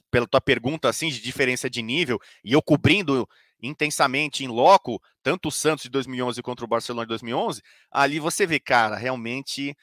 pela 0.09 0.27
tua 0.27 0.41
pergunta 0.41 0.89
assim, 0.89 1.09
de 1.09 1.21
diferença 1.21 1.69
de 1.69 1.81
nível, 1.81 2.19
e 2.43 2.53
eu 2.53 2.61
cobrindo 2.61 3.27
intensamente 3.61 4.43
em 4.43 4.47
loco, 4.47 5.01
tanto 5.23 5.49
o 5.49 5.51
Santos 5.51 5.83
de 5.83 5.89
2011 5.89 6.41
contra 6.41 6.65
o 6.65 6.67
Barcelona 6.67 7.05
de 7.05 7.09
2011, 7.09 7.61
ali 7.91 8.19
você 8.19 8.45
vê, 8.45 8.59
cara, 8.59 8.95
realmente 8.95 9.75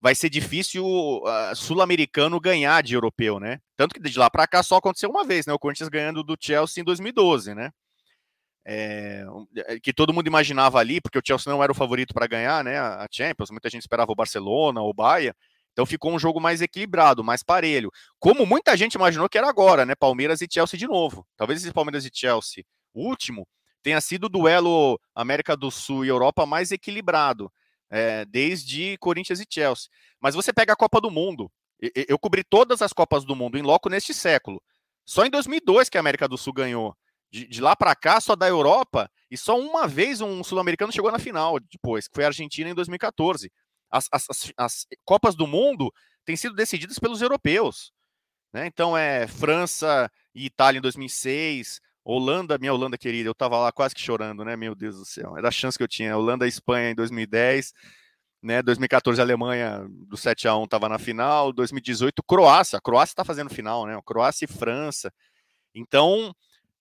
vai 0.00 0.14
ser 0.14 0.28
difícil 0.28 0.84
uh, 0.86 1.54
sul-americano 1.56 2.38
ganhar 2.38 2.82
de 2.82 2.94
europeu, 2.94 3.40
né? 3.40 3.60
Tanto 3.76 3.94
que 3.94 4.00
de 4.00 4.18
lá 4.18 4.30
para 4.30 4.46
cá 4.46 4.62
só 4.62 4.76
aconteceu 4.76 5.10
uma 5.10 5.24
vez, 5.24 5.46
né? 5.46 5.52
O 5.52 5.58
Corinthians 5.58 5.88
ganhando 5.88 6.22
do 6.22 6.36
Chelsea 6.38 6.80
em 6.80 6.84
2012, 6.84 7.54
né? 7.54 7.70
É, 8.68 9.24
que 9.80 9.92
todo 9.92 10.12
mundo 10.12 10.26
imaginava 10.26 10.78
ali, 10.78 11.00
porque 11.00 11.18
o 11.18 11.22
Chelsea 11.24 11.52
não 11.52 11.62
era 11.62 11.70
o 11.70 11.74
favorito 11.74 12.12
para 12.12 12.26
ganhar, 12.26 12.64
né? 12.64 12.78
A 12.78 13.06
Champions, 13.10 13.50
muita 13.50 13.70
gente 13.70 13.82
esperava 13.82 14.10
o 14.12 14.14
Barcelona 14.14 14.80
ou 14.80 14.90
o 14.90 14.94
Bahia. 14.94 15.34
Então 15.76 15.84
ficou 15.84 16.10
um 16.10 16.18
jogo 16.18 16.40
mais 16.40 16.62
equilibrado, 16.62 17.22
mais 17.22 17.42
parelho. 17.42 17.92
Como 18.18 18.46
muita 18.46 18.74
gente 18.78 18.94
imaginou 18.94 19.28
que 19.28 19.36
era 19.36 19.46
agora, 19.46 19.84
né? 19.84 19.94
Palmeiras 19.94 20.40
e 20.40 20.48
Chelsea 20.50 20.78
de 20.78 20.86
novo. 20.86 21.26
Talvez 21.36 21.62
esse 21.62 21.70
Palmeiras 21.70 22.06
e 22.06 22.10
Chelsea, 22.10 22.64
último, 22.94 23.46
tenha 23.82 24.00
sido 24.00 24.24
o 24.24 24.28
duelo 24.30 24.98
América 25.14 25.54
do 25.54 25.70
Sul 25.70 26.02
e 26.02 26.08
Europa 26.08 26.46
mais 26.46 26.72
equilibrado, 26.72 27.52
é, 27.90 28.24
desde 28.24 28.96
Corinthians 28.96 29.38
e 29.38 29.46
Chelsea. 29.46 29.90
Mas 30.18 30.34
você 30.34 30.50
pega 30.50 30.72
a 30.72 30.76
Copa 30.76 30.98
do 30.98 31.10
Mundo. 31.10 31.52
Eu 32.08 32.18
cobri 32.18 32.42
todas 32.42 32.80
as 32.80 32.94
Copas 32.94 33.22
do 33.22 33.36
Mundo 33.36 33.58
em 33.58 33.62
loco 33.62 33.90
neste 33.90 34.14
século. 34.14 34.62
Só 35.04 35.26
em 35.26 35.30
2002 35.30 35.90
que 35.90 35.98
a 35.98 36.00
América 36.00 36.26
do 36.26 36.38
Sul 36.38 36.54
ganhou. 36.54 36.96
De, 37.30 37.46
de 37.46 37.60
lá 37.60 37.76
para 37.76 37.94
cá, 37.94 38.18
só 38.18 38.34
da 38.34 38.48
Europa, 38.48 39.10
e 39.30 39.36
só 39.36 39.58
uma 39.58 39.86
vez 39.86 40.22
um 40.22 40.42
sul-americano 40.42 40.90
chegou 40.90 41.12
na 41.12 41.18
final 41.18 41.60
depois, 41.60 42.08
que 42.08 42.14
foi 42.14 42.24
a 42.24 42.28
Argentina 42.28 42.70
em 42.70 42.74
2014. 42.74 43.52
As, 43.90 44.08
as, 44.10 44.28
as, 44.30 44.52
as 44.56 44.86
Copas 45.04 45.34
do 45.34 45.46
Mundo 45.46 45.92
têm 46.24 46.36
sido 46.36 46.54
decididas 46.54 46.98
pelos 46.98 47.22
europeus. 47.22 47.92
Né? 48.52 48.66
Então 48.66 48.96
é 48.96 49.26
França 49.26 50.10
e 50.34 50.46
Itália 50.46 50.78
em 50.78 50.82
2006, 50.82 51.80
Holanda, 52.04 52.56
minha 52.58 52.72
Holanda 52.72 52.96
querida, 52.96 53.28
eu 53.28 53.34
tava 53.34 53.58
lá 53.58 53.72
quase 53.72 53.94
que 53.94 54.00
chorando, 54.00 54.44
né? 54.44 54.54
Meu 54.56 54.76
Deus 54.76 54.96
do 54.96 55.04
céu, 55.04 55.36
era 55.36 55.48
a 55.48 55.50
chance 55.50 55.76
que 55.76 55.82
eu 55.82 55.88
tinha. 55.88 56.16
Holanda 56.16 56.46
e 56.46 56.48
Espanha 56.48 56.90
em 56.90 56.94
2010, 56.94 57.72
né? 58.40 58.62
2014 58.62 59.20
a 59.20 59.24
Alemanha 59.24 59.84
do 59.90 60.16
7 60.16 60.46
a 60.46 60.56
1 60.56 60.68
tava 60.68 60.88
na 60.88 60.98
final, 60.98 61.52
2018 61.52 62.22
Croácia, 62.22 62.78
a 62.78 62.80
Croácia 62.80 63.16
tá 63.16 63.24
fazendo 63.24 63.50
final, 63.50 63.86
né? 63.86 64.00
Croácia 64.06 64.44
e 64.44 64.48
França. 64.48 65.12
Então, 65.74 66.32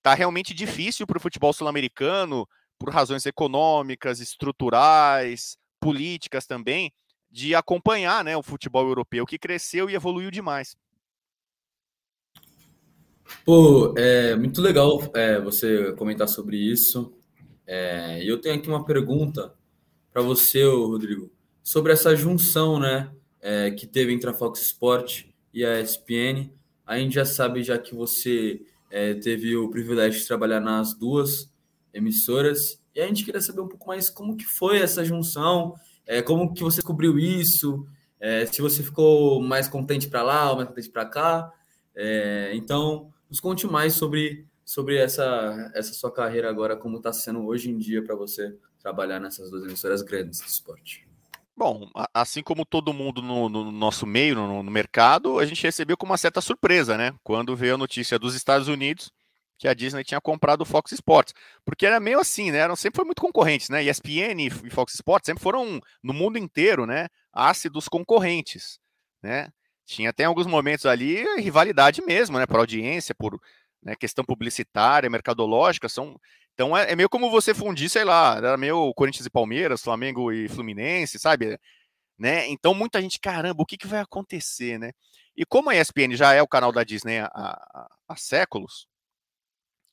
tá 0.04 0.14
realmente 0.14 0.54
difícil 0.54 1.08
para 1.08 1.18
o 1.18 1.22
futebol 1.22 1.52
sul-americano, 1.52 2.48
por 2.78 2.94
razões 2.94 3.26
econômicas, 3.26 4.20
estruturais, 4.20 5.58
políticas 5.80 6.46
também, 6.46 6.92
de 7.30 7.54
acompanhar 7.54 8.24
né, 8.24 8.36
o 8.38 8.44
futebol 8.44 8.88
europeu, 8.88 9.26
que 9.26 9.38
cresceu 9.38 9.90
e 9.90 9.96
evoluiu 9.96 10.32
demais. 10.32 10.76
Pô, 13.44 13.94
é 13.98 14.36
muito 14.36 14.62
legal 14.62 15.02
é, 15.14 15.40
você 15.40 15.94
comentar 15.94 16.28
sobre 16.28 16.58
isso. 16.58 17.14
É, 17.66 18.24
eu 18.24 18.40
tenho 18.40 18.56
aqui 18.56 18.68
uma 18.68 18.86
pergunta 18.86 19.54
para 20.14 20.22
você, 20.22 20.64
Rodrigo, 20.64 21.32
sobre 21.64 21.92
essa 21.92 22.16
junção 22.16 22.80
né, 22.80 23.12
é, 23.42 23.72
que 23.72 23.88
teve 23.88 24.14
entre 24.14 24.30
a 24.30 24.34
Fox 24.34 24.62
Sport 24.62 25.26
e 25.54 25.66
a 25.66 25.82
ESPN. 25.82 26.52
A 26.86 26.98
gente 26.98 27.16
já 27.16 27.26
sabe, 27.26 27.64
já 27.64 27.78
que 27.78 27.96
você 27.96 28.62
é, 28.90 29.16
teve 29.16 29.56
o 29.58 29.70
privilégio 29.70 30.20
de 30.20 30.28
trabalhar 30.28 30.60
nas 30.60 30.94
duas 30.94 31.52
emissoras 31.94 32.80
e 32.96 33.02
a 33.02 33.08
gente 33.08 33.26
queria 33.26 33.42
saber 33.42 33.60
um 33.60 33.68
pouco 33.68 33.88
mais 33.88 34.10
como 34.10 34.38
que 34.38 34.46
foi 34.46 34.80
essa 34.80 35.04
junção, 35.04 35.76
é, 36.08 36.22
como 36.22 36.54
que 36.54 36.64
você 36.64 36.78
descobriu 36.78 37.20
isso, 37.20 37.86
é, 38.20 38.46
se 38.46 38.62
você 38.62 38.82
ficou 38.82 39.42
mais 39.42 39.68
contente 39.68 40.08
para 40.08 40.24
lá 40.24 40.50
ou 40.50 40.56
mais 40.56 40.70
contente 40.70 40.90
para 40.90 41.06
cá. 41.06 41.52
É, 41.94 42.52
então, 42.56 43.12
nos 43.30 43.40
conte 43.40 43.68
mais 43.68 43.94
sobre, 43.96 44.46
sobre 44.64 44.98
essa, 44.98 45.72
essa 45.76 45.94
sua 45.94 46.12
carreira 46.12 46.50
agora, 46.50 46.78
como 46.78 46.98
está 46.98 47.12
sendo 47.12 47.46
hoje 47.46 47.70
em 47.70 47.78
dia 47.78 48.02
para 48.04 48.16
você 48.16 48.56
trabalhar 48.80 49.20
nessas 49.20 49.50
duas 49.50 49.64
emissoras 49.64 50.02
grandes 50.02 50.40
do 50.40 50.48
esporte. 50.48 51.06
Bom, 51.58 51.90
assim 52.14 52.44
como 52.44 52.66
todo 52.66 52.94
mundo 52.94 53.22
no, 53.22 53.48
no 53.48 53.72
nosso 53.72 54.06
meio, 54.06 54.36
no, 54.36 54.62
no, 54.62 54.72
mercado, 54.72 55.40
a 55.40 55.46
gente 55.46 55.64
recebeu 55.64 55.96
com 55.96 56.06
uma 56.06 56.18
certa 56.18 56.42
surpresa, 56.42 56.98
né? 56.98 57.14
Quando 57.24 57.56
veio 57.56 57.76
a 57.76 57.78
notícia 57.78 58.20
dos 58.20 58.36
Estados 58.36 58.68
Unidos 58.68 59.10
que 59.58 59.68
a 59.68 59.74
Disney 59.74 60.04
tinha 60.04 60.20
comprado 60.20 60.62
o 60.62 60.66
Fox 60.66 60.92
Sports. 60.92 61.34
Porque 61.64 61.86
era 61.86 62.00
meio 62.00 62.20
assim, 62.20 62.52
né? 62.52 62.60
Eram, 62.60 62.76
sempre 62.76 62.98
foi 62.98 63.06
muito 63.06 63.22
concorrentes, 63.22 63.70
né? 63.70 63.84
ESPN 63.84 64.42
e 64.42 64.70
Fox 64.70 64.94
Sports 64.96 65.26
sempre 65.26 65.44
foram, 65.44 65.80
no 66.04 66.14
mundo 66.14 66.38
inteiro, 66.38 66.86
né? 66.86 67.08
Ácidos 67.34 67.88
concorrentes, 67.88 68.80
né? 69.24 69.50
Tinha 69.86 70.10
até 70.10 70.26
alguns 70.26 70.48
momentos 70.48 70.86
ali 70.86 71.24
rivalidade 71.40 72.02
mesmo, 72.02 72.38
né? 72.38 72.46
Por 72.46 72.60
audiência, 72.60 73.16
por 73.16 73.40
né, 73.84 73.96
questão 73.96 74.26
publicitária, 74.26 75.10
mercadológica, 75.10 75.88
são 75.88 76.20
então 76.56 76.76
é, 76.76 76.92
é, 76.92 76.96
meio 76.96 77.10
como 77.10 77.30
você 77.30 77.54
fundir, 77.54 77.90
sei 77.90 78.06
lá, 78.06 78.38
era 78.38 78.58
meio 78.58 78.94
Corinthians 78.94 79.26
e 79.26 79.30
Palmeiras, 79.30 79.82
Flamengo 79.84 80.32
e 80.32 80.48
Fluminense, 80.48 81.20
sabe? 81.20 81.60
Né? 82.18 82.48
Então 82.48 82.74
muita 82.74 83.02
gente, 83.02 83.20
caramba, 83.20 83.62
o 83.62 83.66
que, 83.66 83.78
que 83.78 83.88
vai 83.88 84.00
acontecer, 84.00 84.80
né? 84.80 84.92
E 85.36 85.46
como 85.46 85.70
a 85.70 85.76
ESPN 85.76 86.16
já 86.16 86.34
é 86.34 86.42
o 86.42 86.48
canal 86.48 86.72
da 86.72 86.84
Disney 86.84 87.20
há, 87.20 87.88
há 88.08 88.16
séculos, 88.16 88.88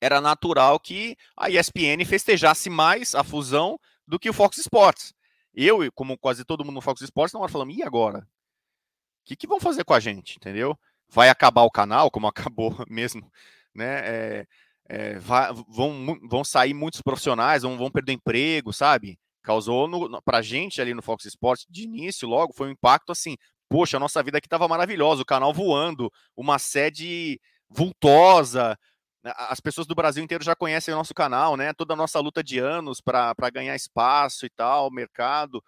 era 0.02 0.20
natural 0.20 0.80
que 0.80 1.16
a 1.36 1.48
ESPN 1.48 2.04
festejasse 2.04 2.68
mais 2.68 3.14
a 3.14 3.22
fusão 3.22 3.78
do 4.04 4.18
que 4.18 4.28
o 4.28 4.32
Fox 4.32 4.58
Sports. 4.58 5.14
Eu, 5.54 5.78
como 5.92 6.18
quase 6.18 6.44
todo 6.44 6.64
mundo 6.64 6.74
no 6.74 6.80
Fox 6.80 7.02
Sports, 7.02 7.32
na 7.32 7.38
hora 7.38 7.52
falando, 7.52 7.70
e 7.70 7.84
agora? 7.84 8.18
O 8.18 9.24
que, 9.24 9.36
que 9.36 9.46
vão 9.46 9.60
fazer 9.60 9.84
com 9.84 9.94
a 9.94 10.00
gente, 10.00 10.38
entendeu? 10.38 10.76
Vai 11.08 11.28
acabar 11.28 11.62
o 11.62 11.70
canal, 11.70 12.10
como 12.10 12.26
acabou 12.50 12.84
mesmo, 12.90 13.30
né? 13.72 14.00
É, 14.04 14.46
é, 14.88 15.18
vai, 15.20 15.52
vão, 15.68 16.18
vão 16.28 16.42
sair 16.42 16.74
muitos 16.74 17.00
profissionais, 17.00 17.62
vão, 17.62 17.78
vão 17.78 17.88
perder 17.88 18.14
emprego, 18.14 18.72
sabe? 18.72 19.16
Causou 19.40 19.86
no, 19.86 20.20
pra 20.22 20.42
gente 20.42 20.80
ali 20.80 20.94
no 20.94 21.02
Fox 21.02 21.26
Sports, 21.26 21.64
de 21.70 21.84
início, 21.84 22.28
logo, 22.28 22.52
foi 22.52 22.66
um 22.66 22.72
impacto 22.72 23.12
assim, 23.12 23.36
poxa, 23.68 23.98
a 23.98 24.00
nossa 24.00 24.20
vida 24.20 24.38
aqui 24.38 24.48
estava 24.48 24.66
maravilhosa, 24.66 25.22
o 25.22 25.26
canal 25.26 25.54
voando, 25.54 26.12
uma 26.36 26.58
sede 26.58 27.40
vultosa, 27.70 28.76
as 29.24 29.60
pessoas 29.60 29.86
do 29.86 29.94
Brasil 29.94 30.22
inteiro 30.22 30.44
já 30.44 30.56
conhecem 30.56 30.92
o 30.92 30.96
nosso 30.96 31.14
canal, 31.14 31.56
né? 31.56 31.72
Toda 31.72 31.94
a 31.94 31.96
nossa 31.96 32.18
luta 32.20 32.42
de 32.42 32.58
anos 32.58 33.00
para 33.00 33.34
ganhar 33.52 33.76
espaço 33.76 34.46
e 34.46 34.50
tal, 34.50 34.90
mercado, 34.90 35.62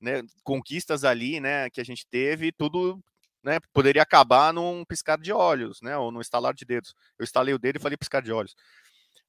né? 0.00 0.22
Conquistas 0.42 1.04
ali, 1.04 1.40
né? 1.40 1.70
Que 1.70 1.80
a 1.80 1.84
gente 1.84 2.06
teve, 2.06 2.52
tudo 2.52 3.00
né, 3.44 3.58
poderia 3.72 4.02
acabar 4.02 4.52
num 4.54 4.84
piscar 4.86 5.18
de 5.18 5.30
olhos, 5.30 5.80
né, 5.82 5.96
ou 5.98 6.10
num 6.10 6.20
estalar 6.22 6.54
de 6.54 6.64
dedos. 6.64 6.94
Eu 7.18 7.24
estalei 7.24 7.52
o 7.52 7.58
dedo 7.58 7.76
e 7.76 7.80
falei 7.80 7.96
piscar 7.96 8.22
de 8.22 8.32
olhos. 8.32 8.56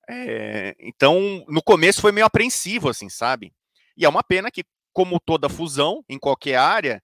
É, 0.09 0.73
então, 0.79 1.43
no 1.49 1.61
começo 1.61 2.01
foi 2.01 2.13
meio 2.13 2.25
apreensivo, 2.25 2.87
assim, 2.87 3.09
sabe? 3.09 3.53
E 3.97 4.05
é 4.05 4.09
uma 4.09 4.23
pena 4.23 4.49
que, 4.49 4.63
como 4.93 5.19
toda 5.19 5.49
fusão 5.49 6.03
em 6.07 6.17
qualquer 6.17 6.55
área, 6.55 7.03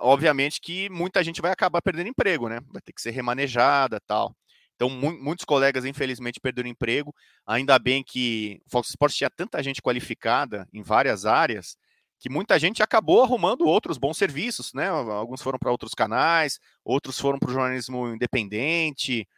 obviamente 0.00 0.60
que 0.60 0.88
muita 0.90 1.24
gente 1.24 1.42
vai 1.42 1.50
acabar 1.50 1.82
perdendo 1.82 2.08
emprego, 2.08 2.48
né? 2.48 2.60
Vai 2.72 2.80
ter 2.80 2.92
que 2.92 3.02
ser 3.02 3.10
remanejada, 3.10 4.00
tal. 4.06 4.34
Então, 4.74 4.90
mu 4.90 5.12
muitos 5.12 5.44
colegas, 5.44 5.84
infelizmente, 5.84 6.40
perderam 6.40 6.68
emprego. 6.68 7.14
Ainda 7.46 7.78
bem 7.78 8.02
que 8.02 8.60
o 8.66 8.70
Fox 8.70 8.90
Sports 8.90 9.16
tinha 9.16 9.30
tanta 9.30 9.62
gente 9.62 9.80
qualificada 9.80 10.68
em 10.72 10.82
várias 10.82 11.24
áreas 11.24 11.76
que 12.24 12.30
muita 12.30 12.58
gente 12.58 12.82
acabou 12.82 13.22
arrumando 13.22 13.66
outros 13.66 13.98
bons 13.98 14.16
serviços, 14.16 14.72
né? 14.72 14.88
Alguns 14.88 15.42
foram 15.42 15.58
para 15.58 15.70
outros 15.70 15.92
canais, 15.92 16.58
outros 16.82 17.20
foram 17.20 17.38
para 17.38 17.50
o 17.50 17.52
jornalismo 17.52 18.08
independente. 18.08 19.28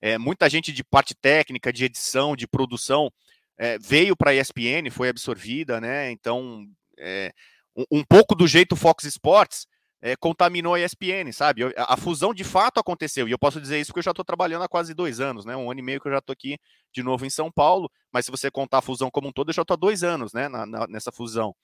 É, 0.00 0.16
muita 0.16 0.48
gente 0.48 0.72
de 0.72 0.82
parte 0.82 1.14
técnica, 1.14 1.72
de 1.72 1.84
edição, 1.84 2.34
de 2.34 2.46
produção 2.46 3.12
é, 3.58 3.78
veio 3.78 4.16
para 4.16 4.30
a 4.30 4.34
ESPN, 4.34 4.90
foi 4.90 5.10
absorvida, 5.10 5.80
né? 5.80 6.10
Então, 6.10 6.66
é, 6.98 7.32
um, 7.76 7.98
um, 7.98 8.04
pouco 8.04 8.34
do 8.34 8.46
jeito 8.46 8.76
Fox 8.76 9.04
Sports 9.04 9.66
é, 10.02 10.16
contaminou 10.16 10.74
a 10.74 10.80
ESPN, 10.80 11.32
sabe? 11.32 11.62
A, 11.76 11.94
a, 11.94 11.96
fusão 11.96 12.34
de 12.34 12.42
fato 12.42 12.80
aconteceu, 12.80 13.28
e 13.28 13.30
eu 13.30 13.38
posso 13.38 13.60
dizer 13.60 13.80
isso 13.80 13.92
porque 13.92 14.00
eu 14.00 14.04
já 14.04 14.10
estou 14.10 14.24
trabalhando 14.24 14.64
há 14.64 14.68
quase 14.68 14.92
dois 14.92 15.20
anos, 15.20 15.44
né? 15.44 15.56
Um 15.56 15.70
ano 15.70 15.78
e 15.78 15.82
meio 15.82 16.00
que 16.00 16.08
eu 16.08 16.12
já 16.12 16.18
estou 16.18 16.32
aqui 16.32 16.58
de 16.92 17.04
novo 17.04 17.24
em 17.24 17.30
São 17.30 17.50
Paulo, 17.52 17.88
mas 18.12 18.24
se 18.26 18.30
você 18.32 18.50
contar 18.50 18.78
a 18.78 18.82
fusão 18.82 19.10
como 19.10 19.28
um 19.28 19.32
todo, 19.32 19.50
eu 19.50 19.54
já 19.54 19.62
estou 19.62 19.74
há 19.74 19.78
dois 19.78 20.02
anos, 20.02 20.32
né? 20.32 20.48
Na, 20.48 20.66
na, 20.66 20.86
nessa 20.88 21.12
fusão. 21.12 21.54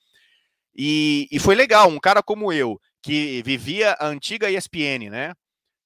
E, 0.75 1.27
e 1.33 1.41
foi 1.41 1.57
legal, 1.57 1.89
um 1.89 1.99
cara 1.99 2.23
como 2.23 2.53
eu, 2.53 2.81
que 3.03 3.43
vivia 3.43 3.95
a 3.99 4.07
antiga 4.07 4.49
ESPN, 4.49 5.11
né? 5.11 5.35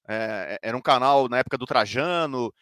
É, 0.07 0.59
era 0.61 0.77
um 0.77 0.81
canal 0.81 1.27
na 1.27 1.39
época 1.39 1.57
do 1.57 1.65
Trajano, 1.65 2.53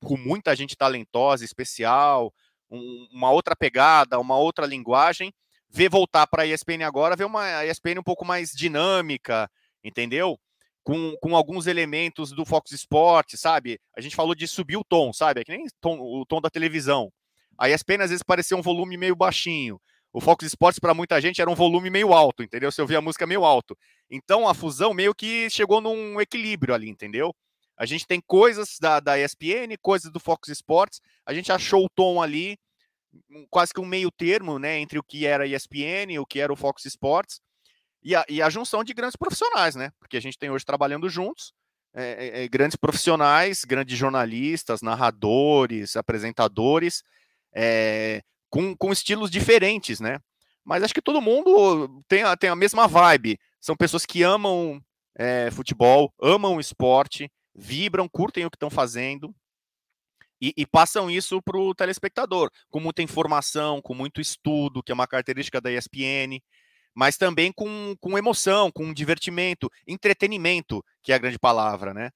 com 0.00 0.18
muita 0.18 0.54
gente 0.54 0.76
talentosa, 0.76 1.42
especial, 1.42 2.34
um, 2.70 3.08
uma 3.12 3.30
outra 3.30 3.56
pegada, 3.56 4.18
uma 4.18 4.36
outra 4.36 4.66
linguagem. 4.66 5.32
Ver 5.70 5.88
voltar 5.88 6.26
para 6.26 6.42
a 6.42 6.46
ESPN 6.46 6.82
agora, 6.84 7.16
ver 7.16 7.24
uma 7.24 7.64
ESPN 7.64 8.00
um 8.00 8.02
pouco 8.02 8.24
mais 8.24 8.50
dinâmica, 8.50 9.50
entendeu? 9.84 10.38
Com, 10.82 11.14
com 11.20 11.36
alguns 11.36 11.66
elementos 11.66 12.32
do 12.32 12.44
Fox 12.44 12.72
Sports, 12.72 13.38
sabe? 13.40 13.78
A 13.96 14.00
gente 14.00 14.16
falou 14.16 14.34
de 14.34 14.48
subir 14.48 14.76
o 14.76 14.84
tom, 14.84 15.12
sabe? 15.12 15.40
É 15.40 15.44
que 15.44 15.52
nem 15.52 15.66
tom, 15.80 15.98
o 16.00 16.24
tom 16.24 16.40
da 16.40 16.48
televisão. 16.48 17.12
A 17.58 17.68
ESPN 17.68 18.02
às 18.02 18.10
vezes 18.10 18.22
parecia 18.22 18.56
um 18.56 18.62
volume 18.62 18.96
meio 18.96 19.16
baixinho. 19.16 19.80
O 20.12 20.20
Fox 20.20 20.44
Sports 20.46 20.78
para 20.78 20.94
muita 20.94 21.20
gente 21.20 21.40
era 21.40 21.50
um 21.50 21.54
volume 21.54 21.90
meio 21.90 22.14
alto, 22.14 22.42
entendeu? 22.42 22.72
Você 22.72 22.80
ouvia 22.80 22.98
a 22.98 23.02
música 23.02 23.26
meio 23.26 23.44
alto. 23.44 23.76
Então 24.10 24.48
a 24.48 24.54
fusão 24.54 24.94
meio 24.94 25.14
que 25.14 25.50
chegou 25.50 25.80
num 25.80 26.20
equilíbrio 26.20 26.74
ali, 26.74 26.88
entendeu? 26.88 27.34
A 27.76 27.84
gente 27.84 28.06
tem 28.06 28.20
coisas 28.20 28.76
da, 28.80 29.00
da 29.00 29.18
ESPN, 29.18 29.76
coisas 29.80 30.10
do 30.10 30.18
Fox 30.18 30.48
Sports. 30.48 31.00
A 31.26 31.34
gente 31.34 31.52
achou 31.52 31.84
o 31.84 31.88
tom 31.88 32.20
ali, 32.22 32.58
quase 33.50 33.72
que 33.72 33.80
um 33.80 33.86
meio 33.86 34.10
termo, 34.10 34.58
né, 34.58 34.78
entre 34.78 34.98
o 34.98 35.02
que 35.02 35.26
era 35.26 35.46
ESPN 35.46 36.18
o 36.20 36.26
que 36.26 36.40
era 36.40 36.52
o 36.52 36.56
Fox 36.56 36.84
Sports. 36.84 37.40
E 38.02 38.14
a, 38.14 38.24
e 38.28 38.40
a 38.40 38.48
junção 38.48 38.84
de 38.84 38.94
grandes 38.94 39.16
profissionais, 39.16 39.74
né? 39.74 39.90
Porque 39.98 40.16
a 40.16 40.20
gente 40.20 40.38
tem 40.38 40.50
hoje 40.50 40.64
trabalhando 40.64 41.08
juntos 41.08 41.52
é, 41.94 42.44
é, 42.44 42.48
grandes 42.48 42.76
profissionais, 42.76 43.64
grandes 43.64 43.98
jornalistas, 43.98 44.82
narradores, 44.82 45.96
apresentadores, 45.96 47.02
é, 47.54 48.22
com, 48.48 48.76
com 48.76 48.92
estilos 48.92 49.30
diferentes, 49.30 50.00
né? 50.00 50.20
Mas 50.64 50.82
acho 50.82 50.94
que 50.94 51.02
todo 51.02 51.20
mundo 51.20 52.02
tem 52.06 52.22
a, 52.22 52.36
tem 52.36 52.50
a 52.50 52.56
mesma 52.56 52.86
vibe. 52.86 53.38
São 53.60 53.76
pessoas 53.76 54.04
que 54.04 54.22
amam 54.22 54.80
é, 55.16 55.50
futebol, 55.50 56.12
amam 56.20 56.60
esporte, 56.60 57.30
vibram, 57.54 58.08
curtem 58.08 58.44
o 58.44 58.50
que 58.50 58.56
estão 58.56 58.70
fazendo 58.70 59.34
e, 60.40 60.52
e, 60.56 60.66
passam 60.66 61.10
isso 61.10 61.42
para 61.42 61.58
o 61.58 61.74
telespectador, 61.74 62.50
com 62.70 62.80
muita 62.80 63.02
informação, 63.02 63.82
com 63.82 63.94
muito 63.94 64.20
estudo, 64.20 64.82
que 64.82 64.92
é 64.92 64.94
uma 64.94 65.06
característica 65.06 65.60
da 65.60 65.70
ESPN 65.72 66.40
mas 66.98 67.16
também 67.16 67.52
com, 67.52 67.94
com 68.00 68.18
emoção, 68.18 68.72
com 68.72 68.92
divertimento, 68.92 69.70
entretenimento, 69.86 70.84
que 71.00 71.12
é 71.12 71.14
a 71.14 71.18
grande 71.18 71.38
palavra, 71.38 71.94
né? 71.94 72.10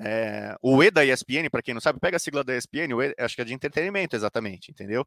É, 0.00 0.56
o 0.60 0.82
E 0.82 0.90
da 0.90 1.04
ESPN, 1.04 1.48
para 1.48 1.62
quem 1.62 1.72
não 1.72 1.80
sabe, 1.80 2.00
pega 2.00 2.16
a 2.16 2.18
sigla 2.18 2.42
da 2.42 2.56
ESPN, 2.56 2.92
o 2.92 3.00
e, 3.00 3.14
acho 3.20 3.36
que 3.36 3.42
é 3.42 3.44
de 3.44 3.54
entretenimento, 3.54 4.16
exatamente, 4.16 4.72
entendeu? 4.72 5.06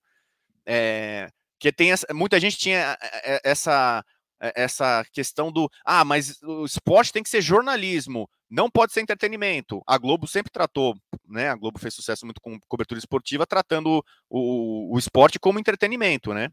É, 0.66 1.28
que 1.60 1.70
tem 1.70 1.92
essa, 1.92 2.08
muita 2.14 2.40
gente 2.40 2.58
tinha 2.58 2.98
essa 3.44 4.06
essa 4.40 5.06
questão 5.12 5.52
do 5.52 5.70
ah, 5.86 6.06
mas 6.06 6.42
o 6.42 6.66
esporte 6.66 7.12
tem 7.12 7.24
que 7.24 7.30
ser 7.30 7.42
jornalismo, 7.42 8.30
não 8.50 8.70
pode 8.70 8.94
ser 8.94 9.02
entretenimento. 9.02 9.82
A 9.86 9.98
Globo 9.98 10.28
sempre 10.28 10.52
tratou, 10.52 10.96
né? 11.28 11.50
A 11.50 11.56
Globo 11.56 11.80
fez 11.80 11.94
sucesso 11.94 12.26
muito 12.26 12.42
com 12.42 12.60
cobertura 12.68 13.00
esportiva, 13.00 13.46
tratando 13.46 14.04
o, 14.30 14.96
o 14.96 14.98
esporte 14.98 15.40
como 15.40 15.60
entretenimento, 15.60 16.34
né? 16.34 16.50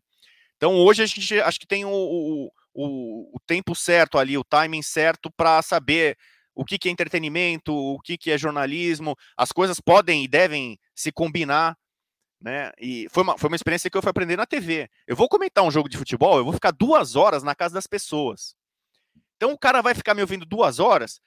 Então 0.56 0.74
hoje 0.74 1.02
a 1.02 1.06
gente 1.06 1.40
acho 1.40 1.60
que 1.60 1.66
tem 1.66 1.84
o, 1.84 1.90
o, 1.90 2.50
o, 2.74 3.36
o 3.36 3.40
tempo 3.46 3.74
certo 3.74 4.18
ali, 4.18 4.36
o 4.36 4.44
timing 4.44 4.82
certo 4.82 5.30
para 5.30 5.62
saber 5.62 6.16
o 6.54 6.64
que, 6.64 6.78
que 6.78 6.88
é 6.88 6.92
entretenimento, 6.92 7.74
o 7.74 8.00
que, 8.00 8.16
que 8.16 8.30
é 8.30 8.38
jornalismo. 8.38 9.16
As 9.36 9.52
coisas 9.52 9.78
podem 9.78 10.24
e 10.24 10.28
devem 10.28 10.78
se 10.94 11.12
combinar. 11.12 11.76
Né? 12.40 12.70
E 12.78 13.08
foi 13.10 13.22
uma, 13.22 13.38
foi 13.38 13.48
uma 13.48 13.56
experiência 13.56 13.90
que 13.90 13.96
eu 13.96 14.02
fui 14.02 14.10
aprender 14.10 14.36
na 14.36 14.46
TV. 14.46 14.88
Eu 15.06 15.16
vou 15.16 15.28
comentar 15.28 15.64
um 15.64 15.70
jogo 15.70 15.88
de 15.88 15.96
futebol, 15.96 16.38
eu 16.38 16.44
vou 16.44 16.52
ficar 16.52 16.70
duas 16.70 17.16
horas 17.16 17.42
na 17.42 17.54
casa 17.54 17.74
das 17.74 17.86
pessoas. 17.86 18.54
Então 19.36 19.52
o 19.52 19.58
cara 19.58 19.82
vai 19.82 19.94
ficar 19.94 20.14
me 20.14 20.20
ouvindo 20.20 20.44
duas 20.44 20.78
horas. 20.78 21.20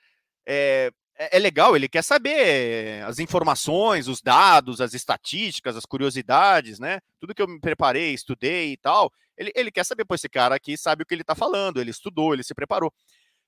É, 0.46 0.92
é, 1.18 1.36
é 1.38 1.40
legal, 1.40 1.76
ele 1.76 1.90
quer 1.90 2.04
saber 2.04 3.04
as 3.04 3.20
informações, 3.20 4.08
os 4.08 4.22
dados, 4.22 4.80
as 4.80 4.94
estatísticas, 4.94 5.76
as 5.76 5.86
curiosidades, 5.86 6.80
né? 6.80 7.02
Tudo 7.20 7.36
que 7.36 7.42
eu 7.42 7.48
me 7.48 7.60
preparei, 7.60 8.14
estudei 8.14 8.72
e 8.72 8.78
tal. 8.78 9.12
Ele, 9.38 9.52
ele 9.54 9.72
quer 9.72 9.86
saber, 9.86 10.06
pô, 10.06 10.16
esse 10.16 10.30
cara 10.30 10.56
aqui 10.56 10.78
sabe 10.78 11.04
o 11.04 11.06
que 11.06 11.14
ele 11.14 11.24
tá 11.24 11.36
falando, 11.36 11.80
ele 11.80 11.92
estudou, 11.92 12.34
ele 12.34 12.44
se 12.44 12.56
preparou. 12.56 12.94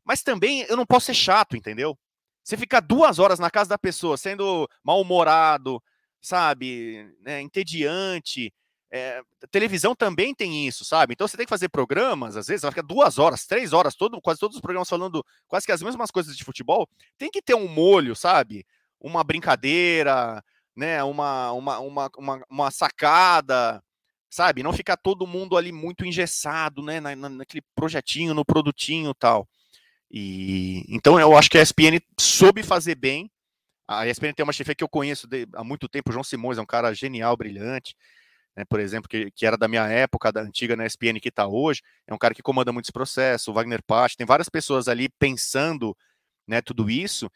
Mas 0.04 0.22
também 0.22 0.62
eu 0.68 0.76
não 0.76 0.86
posso 0.86 1.08
ser 1.08 1.14
chato, 1.14 1.56
entendeu? 1.56 1.98
Você 2.44 2.58
ficar 2.58 2.80
duas 2.82 3.20
horas 3.20 3.40
na 3.40 3.50
casa 3.50 3.70
da 3.70 3.78
pessoa 3.78 4.18
sendo 4.18 4.68
mal-humorado, 4.84 5.82
sabe, 6.22 7.14
né, 7.22 7.42
entediante, 7.42 8.54
é, 8.94 9.22
televisão 9.50 9.96
também 9.96 10.36
tem 10.36 10.68
isso, 10.68 10.84
sabe? 10.84 11.14
Então 11.14 11.26
você 11.26 11.38
tem 11.38 11.46
que 11.46 11.50
fazer 11.50 11.70
programas, 11.70 12.36
às 12.36 12.48
vezes 12.48 12.62
vai 12.62 12.72
ficar 12.72 12.82
duas 12.82 13.18
horas, 13.18 13.46
três 13.46 13.72
horas, 13.72 13.96
todo, 13.96 14.20
quase 14.22 14.40
todos 14.40 14.58
os 14.58 14.62
programas 14.62 14.90
falando 14.90 15.26
quase 15.48 15.66
que 15.66 15.72
as 15.72 15.82
mesmas 15.82 16.12
coisas 16.12 16.36
de 16.36 16.44
futebol. 16.44 16.88
Tem 17.18 17.32
que 17.32 17.42
ter 17.42 17.56
um 17.56 17.70
molho, 17.70 18.14
sabe? 18.16 18.66
Uma 19.00 19.24
brincadeira, 19.24 20.44
né? 20.76 21.02
Uma, 21.04 21.54
uma, 21.54 21.80
uma, 21.80 22.12
uma, 22.18 22.46
uma 22.50 22.72
sacada, 22.72 23.82
sabe? 24.30 24.62
Não 24.62 24.74
ficar 24.74 24.98
todo 24.98 25.26
mundo 25.26 25.56
ali 25.56 25.72
muito 25.72 26.06
engessado, 26.06 26.82
né? 26.84 27.00
Na, 27.00 27.16
na, 27.16 27.30
naquele 27.30 27.64
projetinho, 27.74 28.34
no 28.34 28.44
produtinho 28.44 29.14
tal. 29.14 29.48
E 30.12 30.84
então 30.90 31.18
eu 31.18 31.38
acho 31.38 31.50
que 31.50 31.58
a 31.58 31.62
ESPN 31.62 32.02
soube 32.20 32.62
fazer 32.62 32.96
bem. 32.96 33.32
A 34.00 34.08
ESPN 34.08 34.34
tem 34.34 34.44
uma 34.44 34.54
chefe 34.54 34.76
que 34.76 34.84
eu 34.84 34.90
conheço 34.90 35.28
de, 35.28 35.48
há 35.54 35.64
muito 35.64 35.90
tempo, 35.90 36.10
o 36.10 36.14
João 36.14 36.24
Simões 36.24 36.58
é 36.58 36.62
um 36.62 36.66
cara 36.66 36.94
genial, 36.94 37.36
brilhante 37.36 37.96
né, 38.56 38.66
por 38.66 38.80
exemplo, 38.80 39.10
que, 39.10 39.32
que 39.32 39.46
era 39.46 39.58
da 39.58 39.68
minha 39.68 39.88
época, 39.88 40.32
da 40.32 40.42
antiga 40.42 40.76
na 40.76 40.86
SPN 40.86 41.20
que 41.20 41.30
está 41.30 41.48
hoje, 41.48 41.82
é 42.08 42.14
um 42.14 42.18
cara 42.18 42.34
que 42.34 42.42
comanda 42.42 42.72
muitos 42.72 42.92
processos, 42.92 43.48
o 43.48 43.54
Wagner 43.54 43.82
Pach, 43.84 44.16
tem 44.16 44.26
várias 44.26 44.50
pessoas 44.50 44.88
ali 44.88 45.10
pensando 45.10 45.96
né, 46.48 46.62
tudo 46.62 46.90
isso, 46.90 47.30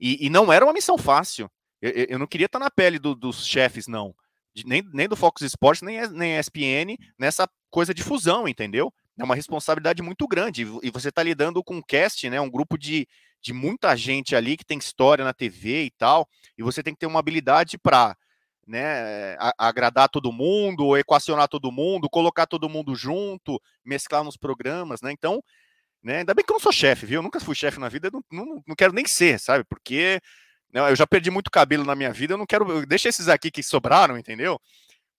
e, 0.00 0.26
e 0.26 0.30
não 0.30 0.52
era 0.52 0.64
uma 0.64 0.72
missão 0.72 0.96
fácil. 0.96 1.50
Eu, 1.80 1.90
eu 2.10 2.18
não 2.18 2.26
queria 2.26 2.46
estar 2.46 2.58
tá 2.58 2.64
na 2.64 2.70
pele 2.70 2.98
do, 2.98 3.14
dos 3.14 3.46
chefes, 3.46 3.86
não. 3.86 4.14
Nem, 4.64 4.82
nem 4.92 5.08
do 5.08 5.16
Fox 5.16 5.42
Sports, 5.42 5.82
nem, 5.82 6.08
nem 6.10 6.38
ESPN, 6.38 6.96
nessa 7.18 7.48
coisa 7.70 7.94
de 7.94 8.02
fusão, 8.02 8.46
entendeu? 8.46 8.92
É 9.18 9.24
uma 9.24 9.34
responsabilidade 9.34 10.02
muito 10.02 10.26
grande. 10.26 10.62
E 10.82 10.90
você 10.90 11.08
está 11.08 11.22
lidando 11.22 11.62
com 11.62 11.76
um 11.76 11.82
cast, 11.82 12.28
né? 12.28 12.40
Um 12.40 12.50
grupo 12.50 12.76
de, 12.76 13.06
de 13.42 13.52
muita 13.52 13.96
gente 13.96 14.36
ali 14.36 14.56
que 14.56 14.64
tem 14.64 14.78
história 14.78 15.24
na 15.24 15.34
TV 15.34 15.84
e 15.84 15.90
tal. 15.90 16.28
E 16.56 16.62
você 16.62 16.82
tem 16.82 16.94
que 16.94 17.00
ter 17.00 17.06
uma 17.06 17.18
habilidade 17.18 17.76
para 17.76 18.16
né, 18.66 19.36
agradar 19.58 20.08
todo 20.08 20.32
mundo, 20.32 20.96
equacionar 20.96 21.48
todo 21.48 21.72
mundo, 21.72 22.08
colocar 22.08 22.46
todo 22.46 22.68
mundo 22.68 22.94
junto, 22.94 23.60
mesclar 23.84 24.22
nos 24.22 24.36
programas, 24.36 25.02
né? 25.02 25.10
Então, 25.10 25.42
né, 26.02 26.18
ainda 26.18 26.34
bem 26.34 26.44
que 26.44 26.52
eu 26.52 26.54
não 26.54 26.60
sou 26.60 26.72
chefe, 26.72 27.04
viu? 27.04 27.18
Eu 27.18 27.22
nunca 27.22 27.40
fui 27.40 27.54
chefe 27.54 27.80
na 27.80 27.88
vida, 27.88 28.10
não, 28.12 28.22
não, 28.30 28.62
não, 28.66 28.76
quero 28.76 28.92
nem 28.92 29.04
ser, 29.04 29.38
sabe? 29.40 29.64
Porque 29.64 30.20
né, 30.72 30.80
eu 30.90 30.96
já 30.96 31.06
perdi 31.06 31.30
muito 31.30 31.50
cabelo 31.50 31.84
na 31.84 31.96
minha 31.96 32.12
vida, 32.12 32.34
eu 32.34 32.38
não 32.38 32.46
quero. 32.46 32.86
Deixa 32.86 33.08
esses 33.08 33.28
aqui 33.28 33.50
que 33.50 33.62
sobraram, 33.62 34.16
entendeu? 34.16 34.60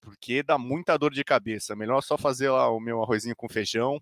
Porque 0.01 0.43
dá 0.43 0.57
muita 0.57 0.97
dor 0.97 1.13
de 1.13 1.23
cabeça. 1.23 1.75
Melhor 1.75 2.01
só 2.01 2.17
fazer 2.17 2.49
lá 2.49 2.69
o 2.69 2.79
meu 2.79 3.01
arrozinho 3.03 3.35
com 3.35 3.49
feijão. 3.49 4.01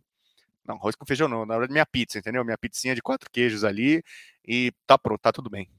Não, 0.65 0.75
arroz 0.75 0.95
com 0.95 1.05
feijão 1.05 1.27
não, 1.27 1.45
na 1.45 1.55
verdade 1.55 1.73
minha 1.73 1.85
pizza, 1.85 2.19
entendeu? 2.19 2.45
Minha 2.45 2.57
pizzinha 2.57 2.95
de 2.95 3.01
quatro 3.01 3.29
queijos 3.31 3.63
ali 3.63 4.03
e 4.45 4.71
tá 4.85 4.97
pronto, 4.97 5.19
tá 5.19 5.31
tudo 5.31 5.49
bem. 5.49 5.69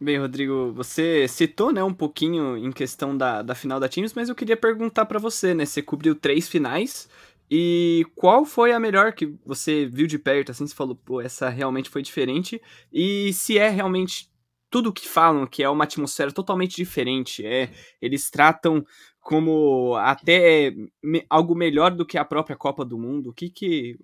Bem, 0.00 0.18
Rodrigo, 0.18 0.72
você 0.72 1.28
citou, 1.28 1.72
né, 1.72 1.82
um 1.84 1.94
pouquinho 1.94 2.56
em 2.56 2.72
questão 2.72 3.16
da, 3.16 3.40
da 3.40 3.54
final 3.54 3.78
da 3.78 3.86
Champions, 3.86 4.14
mas 4.14 4.28
eu 4.28 4.34
queria 4.34 4.56
perguntar 4.56 5.06
para 5.06 5.18
você, 5.18 5.54
né, 5.54 5.64
você 5.64 5.80
cobriu 5.80 6.16
três 6.16 6.48
finais, 6.48 7.08
e 7.48 8.04
qual 8.16 8.44
foi 8.44 8.72
a 8.72 8.80
melhor 8.80 9.12
que 9.12 9.32
você 9.46 9.86
viu 9.86 10.08
de 10.08 10.18
perto, 10.18 10.50
assim, 10.50 10.66
você 10.66 10.74
falou, 10.74 10.96
pô, 10.96 11.20
essa 11.20 11.48
realmente 11.48 11.88
foi 11.88 12.02
diferente, 12.02 12.60
e 12.92 13.32
se 13.32 13.56
é 13.58 13.68
realmente 13.68 14.28
tudo 14.68 14.92
que 14.92 15.06
falam, 15.06 15.46
que 15.46 15.62
é 15.62 15.68
uma 15.68 15.84
atmosfera 15.84 16.32
totalmente 16.32 16.74
diferente, 16.74 17.46
é, 17.46 17.70
eles 18.00 18.28
tratam 18.28 18.84
como 19.22 19.94
até 19.96 20.74
me, 21.02 21.24
algo 21.30 21.54
melhor 21.54 21.92
do 21.92 22.04
que 22.04 22.18
a 22.18 22.24
própria 22.24 22.56
Copa 22.56 22.84
do 22.84 22.98
Mundo, 22.98 23.30
o 23.30 23.32
que 23.32 23.48
que, 23.48 23.96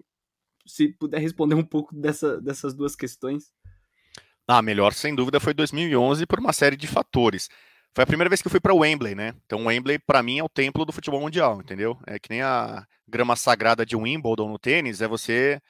se 0.64 0.88
puder 0.88 1.20
responder 1.20 1.54
um 1.54 1.64
pouco 1.64 1.94
dessa, 1.94 2.40
dessas 2.40 2.72
duas 2.72 2.94
questões? 2.94 3.50
Ah, 4.46 4.62
melhor 4.62 4.92
sem 4.92 5.14
dúvida 5.14 5.40
foi 5.40 5.52
2011 5.52 6.24
por 6.24 6.38
uma 6.38 6.52
série 6.52 6.76
de 6.76 6.86
fatores. 6.86 7.48
Foi 7.94 8.04
a 8.04 8.06
primeira 8.06 8.30
vez 8.30 8.40
que 8.40 8.46
eu 8.46 8.50
fui 8.50 8.60
para 8.60 8.74
Wembley, 8.74 9.14
né? 9.14 9.34
Então, 9.44 9.66
Wembley 9.66 9.98
para 9.98 10.22
mim 10.22 10.38
é 10.38 10.44
o 10.44 10.48
templo 10.48 10.84
do 10.84 10.92
futebol 10.92 11.20
mundial, 11.20 11.60
entendeu? 11.60 11.98
É 12.06 12.18
que 12.18 12.30
nem 12.30 12.42
a 12.42 12.86
grama 13.06 13.34
sagrada 13.34 13.84
de 13.84 13.96
Wimbledon 13.96 14.48
no 14.48 14.58
tênis, 14.58 15.00
é 15.00 15.08
você 15.08 15.60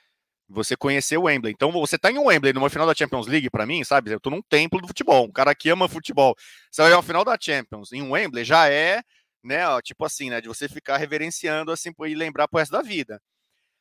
você 0.51 0.77
conhecer 0.77 1.19
o 1.19 1.25
Wembley. 1.25 1.53
Então, 1.53 1.71
você 1.71 1.99
tá 1.99 2.11
em 2.11 2.19
Wembley 2.19 2.55
numa 2.55 2.71
final 2.71 2.87
da 2.87 2.95
Champions 2.95 3.27
League 3.27 3.51
para 3.51 3.67
mim, 3.67 3.85
sabe? 3.85 4.11
Eu 4.11 4.21
tô 4.21 4.31
num 4.31 4.41
templo 4.41 4.81
do 4.81 4.89
futebol. 4.89 5.27
Um 5.27 5.31
cara 5.31 5.55
que 5.55 5.69
ama 5.69 5.89
futebol. 5.89 6.35
Você 6.71 6.81
vai 6.81 6.93
ao 6.93 7.03
final 7.03 7.23
da 7.23 7.37
Champions 7.39 7.93
em 7.93 8.03
Wembley 8.03 8.45
já 8.45 8.67
é, 8.69 9.03
né, 9.43 9.67
ó, 9.69 9.81
tipo 9.81 10.05
assim, 10.05 10.31
né, 10.31 10.41
de 10.41 10.49
você 10.49 10.69
ficar 10.69 10.97
reverenciando 10.97 11.73
assim 11.73 11.91
e 12.07 12.15
lembrar 12.15 12.49
pro 12.49 12.59
resto 12.59 12.73
da 12.73 12.83
vida. 12.83 13.21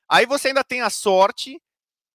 Aí 0.10 0.26
você 0.26 0.50
ainda 0.50 0.64
tem 0.64 0.82
a 0.82 0.90
sorte 0.90 1.62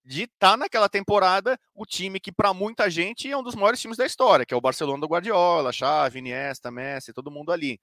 de 0.05 0.24
estar 0.24 0.53
tá 0.53 0.57
naquela 0.57 0.88
temporada 0.88 1.59
o 1.74 1.86
time 1.86 2.18
que 2.18 2.32
para 2.32 2.53
muita 2.53 2.90
gente 2.90 3.30
é 3.30 3.36
um 3.36 3.43
dos 3.43 3.55
maiores 3.55 3.80
times 3.80 3.97
da 3.97 4.07
história, 4.07 4.45
que 4.45 4.53
é 4.53 4.57
o 4.57 4.61
Barcelona 4.61 5.01
do 5.01 5.07
Guardiola, 5.07 5.72
Xavi, 5.72 6.18
Iniesta, 6.18 6.70
Messi, 6.70 7.12
todo 7.12 7.30
mundo 7.30 7.53
ali. 7.53 7.78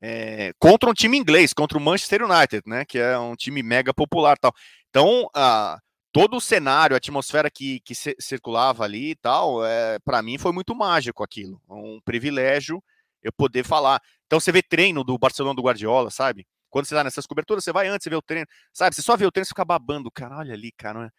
É, 0.00 0.52
contra 0.58 0.90
um 0.90 0.94
time 0.94 1.16
inglês, 1.16 1.52
contra 1.52 1.78
o 1.78 1.80
Manchester 1.80 2.24
United, 2.24 2.62
né, 2.66 2.84
que 2.84 2.98
é 2.98 3.18
um 3.18 3.34
time 3.34 3.62
mega 3.62 3.92
popular, 3.92 4.38
tal. 4.38 4.52
Então, 4.90 5.28
a, 5.34 5.78
todo 6.12 6.36
o 6.36 6.40
cenário, 6.40 6.94
a 6.94 6.98
atmosfera 6.98 7.50
que, 7.50 7.80
que 7.80 7.94
circulava 8.18 8.84
ali 8.84 9.10
e 9.10 9.16
tal, 9.16 9.64
é, 9.64 9.98
para 10.00 10.22
mim 10.22 10.38
foi 10.38 10.52
muito 10.52 10.74
mágico 10.74 11.22
aquilo, 11.24 11.60
um 11.68 12.00
privilégio 12.04 12.82
eu 13.24 13.32
poder 13.32 13.64
falar. 13.64 14.00
Então 14.26 14.38
você 14.38 14.52
vê 14.52 14.62
treino 14.62 15.02
do 15.02 15.18
Barcelona 15.18 15.54
do 15.54 15.62
Guardiola, 15.62 16.10
sabe? 16.10 16.46
Quando 16.70 16.86
você 16.86 16.94
tá 16.94 17.02
nessas 17.02 17.26
coberturas, 17.26 17.64
você 17.64 17.72
vai 17.72 17.88
antes, 17.88 18.04
você 18.04 18.10
vê 18.10 18.16
o 18.16 18.22
treino, 18.22 18.46
sabe? 18.72 18.94
Você 18.94 19.02
só 19.02 19.16
vê 19.16 19.24
o 19.26 19.32
treino, 19.32 19.46
você 19.46 19.50
fica 19.50 19.64
babando, 19.64 20.10
cara, 20.10 20.38
olha 20.38 20.54
ali, 20.54 20.72
cara, 20.72 21.12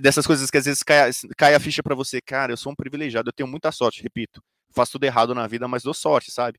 dessas 0.00 0.26
coisas 0.26 0.50
que 0.50 0.58
às 0.58 0.64
vezes 0.64 0.82
cai, 0.82 1.10
cai 1.36 1.54
a 1.54 1.60
ficha 1.60 1.82
para 1.82 1.94
você, 1.94 2.20
cara, 2.20 2.52
eu 2.52 2.56
sou 2.56 2.72
um 2.72 2.74
privilegiado, 2.74 3.28
eu 3.28 3.32
tenho 3.32 3.48
muita 3.48 3.70
sorte, 3.70 4.02
repito, 4.02 4.42
faço 4.74 4.92
tudo 4.92 5.04
errado 5.04 5.34
na 5.34 5.46
vida, 5.46 5.68
mas 5.68 5.84
dou 5.84 5.94
sorte, 5.94 6.30
sabe? 6.30 6.58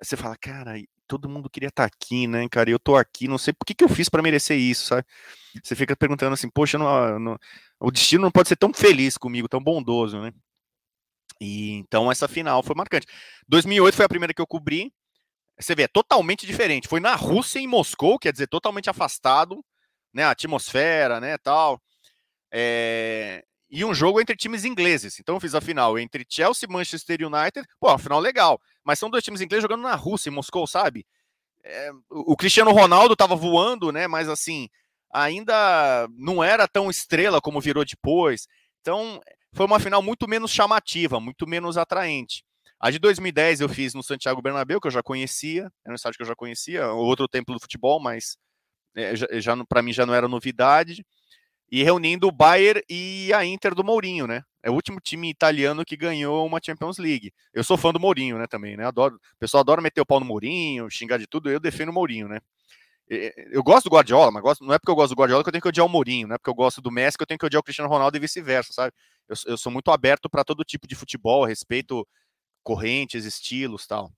Aí 0.00 0.06
você 0.06 0.16
fala, 0.16 0.36
cara, 0.40 0.74
todo 1.06 1.28
mundo 1.28 1.50
queria 1.50 1.68
estar 1.68 1.88
tá 1.88 1.94
aqui, 1.94 2.26
né, 2.26 2.48
cara? 2.48 2.70
E 2.70 2.72
eu 2.72 2.78
tô 2.78 2.96
aqui, 2.96 3.28
não 3.28 3.36
sei 3.38 3.52
por 3.52 3.66
que, 3.66 3.74
que 3.74 3.84
eu 3.84 3.88
fiz 3.88 4.08
para 4.08 4.22
merecer 4.22 4.58
isso, 4.58 4.86
sabe? 4.86 5.04
Você 5.62 5.76
fica 5.76 5.94
perguntando 5.94 6.32
assim, 6.32 6.48
poxa, 6.48 6.78
não, 6.78 7.18
não, 7.18 7.38
o 7.78 7.90
destino 7.90 8.22
não 8.22 8.30
pode 8.30 8.48
ser 8.48 8.56
tão 8.56 8.72
feliz 8.72 9.18
comigo, 9.18 9.48
tão 9.48 9.62
bondoso, 9.62 10.20
né? 10.20 10.32
E 11.42 11.72
então 11.72 12.10
essa 12.10 12.28
final 12.28 12.62
foi 12.62 12.76
marcante. 12.76 13.06
2008 13.48 13.96
foi 13.96 14.04
a 14.04 14.08
primeira 14.08 14.32
que 14.32 14.40
eu 14.40 14.46
cobri. 14.46 14.92
Você 15.58 15.74
vê, 15.74 15.82
é 15.82 15.88
totalmente 15.88 16.46
diferente. 16.46 16.86
Foi 16.86 17.00
na 17.00 17.16
Rússia 17.16 17.58
em 17.58 17.66
Moscou, 17.66 18.16
quer 18.16 18.32
dizer, 18.32 18.46
totalmente 18.46 18.88
afastado, 18.88 19.64
né? 20.14 20.22
A 20.22 20.30
atmosfera, 20.30 21.20
né, 21.20 21.36
tal. 21.38 21.82
É... 22.52 23.44
E 23.68 23.84
um 23.84 23.92
jogo 23.92 24.20
entre 24.20 24.36
times 24.36 24.64
ingleses. 24.64 25.18
Então 25.18 25.34
eu 25.34 25.40
fiz 25.40 25.54
a 25.54 25.60
final 25.60 25.98
entre 25.98 26.24
Chelsea 26.28 26.68
e 26.68 26.72
Manchester 26.72 27.18
United. 27.26 27.66
Pô, 27.80 27.88
a 27.88 27.98
final 27.98 28.20
legal. 28.20 28.60
Mas 28.84 29.00
são 29.00 29.10
dois 29.10 29.24
times 29.24 29.40
ingleses 29.40 29.62
jogando 29.62 29.82
na 29.82 29.96
Rússia, 29.96 30.30
em 30.30 30.32
Moscou, 30.32 30.66
sabe? 30.68 31.04
É... 31.64 31.90
O 32.08 32.36
Cristiano 32.36 32.70
Ronaldo 32.70 33.16
tava 33.16 33.34
voando, 33.34 33.90
né? 33.90 34.06
Mas 34.06 34.28
assim, 34.28 34.68
ainda 35.12 36.06
não 36.16 36.42
era 36.44 36.68
tão 36.68 36.88
estrela 36.88 37.40
como 37.40 37.60
virou 37.60 37.84
depois. 37.84 38.46
Então, 38.82 39.20
foi 39.54 39.64
uma 39.64 39.78
final 39.78 40.02
muito 40.02 40.28
menos 40.28 40.50
chamativa, 40.50 41.20
muito 41.20 41.46
menos 41.46 41.78
atraente. 41.78 42.44
A 42.80 42.90
de 42.90 42.98
2010 42.98 43.60
eu 43.60 43.68
fiz 43.68 43.94
no 43.94 44.02
Santiago 44.02 44.42
Bernabéu, 44.42 44.80
que 44.80 44.88
eu 44.88 44.92
já 44.92 45.02
conhecia, 45.02 45.70
era 45.84 45.92
um 45.92 45.94
estádio 45.94 46.16
que 46.16 46.22
eu 46.24 46.26
já 46.26 46.34
conhecia, 46.34 46.90
outro 46.90 47.28
templo 47.28 47.54
do 47.54 47.60
futebol, 47.60 48.00
mas 48.00 48.36
é, 48.96 49.14
já, 49.14 49.26
já 49.34 49.64
para 49.64 49.82
mim 49.82 49.92
já 49.92 50.04
não 50.04 50.12
era 50.12 50.26
novidade. 50.26 51.06
E 51.70 51.82
reunindo 51.84 52.26
o 52.26 52.32
Bayern 52.32 52.82
e 52.90 53.32
a 53.32 53.44
Inter 53.44 53.74
do 53.74 53.84
Mourinho, 53.84 54.26
né? 54.26 54.42
É 54.62 54.70
o 54.70 54.74
último 54.74 55.00
time 55.00 55.30
italiano 55.30 55.84
que 55.84 55.96
ganhou 55.96 56.44
uma 56.44 56.60
Champions 56.62 56.98
League. 56.98 57.32
Eu 57.54 57.64
sou 57.64 57.78
fã 57.78 57.92
do 57.92 58.00
Mourinho, 58.00 58.36
né, 58.38 58.46
também, 58.46 58.76
né? 58.76 58.84
Adoro, 58.84 59.14
o 59.14 59.38
pessoal 59.38 59.62
adora 59.62 59.80
meter 59.80 60.00
o 60.00 60.06
pau 60.06 60.20
no 60.20 60.26
Mourinho, 60.26 60.90
xingar 60.90 61.18
de 61.18 61.26
tudo, 61.26 61.50
eu 61.50 61.58
defendo 61.58 61.88
o 61.88 61.92
Mourinho, 61.92 62.28
né? 62.28 62.40
Eu 63.50 63.62
gosto 63.62 63.90
do 63.90 63.94
Guardiola, 63.94 64.30
mas 64.30 64.42
gosto, 64.42 64.64
não 64.64 64.72
é 64.72 64.78
porque 64.78 64.90
eu 64.90 64.94
gosto 64.94 65.14
do 65.14 65.18
Guardiola 65.18 65.42
que 65.42 65.48
eu 65.48 65.52
tenho 65.52 65.62
que 65.62 65.68
odiar 65.68 65.86
o 65.86 65.88
Mourinho, 65.88 66.28
não 66.28 66.34
é 66.34 66.38
porque 66.38 66.48
eu 66.48 66.54
gosto 66.54 66.80
do 66.80 66.90
Messi 66.90 67.18
que 67.18 67.22
eu 67.22 67.26
tenho 67.26 67.38
que 67.38 67.44
odiar 67.44 67.60
o 67.60 67.62
Cristiano 67.62 67.90
Ronaldo 67.90 68.16
e 68.16 68.20
vice-versa, 68.20 68.72
sabe? 68.72 68.92
Eu, 69.28 69.36
eu, 69.46 69.58
sou 69.58 69.70
muito 69.70 69.90
aberto 69.90 70.30
para 70.30 70.42
todo 70.42 70.64
tipo 70.64 70.86
de 70.86 70.94
futebol, 70.94 71.44
respeito 71.44 72.06
correntes, 72.62 73.24
estilos 73.26 73.86
tal. 73.86 74.10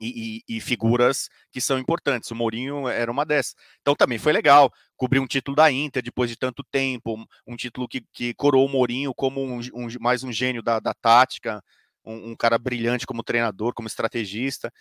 E, 0.00 0.42
e, 0.48 0.56
e, 0.56 0.60
figuras 0.60 1.28
que 1.52 1.60
são 1.60 1.78
importantes. 1.78 2.30
O 2.30 2.34
Mourinho 2.34 2.88
era 2.88 3.10
uma 3.10 3.24
dessas. 3.24 3.54
Então 3.82 3.94
também 3.94 4.18
foi 4.18 4.32
legal 4.32 4.72
cobrir 4.96 5.18
um 5.18 5.26
título 5.26 5.54
da 5.54 5.70
Inter 5.70 6.02
depois 6.02 6.30
de 6.30 6.36
tanto 6.36 6.64
tempo, 6.64 7.22
um 7.46 7.54
título 7.54 7.86
que, 7.86 8.02
que 8.12 8.32
coroou 8.34 8.66
o 8.66 8.68
Mourinho 8.68 9.12
como 9.14 9.42
um, 9.42 9.60
um, 9.74 9.88
mais 10.00 10.24
um 10.24 10.32
gênio 10.32 10.62
da, 10.62 10.80
da 10.80 10.94
tática, 10.94 11.62
um, 12.02 12.30
um 12.30 12.36
cara 12.36 12.58
brilhante 12.58 13.06
como 13.06 13.22
treinador, 13.22 13.74
como 13.74 13.88
estrategista. 13.88 14.72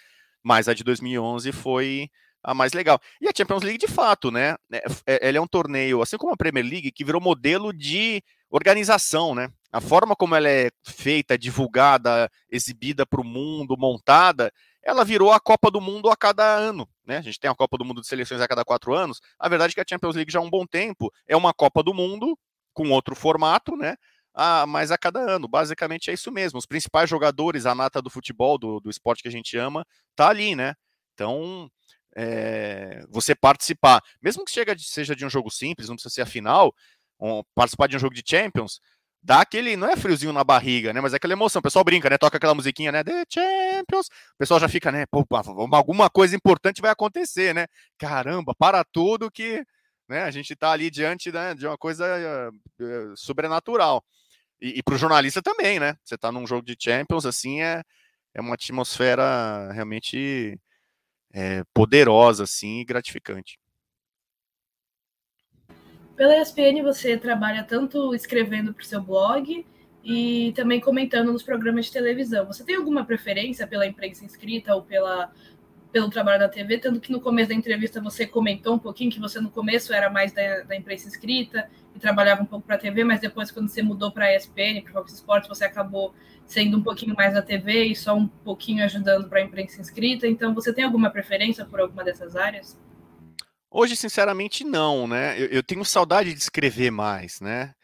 Mas 0.42 0.70
a 0.70 0.74
de 0.74 0.86
2011 0.86 1.52
foi 1.52 2.10
a 2.44 2.54
mais 2.54 2.74
legal. 2.74 3.00
E 3.22 3.28
a 3.28 3.32
Champions 3.36 3.64
League, 3.64 3.78
de 3.78 3.88
fato, 3.88 4.32
né? 4.32 4.56
É, 4.72 4.84
é, 5.06 5.30
ela 5.30 5.38
é 5.38 5.42
um 5.42 5.48
torneio, 5.48 6.02
assim 6.02 6.18
como 6.18 6.34
a 6.34 6.38
Premier 6.38 6.66
League, 6.66 6.92
que 6.92 7.04
virou 7.04 7.22
modelo 7.22 7.74
de 7.74 8.22
organização, 8.50 9.36
né? 9.36 9.50
A 9.72 9.80
forma 9.80 10.16
como 10.16 10.36
ela 10.36 10.50
é 10.50 10.70
feita, 10.84 11.38
divulgada, 11.38 12.30
exibida 12.50 13.06
para 13.06 13.22
o 13.22 13.24
mundo, 13.24 13.78
montada, 13.78 14.52
ela 14.84 15.06
virou 15.06 15.32
a 15.32 15.40
Copa 15.40 15.70
do 15.70 15.80
Mundo 15.80 16.10
a 16.10 16.16
cada 16.16 16.44
ano. 16.44 16.90
Né? 17.06 17.18
A 17.18 17.22
gente 17.22 17.40
tem 17.40 17.50
a 17.50 17.56
Copa 17.56 17.78
do 17.78 17.86
Mundo 17.86 18.02
de 18.02 18.08
seleções 18.08 18.42
a 18.42 18.48
cada 18.48 18.66
quatro 18.66 18.96
anos. 18.96 19.20
A 19.38 19.48
verdade 19.48 19.72
é 19.72 19.76
que 19.76 19.82
a 19.82 19.86
Champions 19.88 20.16
League 20.16 20.32
já 20.32 20.40
há 20.40 20.42
um 20.42 20.50
bom 20.50 20.66
tempo 20.66 21.12
é 21.28 21.36
uma 21.36 21.54
Copa 21.54 21.84
do 21.84 21.94
Mundo 21.94 22.38
com 22.74 22.90
outro 22.90 23.16
formato, 23.16 23.76
né? 23.76 23.96
Ah, 24.34 24.66
mas 24.66 24.92
a 24.92 24.98
cada 24.98 25.20
ano, 25.20 25.48
basicamente 25.48 26.10
é 26.10 26.14
isso 26.14 26.32
mesmo. 26.32 26.58
Os 26.58 26.66
principais 26.66 27.10
jogadores, 27.10 27.66
a 27.66 27.76
nata 27.76 28.02
do 28.02 28.10
futebol, 28.10 28.58
do, 28.58 28.80
do 28.80 28.90
esporte 28.90 29.22
que 29.22 29.28
a 29.28 29.32
gente 29.32 29.58
ama, 29.58 29.86
tá 30.16 30.30
ali, 30.30 30.56
né? 30.56 30.76
Então, 31.14 31.70
é, 32.22 33.06
você 33.08 33.34
participar, 33.34 34.02
mesmo 34.22 34.44
que 34.44 34.52
chega, 34.52 34.76
seja 34.78 35.16
de 35.16 35.26
um 35.26 35.30
jogo 35.30 35.50
simples, 35.50 35.88
não 35.88 35.96
precisa 35.96 36.14
ser 36.14 36.22
a 36.22 36.26
final, 36.26 36.76
um, 37.18 37.42
participar 37.56 37.88
de 37.88 37.96
um 37.96 38.00
jogo 38.00 38.14
de 38.14 38.22
Champions, 38.26 38.82
dá 39.24 39.40
aquele, 39.40 39.78
não 39.78 39.88
é 39.88 39.96
friozinho 39.96 40.34
na 40.34 40.44
barriga, 40.44 40.92
né? 40.92 41.00
Mas 41.00 41.14
é 41.14 41.16
aquela 41.16 41.32
emoção. 41.32 41.62
O 41.62 41.64
pessoal 41.64 41.86
brinca, 41.86 42.10
né? 42.10 42.18
Toca 42.18 42.36
aquela 42.36 42.54
musiquinha, 42.54 42.92
né? 42.92 43.06
The 43.06 43.24
Champions. 43.30 44.08
O 44.08 44.38
pessoal 44.38 44.60
já 44.60 44.68
fica, 44.68 44.92
né? 44.92 45.06
Pô, 45.06 45.26
alguma 45.72 46.10
coisa 46.10 46.36
importante 46.36 46.82
vai 46.82 46.92
acontecer, 46.92 47.56
né? 47.56 47.68
Caramba, 47.98 48.54
para 48.54 48.84
tudo 48.84 49.32
que 49.32 49.64
né, 50.10 50.24
a 50.24 50.32
gente 50.32 50.56
tá 50.56 50.72
ali 50.72 50.90
diante 50.90 51.32
né, 51.32 51.54
de 51.54 51.68
uma 51.68 51.78
coisa 51.78 52.06
uh, 52.82 53.16
sobrenatural. 53.16 54.04
E, 54.62 54.80
e 54.80 54.84
para 54.84 54.96
o 54.96 54.98
jornalista 54.98 55.42
também, 55.42 55.80
né? 55.80 55.96
Você 56.04 56.18
tá 56.18 56.32
num 56.34 56.46
jogo 56.46 56.66
de 56.66 56.76
Champions, 56.78 57.26
assim, 57.26 57.62
é, 57.62 57.82
é 58.34 58.42
uma 58.42 58.56
atmosfera 58.56 59.72
realmente 59.72 60.60
é, 61.34 61.64
poderosa, 61.74 62.44
assim, 62.44 62.80
e 62.80 62.86
gratificante. 62.86 63.60
Pela 66.16 66.38
ESPN 66.38 66.84
você 66.84 67.18
trabalha 67.18 67.64
tanto 67.64 68.14
escrevendo 68.14 68.74
para 68.74 68.84
o 68.84 68.86
seu 68.86 69.02
blog 69.02 69.66
e 70.04 70.52
também 70.54 70.80
comentando 70.80 71.32
nos 71.32 71.44
programas 71.44 71.86
de 71.86 71.94
televisão. 71.94 72.46
Você 72.46 72.64
tem 72.64 72.76
alguma 72.76 73.06
preferência 73.06 73.66
pela 73.66 73.88
imprensa 73.88 74.26
inscrita 74.26 74.76
ou 74.76 74.82
pela, 74.82 75.32
pelo 75.92 76.10
trabalho 76.10 76.40
da 76.40 76.50
TV? 76.50 76.78
Tanto 76.78 77.00
que 77.00 77.12
no 77.12 77.22
começo 77.22 77.50
da 77.50 77.56
entrevista 77.56 78.02
você 78.02 78.26
comentou 78.26 78.76
um 78.76 78.80
pouquinho 78.80 79.12
que 79.12 79.20
você 79.20 79.40
no 79.40 79.50
começo 79.50 79.94
era 79.94 80.10
mais 80.10 80.34
da, 80.34 80.62
da 80.64 80.76
imprensa 80.76 81.08
inscrita 81.08 81.70
e 81.96 82.00
trabalhava 82.00 82.42
um 82.42 82.46
pouco 82.46 82.66
para 82.66 82.76
a 82.76 82.80
TV, 82.80 83.04
mas 83.04 83.22
depois 83.22 83.50
quando 83.50 83.70
você 83.70 83.82
mudou 83.82 84.12
para 84.12 84.26
a 84.26 84.36
ESPN, 84.36 84.82
para 84.82 84.92
o 84.92 84.94
Fox 84.96 85.14
Sports, 85.14 85.48
você 85.48 85.64
acabou 85.64 86.14
sendo 86.50 86.78
um 86.78 86.84
pouquinho 86.84 87.16
mais 87.16 87.36
da 87.36 87.44
TV 87.44 87.86
e 87.86 87.96
só 87.96 88.16
um 88.16 88.28
pouquinho 88.28 88.84
ajudando 88.84 89.30
para 89.30 89.40
a 89.40 89.44
imprensa 89.44 89.80
inscrita. 89.80 90.28
Então, 90.28 90.52
você 90.54 90.74
tem 90.74 90.84
alguma 90.84 91.12
preferência 91.12 91.64
por 91.64 91.80
alguma 91.80 92.04
dessas 92.04 92.36
áreas? 92.36 92.76
Hoje, 93.70 93.96
sinceramente, 93.96 94.64
não, 94.64 95.08
né? 95.08 95.40
Eu, 95.40 95.46
eu 95.46 95.64
tenho 95.64 95.86
saudade 95.86 96.34
de 96.34 96.40
escrever 96.40 96.90
mais, 96.90 97.40
né? 97.40 97.76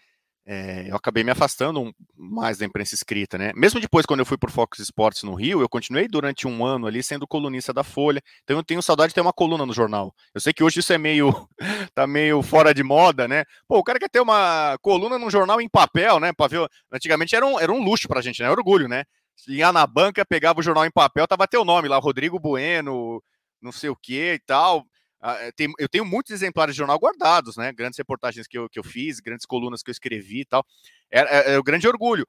É, 0.48 0.92
eu 0.92 0.96
acabei 0.96 1.24
me 1.24 1.32
afastando 1.32 1.92
mais 2.16 2.60
da 2.60 2.66
imprensa 2.66 2.94
escrita, 2.94 3.36
né? 3.36 3.52
Mesmo 3.56 3.80
depois, 3.80 4.06
quando 4.06 4.20
eu 4.20 4.26
fui 4.26 4.38
por 4.38 4.52
Fox 4.52 4.78
Sports 4.78 5.24
no 5.24 5.34
Rio, 5.34 5.60
eu 5.60 5.68
continuei 5.68 6.08
durante 6.08 6.48
um 6.48 6.64
ano 6.64 6.86
ali 6.86 7.02
sendo 7.02 7.28
colunista 7.28 7.74
da 7.74 7.84
Folha. 7.84 8.22
Então 8.44 8.56
eu 8.56 8.64
tenho 8.64 8.82
saudade 8.82 9.10
de 9.10 9.16
ter 9.16 9.22
uma 9.22 9.34
coluna 9.34 9.66
no 9.66 9.74
jornal. 9.74 10.14
Eu 10.36 10.40
sei 10.40 10.54
que 10.54 10.64
hoje 10.64 10.82
isso 10.82 10.94
é 10.94 11.00
meio 11.00 11.34
tá 11.96 12.06
meio 12.06 12.44
fora 12.44 12.76
de 12.76 12.84
moda, 12.84 13.28
né? 13.28 13.44
Pô, 13.68 13.80
o 13.80 13.84
cara 13.84 13.98
quer 13.98 14.10
ter 14.10 14.20
uma 14.20 14.78
coluna 14.82 15.18
num 15.18 15.32
jornal 15.32 15.60
em 15.60 15.68
papel, 15.68 16.20
né? 16.20 16.32
Pra 16.32 16.48
ver... 16.48 16.68
Antigamente 16.94 17.36
era 17.36 17.46
um, 17.46 17.60
era 17.60 17.72
um 17.72 17.84
luxo 17.84 18.08
pra 18.08 18.22
gente, 18.22 18.40
né? 18.40 18.46
Era 18.46 18.54
orgulho, 18.56 18.88
né? 18.88 19.04
Ia 19.48 19.74
na 19.74 19.86
banca, 19.88 20.24
pegava 20.24 20.60
o 20.60 20.64
jornal 20.64 20.86
em 20.86 20.92
papel, 20.92 21.28
tava 21.28 21.48
teu 21.48 21.66
nome 21.66 21.88
lá, 21.88 21.98
Rodrigo 21.98 22.40
Bueno, 22.40 23.22
não 23.62 23.72
sei 23.72 23.90
o 23.90 23.96
que 23.96 24.34
e 24.34 24.40
tal. 24.40 24.86
Ah, 25.28 25.38
eh, 25.42 25.52
eu 25.80 25.90
tenho 25.90 26.06
muitos 26.06 26.32
exemplares 26.32 26.76
de 26.76 26.78
jornal 26.78 27.00
guardados, 27.00 27.58
né? 27.58 27.72
Grandes 27.74 27.98
reportagens 27.98 28.46
que 28.46 28.56
eu, 28.60 28.70
que 28.70 28.78
eu 28.78 28.84
fiz, 28.84 29.20
grandes 29.20 29.44
colunas 29.48 29.82
que 29.82 29.90
eu 29.90 29.92
escrevi 29.92 30.42
e 30.42 30.46
tal. 30.46 30.64
É, 31.12 31.20
é, 31.22 31.54
é 31.54 31.58
o 31.58 31.64
grande 31.64 31.88
orgulho. 31.88 32.28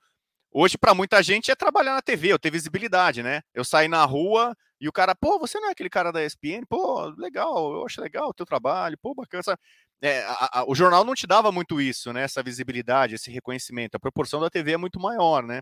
Hoje, 0.51 0.79
para 0.79 0.95
muita 0.95 1.23
gente, 1.23 1.51
é 1.51 1.55
trabalhar 1.55 1.93
na 1.95 2.01
TV, 2.01 2.33
eu 2.33 2.39
ter 2.39 2.51
visibilidade, 2.51 3.23
né? 3.23 3.43
Eu 3.55 3.65
sair 3.65 3.89
na 3.89 4.03
rua 4.07 4.57
e 4.81 4.89
o 4.89 4.93
cara, 4.93 5.15
pô, 5.15 5.39
você 5.39 5.61
não 5.61 5.69
é 5.69 5.73
aquele 5.73 5.91
cara 5.91 6.11
da 6.11 6.25
ESPN? 6.25 6.65
Pô, 6.67 7.07
legal, 7.19 7.75
eu 7.75 7.85
acho 7.85 8.01
legal 8.01 8.31
o 8.31 8.35
teu 8.35 8.47
trabalho, 8.47 8.97
pô, 8.97 9.15
bacana. 9.15 9.59
É, 10.01 10.25
a, 10.25 10.61
a, 10.61 10.65
o 10.67 10.75
jornal 10.75 11.05
não 11.05 11.15
te 11.15 11.27
dava 11.27 11.53
muito 11.53 11.79
isso, 11.79 12.15
né? 12.15 12.23
Essa 12.23 12.43
visibilidade, 12.43 13.15
esse 13.15 13.31
reconhecimento. 13.31 13.97
A 13.97 14.01
proporção 14.01 14.41
da 14.41 14.49
TV 14.49 14.73
é 14.73 14.77
muito 14.79 14.99
maior, 14.99 15.43
né? 15.43 15.61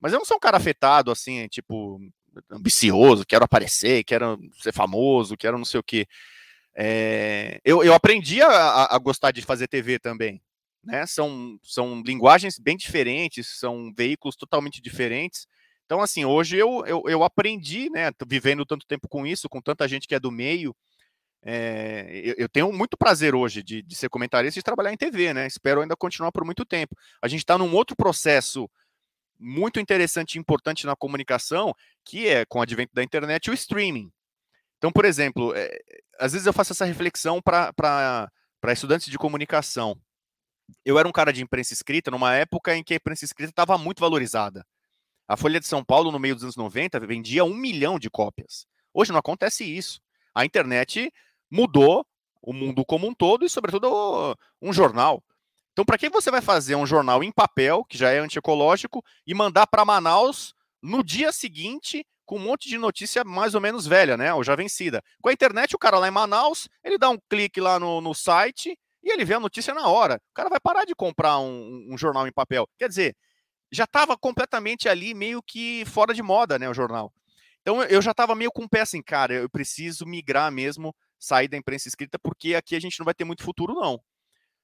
Mas 0.00 0.12
eu 0.12 0.20
não 0.20 0.26
sou 0.26 0.36
um 0.36 0.40
cara 0.40 0.56
afetado, 0.56 1.10
assim, 1.10 1.48
tipo, 1.48 2.00
ambicioso, 2.50 3.26
quero 3.26 3.44
aparecer, 3.44 4.04
quero 4.04 4.38
ser 4.60 4.72
famoso, 4.72 5.36
quero 5.36 5.58
não 5.58 5.64
sei 5.64 5.80
o 5.80 5.82
quê. 5.82 6.06
É, 6.74 7.60
eu, 7.64 7.82
eu 7.82 7.92
aprendi 7.94 8.40
a, 8.42 8.94
a, 8.94 8.98
gostar 8.98 9.32
de 9.32 9.42
fazer 9.42 9.68
TV 9.68 9.98
também. 9.98 10.40
Né? 10.82 11.06
São, 11.06 11.58
são 11.62 12.02
linguagens 12.04 12.58
bem 12.58 12.76
diferentes, 12.76 13.58
são 13.58 13.92
veículos 13.96 14.36
totalmente 14.36 14.80
diferentes. 14.80 15.46
Então, 15.84 16.00
assim, 16.00 16.24
hoje 16.24 16.56
eu, 16.56 16.84
eu, 16.86 17.02
eu 17.06 17.24
aprendi, 17.24 17.90
né, 17.90 18.10
vivendo 18.26 18.64
tanto 18.64 18.86
tempo 18.86 19.08
com 19.08 19.26
isso, 19.26 19.48
com 19.48 19.60
tanta 19.60 19.88
gente 19.88 20.06
que 20.06 20.14
é 20.14 20.20
do 20.20 20.30
meio, 20.30 20.74
é, 21.42 22.20
eu, 22.22 22.34
eu, 22.36 22.48
tenho 22.48 22.70
muito 22.72 22.98
prazer 22.98 23.34
hoje 23.34 23.62
de, 23.62 23.82
de 23.82 23.96
ser 23.96 24.10
comentarista 24.10 24.58
e 24.58 24.60
de 24.60 24.64
trabalhar 24.64 24.92
em 24.92 24.96
TV, 24.96 25.32
né? 25.32 25.46
Espero 25.46 25.80
ainda 25.80 25.96
continuar 25.96 26.30
por 26.30 26.44
muito 26.44 26.66
tempo. 26.66 26.94
A 27.22 27.28
gente 27.28 27.40
está 27.40 27.56
num 27.56 27.74
outro 27.74 27.96
processo 27.96 28.70
muito 29.38 29.80
interessante 29.80 30.34
e 30.34 30.38
importante 30.38 30.84
na 30.84 30.94
comunicação, 30.94 31.74
que 32.04 32.28
é, 32.28 32.44
com 32.44 32.58
o 32.58 32.62
advento 32.62 32.92
da 32.94 33.02
internet, 33.02 33.50
o 33.50 33.54
streaming. 33.54 34.12
Então, 34.80 34.90
por 34.90 35.04
exemplo, 35.04 35.52
é, 35.54 35.78
às 36.18 36.32
vezes 36.32 36.46
eu 36.46 36.54
faço 36.54 36.72
essa 36.72 36.86
reflexão 36.86 37.38
para 37.42 38.32
estudantes 38.72 39.10
de 39.10 39.18
comunicação. 39.18 39.94
Eu 40.82 40.98
era 40.98 41.06
um 41.06 41.12
cara 41.12 41.34
de 41.34 41.42
imprensa 41.42 41.74
escrita 41.74 42.10
numa 42.10 42.34
época 42.34 42.74
em 42.74 42.82
que 42.82 42.94
a 42.94 42.96
imprensa 42.96 43.26
escrita 43.26 43.50
estava 43.50 43.76
muito 43.76 44.00
valorizada. 44.00 44.64
A 45.28 45.36
Folha 45.36 45.60
de 45.60 45.66
São 45.66 45.84
Paulo, 45.84 46.10
no 46.10 46.18
meio 46.18 46.34
dos 46.34 46.44
anos 46.44 46.56
90, 46.56 46.98
vendia 47.00 47.44
um 47.44 47.54
milhão 47.54 47.98
de 47.98 48.08
cópias. 48.08 48.66
Hoje 48.94 49.12
não 49.12 49.18
acontece 49.18 49.64
isso. 49.64 50.00
A 50.34 50.46
internet 50.46 51.12
mudou 51.50 52.06
o 52.40 52.54
mundo 52.54 52.82
como 52.82 53.06
um 53.06 53.14
todo 53.14 53.44
e, 53.44 53.50
sobretudo, 53.50 54.34
um 54.62 54.72
jornal. 54.72 55.22
Então, 55.72 55.84
para 55.84 55.98
que 55.98 56.08
você 56.08 56.30
vai 56.30 56.40
fazer 56.40 56.74
um 56.74 56.86
jornal 56.86 57.22
em 57.22 57.30
papel, 57.30 57.84
que 57.84 57.98
já 57.98 58.10
é 58.10 58.18
antiecológico, 58.18 59.04
e 59.26 59.34
mandar 59.34 59.66
para 59.66 59.84
Manaus 59.84 60.54
no 60.82 61.04
dia 61.04 61.32
seguinte 61.32 62.06
com 62.30 62.36
um 62.36 62.44
monte 62.44 62.68
de 62.68 62.78
notícia 62.78 63.24
mais 63.24 63.56
ou 63.56 63.60
menos 63.60 63.88
velha, 63.88 64.16
né? 64.16 64.32
Ou 64.32 64.44
já 64.44 64.54
vencida. 64.54 65.02
Com 65.20 65.30
a 65.30 65.32
internet, 65.32 65.74
o 65.74 65.78
cara 65.78 65.98
lá 65.98 66.06
em 66.06 66.12
Manaus, 66.12 66.68
ele 66.84 66.96
dá 66.96 67.10
um 67.10 67.18
clique 67.28 67.60
lá 67.60 67.76
no, 67.80 68.00
no 68.00 68.14
site 68.14 68.78
e 69.02 69.10
ele 69.10 69.24
vê 69.24 69.34
a 69.34 69.40
notícia 69.40 69.74
na 69.74 69.88
hora. 69.88 70.14
O 70.30 70.32
cara 70.32 70.48
vai 70.48 70.60
parar 70.60 70.84
de 70.84 70.94
comprar 70.94 71.40
um, 71.40 71.88
um 71.90 71.98
jornal 71.98 72.28
em 72.28 72.32
papel. 72.32 72.68
Quer 72.78 72.88
dizer, 72.88 73.16
já 73.72 73.82
estava 73.82 74.16
completamente 74.16 74.88
ali, 74.88 75.12
meio 75.12 75.42
que 75.42 75.84
fora 75.86 76.14
de 76.14 76.22
moda, 76.22 76.56
né? 76.56 76.70
O 76.70 76.74
jornal. 76.74 77.12
Então 77.62 77.82
eu 77.82 78.00
já 78.00 78.12
estava 78.12 78.36
meio 78.36 78.52
com 78.52 78.68
pé 78.68 78.82
assim, 78.82 79.02
cara, 79.02 79.34
eu 79.34 79.50
preciso 79.50 80.06
migrar 80.06 80.52
mesmo, 80.52 80.94
sair 81.18 81.48
da 81.48 81.56
imprensa 81.56 81.88
escrita, 81.88 82.16
porque 82.16 82.54
aqui 82.54 82.76
a 82.76 82.80
gente 82.80 82.96
não 83.00 83.04
vai 83.04 83.12
ter 83.12 83.24
muito 83.24 83.42
futuro, 83.42 83.74
não. 83.74 84.00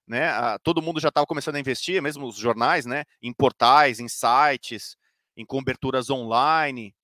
Né? 0.07 0.31
todo 0.63 0.81
mundo 0.81 1.01
já 1.01 1.09
estava 1.09 1.27
começando 1.27 1.57
a 1.57 1.61
investir, 1.61 2.01
mesmo 2.01 2.29
os 2.29 2.37
jornais, 2.37 2.87
né? 2.87 3.03
Em 3.21 3.33
portais, 3.33 3.99
em 3.99 4.07
sites, 4.07 4.97
em 5.37 5.45
coberturas 5.45 6.11
online. 6.11 6.95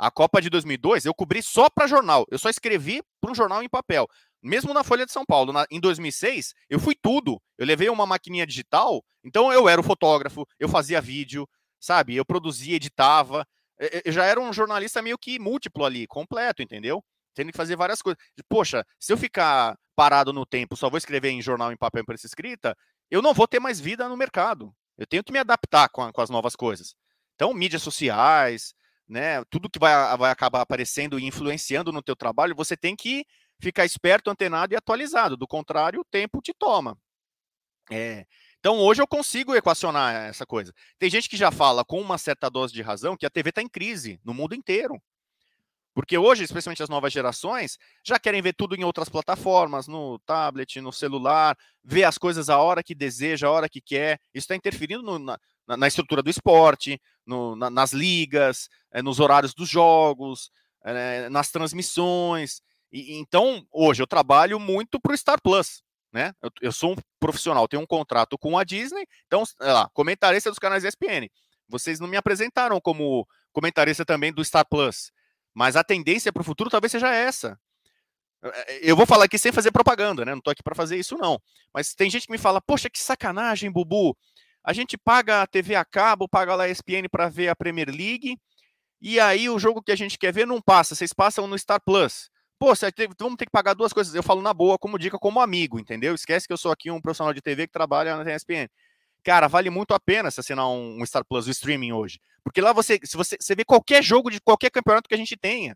A 0.00 0.10
Copa 0.10 0.40
de 0.40 0.48
2002 0.48 1.04
eu 1.04 1.12
cobri 1.12 1.42
só 1.42 1.68
para 1.68 1.86
jornal. 1.86 2.24
Eu 2.30 2.38
só 2.38 2.48
escrevi 2.48 3.02
para 3.20 3.30
um 3.30 3.34
jornal 3.34 3.62
em 3.62 3.68
papel. 3.68 4.08
Mesmo 4.42 4.72
na 4.72 4.82
Folha 4.82 5.04
de 5.04 5.12
São 5.12 5.26
Paulo, 5.26 5.52
na, 5.52 5.66
em 5.70 5.78
2006, 5.78 6.54
eu 6.70 6.80
fui 6.80 6.94
tudo. 6.94 7.38
Eu 7.58 7.66
levei 7.66 7.90
uma 7.90 8.06
maquininha 8.06 8.46
digital, 8.46 9.04
então 9.22 9.52
eu 9.52 9.68
era 9.68 9.78
o 9.78 9.84
fotógrafo, 9.84 10.46
eu 10.58 10.70
fazia 10.70 11.02
vídeo, 11.02 11.46
sabe? 11.78 12.16
Eu 12.16 12.24
produzia, 12.24 12.76
editava. 12.76 13.46
Eu 14.02 14.10
já 14.10 14.24
era 14.24 14.40
um 14.40 14.50
jornalista 14.54 15.02
meio 15.02 15.18
que 15.18 15.38
múltiplo 15.38 15.84
ali, 15.84 16.06
completo, 16.06 16.62
entendeu? 16.62 17.04
Tendo 17.34 17.50
que 17.50 17.56
fazer 17.58 17.76
várias 17.76 18.00
coisas. 18.00 18.18
Poxa, 18.48 18.82
se 18.98 19.12
eu 19.12 19.18
ficar 19.18 19.76
parado 19.94 20.32
no 20.32 20.46
tempo, 20.46 20.78
só 20.78 20.88
vou 20.88 20.96
escrever 20.96 21.28
em 21.28 21.42
jornal 21.42 21.72
em 21.72 21.76
papel 21.76 22.06
para 22.06 22.14
essa 22.14 22.26
escrita, 22.26 22.74
eu 23.10 23.20
não 23.20 23.34
vou 23.34 23.46
ter 23.46 23.60
mais 23.60 23.78
vida 23.78 24.08
no 24.08 24.16
mercado. 24.16 24.74
Eu 24.96 25.06
tenho 25.06 25.22
que 25.22 25.30
me 25.30 25.38
adaptar 25.38 25.90
com, 25.90 26.00
a, 26.00 26.10
com 26.10 26.22
as 26.22 26.30
novas 26.30 26.56
coisas. 26.56 26.94
Então, 27.34 27.52
mídias 27.52 27.82
sociais, 27.82 28.74
né? 29.10 29.44
Tudo 29.50 29.68
que 29.68 29.78
vai, 29.78 30.16
vai 30.16 30.30
acabar 30.30 30.60
aparecendo 30.60 31.18
e 31.18 31.26
influenciando 31.26 31.92
no 31.92 32.00
teu 32.00 32.14
trabalho, 32.14 32.54
você 32.54 32.76
tem 32.76 32.94
que 32.94 33.26
ficar 33.58 33.84
esperto, 33.84 34.30
antenado 34.30 34.72
e 34.72 34.76
atualizado. 34.76 35.36
Do 35.36 35.48
contrário, 35.48 36.00
o 36.00 36.04
tempo 36.04 36.40
te 36.40 36.54
toma. 36.54 36.96
É. 37.90 38.24
Então 38.60 38.78
hoje 38.78 39.02
eu 39.02 39.06
consigo 39.06 39.54
equacionar 39.54 40.14
essa 40.26 40.46
coisa. 40.46 40.72
Tem 40.98 41.10
gente 41.10 41.28
que 41.28 41.36
já 41.36 41.50
fala 41.50 41.84
com 41.84 42.00
uma 42.00 42.18
certa 42.18 42.48
dose 42.48 42.72
de 42.72 42.82
razão 42.82 43.16
que 43.16 43.26
a 43.26 43.30
TV 43.30 43.50
está 43.50 43.60
em 43.60 43.68
crise 43.68 44.20
no 44.24 44.32
mundo 44.32 44.54
inteiro. 44.54 45.00
Porque 45.92 46.16
hoje, 46.16 46.44
especialmente 46.44 46.82
as 46.82 46.88
novas 46.88 47.12
gerações, 47.12 47.76
já 48.04 48.16
querem 48.16 48.40
ver 48.40 48.52
tudo 48.52 48.76
em 48.76 48.84
outras 48.84 49.08
plataformas, 49.08 49.88
no 49.88 50.20
tablet, 50.20 50.80
no 50.80 50.92
celular, 50.92 51.56
ver 51.82 52.04
as 52.04 52.16
coisas 52.16 52.48
a 52.48 52.58
hora 52.58 52.82
que 52.82 52.94
deseja, 52.94 53.48
a 53.48 53.50
hora 53.50 53.68
que 53.68 53.80
quer. 53.80 54.20
Isso 54.32 54.44
está 54.44 54.54
interferindo 54.54 55.02
no, 55.02 55.18
na, 55.18 55.36
na, 55.76 55.86
estrutura 55.86 56.22
do 56.22 56.30
esporte, 56.30 57.00
no, 57.26 57.56
na, 57.56 57.70
nas 57.70 57.92
ligas, 57.92 58.68
é, 58.92 59.02
nos 59.02 59.20
horários 59.20 59.54
dos 59.54 59.68
jogos, 59.68 60.50
é, 60.84 61.28
nas 61.28 61.50
transmissões. 61.50 62.62
E, 62.92 63.18
então, 63.18 63.66
hoje 63.70 64.02
eu 64.02 64.06
trabalho 64.06 64.58
muito 64.58 65.00
para 65.00 65.12
o 65.12 65.16
Star 65.16 65.40
Plus. 65.40 65.82
Né? 66.12 66.32
Eu, 66.42 66.50
eu, 66.62 66.72
sou 66.72 66.92
um 66.92 66.96
profissional, 67.20 67.68
tenho 67.68 67.82
um 67.82 67.86
contrato 67.86 68.36
com 68.36 68.58
a 68.58 68.64
Disney, 68.64 69.06
então, 69.26 69.44
lá, 69.60 69.88
comentarista 69.94 70.50
dos 70.50 70.58
canais 70.58 70.82
ESPN. 70.82 71.28
Vocês 71.68 72.00
não 72.00 72.08
me 72.08 72.16
apresentaram 72.16 72.80
como 72.80 73.26
comentarista 73.52 74.04
também 74.04 74.32
do 74.32 74.44
Star 74.44 74.66
Plus, 74.68 75.12
mas 75.54 75.76
a 75.76 75.84
tendência 75.84 76.32
para 76.32 76.40
o 76.40 76.44
futuro 76.44 76.68
talvez 76.68 76.90
seja 76.90 77.14
essa. 77.14 77.58
Eu 78.80 78.96
vou 78.96 79.06
falar 79.06 79.26
aqui 79.26 79.38
sem 79.38 79.52
fazer 79.52 79.70
propaganda, 79.70 80.24
né? 80.24 80.32
Não 80.32 80.38
estou 80.38 80.50
aqui 80.50 80.62
para 80.62 80.74
fazer 80.74 80.96
isso, 80.96 81.16
não. 81.18 81.40
Mas 81.74 81.94
tem 81.94 82.08
gente 82.08 82.26
que 82.26 82.32
me 82.32 82.38
fala, 82.38 82.60
poxa, 82.60 82.88
que 82.88 82.98
sacanagem, 82.98 83.70
Bubu. 83.70 84.16
A 84.62 84.72
gente 84.72 84.96
paga 84.98 85.42
a 85.42 85.46
TV 85.46 85.74
a 85.74 85.84
cabo, 85.84 86.28
paga 86.28 86.54
lá 86.54 86.64
a 86.64 86.68
ESPN 86.68 87.08
para 87.10 87.28
ver 87.28 87.48
a 87.48 87.56
Premier 87.56 87.88
League, 87.88 88.38
e 89.00 89.18
aí 89.18 89.48
o 89.48 89.58
jogo 89.58 89.82
que 89.82 89.92
a 89.92 89.96
gente 89.96 90.18
quer 90.18 90.32
ver 90.32 90.46
não 90.46 90.60
passa, 90.60 90.94
vocês 90.94 91.12
passam 91.12 91.46
no 91.46 91.58
Star 91.58 91.80
Plus. 91.82 92.30
Pô, 92.58 92.74
você 92.74 92.92
vamos 93.18 93.38
ter 93.38 93.46
que 93.46 93.50
pagar 93.50 93.72
duas 93.72 93.90
coisas. 93.90 94.14
Eu 94.14 94.22
falo 94.22 94.42
na 94.42 94.52
boa, 94.52 94.78
como 94.78 94.98
dica, 94.98 95.18
como 95.18 95.40
amigo, 95.40 95.80
entendeu? 95.80 96.14
Esquece 96.14 96.46
que 96.46 96.52
eu 96.52 96.58
sou 96.58 96.70
aqui 96.70 96.90
um 96.90 97.00
profissional 97.00 97.32
de 97.32 97.40
TV 97.40 97.66
que 97.66 97.72
trabalha 97.72 98.22
na 98.22 98.34
ESPN. 98.34 98.68
Cara, 99.24 99.48
vale 99.48 99.70
muito 99.70 99.94
a 99.94 100.00
pena 100.00 100.30
se 100.30 100.40
assinar 100.40 100.68
um, 100.68 101.00
um 101.00 101.06
Star 101.06 101.24
Plus, 101.24 101.46
o 101.46 101.50
streaming 101.50 101.92
hoje. 101.92 102.20
Porque 102.44 102.60
lá 102.60 102.74
você, 102.74 103.00
se 103.02 103.16
você, 103.16 103.36
você 103.40 103.54
vê 103.54 103.64
qualquer 103.64 104.02
jogo 104.02 104.30
de 104.30 104.40
qualquer 104.40 104.70
campeonato 104.70 105.08
que 105.08 105.14
a 105.14 105.18
gente 105.18 105.38
tenha. 105.38 105.74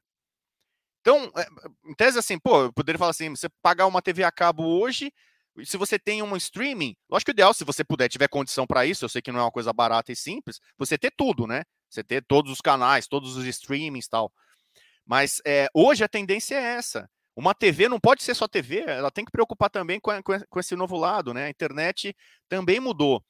Então, 1.01 1.31
é, 1.37 1.47
em 1.87 1.95
tese, 1.95 2.19
assim, 2.19 2.39
pô, 2.39 2.65
eu 2.65 2.73
poderia 2.73 2.99
falar 2.99 3.13
assim: 3.13 3.31
você 3.31 3.49
pagar 3.63 3.87
uma 3.87 4.03
TV 4.03 4.23
a 4.23 4.33
cabo 4.33 4.63
hoje, 4.63 5.11
se 5.63 5.77
você 5.77 5.99
tem 5.99 6.23
um 6.23 6.37
streaming, 6.37 6.97
lógico 7.09 7.27
que 7.27 7.31
o 7.31 7.35
ideal, 7.37 7.55
se 7.55 7.65
você 7.65 7.85
puder, 7.85 8.09
tiver 8.09 8.29
condição 8.29 8.67
para 8.67 8.85
isso, 8.85 9.05
eu 9.05 9.09
sei 9.09 9.23
que 9.23 9.31
não 9.31 9.41
é 9.41 9.43
uma 9.43 9.53
coisa 9.53 9.73
barata 9.73 10.11
e 10.11 10.17
simples, 10.17 10.61
você 10.77 10.99
ter 10.99 11.13
tudo, 11.17 11.47
né? 11.47 11.63
Você 11.89 12.03
ter 12.03 12.25
todos 12.25 12.51
os 12.51 12.61
canais, 12.61 13.07
todos 13.07 13.37
os 13.37 13.47
streamings 13.47 14.09
tal. 14.09 14.33
Mas 15.07 15.41
é, 15.45 15.69
hoje 15.73 16.03
a 16.03 16.09
tendência 16.09 16.57
é 16.57 16.77
essa. 16.77 17.09
Uma 17.37 17.55
TV 17.55 17.89
não 17.89 18.01
pode 18.01 18.23
ser 18.23 18.35
só 18.35 18.49
TV, 18.49 18.85
ela 18.87 19.11
tem 19.11 19.25
que 19.25 19.31
preocupar 19.31 19.69
também 19.69 20.01
com, 20.01 20.11
com 20.23 20.61
esse 20.61 20.75
novo 20.77 20.97
lado, 20.97 21.35
né? 21.35 21.47
A 21.47 21.51
internet 21.51 22.17
também 22.49 22.81
mudou. 22.81 23.25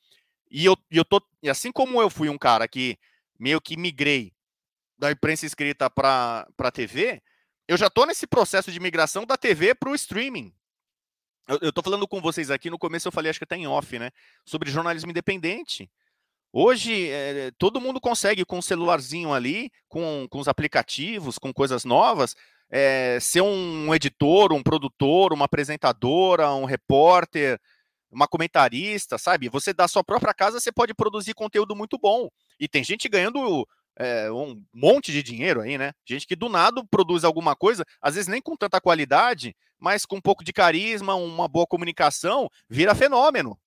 E 0.51 0.65
eu, 0.65 0.77
eu 0.91 1.05
tô, 1.05 1.23
e 1.43 1.51
assim 1.51 1.73
como 1.73 2.01
eu 2.01 2.09
fui 2.09 2.29
um 2.29 2.39
cara 2.39 2.69
que 2.69 2.99
meio 3.39 3.61
que 3.61 3.77
migrei 3.77 4.33
da 4.99 5.11
imprensa 5.11 5.47
escrita 5.47 5.91
para 5.91 6.47
a 6.59 6.71
TV, 6.71 7.23
eu 7.67 7.77
já 7.77 7.87
estou 7.87 8.07
nesse 8.07 8.27
processo 8.27 8.71
de 8.71 8.79
migração 8.79 9.25
da 9.25 9.37
TV 9.37 9.75
para 9.75 9.91
o 9.91 9.95
streaming. 9.95 10.55
Eu, 11.47 11.69
estou 11.69 11.85
falando 11.85 12.09
com 12.09 12.21
vocês 12.21 12.51
aqui, 12.51 12.71
no 12.71 12.79
começo 12.79 13.07
eu 13.07 13.13
falei, 13.13 13.31
acho 13.31 13.39
que 13.39 13.45
até 13.45 13.57
em 13.57 13.67
off, 13.67 13.99
né? 13.99 14.11
Sobre 14.45 14.71
jornalismo 14.71 15.11
independente. 15.11 15.91
Hoje, 16.53 17.09
é, 17.11 17.51
todo 17.59 17.81
mundo 17.81 18.01
consegue, 18.01 18.45
com 18.45 18.59
um 18.59 18.63
celularzinho 18.63 19.33
ali, 19.33 19.71
com, 19.89 20.27
com 20.31 20.39
os 20.39 20.49
aplicativos, 20.49 21.39
com 21.39 21.53
coisas 21.53 21.85
novas, 21.85 22.35
é, 22.71 23.19
ser 23.21 23.43
um 23.43 23.95
editor, 23.95 24.53
um 24.53 24.63
produtor, 24.63 25.33
uma 25.33 25.45
apresentadora, 25.47 26.53
um 26.55 26.65
repórter, 26.65 27.61
uma 28.11 28.29
comentarista, 28.29 29.19
sabe? 29.19 29.49
Você 29.49 29.75
da 29.75 29.89
sua 29.89 30.05
própria 30.05 30.33
casa, 30.33 30.61
você 30.61 30.73
pode 30.73 30.95
produzir 30.95 31.35
conteúdo 31.35 31.75
muito 31.77 31.99
bom. 31.99 32.29
E 32.59 32.69
tem 32.69 32.85
gente 32.85 33.09
ganhando 33.09 33.67
é, 33.99 34.31
um 34.31 34.63
monte 34.73 35.13
de 35.13 35.23
dinheiro 35.23 35.61
aí, 35.61 35.79
né? 35.79 35.93
Gente 36.07 36.27
que 36.27 36.37
do 36.37 36.49
nada 36.49 36.85
produz 36.91 37.25
alguma 37.25 37.55
coisa, 37.55 37.85
às 38.01 38.15
vezes 38.15 38.29
nem 38.29 38.43
com 38.43 38.57
tanta 38.57 38.81
qualidade, 38.81 39.55
mas 39.79 40.05
com 40.05 40.17
um 40.17 40.21
pouco 40.21 40.45
de 40.45 40.53
carisma, 40.53 41.15
uma 41.15 41.49
boa 41.49 41.67
comunicação, 41.67 42.49
vira 42.69 42.95
fenômeno. 42.95 43.59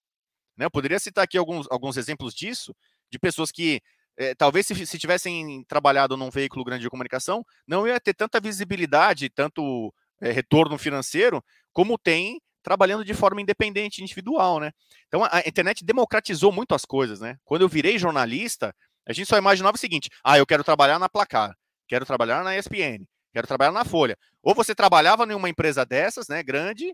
Né? 0.58 0.66
Eu 0.66 0.72
poderia 0.72 1.00
citar 1.00 1.24
aqui 1.24 1.38
alguns, 1.38 1.68
alguns 1.70 1.98
exemplos 1.98 2.34
disso, 2.34 2.76
de 3.10 3.20
pessoas 3.20 3.52
que 3.52 3.82
é, 4.18 4.34
talvez 4.34 4.66
se, 4.66 4.86
se, 4.86 4.98
tivessem 4.98 5.64
trabalhado 5.68 6.18
num 6.18 6.32
veículo 6.32 6.66
grande 6.66 6.82
de 6.82 6.90
comunicação, 6.90 7.46
não 7.68 7.88
ia 7.88 8.00
ter 8.00 8.16
tanta 8.16 8.40
visibilidade, 8.40 9.30
tanto 9.30 9.94
é, 10.20 10.32
retorno 10.32 10.78
financeiro, 10.78 11.44
como 11.72 11.98
tem 11.98 12.42
trabalhando 12.64 13.06
de 13.06 13.14
forma 13.14 13.42
independente, 13.42 14.02
individual, 14.02 14.60
né? 14.60 14.72
Então 15.08 15.24
a, 15.24 15.40
internet 15.46 15.86
democratizou 15.86 16.52
muito 16.52 16.76
as 16.76 16.84
coisas, 16.84 17.22
né? 17.22 17.38
Quando 17.46 17.62
eu 17.62 17.70
virei 17.70 17.98
jornalista, 17.98 18.76
a 19.08 19.14
gente 19.14 19.28
só 19.28 19.38
imaginava 19.38 19.76
o 19.76 19.80
seguinte: 19.80 20.10
ah, 20.24 20.38
eu 20.38 20.46
quero 20.46 20.64
trabalhar 20.64 21.00
na 21.00 21.08
Placar, 21.08 21.56
quero 21.88 22.06
trabalhar 22.06 22.44
na 22.44 22.58
ESPN, 22.58 23.06
quero 23.34 23.48
trabalhar 23.48 23.72
na 23.72 23.86
Folha. 23.86 24.18
Ou 24.44 24.54
você 24.54 24.76
trabalhava 24.76 25.24
em 25.24 25.34
uma 25.34 25.50
empresa 25.50 25.86
dessas, 25.86 26.28
né, 26.28 26.44
grande, 26.44 26.94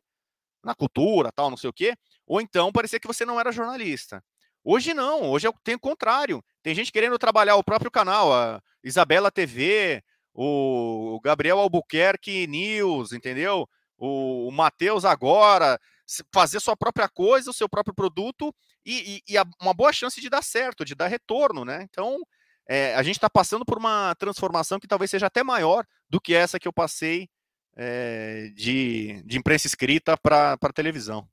na 0.63 0.75
cultura, 0.75 1.31
tal, 1.31 1.49
não 1.49 1.57
sei 1.57 1.69
o 1.69 1.73
quê, 1.73 1.95
ou 2.27 2.39
então 2.39 2.71
parecia 2.71 2.99
que 2.99 3.07
você 3.07 3.25
não 3.25 3.39
era 3.39 3.51
jornalista. 3.51 4.23
Hoje 4.63 4.93
não, 4.93 5.29
hoje 5.29 5.47
tem 5.63 5.75
o 5.75 5.79
contrário. 5.79 6.41
Tem 6.61 6.73
gente 6.73 6.91
querendo 6.91 7.17
trabalhar 7.17 7.57
o 7.57 7.63
próprio 7.63 7.91
canal, 7.91 8.31
a 8.31 8.61
Isabela 8.81 9.29
TV, 9.29 10.01
o 10.33 11.19
Gabriel 11.21 11.59
Albuquerque 11.59 12.47
News, 12.47 13.11
entendeu? 13.11 13.67
O, 13.97 14.47
o 14.47 14.51
Matheus 14.51 15.03
agora, 15.03 15.77
fazer 16.33 16.59
sua 16.61 16.77
própria 16.77 17.09
coisa, 17.09 17.49
o 17.49 17.53
seu 17.53 17.67
próprio 17.67 17.93
produto 17.93 18.53
e, 18.85 19.21
e, 19.27 19.33
e 19.33 19.37
uma 19.61 19.73
boa 19.73 19.93
chance 19.93 20.19
de 20.19 20.29
dar 20.29 20.43
certo, 20.43 20.85
de 20.85 20.95
dar 20.95 21.07
retorno, 21.07 21.63
né? 21.63 21.85
Então, 21.89 22.17
é, 22.67 22.95
a 22.95 23.03
gente 23.03 23.15
está 23.15 23.29
passando 23.29 23.65
por 23.65 23.77
uma 23.77 24.15
transformação 24.15 24.79
que 24.79 24.87
talvez 24.87 25.11
seja 25.11 25.27
até 25.27 25.43
maior 25.43 25.85
do 26.09 26.21
que 26.21 26.33
essa 26.33 26.59
que 26.59 26.67
eu 26.67 26.73
passei 26.73 27.29
é, 27.75 28.51
de, 28.55 29.21
de 29.25 29.37
imprensa 29.37 29.67
escrita 29.67 30.17
para 30.17 30.57
televisão. 30.73 31.27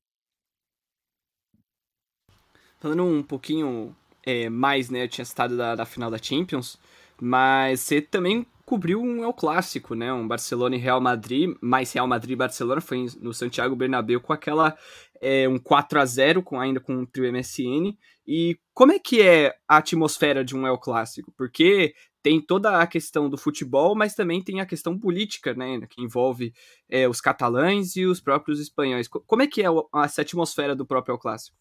Falando 2.78 3.04
um 3.04 3.22
pouquinho 3.22 3.94
é, 4.24 4.48
mais, 4.48 4.88
né? 4.88 5.04
Eu 5.04 5.08
tinha 5.08 5.24
citado 5.24 5.56
da, 5.56 5.74
da 5.74 5.84
final 5.84 6.10
da 6.10 6.18
Champions, 6.18 6.78
mas 7.20 7.80
você 7.80 8.00
também 8.00 8.46
cobriu 8.64 9.02
um 9.02 9.22
El 9.22 9.34
Clássico, 9.34 9.94
né? 9.94 10.12
Um 10.12 10.26
Barcelona 10.26 10.76
e 10.76 10.78
Real 10.78 11.00
Madrid, 11.00 11.54
mais 11.60 11.92
Real 11.92 12.06
Madrid 12.06 12.32
e 12.32 12.36
Barcelona, 12.36 12.80
foi 12.80 13.06
no 13.20 13.34
Santiago 13.34 13.76
Bernabéu 13.76 14.20
com 14.20 14.32
aquela 14.32 14.78
é, 15.20 15.48
um 15.48 15.58
4 15.58 16.00
a 16.00 16.04
0 16.04 16.42
com 16.42 16.58
ainda 16.58 16.80
com 16.80 16.96
o 16.96 17.06
trio 17.06 17.30
MSN. 17.32 17.96
E 18.26 18.58
como 18.72 18.92
é 18.92 18.98
que 18.98 19.20
é 19.20 19.54
a 19.68 19.76
atmosfera 19.76 20.44
de 20.44 20.56
um 20.56 20.66
El 20.66 20.78
Clássico? 20.78 21.32
Porque 21.36 21.94
tem 22.22 22.40
toda 22.40 22.80
a 22.80 22.86
questão 22.86 23.28
do 23.28 23.38
futebol, 23.38 23.94
mas 23.94 24.14
também 24.14 24.42
tem 24.42 24.60
a 24.60 24.66
questão 24.66 24.98
política, 24.98 25.54
né, 25.54 25.80
que 25.88 26.02
envolve 26.02 26.52
é, 26.88 27.08
os 27.08 27.20
catalães 27.20 27.96
e 27.96 28.04
os 28.04 28.20
próprios 28.20 28.60
espanhóis. 28.60 29.08
Como 29.08 29.42
é 29.42 29.46
que 29.46 29.62
é 29.62 29.66
essa 30.04 30.22
atmosfera 30.22 30.74
do 30.76 30.86
próprio 30.86 31.14
El 31.14 31.18
Clássico? 31.18 31.56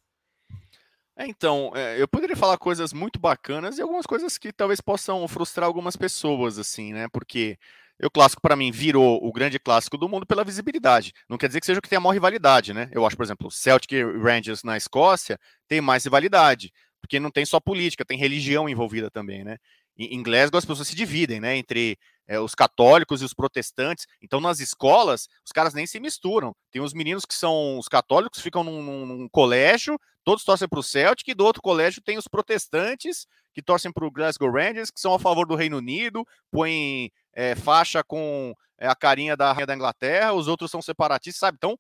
É, 1.16 1.28
então, 1.28 1.72
é, 1.76 2.02
eu 2.02 2.08
poderia 2.08 2.36
falar 2.36 2.58
coisas 2.58 2.94
muito 2.94 3.20
bacanas 3.20 3.78
e 3.78 3.82
algumas 3.82 4.06
coisas 4.06 4.38
que 4.38 4.54
talvez 4.54 4.80
possam 4.80 5.28
frustrar 5.28 5.68
algumas 5.68 5.98
pessoas, 5.98 6.58
assim, 6.58 6.94
né? 6.94 7.10
Porque 7.10 7.58
o 8.06 8.10
clássico, 8.10 8.42
para 8.42 8.56
mim, 8.56 8.72
virou 8.72 9.20
o 9.22 9.32
grande 9.32 9.60
clássico 9.60 9.98
do 9.98 10.08
mundo 10.08 10.26
pela 10.26 10.44
visibilidade. 10.44 11.14
Não 11.28 11.38
quer 11.38 11.48
dizer 11.48 11.60
que 11.60 11.66
seja 11.66 11.82
que 11.82 11.90
tem 11.90 11.98
a 11.98 12.00
maior 12.00 12.14
rivalidade, 12.14 12.74
né? 12.74 12.90
Eu 12.94 13.06
acho, 13.06 13.18
por 13.18 13.24
exemplo, 13.24 13.52
Celtic 13.52 13.92
e 13.92 14.04
Rangers 14.04 14.64
na 14.64 14.78
Escócia 14.78 15.38
tem 15.68 15.82
mais 15.82 16.04
rivalidade, 16.06 16.72
porque 17.02 17.20
não 17.20 17.30
tem 17.30 17.46
só 17.46 17.60
política, 17.60 18.06
tem 18.06 18.18
religião 18.18 18.70
envolvida 18.70 19.12
também, 19.12 19.44
né? 19.44 19.58
Em 19.98 20.24
Glasgow 20.24 20.58
as 20.58 20.64
pessoas 20.64 20.88
se 20.88 20.96
dividem, 20.96 21.42
né? 21.42 21.58
Entre 21.58 21.98
é, 22.26 22.40
os 22.40 22.56
católicos 22.56 23.22
e 23.22 23.26
os 23.26 23.34
protestantes. 23.34 24.06
Então, 24.22 24.40
nas 24.40 24.62
escolas, 24.62 25.28
os 25.46 25.52
caras 25.52 25.74
nem 25.74 25.86
se 25.86 26.00
misturam. 26.00 26.56
Tem 26.72 26.82
os 26.82 26.94
meninos 26.94 27.26
que 27.26 27.34
são 27.34 27.78
os 27.78 27.90
católicos, 27.90 28.40
ficam 28.40 28.64
num, 28.64 28.82
num, 28.82 29.06
num 29.06 29.30
colégio, 29.30 30.00
todos 30.24 30.46
torcem 30.46 30.70
para 30.70 30.80
o 30.80 30.84
Celtic, 30.84 31.28
e 31.28 31.34
do 31.34 31.44
outro 31.44 31.62
colégio 31.62 32.02
tem 32.02 32.18
os 32.18 32.28
protestantes, 32.28 33.28
que 33.54 33.62
torcem 33.62 33.92
para 33.92 34.06
o 34.06 34.12
Glasgow 34.12 34.52
Rangers, 34.52 34.92
que 34.92 35.02
são 35.02 35.14
a 35.14 35.20
favor 35.20 35.48
do 35.48 35.56
Reino 35.56 35.78
Unido, 35.78 36.24
põem 36.52 37.12
é, 37.40 37.56
faixa 37.56 38.04
com 38.04 38.54
é, 38.78 38.86
a 38.86 38.94
carinha 38.94 39.38
da 39.38 39.54
rainha 39.54 39.66
da 39.66 39.74
Inglaterra, 39.74 40.34
os 40.34 40.50
outros 40.50 40.70
são 40.70 40.82
separatistas, 40.82 41.40
sabe? 41.40 41.56
Então, 41.56 41.80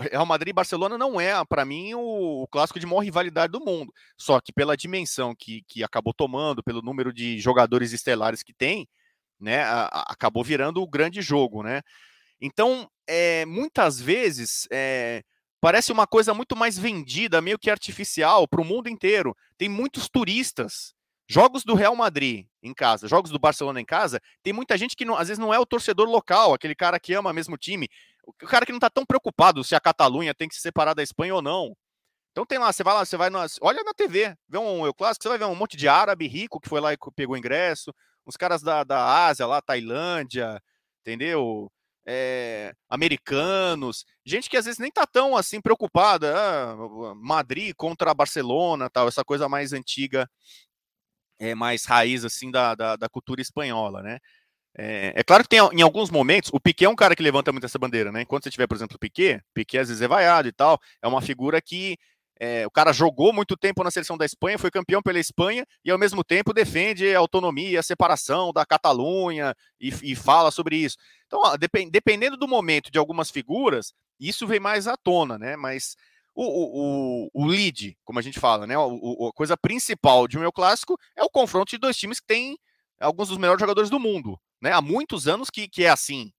Real 0.00 0.26
Madrid 0.26 0.50
e 0.50 0.52
Barcelona 0.52 0.98
não 0.98 1.20
é, 1.20 1.32
para 1.44 1.64
mim, 1.64 1.94
o, 1.94 2.42
o, 2.42 2.48
clássico 2.48 2.80
de 2.80 2.86
maior 2.86 3.04
rivalidade 3.04 3.52
do 3.52 3.60
mundo. 3.60 3.92
Só 4.18 4.40
que 4.40 4.52
pela 4.52 4.76
dimensão 4.76 5.32
que, 5.32 5.62
que 5.68 5.84
acabou 5.84 6.12
tomando, 6.12 6.60
pelo 6.60 6.82
número 6.82 7.12
de 7.12 7.38
jogadores 7.38 7.92
estelares 7.92 8.42
que 8.42 8.52
tem, 8.52 8.88
né, 9.38 9.62
a, 9.62 9.84
a, 9.84 10.12
acabou 10.12 10.42
virando 10.42 10.82
o 10.82 10.88
grande 10.88 11.22
jogo, 11.22 11.62
né? 11.62 11.80
Então, 12.40 12.90
é, 13.06 13.46
muitas 13.46 14.00
vezes, 14.00 14.66
é, 14.72 15.22
parece 15.60 15.92
uma 15.92 16.06
coisa 16.06 16.34
muito 16.34 16.56
mais 16.56 16.76
vendida, 16.76 17.40
meio 17.40 17.60
que 17.60 17.70
artificial, 17.70 18.48
para 18.48 18.60
o 18.60 18.64
mundo 18.64 18.88
inteiro. 18.88 19.36
Tem 19.56 19.68
muitos 19.68 20.08
turistas 20.08 20.94
Jogos 21.28 21.64
do 21.64 21.74
Real 21.74 21.96
Madrid 21.96 22.46
em 22.62 22.74
casa, 22.74 23.08
jogos 23.08 23.30
do 23.30 23.38
Barcelona 23.38 23.80
em 23.80 23.84
casa, 23.84 24.20
tem 24.42 24.52
muita 24.52 24.76
gente 24.76 24.94
que 24.94 25.04
não, 25.04 25.16
às 25.16 25.28
vezes 25.28 25.38
não 25.38 25.54
é 25.54 25.58
o 25.58 25.66
torcedor 25.66 26.06
local, 26.06 26.52
aquele 26.52 26.74
cara 26.74 27.00
que 27.00 27.14
ama 27.14 27.32
mesmo 27.32 27.56
time, 27.56 27.88
o 28.26 28.32
cara 28.32 28.66
que 28.66 28.72
não 28.72 28.78
está 28.78 28.90
tão 28.90 29.06
preocupado 29.06 29.64
se 29.64 29.74
a 29.74 29.80
Catalunha 29.80 30.34
tem 30.34 30.48
que 30.48 30.54
se 30.54 30.60
separar 30.60 30.94
da 30.94 31.02
Espanha 31.02 31.34
ou 31.34 31.42
não. 31.42 31.74
Então 32.32 32.44
tem 32.44 32.58
lá, 32.58 32.72
você 32.72 32.82
vai 32.82 32.94
lá, 32.94 33.04
você 33.04 33.16
vai 33.16 33.30
na, 33.30 33.46
olha 33.60 33.82
na 33.84 33.94
TV, 33.94 34.34
vê 34.48 34.58
um 34.58 34.84
eu 34.84 34.92
clássico, 34.92 35.22
você 35.22 35.28
vai 35.28 35.38
ver 35.38 35.44
um 35.44 35.54
monte 35.54 35.76
de 35.76 35.88
árabe 35.88 36.26
rico 36.26 36.60
que 36.60 36.68
foi 36.68 36.80
lá 36.80 36.92
e 36.92 36.96
pegou 37.14 37.36
ingresso, 37.36 37.94
uns 38.26 38.36
caras 38.36 38.60
da, 38.60 38.82
da 38.84 39.26
Ásia 39.26 39.46
lá, 39.46 39.62
Tailândia, 39.62 40.60
entendeu? 41.00 41.70
É, 42.06 42.74
americanos, 42.90 44.04
gente 44.26 44.50
que 44.50 44.58
às 44.58 44.66
vezes 44.66 44.78
nem 44.78 44.90
tá 44.90 45.06
tão 45.06 45.36
assim 45.36 45.60
preocupada, 45.60 46.34
ah, 46.36 47.14
Madrid 47.16 47.74
contra 47.76 48.12
Barcelona, 48.12 48.90
tal, 48.90 49.08
essa 49.08 49.24
coisa 49.24 49.48
mais 49.48 49.72
antiga 49.72 50.28
é, 51.38 51.54
mais 51.54 51.84
raiz 51.84 52.24
assim 52.24 52.50
da, 52.50 52.74
da, 52.74 52.96
da 52.96 53.08
cultura 53.08 53.40
espanhola, 53.40 54.02
né? 54.02 54.18
É, 54.76 55.12
é, 55.14 55.22
claro 55.22 55.44
que 55.44 55.48
tem 55.48 55.60
em 55.72 55.82
alguns 55.82 56.10
momentos, 56.10 56.50
o 56.52 56.58
Piquet 56.58 56.86
é 56.86 56.88
um 56.88 56.96
cara 56.96 57.14
que 57.14 57.22
levanta 57.22 57.52
muito 57.52 57.64
essa 57.64 57.78
bandeira, 57.78 58.10
né? 58.10 58.22
Enquanto 58.22 58.44
você 58.44 58.50
tiver, 58.50 58.66
por 58.66 58.74
exemplo, 58.74 58.96
o 58.96 58.98
Piquet, 58.98 59.40
Piquet 59.54 59.78
às 59.78 59.88
vezes 59.88 60.02
é 60.02 60.08
vaiado 60.08 60.48
e 60.48 60.52
tal, 60.52 60.80
é 61.00 61.06
uma 61.06 61.22
figura 61.22 61.60
que 61.60 61.96
é, 62.40 62.66
o 62.66 62.70
cara 62.70 62.92
jogou 62.92 63.32
muito 63.32 63.56
tempo 63.56 63.84
na 63.84 63.90
seleção 63.90 64.16
da 64.18 64.24
Espanha, 64.24 64.58
foi 64.58 64.70
campeão 64.70 65.00
pela 65.00 65.20
Espanha 65.20 65.64
e 65.84 65.90
ao 65.90 65.98
mesmo 65.98 66.24
tempo 66.24 66.52
defende 66.52 67.14
a 67.14 67.18
autonomia, 67.18 67.78
a 67.78 67.82
separação 67.82 68.52
da 68.52 68.66
Catalunha 68.66 69.54
e, 69.80 69.90
e 70.02 70.16
fala 70.16 70.50
sobre 70.50 70.76
isso. 70.76 70.96
Então, 71.26 71.40
ó, 71.44 71.56
depend, 71.56 71.90
dependendo 71.90 72.36
do 72.36 72.48
momento 72.48 72.90
de 72.90 72.98
algumas 72.98 73.30
figuras, 73.30 73.92
isso 74.18 74.46
vem 74.46 74.58
mais 74.58 74.88
à 74.88 74.96
tona, 74.96 75.38
né? 75.38 75.56
Mas 75.56 75.96
o, 76.34 76.44
o, 76.44 77.30
o 77.32 77.46
lead, 77.46 77.96
como 78.04 78.18
a 78.18 78.22
gente 78.22 78.40
fala, 78.40 78.66
né? 78.66 78.76
O, 78.76 79.28
a 79.28 79.32
coisa 79.32 79.56
principal 79.56 80.26
de 80.26 80.36
um 80.36 80.40
meu 80.40 80.52
clássico 80.52 80.98
é 81.16 81.22
o 81.22 81.30
confronto 81.30 81.70
de 81.70 81.78
dois 81.78 81.96
times 81.96 82.20
que 82.20 82.26
têm 82.26 82.58
alguns 83.00 83.28
dos 83.28 83.38
melhores 83.38 83.60
jogadores 83.60 83.90
do 83.90 84.00
mundo, 84.00 84.38
né? 84.60 84.72
Há 84.72 84.80
muitos 84.80 85.28
anos 85.28 85.48
que, 85.50 85.68
que 85.68 85.84
é 85.84 85.90
assim, 85.90 86.32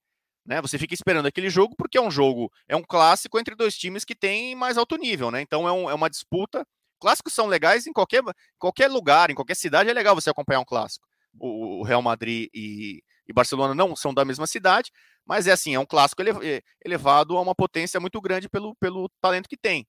né? 0.45 0.61
Você 0.61 0.77
fica 0.77 0.93
esperando 0.93 1.27
aquele 1.27 1.49
jogo 1.49 1.75
porque 1.77 1.97
é 1.97 2.01
um 2.01 2.11
jogo, 2.11 2.51
é 2.67 2.75
um 2.75 2.83
clássico 2.83 3.39
entre 3.39 3.55
dois 3.55 3.77
times 3.77 4.03
que 4.03 4.15
têm 4.15 4.55
mais 4.55 4.77
alto 4.77 4.97
nível, 4.97 5.31
né? 5.31 5.41
Então 5.41 5.67
é, 5.67 5.71
um, 5.71 5.89
é 5.89 5.93
uma 5.93 6.09
disputa. 6.09 6.65
Clássicos 6.99 7.33
são 7.33 7.47
legais 7.47 7.87
em 7.87 7.93
qualquer, 7.93 8.21
qualquer 8.57 8.89
lugar, 8.89 9.29
em 9.29 9.35
qualquer 9.35 9.55
cidade 9.55 9.89
é 9.89 9.93
legal 9.93 10.15
você 10.15 10.29
acompanhar 10.29 10.59
um 10.59 10.65
clássico. 10.65 11.05
O, 11.39 11.79
o 11.79 11.83
Real 11.83 12.01
Madrid 12.01 12.49
e, 12.53 13.01
e 13.27 13.33
Barcelona 13.33 13.73
não 13.73 13.95
são 13.95 14.13
da 14.13 14.25
mesma 14.25 14.47
cidade, 14.47 14.91
mas 15.25 15.47
é 15.47 15.51
assim, 15.51 15.73
é 15.73 15.79
um 15.79 15.85
clássico 15.85 16.21
é, 16.21 16.61
elevado 16.83 17.37
a 17.37 17.41
uma 17.41 17.55
potência 17.55 17.99
muito 17.99 18.21
grande 18.21 18.47
pelo, 18.47 18.75
pelo 18.75 19.09
talento 19.21 19.49
que 19.49 19.57
tem 19.57 19.87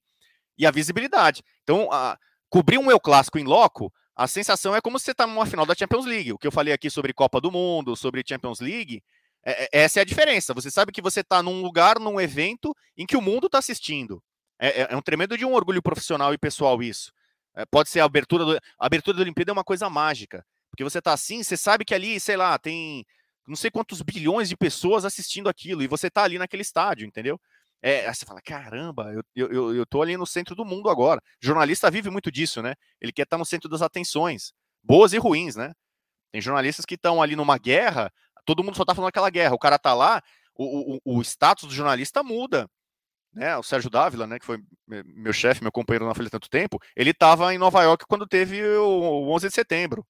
e 0.58 0.66
a 0.66 0.70
visibilidade. 0.70 1.42
Então, 1.62 1.90
a, 1.92 2.18
cobrir 2.48 2.78
um 2.78 2.90
eu 2.90 2.98
clássico 2.98 3.38
em 3.38 3.44
loco, 3.44 3.92
a 4.14 4.26
sensação 4.26 4.74
é 4.74 4.80
como 4.80 4.98
se 4.98 5.04
você 5.04 5.10
está 5.10 5.26
numa 5.26 5.46
final 5.46 5.66
da 5.66 5.74
Champions 5.74 6.06
League. 6.06 6.32
O 6.32 6.38
que 6.38 6.46
eu 6.46 6.52
falei 6.52 6.72
aqui 6.72 6.88
sobre 6.88 7.12
Copa 7.12 7.40
do 7.40 7.52
Mundo, 7.52 7.94
sobre 7.94 8.24
Champions 8.26 8.60
League, 8.60 9.02
é, 9.44 9.64
é, 9.64 9.68
essa 9.72 10.00
é 10.00 10.02
a 10.02 10.04
diferença. 10.04 10.54
Você 10.54 10.70
sabe 10.70 10.90
que 10.90 11.02
você 11.02 11.20
está 11.20 11.42
num 11.42 11.62
lugar, 11.62 12.00
num 12.00 12.20
evento 12.20 12.74
em 12.96 13.04
que 13.04 13.16
o 13.16 13.20
mundo 13.20 13.46
está 13.46 13.58
assistindo. 13.58 14.22
É, 14.58 14.82
é, 14.82 14.88
é, 14.90 14.96
um 14.96 15.02
tremendo 15.02 15.36
de 15.36 15.44
um 15.44 15.52
orgulho 15.52 15.82
profissional 15.82 16.32
e 16.32 16.38
pessoal 16.38 16.82
isso. 16.82 17.12
É, 17.54 17.64
pode 17.66 17.90
ser 17.90 18.00
a 18.00 18.04
abertura 18.04 18.44
do, 18.44 18.56
a 18.56 18.86
abertura 18.86 19.16
da 19.18 19.22
Olimpíada 19.22 19.50
é 19.50 19.52
uma 19.52 19.64
coisa 19.64 19.88
mágica, 19.90 20.44
porque 20.70 20.82
você 20.82 20.98
está 20.98 21.12
assim, 21.12 21.42
você 21.42 21.56
sabe 21.56 21.84
que 21.84 21.94
ali, 21.94 22.18
sei 22.18 22.36
lá, 22.36 22.58
tem 22.58 23.04
não 23.46 23.56
sei 23.56 23.70
quantos 23.70 24.02
bilhões 24.02 24.48
de 24.48 24.56
pessoas 24.56 25.04
assistindo 25.04 25.48
aquilo, 25.48 25.82
e 25.82 25.86
você 25.86 26.10
tá 26.10 26.22
ali 26.24 26.38
naquele 26.38 26.62
estádio, 26.62 27.06
entendeu? 27.06 27.40
É, 27.82 28.06
aí 28.08 28.14
você 28.14 28.24
fala, 28.24 28.40
caramba, 28.40 29.12
eu, 29.34 29.48
eu, 29.48 29.74
eu 29.74 29.86
tô 29.86 30.02
ali 30.02 30.16
no 30.16 30.26
centro 30.26 30.54
do 30.54 30.64
mundo 30.64 30.88
agora. 30.88 31.20
O 31.42 31.46
jornalista 31.46 31.90
vive 31.90 32.10
muito 32.10 32.32
disso, 32.32 32.62
né? 32.62 32.74
Ele 33.00 33.12
quer 33.12 33.22
estar 33.22 33.38
no 33.38 33.44
centro 33.44 33.68
das 33.68 33.82
atenções, 33.82 34.52
boas 34.82 35.12
e 35.12 35.18
ruins, 35.18 35.54
né? 35.56 35.72
Tem 36.32 36.40
jornalistas 36.40 36.84
que 36.84 36.94
estão 36.94 37.22
ali 37.22 37.36
numa 37.36 37.58
guerra, 37.58 38.12
todo 38.44 38.64
mundo 38.64 38.76
só 38.76 38.84
tá 38.84 38.94
falando 38.94 39.10
aquela 39.10 39.30
guerra, 39.30 39.54
o 39.54 39.58
cara 39.58 39.78
tá 39.78 39.94
lá, 39.94 40.22
o, 40.54 40.96
o, 41.04 41.18
o 41.18 41.22
status 41.22 41.68
do 41.68 41.74
jornalista 41.74 42.22
muda. 42.22 42.68
Né, 43.32 43.54
o 43.58 43.62
Sérgio 43.62 43.90
Dávila, 43.90 44.26
né, 44.26 44.38
que 44.38 44.46
foi 44.46 44.58
meu 44.86 45.32
chefe, 45.32 45.62
meu 45.62 45.70
companheiro 45.70 46.06
na 46.06 46.14
Folha 46.14 46.30
tanto 46.30 46.48
tempo, 46.48 46.80
ele 46.96 47.10
estava 47.10 47.52
em 47.52 47.58
Nova 47.58 47.82
York 47.82 48.06
quando 48.08 48.26
teve 48.26 48.66
o 48.78 49.30
11 49.30 49.48
de 49.48 49.54
setembro 49.54 50.06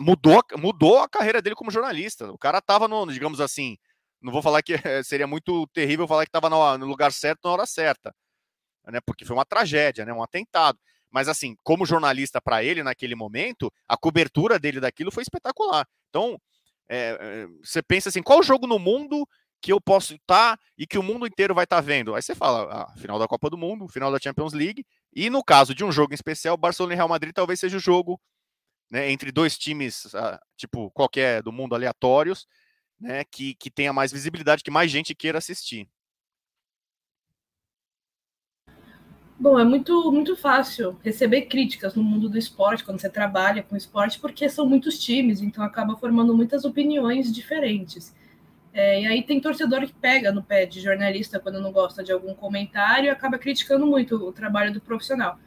mudou, 0.00 0.42
mudou 0.58 0.98
a 0.98 1.08
carreira 1.08 1.40
dele 1.40 1.54
como 1.54 1.70
jornalista. 1.70 2.30
O 2.30 2.38
cara 2.38 2.58
estava 2.58 2.88
no, 2.88 3.06
digamos 3.06 3.40
assim, 3.40 3.76
não 4.20 4.32
vou 4.32 4.42
falar 4.42 4.62
que 4.62 4.74
seria 5.04 5.26
muito 5.26 5.66
terrível 5.68 6.06
falar 6.08 6.24
que 6.24 6.28
estava 6.28 6.50
no, 6.50 6.78
no, 6.78 6.86
lugar 6.86 7.12
certo 7.12 7.40
na 7.44 7.52
hora 7.52 7.66
certa, 7.66 8.14
né? 8.86 9.00
Porque 9.00 9.24
foi 9.24 9.36
uma 9.36 9.44
tragédia, 9.44 10.04
né? 10.04 10.12
Um 10.12 10.22
atentado. 10.22 10.78
Mas 11.10 11.28
assim, 11.28 11.56
como 11.62 11.86
jornalista 11.86 12.40
para 12.40 12.62
ele 12.62 12.82
naquele 12.82 13.14
momento, 13.14 13.72
a 13.88 13.96
cobertura 13.96 14.58
dele 14.58 14.80
daquilo 14.80 15.10
foi 15.10 15.22
espetacular. 15.22 15.86
Então, 16.08 16.40
é, 16.88 17.18
é, 17.20 17.46
você 17.62 17.82
pensa 17.82 18.08
assim, 18.08 18.22
qual 18.22 18.42
jogo 18.42 18.66
no 18.66 18.78
mundo 18.78 19.26
que 19.60 19.72
eu 19.72 19.80
posso 19.80 20.14
estar 20.14 20.56
tá 20.56 20.62
e 20.78 20.86
que 20.86 20.98
o 20.98 21.02
mundo 21.02 21.26
inteiro 21.26 21.54
vai 21.54 21.64
estar 21.64 21.76
tá 21.76 21.82
vendo? 21.82 22.14
Aí 22.14 22.22
você 22.22 22.34
fala, 22.34 22.68
ah, 22.72 22.96
final 22.96 23.18
da 23.18 23.28
Copa 23.28 23.50
do 23.50 23.58
Mundo, 23.58 23.88
final 23.88 24.10
da 24.10 24.18
Champions 24.18 24.52
League, 24.52 24.84
e 25.14 25.28
no 25.28 25.44
caso 25.44 25.74
de 25.74 25.84
um 25.84 25.92
jogo 25.92 26.12
em 26.12 26.14
especial, 26.14 26.56
Barcelona 26.56 26.94
e 26.94 26.96
Real 26.96 27.08
Madrid 27.08 27.32
talvez 27.34 27.60
seja 27.60 27.76
o 27.76 27.80
jogo 27.80 28.20
né, 28.90 29.10
entre 29.10 29.30
dois 29.30 29.56
times, 29.56 30.12
ah, 30.14 30.40
tipo, 30.56 30.90
qualquer 30.90 31.42
do 31.42 31.52
mundo 31.52 31.74
aleatórios, 31.74 32.46
né, 32.98 33.24
que, 33.24 33.54
que 33.54 33.70
tenha 33.70 33.92
mais 33.92 34.12
visibilidade, 34.12 34.62
que 34.62 34.70
mais 34.70 34.90
gente 34.90 35.14
queira 35.14 35.38
assistir. 35.38 35.88
Bom, 39.38 39.58
é 39.58 39.64
muito, 39.64 40.12
muito 40.12 40.36
fácil 40.36 40.98
receber 41.02 41.42
críticas 41.42 41.94
no 41.94 42.02
mundo 42.02 42.28
do 42.28 42.36
esporte, 42.36 42.84
quando 42.84 43.00
você 43.00 43.08
trabalha 43.08 43.62
com 43.62 43.74
esporte, 43.74 44.20
porque 44.20 44.50
são 44.50 44.66
muitos 44.66 44.98
times, 44.98 45.40
então 45.40 45.64
acaba 45.64 45.96
formando 45.96 46.36
muitas 46.36 46.66
opiniões 46.66 47.32
diferentes. 47.32 48.14
É, 48.72 49.00
e 49.02 49.06
aí 49.06 49.22
tem 49.22 49.40
torcedor 49.40 49.86
que 49.86 49.94
pega 49.94 50.30
no 50.30 50.42
pé 50.42 50.66
de 50.66 50.78
jornalista 50.80 51.40
quando 51.40 51.58
não 51.58 51.72
gosta 51.72 52.04
de 52.04 52.12
algum 52.12 52.34
comentário 52.34 53.06
e 53.06 53.08
acaba 53.08 53.38
criticando 53.38 53.86
muito 53.86 54.14
o 54.16 54.30
trabalho 54.30 54.74
do 54.74 54.80
profissional. 54.80 55.38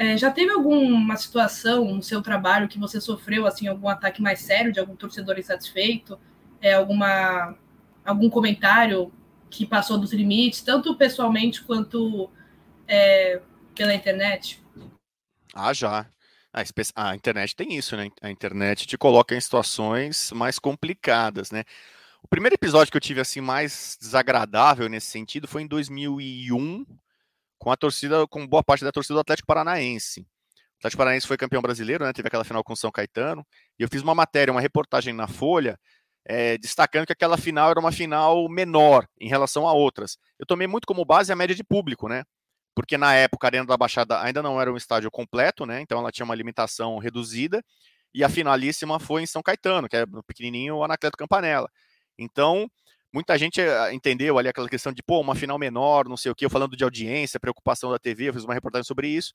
É, 0.00 0.16
já 0.16 0.30
teve 0.30 0.52
alguma 0.52 1.16
situação 1.16 1.92
no 1.92 2.00
seu 2.04 2.22
trabalho 2.22 2.68
que 2.68 2.78
você 2.78 3.00
sofreu 3.00 3.48
assim 3.48 3.66
algum 3.66 3.88
ataque 3.88 4.22
mais 4.22 4.38
sério 4.38 4.70
de 4.72 4.78
algum 4.78 4.94
torcedor 4.94 5.36
insatisfeito? 5.36 6.16
É, 6.60 6.74
alguma 6.74 7.56
algum 8.04 8.30
comentário 8.30 9.12
que 9.50 9.66
passou 9.66 9.98
dos 9.98 10.12
limites, 10.12 10.62
tanto 10.62 10.94
pessoalmente 10.96 11.64
quanto 11.64 12.30
é, 12.86 13.42
pela 13.74 13.92
internet? 13.92 14.62
Ah, 15.52 15.72
já. 15.72 16.06
A, 16.52 16.62
a 16.94 17.16
internet 17.16 17.56
tem 17.56 17.74
isso, 17.74 17.96
né? 17.96 18.08
A 18.22 18.30
internet 18.30 18.86
te 18.86 18.96
coloca 18.96 19.34
em 19.34 19.40
situações 19.40 20.30
mais 20.30 20.60
complicadas, 20.60 21.50
né? 21.50 21.64
O 22.22 22.28
primeiro 22.28 22.54
episódio 22.54 22.92
que 22.92 22.96
eu 22.96 23.00
tive 23.00 23.20
assim 23.20 23.40
mais 23.40 23.98
desagradável 24.00 24.88
nesse 24.88 25.08
sentido 25.08 25.48
foi 25.48 25.62
em 25.62 25.66
2001, 25.66 26.86
com 27.58 27.70
a 27.70 27.76
torcida, 27.76 28.26
com 28.28 28.46
boa 28.46 28.62
parte 28.62 28.84
da 28.84 28.92
torcida 28.92 29.14
do 29.14 29.20
Atlético 29.20 29.46
Paranaense. 29.46 30.20
O 30.20 30.78
Atlético 30.80 30.98
Paranaense 30.98 31.26
foi 31.26 31.36
campeão 31.36 31.62
brasileiro, 31.62 32.04
né? 32.04 32.12
Teve 32.12 32.28
aquela 32.28 32.44
final 32.44 32.62
com 32.62 32.76
São 32.76 32.90
Caetano. 32.90 33.44
E 33.78 33.82
eu 33.82 33.88
fiz 33.88 34.02
uma 34.02 34.14
matéria, 34.14 34.52
uma 34.52 34.60
reportagem 34.60 35.12
na 35.12 35.26
Folha, 35.26 35.78
é, 36.24 36.56
destacando 36.58 37.06
que 37.06 37.12
aquela 37.12 37.36
final 37.36 37.70
era 37.70 37.80
uma 37.80 37.90
final 37.90 38.48
menor 38.48 39.06
em 39.20 39.28
relação 39.28 39.66
a 39.66 39.72
outras. 39.72 40.18
Eu 40.38 40.46
tomei 40.46 40.66
muito 40.66 40.86
como 40.86 41.04
base 41.04 41.32
a 41.32 41.36
média 41.36 41.54
de 41.54 41.64
público, 41.64 42.08
né? 42.08 42.22
porque 42.78 42.96
na 42.96 43.12
época 43.12 43.44
a 43.44 43.48
Arena 43.48 43.66
da 43.66 43.76
Baixada 43.76 44.22
ainda 44.22 44.40
não 44.40 44.60
era 44.60 44.72
um 44.72 44.76
estádio 44.76 45.10
completo, 45.10 45.66
né? 45.66 45.80
Então 45.80 45.98
ela 45.98 46.12
tinha 46.12 46.24
uma 46.24 46.34
limitação 46.36 46.96
reduzida. 46.98 47.60
E 48.14 48.22
a 48.22 48.28
finalíssima 48.28 49.00
foi 49.00 49.20
em 49.20 49.26
São 49.26 49.42
Caetano, 49.42 49.88
que 49.88 49.96
é 49.96 50.04
pequenininho, 50.24 50.76
o 50.76 50.84
Anacleto 50.84 51.16
Campanella. 51.16 51.68
Então, 52.16 52.70
muita 53.12 53.38
gente 53.38 53.60
eh, 53.60 53.92
entendeu 53.92 54.38
ali 54.38 54.48
aquela 54.48 54.68
questão 54.68 54.92
de, 54.92 55.02
pô, 55.02 55.20
uma 55.20 55.34
final 55.34 55.58
menor, 55.58 56.08
não 56.08 56.16
sei 56.16 56.30
o 56.30 56.34
quê, 56.34 56.44
eu 56.44 56.50
falando 56.50 56.76
de 56.76 56.84
audiência, 56.84 57.40
preocupação 57.40 57.90
da 57.90 57.98
TV, 57.98 58.28
eu 58.28 58.34
fiz 58.34 58.44
uma 58.44 58.54
reportagem 58.54 58.84
sobre 58.84 59.08
isso, 59.08 59.32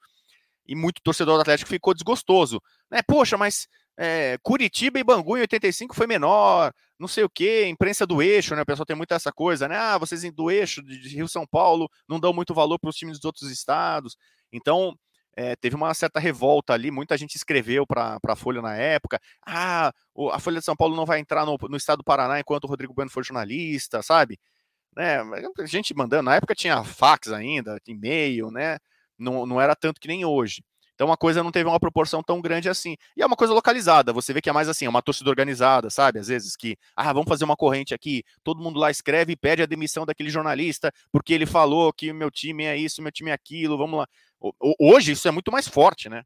e 0.68 0.76
muito 0.76 1.02
torcedor 1.04 1.36
do 1.36 1.42
Atlético 1.42 1.70
ficou 1.70 1.94
desgostoso. 1.94 2.62
Né? 2.90 3.02
Poxa, 3.06 3.38
mas 3.38 3.68
é, 3.98 4.38
Curitiba 4.42 5.00
e 5.00 5.04
Bangu 5.04 5.38
em 5.38 5.42
85 5.42 5.96
foi 5.96 6.08
menor, 6.08 6.74
não 7.00 7.08
sei 7.08 7.24
o 7.24 7.30
que, 7.30 7.66
imprensa 7.66 8.08
do 8.08 8.22
eixo, 8.22 8.56
né? 8.56 8.62
O 8.62 8.66
pessoal 8.66 8.86
tem 8.86 8.96
muito 8.96 9.14
essa 9.14 9.32
coisa, 9.32 9.68
né? 9.68 9.78
Ah, 9.78 9.98
vocês 9.98 10.24
do 10.34 10.50
eixo 10.50 10.82
de 10.82 11.16
Rio 11.16 11.28
São 11.28 11.46
Paulo 11.46 11.90
não 12.08 12.20
dão 12.20 12.34
muito 12.34 12.54
valor 12.54 12.80
para 12.80 12.90
os 12.90 12.96
times 12.96 13.18
dos 13.18 13.26
outros 13.26 13.52
estados. 13.52 14.16
Então, 14.52 14.98
é, 15.36 15.56
teve 15.56 15.76
uma 15.76 15.94
certa 15.94 16.20
revolta 16.20 16.74
ali, 16.74 16.92
muita 16.92 17.18
gente 17.18 17.36
escreveu 17.36 17.86
para 17.88 18.20
a 18.28 18.36
Folha 18.36 18.62
na 18.62 18.76
época. 18.76 19.20
Ah, 19.46 19.92
a 20.32 20.40
Folha 20.40 20.60
de 20.60 20.66
São 20.66 20.76
Paulo 20.76 20.96
não 20.96 21.06
vai 21.06 21.20
entrar 21.20 21.46
no, 21.46 21.58
no 21.70 21.78
estado 21.78 22.00
do 22.00 22.04
Paraná 22.04 22.40
enquanto 22.40 22.66
o 22.66 22.68
Rodrigo 22.68 22.94
Bueno 22.94 23.10
for 23.12 23.24
jornalista, 23.24 24.02
sabe? 24.02 24.40
Né? 24.96 25.20
Gente 25.66 25.96
mandando, 25.96 26.24
na 26.24 26.36
época 26.36 26.56
tinha 26.56 26.84
fax 26.84 27.32
ainda, 27.32 27.80
e-mail, 27.88 28.52
né? 28.52 28.78
Não, 29.18 29.46
não 29.46 29.60
era 29.60 29.76
tanto 29.76 30.00
que 30.00 30.08
nem 30.08 30.26
hoje. 30.26 30.64
Então 30.96 31.12
a 31.12 31.18
coisa 31.18 31.44
não 31.44 31.52
teve 31.52 31.68
uma 31.68 31.80
proporção 31.80 32.22
tão 32.22 32.42
grande 32.42 32.70
assim. 32.70 32.96
E 33.18 33.22
é 33.22 33.26
uma 33.26 33.36
coisa 33.36 33.54
localizada, 33.54 34.14
você 34.14 34.34
vê 34.34 34.42
que 34.42 34.50
é 34.50 34.54
mais 34.54 34.70
assim, 34.70 34.86
é 34.86 34.90
uma 34.90 35.02
torcida 35.02 35.30
organizada, 35.30 35.90
sabe? 35.90 36.20
Às 36.20 36.28
vezes 36.28 36.56
que, 36.56 36.78
ah, 36.96 37.12
vamos 37.12 37.28
fazer 37.28 37.46
uma 37.46 37.56
corrente 37.56 37.94
aqui, 37.94 38.24
todo 38.44 38.62
mundo 38.62 38.80
lá 38.80 38.92
escreve 38.92 39.34
e 39.34 39.36
pede 39.36 39.62
a 39.64 39.66
demissão 39.66 40.06
daquele 40.06 40.30
jornalista, 40.30 40.92
porque 41.12 41.34
ele 41.34 41.46
falou 41.46 41.92
que 41.92 42.12
o 42.12 42.16
meu 42.16 42.30
time 42.30 42.66
é 42.66 42.78
isso, 42.78 43.02
meu 43.02 43.12
time 43.12 43.32
é 43.32 43.34
aquilo, 43.34 43.78
vamos 43.78 44.00
lá. 44.00 44.08
Hoje 44.80 45.14
isso 45.14 45.28
é 45.28 45.32
muito 45.32 45.52
mais 45.52 45.68
forte, 45.68 46.10
né? 46.10 46.24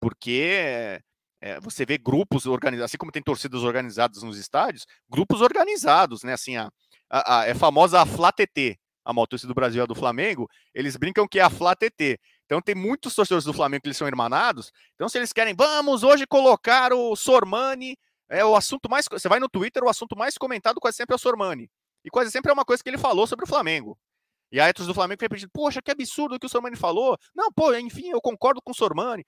Porque 0.00 1.00
é, 1.40 1.60
você 1.60 1.84
vê 1.84 1.98
grupos 1.98 2.46
organizados, 2.46 2.90
assim 2.90 2.98
como 2.98 3.12
tem 3.12 3.22
torcidas 3.22 3.62
organizadas 3.62 4.22
nos 4.22 4.38
estádios, 4.38 4.86
grupos 5.08 5.40
organizados, 5.40 6.22
né? 6.22 6.32
Assim, 6.32 6.56
a, 6.56 6.70
a, 7.10 7.40
a 7.40 7.46
é 7.46 7.54
famosa 7.54 8.00
a 8.00 8.06
Flá 8.06 8.32
TT, 8.32 8.78
a 9.04 9.12
maior 9.12 9.26
torcida 9.26 9.48
do 9.48 9.54
Brasil 9.54 9.82
é 9.82 9.86
do 9.86 9.94
Flamengo, 9.94 10.48
eles 10.74 10.96
brincam 10.96 11.28
que 11.28 11.38
é 11.38 11.42
a 11.42 11.50
Flá 11.50 11.74
TT. 11.76 12.18
Então 12.46 12.60
tem 12.60 12.74
muitos 12.74 13.14
torcedores 13.14 13.44
do 13.44 13.52
Flamengo 13.52 13.82
que 13.82 13.88
eles 13.88 13.96
são 13.96 14.06
irmanados. 14.06 14.72
Então 14.94 15.08
se 15.08 15.18
eles 15.18 15.32
querem, 15.32 15.54
vamos 15.54 16.02
hoje 16.02 16.26
colocar 16.26 16.92
o 16.92 17.16
Sormani, 17.16 17.96
é 18.28 18.44
o 18.44 18.56
assunto 18.56 18.88
mais, 18.88 19.06
você 19.10 19.28
vai 19.28 19.40
no 19.40 19.48
Twitter, 19.48 19.82
o 19.82 19.88
assunto 19.88 20.16
mais 20.16 20.36
comentado 20.36 20.80
quase 20.80 20.96
sempre 20.96 21.14
é 21.14 21.16
o 21.16 21.18
Sormani. 21.18 21.70
E 22.04 22.10
quase 22.10 22.30
sempre 22.30 22.50
é 22.50 22.52
uma 22.54 22.64
coisa 22.64 22.82
que 22.82 22.90
ele 22.90 22.98
falou 22.98 23.26
sobre 23.26 23.44
o 23.44 23.48
Flamengo. 23.48 23.98
E 24.52 24.60
a 24.60 24.68
Etos 24.68 24.86
do 24.86 24.94
Flamengo 24.94 25.20
foi 25.20 25.28
pedindo, 25.28 25.50
poxa, 25.52 25.82
que 25.82 25.90
absurdo 25.90 26.36
o 26.36 26.38
que 26.38 26.46
o 26.46 26.48
Sormani 26.48 26.76
falou. 26.76 27.18
Não, 27.34 27.50
pô, 27.50 27.74
enfim, 27.74 28.10
eu 28.10 28.20
concordo 28.20 28.60
com 28.62 28.72
o 28.72 28.74
Sormani. 28.74 29.26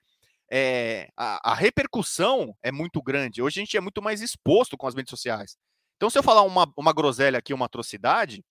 É, 0.50 1.08
a, 1.16 1.50
a, 1.50 1.54
repercussão 1.54 2.54
é 2.62 2.70
muito 2.70 3.02
grande. 3.02 3.42
Hoje 3.42 3.58
a 3.58 3.62
gente 3.64 3.76
é 3.76 3.80
muito 3.80 4.00
mais 4.00 4.20
exposto 4.20 4.76
com 4.76 4.86
as 4.86 4.94
redes 4.94 5.10
sociais. 5.10 5.56
Então, 5.96 6.08
se 6.10 6.18
eu 6.18 6.22
falar 6.22 6.42
uma, 6.42 6.70
uma 6.76 6.92
groselha 6.92 7.38
aqui, 7.38 7.52
uma 7.52 7.66
atrocidade, 7.66 8.44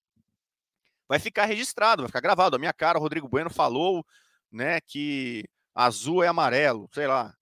vai 1.08 1.20
ficar 1.20 1.46
registrado, 1.46 2.02
vai 2.02 2.10
ficar 2.10 2.20
gravado. 2.20 2.56
A 2.56 2.60
minha 2.60 2.74
cara, 2.74 2.98
o 2.98 3.02
Rodrigo 3.02 3.30
Bueno 3.30 3.50
falou 3.50 4.06
né, 4.56 4.80
que 4.82 5.44
azul 5.76 6.24
é 6.24 6.28
amarelo, 6.28 6.90
sei 6.94 7.08
lá. 7.08 7.34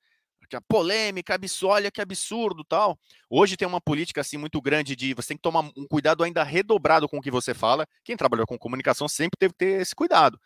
Que 0.49 0.57
a 0.57 0.61
polêmica, 0.61 1.33
absurdo, 1.33 1.73
olha 1.73 1.91
que 1.91 2.01
absurdo, 2.01 2.63
tal. 2.63 2.99
Hoje 3.29 3.57
tem 3.57 3.67
uma 3.67 3.81
política 3.81 4.21
assim 4.21 4.37
muito 4.37 4.61
grande 4.61 4.95
de 4.95 5.13
você 5.13 5.29
tem 5.29 5.37
que 5.37 5.41
tomar 5.41 5.61
um 5.75 5.87
cuidado 5.87 6.23
ainda 6.23 6.43
redobrado 6.43 7.07
com 7.09 7.17
o 7.17 7.21
que 7.21 7.31
você 7.31 7.53
fala. 7.53 7.87
Quem 8.03 8.17
trabalhou 8.17 8.45
com 8.45 8.57
comunicação 8.57 9.07
sempre 9.07 9.37
teve 9.39 9.53
que 9.53 9.59
ter 9.59 9.81
esse 9.81 9.95
cuidado. 9.95 10.39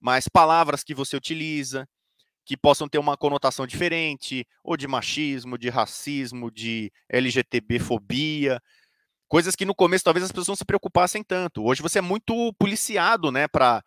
Mas 0.00 0.26
palavras 0.26 0.82
que 0.82 0.94
você 0.94 1.16
utiliza, 1.16 1.86
que 2.46 2.56
possam 2.56 2.88
ter 2.88 2.98
uma 2.98 3.16
conotação 3.16 3.66
diferente, 3.66 4.46
ou 4.64 4.76
de 4.76 4.88
machismo, 4.88 5.58
de 5.58 5.68
racismo, 5.68 6.50
de 6.50 6.90
LGTB-fobia, 7.10 8.58
coisas 9.28 9.54
que 9.54 9.64
no 9.64 9.74
começo 9.74 10.04
talvez 10.04 10.24
as 10.24 10.32
pessoas 10.32 10.48
não 10.48 10.56
se 10.56 10.64
preocupassem 10.64 11.22
tanto. 11.22 11.64
Hoje 11.64 11.82
você 11.82 11.98
é 11.98 12.02
muito 12.02 12.52
policiado, 12.58 13.30
né, 13.30 13.46
para 13.48 13.82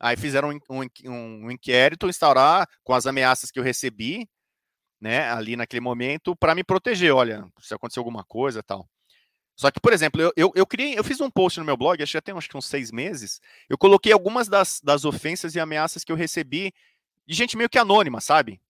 Aí 0.00 0.16
fizeram 0.16 0.50
um, 0.50 0.58
um, 1.04 1.46
um 1.46 1.50
inquérito, 1.52 2.08
instaurar 2.08 2.68
com 2.82 2.92
as 2.92 3.06
ameaças 3.06 3.52
que 3.52 3.60
eu 3.60 3.62
recebi, 3.62 4.28
né, 5.00 5.30
ali 5.30 5.54
naquele 5.54 5.80
momento, 5.80 6.34
para 6.34 6.56
me 6.56 6.64
proteger. 6.64 7.14
Olha, 7.14 7.46
se 7.60 7.72
acontecer 7.72 8.00
alguma 8.00 8.24
coisa 8.24 8.64
tal. 8.64 8.88
Só 9.56 9.70
que, 9.70 9.80
por 9.80 9.92
exemplo, 9.92 10.20
eu, 10.20 10.32
eu, 10.36 10.52
eu, 10.54 10.66
criei, 10.66 10.98
eu 10.98 11.02
fiz 11.02 11.18
um 11.18 11.30
post 11.30 11.58
no 11.58 11.64
meu 11.64 11.78
blog, 11.78 12.02
acho 12.02 12.10
que 12.10 12.18
já 12.18 12.20
tem 12.20 12.36
acho 12.36 12.48
que 12.48 12.56
uns 12.58 12.66
seis 12.66 12.92
meses. 12.92 13.40
Eu 13.70 13.78
coloquei 13.78 14.12
algumas 14.12 14.48
das, 14.48 14.80
das 14.84 15.06
ofensas 15.06 15.54
e 15.54 15.60
ameaças 15.60 16.04
que 16.04 16.12
eu 16.12 16.16
recebi 16.16 16.74
de 17.26 17.34
gente 17.34 17.56
meio 17.56 17.70
que 17.70 17.78
anônima, 17.78 18.20
sabe? 18.20 18.60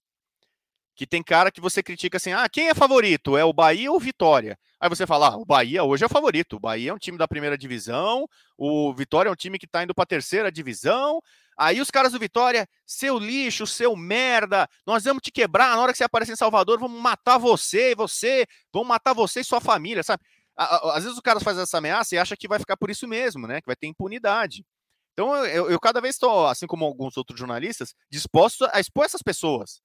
Que 0.94 1.04
tem 1.04 1.24
cara 1.24 1.50
que 1.50 1.60
você 1.60 1.82
critica 1.82 2.18
assim: 2.18 2.32
ah, 2.32 2.48
quem 2.48 2.68
é 2.68 2.74
favorito? 2.74 3.36
É 3.36 3.44
o 3.44 3.52
Bahia 3.52 3.90
ou 3.90 3.98
Vitória? 3.98 4.56
Aí 4.78 4.88
você 4.88 5.06
fala: 5.06 5.30
ah, 5.30 5.36
o 5.36 5.44
Bahia 5.44 5.82
hoje 5.82 6.04
é 6.04 6.06
o 6.06 6.10
favorito. 6.10 6.56
O 6.56 6.60
Bahia 6.60 6.90
é 6.90 6.94
um 6.94 6.98
time 6.98 7.18
da 7.18 7.26
primeira 7.26 7.58
divisão, 7.58 8.26
o 8.56 8.94
Vitória 8.94 9.28
é 9.28 9.32
um 9.32 9.36
time 9.36 9.58
que 9.58 9.66
tá 9.66 9.82
indo 9.82 9.94
pra 9.94 10.06
terceira 10.06 10.52
divisão. 10.52 11.20
Aí 11.58 11.80
os 11.80 11.90
caras 11.90 12.12
do 12.12 12.18
Vitória, 12.18 12.68
seu 12.84 13.18
lixo, 13.18 13.66
seu 13.66 13.96
merda, 13.96 14.68
nós 14.86 15.04
vamos 15.04 15.22
te 15.22 15.32
quebrar. 15.32 15.74
Na 15.74 15.82
hora 15.82 15.90
que 15.90 15.98
você 15.98 16.04
aparecer 16.04 16.32
em 16.32 16.36
Salvador, 16.36 16.78
vamos 16.78 17.00
matar 17.00 17.38
você 17.38 17.92
e 17.92 17.94
você, 17.94 18.46
vamos 18.70 18.88
matar 18.88 19.14
você 19.14 19.40
e 19.40 19.44
sua 19.44 19.60
família, 19.60 20.02
sabe? 20.02 20.22
Às 20.56 21.04
vezes 21.04 21.18
o 21.18 21.22
cara 21.22 21.40
faz 21.40 21.58
essa 21.58 21.78
ameaça 21.78 22.14
e 22.14 22.18
acha 22.18 22.36
que 22.36 22.48
vai 22.48 22.58
ficar 22.58 22.76
por 22.76 22.90
isso 22.90 23.06
mesmo, 23.06 23.46
né? 23.46 23.60
Que 23.60 23.66
vai 23.66 23.76
ter 23.76 23.86
impunidade. 23.86 24.64
Então 25.12 25.34
eu, 25.46 25.70
eu 25.70 25.80
cada 25.80 26.00
vez 26.00 26.14
estou, 26.14 26.46
assim 26.46 26.66
como 26.66 26.84
alguns 26.84 27.16
outros 27.16 27.38
jornalistas, 27.38 27.94
disposto 28.10 28.68
a 28.72 28.80
expor 28.80 29.04
essas 29.04 29.22
pessoas. 29.22 29.80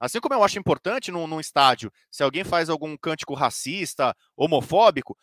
Assim 0.00 0.20
como 0.20 0.34
eu 0.34 0.42
acho 0.42 0.58
importante 0.58 1.10
num, 1.10 1.26
num 1.26 1.40
estádio, 1.40 1.92
se 2.10 2.22
alguém 2.22 2.44
faz 2.44 2.68
algum 2.68 2.96
cântico 2.96 3.34
racista, 3.34 4.14
homofóbico, 4.36 5.16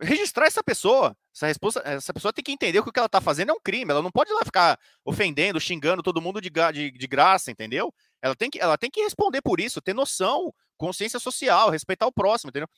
registrar 0.00 0.46
essa 0.46 0.62
pessoa. 0.62 1.16
Essa, 1.34 1.46
resposta, 1.46 1.82
essa 1.84 2.12
pessoa 2.12 2.32
tem 2.32 2.44
que 2.44 2.52
entender 2.52 2.82
que 2.82 2.88
o 2.88 2.92
que 2.92 2.98
ela 2.98 3.06
está 3.06 3.20
fazendo 3.20 3.50
é 3.50 3.52
um 3.54 3.60
crime. 3.60 3.90
Ela 3.90 4.02
não 4.02 4.10
pode 4.10 4.30
lá 4.32 4.44
ficar 4.44 4.78
ofendendo, 5.04 5.58
xingando 5.58 6.02
todo 6.02 6.20
mundo 6.20 6.40
de, 6.40 6.50
de, 6.50 6.90
de 6.90 7.06
graça, 7.06 7.50
entendeu? 7.50 7.92
Ela 8.20 8.36
tem, 8.36 8.50
que, 8.50 8.60
ela 8.60 8.76
tem 8.76 8.90
que 8.90 9.02
responder 9.02 9.40
por 9.40 9.58
isso, 9.58 9.80
ter 9.80 9.94
noção, 9.94 10.52
consciência 10.76 11.18
social, 11.18 11.70
respeitar 11.70 12.06
o 12.06 12.12
próximo, 12.12 12.50
entendeu? 12.50 12.68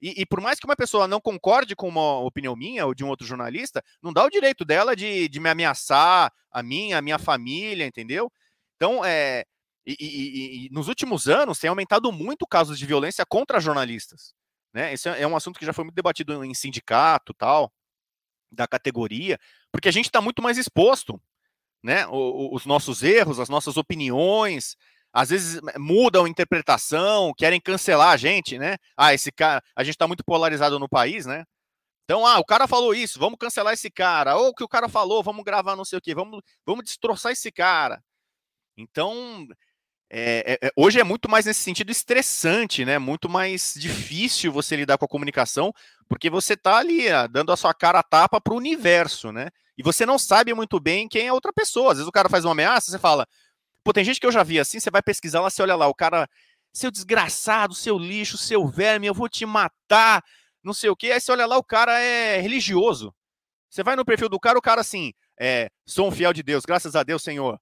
E, 0.00 0.22
e, 0.22 0.26
por 0.26 0.40
mais 0.40 0.58
que 0.58 0.66
uma 0.66 0.76
pessoa 0.76 1.06
não 1.06 1.20
concorde 1.20 1.76
com 1.76 1.86
uma 1.86 2.20
opinião 2.20 2.56
minha 2.56 2.86
ou 2.86 2.94
de 2.94 3.04
um 3.04 3.08
outro 3.08 3.26
jornalista, 3.26 3.84
não 4.02 4.12
dá 4.12 4.24
o 4.24 4.30
direito 4.30 4.64
dela 4.64 4.96
de, 4.96 5.28
de 5.28 5.38
me 5.38 5.48
ameaçar 5.50 6.32
a 6.50 6.62
mim, 6.62 6.94
a 6.94 7.02
minha 7.02 7.18
família, 7.18 7.86
entendeu? 7.86 8.32
Então, 8.76 9.04
é, 9.04 9.44
e, 9.86 9.96
e, 10.00 10.66
e, 10.66 10.70
nos 10.70 10.88
últimos 10.88 11.28
anos 11.28 11.58
tem 11.58 11.68
aumentado 11.68 12.10
muito 12.12 12.46
casos 12.46 12.78
de 12.78 12.86
violência 12.86 13.24
contra 13.26 13.60
jornalistas. 13.60 14.34
Né? 14.72 14.92
Esse 14.92 15.08
é, 15.08 15.22
é 15.22 15.26
um 15.26 15.36
assunto 15.36 15.58
que 15.58 15.66
já 15.66 15.72
foi 15.72 15.84
muito 15.84 15.96
debatido 15.96 16.44
em 16.44 16.54
sindicato 16.54 17.34
tal, 17.34 17.72
da 18.50 18.66
categoria, 18.66 19.38
porque 19.70 19.88
a 19.88 19.92
gente 19.92 20.06
está 20.06 20.20
muito 20.20 20.42
mais 20.42 20.58
exposto, 20.58 21.20
né? 21.82 22.06
os 22.08 22.66
nossos 22.66 23.02
erros, 23.02 23.38
as 23.38 23.48
nossas 23.48 23.76
opiniões, 23.76 24.76
às 25.12 25.30
vezes 25.30 25.60
mudam 25.76 26.24
a 26.24 26.28
interpretação, 26.28 27.32
querem 27.36 27.60
cancelar 27.60 28.10
a 28.10 28.16
gente, 28.16 28.58
né? 28.58 28.76
Ah, 28.96 29.12
esse 29.14 29.32
cara, 29.32 29.62
a 29.74 29.82
gente 29.82 29.94
está 29.94 30.06
muito 30.06 30.24
polarizado 30.24 30.78
no 30.78 30.88
país, 30.88 31.26
né? 31.26 31.44
Então, 32.04 32.26
ah, 32.26 32.38
o 32.38 32.44
cara 32.44 32.66
falou 32.66 32.94
isso, 32.94 33.18
vamos 33.20 33.38
cancelar 33.38 33.72
esse 33.72 33.90
cara. 33.90 34.36
Ou 34.36 34.48
o 34.48 34.54
que 34.54 34.64
o 34.64 34.68
cara 34.68 34.88
falou, 34.88 35.22
vamos 35.22 35.44
gravar 35.44 35.76
não 35.76 35.84
sei 35.84 35.98
o 35.98 36.02
quê, 36.02 36.14
vamos, 36.14 36.40
vamos 36.66 36.84
destroçar 36.84 37.32
esse 37.32 37.52
cara. 37.52 38.02
Então, 38.76 39.46
é, 40.12 40.58
é, 40.60 40.70
hoje 40.76 40.98
é 40.98 41.04
muito 41.04 41.30
mais 41.30 41.46
nesse 41.46 41.60
sentido 41.62 41.92
estressante, 41.92 42.84
né? 42.84 42.98
Muito 42.98 43.28
mais 43.28 43.74
difícil 43.76 44.52
você 44.52 44.74
lidar 44.74 44.98
com 44.98 45.04
a 45.04 45.08
comunicação, 45.08 45.72
porque 46.08 46.28
você 46.28 46.56
tá 46.56 46.78
ali 46.78 47.08
ah, 47.08 47.28
dando 47.28 47.52
a 47.52 47.56
sua 47.56 47.72
cara 47.72 48.00
a 48.00 48.02
tapa 48.02 48.40
para 48.40 48.54
o 48.54 48.56
universo, 48.56 49.30
né? 49.30 49.48
E 49.78 49.82
você 49.82 50.04
não 50.04 50.18
sabe 50.18 50.52
muito 50.52 50.80
bem 50.80 51.08
quem 51.08 51.28
é 51.28 51.32
outra 51.32 51.52
pessoa. 51.52 51.92
Às 51.92 51.98
vezes 51.98 52.08
o 52.08 52.12
cara 52.12 52.28
faz 52.28 52.44
uma 52.44 52.52
ameaça, 52.52 52.90
você 52.90 52.98
fala, 52.98 53.24
pô, 53.84 53.92
tem 53.92 54.04
gente 54.04 54.20
que 54.20 54.26
eu 54.26 54.32
já 54.32 54.42
vi 54.42 54.58
assim, 54.58 54.80
você 54.80 54.90
vai 54.90 55.02
pesquisar 55.02 55.40
lá, 55.40 55.50
você 55.50 55.62
olha 55.62 55.76
lá, 55.76 55.88
o 55.88 55.94
cara, 55.94 56.28
seu 56.72 56.90
desgraçado, 56.90 57.74
seu 57.74 57.98
lixo, 57.98 58.38
seu 58.38 58.66
verme, 58.66 59.06
eu 59.06 59.14
vou 59.14 59.28
te 59.28 59.44
matar, 59.46 60.22
não 60.62 60.72
sei 60.72 60.90
o 60.90 60.96
quê. 60.96 61.12
Aí 61.12 61.20
você 61.20 61.32
olha 61.32 61.46
lá, 61.46 61.56
o 61.56 61.64
cara 61.64 61.98
é 61.98 62.40
religioso. 62.40 63.14
Você 63.68 63.82
vai 63.82 63.96
no 63.96 64.04
perfil 64.04 64.28
do 64.28 64.40
cara, 64.40 64.58
o 64.58 64.62
cara 64.62 64.80
assim, 64.80 65.12
é, 65.40 65.68
sou 65.86 66.08
um 66.08 66.10
fiel 66.10 66.32
de 66.32 66.42
Deus, 66.42 66.64
graças 66.64 66.96
a 66.96 67.02
Deus, 67.02 67.22
Senhor. 67.22 67.58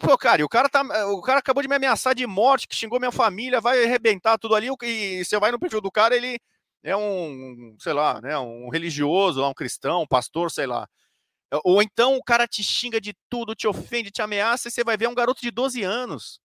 Pô, 0.00 0.16
cara, 0.16 0.44
o 0.44 0.48
cara, 0.48 0.68
tá, 0.68 0.82
o 1.08 1.20
cara 1.20 1.40
acabou 1.40 1.62
de 1.62 1.68
me 1.68 1.74
ameaçar 1.76 2.14
de 2.14 2.26
morte, 2.26 2.66
que 2.66 2.74
xingou 2.74 2.98
minha 2.98 3.12
família, 3.12 3.60
vai 3.60 3.84
arrebentar 3.84 4.38
tudo 4.38 4.54
ali, 4.54 4.68
e 4.82 5.24
você 5.24 5.38
vai 5.38 5.50
no 5.52 5.58
perfil 5.58 5.80
do 5.80 5.90
cara, 5.90 6.16
ele 6.16 6.38
é 6.82 6.96
um, 6.96 7.76
sei 7.78 7.92
lá, 7.92 8.20
né, 8.20 8.38
um 8.38 8.68
religioso, 8.70 9.44
um 9.44 9.54
cristão, 9.54 10.02
um 10.02 10.06
pastor, 10.06 10.50
sei 10.50 10.66
lá. 10.66 10.88
Ou 11.64 11.82
então 11.82 12.16
o 12.16 12.22
cara 12.22 12.46
te 12.46 12.62
xinga 12.62 13.00
de 13.00 13.14
tudo, 13.28 13.54
te 13.54 13.66
ofende, 13.66 14.10
te 14.10 14.22
ameaça, 14.22 14.68
e 14.68 14.70
você 14.70 14.82
vai 14.82 14.96
ver 14.96 15.08
um 15.08 15.14
garoto 15.14 15.40
de 15.40 15.50
12 15.50 15.82
anos. 15.82 16.40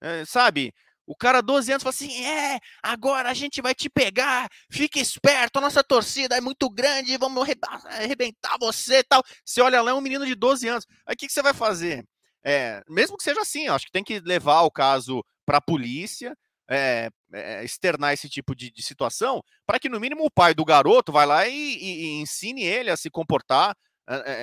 É, 0.00 0.24
sabe? 0.24 0.72
O 1.08 1.16
cara, 1.16 1.40
12 1.40 1.72
anos, 1.72 1.82
fala 1.82 1.94
assim: 1.94 2.24
é, 2.24 2.60
agora 2.82 3.30
a 3.30 3.34
gente 3.34 3.62
vai 3.62 3.74
te 3.74 3.88
pegar, 3.88 4.46
fica 4.70 5.00
esperto, 5.00 5.56
a 5.56 5.62
nossa 5.62 5.82
torcida 5.82 6.36
é 6.36 6.40
muito 6.40 6.68
grande, 6.68 7.16
vamos 7.16 7.48
arrebentar 7.86 8.58
você 8.60 8.98
e 8.98 9.04
tal. 9.04 9.22
Você 9.42 9.62
olha 9.62 9.80
lá, 9.80 9.90
é 9.90 9.94
um 9.94 10.02
menino 10.02 10.26
de 10.26 10.34
12 10.34 10.68
anos. 10.68 10.86
Aí 11.06 11.14
o 11.14 11.16
que, 11.16 11.26
que 11.26 11.32
você 11.32 11.40
vai 11.40 11.54
fazer? 11.54 12.04
É, 12.44 12.82
mesmo 12.88 13.16
que 13.16 13.24
seja 13.24 13.40
assim, 13.40 13.68
acho 13.68 13.86
que 13.86 13.92
tem 13.92 14.04
que 14.04 14.20
levar 14.20 14.62
o 14.62 14.70
caso 14.70 15.24
para 15.46 15.58
a 15.58 15.62
polícia, 15.62 16.36
é, 16.70 17.08
é, 17.32 17.64
externar 17.64 18.12
esse 18.12 18.28
tipo 18.28 18.54
de, 18.54 18.70
de 18.70 18.82
situação, 18.82 19.42
para 19.66 19.78
que 19.78 19.88
no 19.88 19.98
mínimo 19.98 20.26
o 20.26 20.30
pai 20.30 20.54
do 20.54 20.64
garoto 20.64 21.10
vá 21.10 21.24
lá 21.24 21.48
e, 21.48 21.54
e, 21.54 22.04
e 22.04 22.20
ensine 22.20 22.62
ele 22.62 22.90
a 22.90 22.96
se 22.98 23.08
comportar 23.08 23.74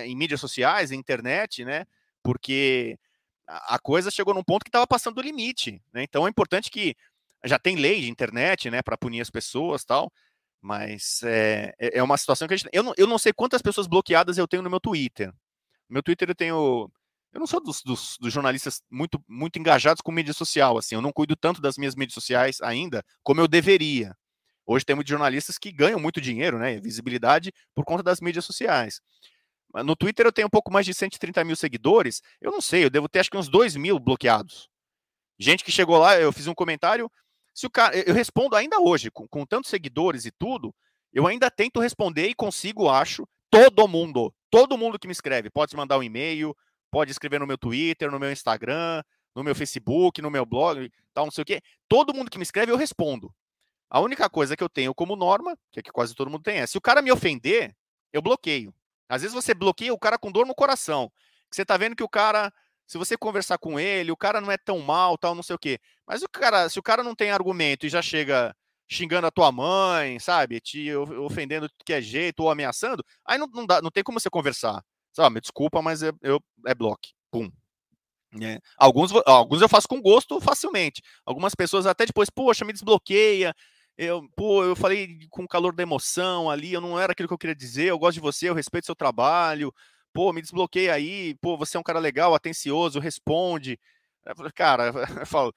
em 0.05 0.15
mídias 0.15 0.39
sociais, 0.39 0.91
em 0.91 0.97
internet, 0.97 1.65
né? 1.65 1.85
Porque 2.23 2.97
a 3.47 3.77
coisa 3.79 4.11
chegou 4.11 4.33
num 4.33 4.43
ponto 4.43 4.63
que 4.63 4.69
estava 4.69 4.87
passando 4.87 5.15
do 5.15 5.21
limite, 5.21 5.81
né? 5.93 6.03
Então 6.03 6.25
é 6.25 6.29
importante 6.29 6.69
que 6.71 6.95
já 7.43 7.59
tem 7.59 7.75
lei 7.75 8.01
de 8.01 8.09
internet, 8.09 8.71
né, 8.71 8.81
para 8.81 8.97
punir 8.97 9.21
as 9.21 9.29
pessoas, 9.29 9.83
tal. 9.83 10.11
Mas 10.61 11.21
é, 11.23 11.73
é 11.79 12.01
uma 12.01 12.17
situação 12.17 12.47
que 12.47 12.55
a 12.55 12.57
gente, 12.57 12.69
eu 12.73 12.81
não, 12.81 12.93
eu 12.97 13.05
não 13.05 13.19
sei 13.19 13.31
quantas 13.31 13.61
pessoas 13.61 13.85
bloqueadas 13.85 14.37
eu 14.37 14.47
tenho 14.47 14.63
no 14.63 14.69
meu 14.69 14.79
Twitter. 14.79 15.27
No 15.87 15.93
meu 15.93 16.03
Twitter 16.03 16.29
eu 16.29 16.35
tenho 16.35 16.91
eu 17.35 17.39
não 17.39 17.45
sou 17.45 17.61
dos, 17.61 17.81
dos, 17.83 18.17
dos, 18.17 18.31
jornalistas 18.31 18.81
muito, 18.89 19.21
muito 19.27 19.59
engajados 19.59 20.01
com 20.01 20.09
mídia 20.09 20.33
social, 20.33 20.77
assim, 20.77 20.95
eu 20.95 21.01
não 21.01 21.11
cuido 21.11 21.35
tanto 21.35 21.61
das 21.61 21.77
minhas 21.77 21.93
mídias 21.93 22.13
sociais 22.13 22.61
ainda 22.61 23.03
como 23.21 23.41
eu 23.41 23.47
deveria. 23.47 24.15
Hoje 24.65 24.85
tem 24.85 24.95
muitos 24.95 25.09
jornalistas 25.09 25.57
que 25.57 25.69
ganham 25.69 25.99
muito 25.99 26.21
dinheiro, 26.21 26.57
né, 26.57 26.79
visibilidade 26.79 27.51
por 27.75 27.83
conta 27.83 28.01
das 28.01 28.21
mídias 28.21 28.45
sociais. 28.45 29.01
No 29.83 29.95
Twitter 29.95 30.25
eu 30.25 30.31
tenho 30.31 30.47
um 30.47 30.49
pouco 30.49 30.71
mais 30.71 30.85
de 30.85 30.93
130 30.93 31.43
mil 31.43 31.55
seguidores, 31.55 32.21
eu 32.39 32.51
não 32.51 32.61
sei, 32.61 32.85
eu 32.85 32.89
devo 32.89 33.09
ter 33.09 33.19
acho 33.19 33.29
que 33.29 33.37
uns 33.37 33.49
2 33.49 33.75
mil 33.75 33.99
bloqueados. 33.99 34.69
Gente 35.37 35.63
que 35.63 35.71
chegou 35.71 35.97
lá, 35.97 36.19
eu 36.19 36.31
fiz 36.31 36.47
um 36.47 36.53
comentário, 36.53 37.11
se 37.53 37.65
o 37.65 37.69
cara, 37.69 37.97
eu 37.97 38.13
respondo 38.13 38.55
ainda 38.55 38.79
hoje, 38.79 39.11
com, 39.11 39.27
com 39.27 39.45
tantos 39.45 39.69
seguidores 39.69 40.25
e 40.25 40.31
tudo, 40.31 40.73
eu 41.11 41.27
ainda 41.27 41.49
tento 41.49 41.79
responder 41.79 42.27
e 42.27 42.35
consigo, 42.35 42.89
acho, 42.89 43.27
todo 43.49 43.87
mundo, 43.87 44.33
todo 44.49 44.77
mundo 44.77 44.99
que 44.99 45.07
me 45.07 45.13
escreve, 45.13 45.49
pode 45.49 45.75
mandar 45.75 45.97
um 45.97 46.03
e-mail, 46.03 46.55
pode 46.91 47.11
escrever 47.11 47.39
no 47.39 47.47
meu 47.47 47.57
Twitter, 47.57 48.11
no 48.11 48.19
meu 48.19 48.31
Instagram, 48.31 49.01
no 49.35 49.43
meu 49.43 49.53
Facebook, 49.55 50.21
no 50.21 50.31
meu 50.31 50.45
blog, 50.45 50.89
tal, 51.13 51.25
não 51.25 51.31
sei 51.31 51.41
o 51.41 51.45
quê. 51.45 51.61
Todo 51.87 52.13
mundo 52.13 52.31
que 52.31 52.37
me 52.37 52.43
escreve 52.43 52.71
eu 52.71 52.77
respondo. 52.77 53.33
A 53.89 53.99
única 53.99 54.29
coisa 54.29 54.55
que 54.55 54.63
eu 54.63 54.69
tenho 54.69 54.95
como 54.95 55.15
norma, 55.15 55.57
que 55.71 55.79
é 55.79 55.83
que 55.83 55.91
quase 55.91 56.15
todo 56.15 56.29
mundo 56.29 56.43
tem, 56.43 56.57
é 56.57 56.67
se 56.67 56.77
o 56.77 56.81
cara 56.81 57.01
me 57.01 57.11
ofender, 57.11 57.75
eu 58.11 58.21
bloqueio. 58.21 58.73
Às 59.09 59.21
vezes 59.21 59.33
você 59.33 59.53
bloqueia 59.53 59.93
o 59.93 59.99
cara 59.99 60.17
com 60.17 60.31
dor 60.31 60.45
no 60.45 60.55
coração. 60.55 61.11
Você 61.51 61.65
tá 61.65 61.77
vendo 61.77 61.95
que 61.95 62.03
o 62.03 62.09
cara, 62.09 62.51
se 62.87 62.97
você 62.97 63.17
conversar 63.17 63.57
com 63.57 63.79
ele, 63.79 64.11
o 64.11 64.17
cara 64.17 64.41
não 64.41 64.51
é 64.51 64.57
tão 64.57 64.79
mal, 64.79 65.17
tal, 65.17 65.35
não 65.35 65.43
sei 65.43 65.55
o 65.55 65.59
quê. 65.59 65.79
Mas 66.07 66.21
o 66.23 66.29
cara, 66.29 66.69
se 66.69 66.79
o 66.79 66.83
cara 66.83 67.03
não 67.03 67.15
tem 67.15 67.31
argumento 67.31 67.85
e 67.85 67.89
já 67.89 68.01
chega 68.01 68.55
xingando 68.89 69.27
a 69.27 69.31
tua 69.31 69.51
mãe, 69.51 70.19
sabe, 70.19 70.59
te 70.59 70.93
ofendendo 70.95 71.67
de 71.67 71.73
que 71.85 71.93
é 71.93 72.01
jeito 72.01 72.41
ou 72.41 72.51
ameaçando, 72.51 73.03
aí 73.25 73.37
não, 73.37 73.47
não, 73.47 73.65
dá, 73.65 73.81
não 73.81 73.89
tem 73.89 74.03
como 74.03 74.19
você 74.19 74.29
conversar. 74.29 74.83
Ah, 75.17 75.29
me 75.29 75.39
desculpa, 75.39 75.81
mas 75.81 76.01
eu, 76.01 76.13
eu 76.21 76.41
é 76.67 76.75
bloco. 76.75 76.99
Pum. 77.31 77.49
É. 78.41 78.59
Alguns, 78.77 79.11
alguns 79.25 79.61
eu 79.61 79.69
faço 79.69 79.87
com 79.87 80.01
gosto 80.01 80.41
facilmente. 80.41 81.01
Algumas 81.25 81.55
pessoas 81.55 81.85
até 81.85 82.05
depois, 82.05 82.29
poxa, 82.29 82.65
me 82.65 82.73
desbloqueia. 82.73 83.53
Eu, 83.97 84.27
pô, 84.35 84.63
eu 84.63 84.75
falei 84.75 85.19
com 85.29 85.43
o 85.43 85.47
calor 85.47 85.73
da 85.73 85.83
emoção 85.83 86.49
ali, 86.49 86.73
eu 86.73 86.81
não 86.81 86.99
era 86.99 87.13
aquilo 87.13 87.27
que 87.27 87.33
eu 87.33 87.37
queria 87.37 87.55
dizer, 87.55 87.85
eu 87.85 87.99
gosto 87.99 88.15
de 88.15 88.19
você, 88.19 88.49
eu 88.49 88.53
respeito 88.53 88.85
seu 88.85 88.95
trabalho. 88.95 89.73
Pô, 90.13 90.33
me 90.33 90.41
desbloqueia 90.41 90.93
aí, 90.93 91.35
pô, 91.41 91.57
você 91.57 91.77
é 91.77 91.79
um 91.79 91.83
cara 91.83 91.99
legal, 91.99 92.33
atencioso, 92.35 92.99
responde. 92.99 93.79
Cara, 94.53 94.91
eu 95.21 95.25
falo, 95.25 95.53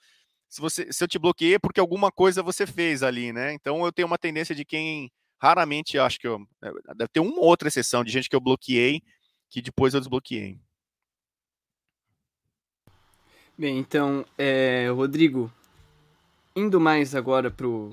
se, 0.49 0.61
você, 0.61 0.93
se 0.93 1.03
eu 1.03 1.09
te 1.09 1.19
bloqueei 1.19 1.55
é 1.55 1.59
porque 1.59 1.81
alguma 1.81 2.13
coisa 2.13 2.43
você 2.43 2.67
fez 2.67 3.03
ali, 3.03 3.33
né? 3.33 3.53
Então 3.53 3.85
eu 3.85 3.93
tenho 3.93 4.07
uma 4.07 4.19
tendência 4.19 4.55
de 4.55 4.65
quem 4.65 5.11
raramente, 5.41 5.99
acho 5.99 6.19
que 6.19 6.27
eu, 6.27 6.41
eh, 6.63 6.73
deve 6.97 7.09
ter 7.09 7.21
uma 7.21 7.41
outra 7.41 7.69
exceção 7.69 8.03
de 8.05 8.11
gente 8.11 8.29
que 8.29 8.37
eu 8.37 8.41
bloqueei 8.41 9.03
que 9.51 9.63
depois 9.63 9.95
eu 9.95 10.01
desbloqueei. 10.01 10.61
Bem, 13.57 13.79
então, 13.79 14.25
é, 14.37 14.89
Rodrigo, 14.91 15.53
indo 16.55 16.81
mais 16.81 17.15
agora 17.15 17.51
pro. 17.51 17.91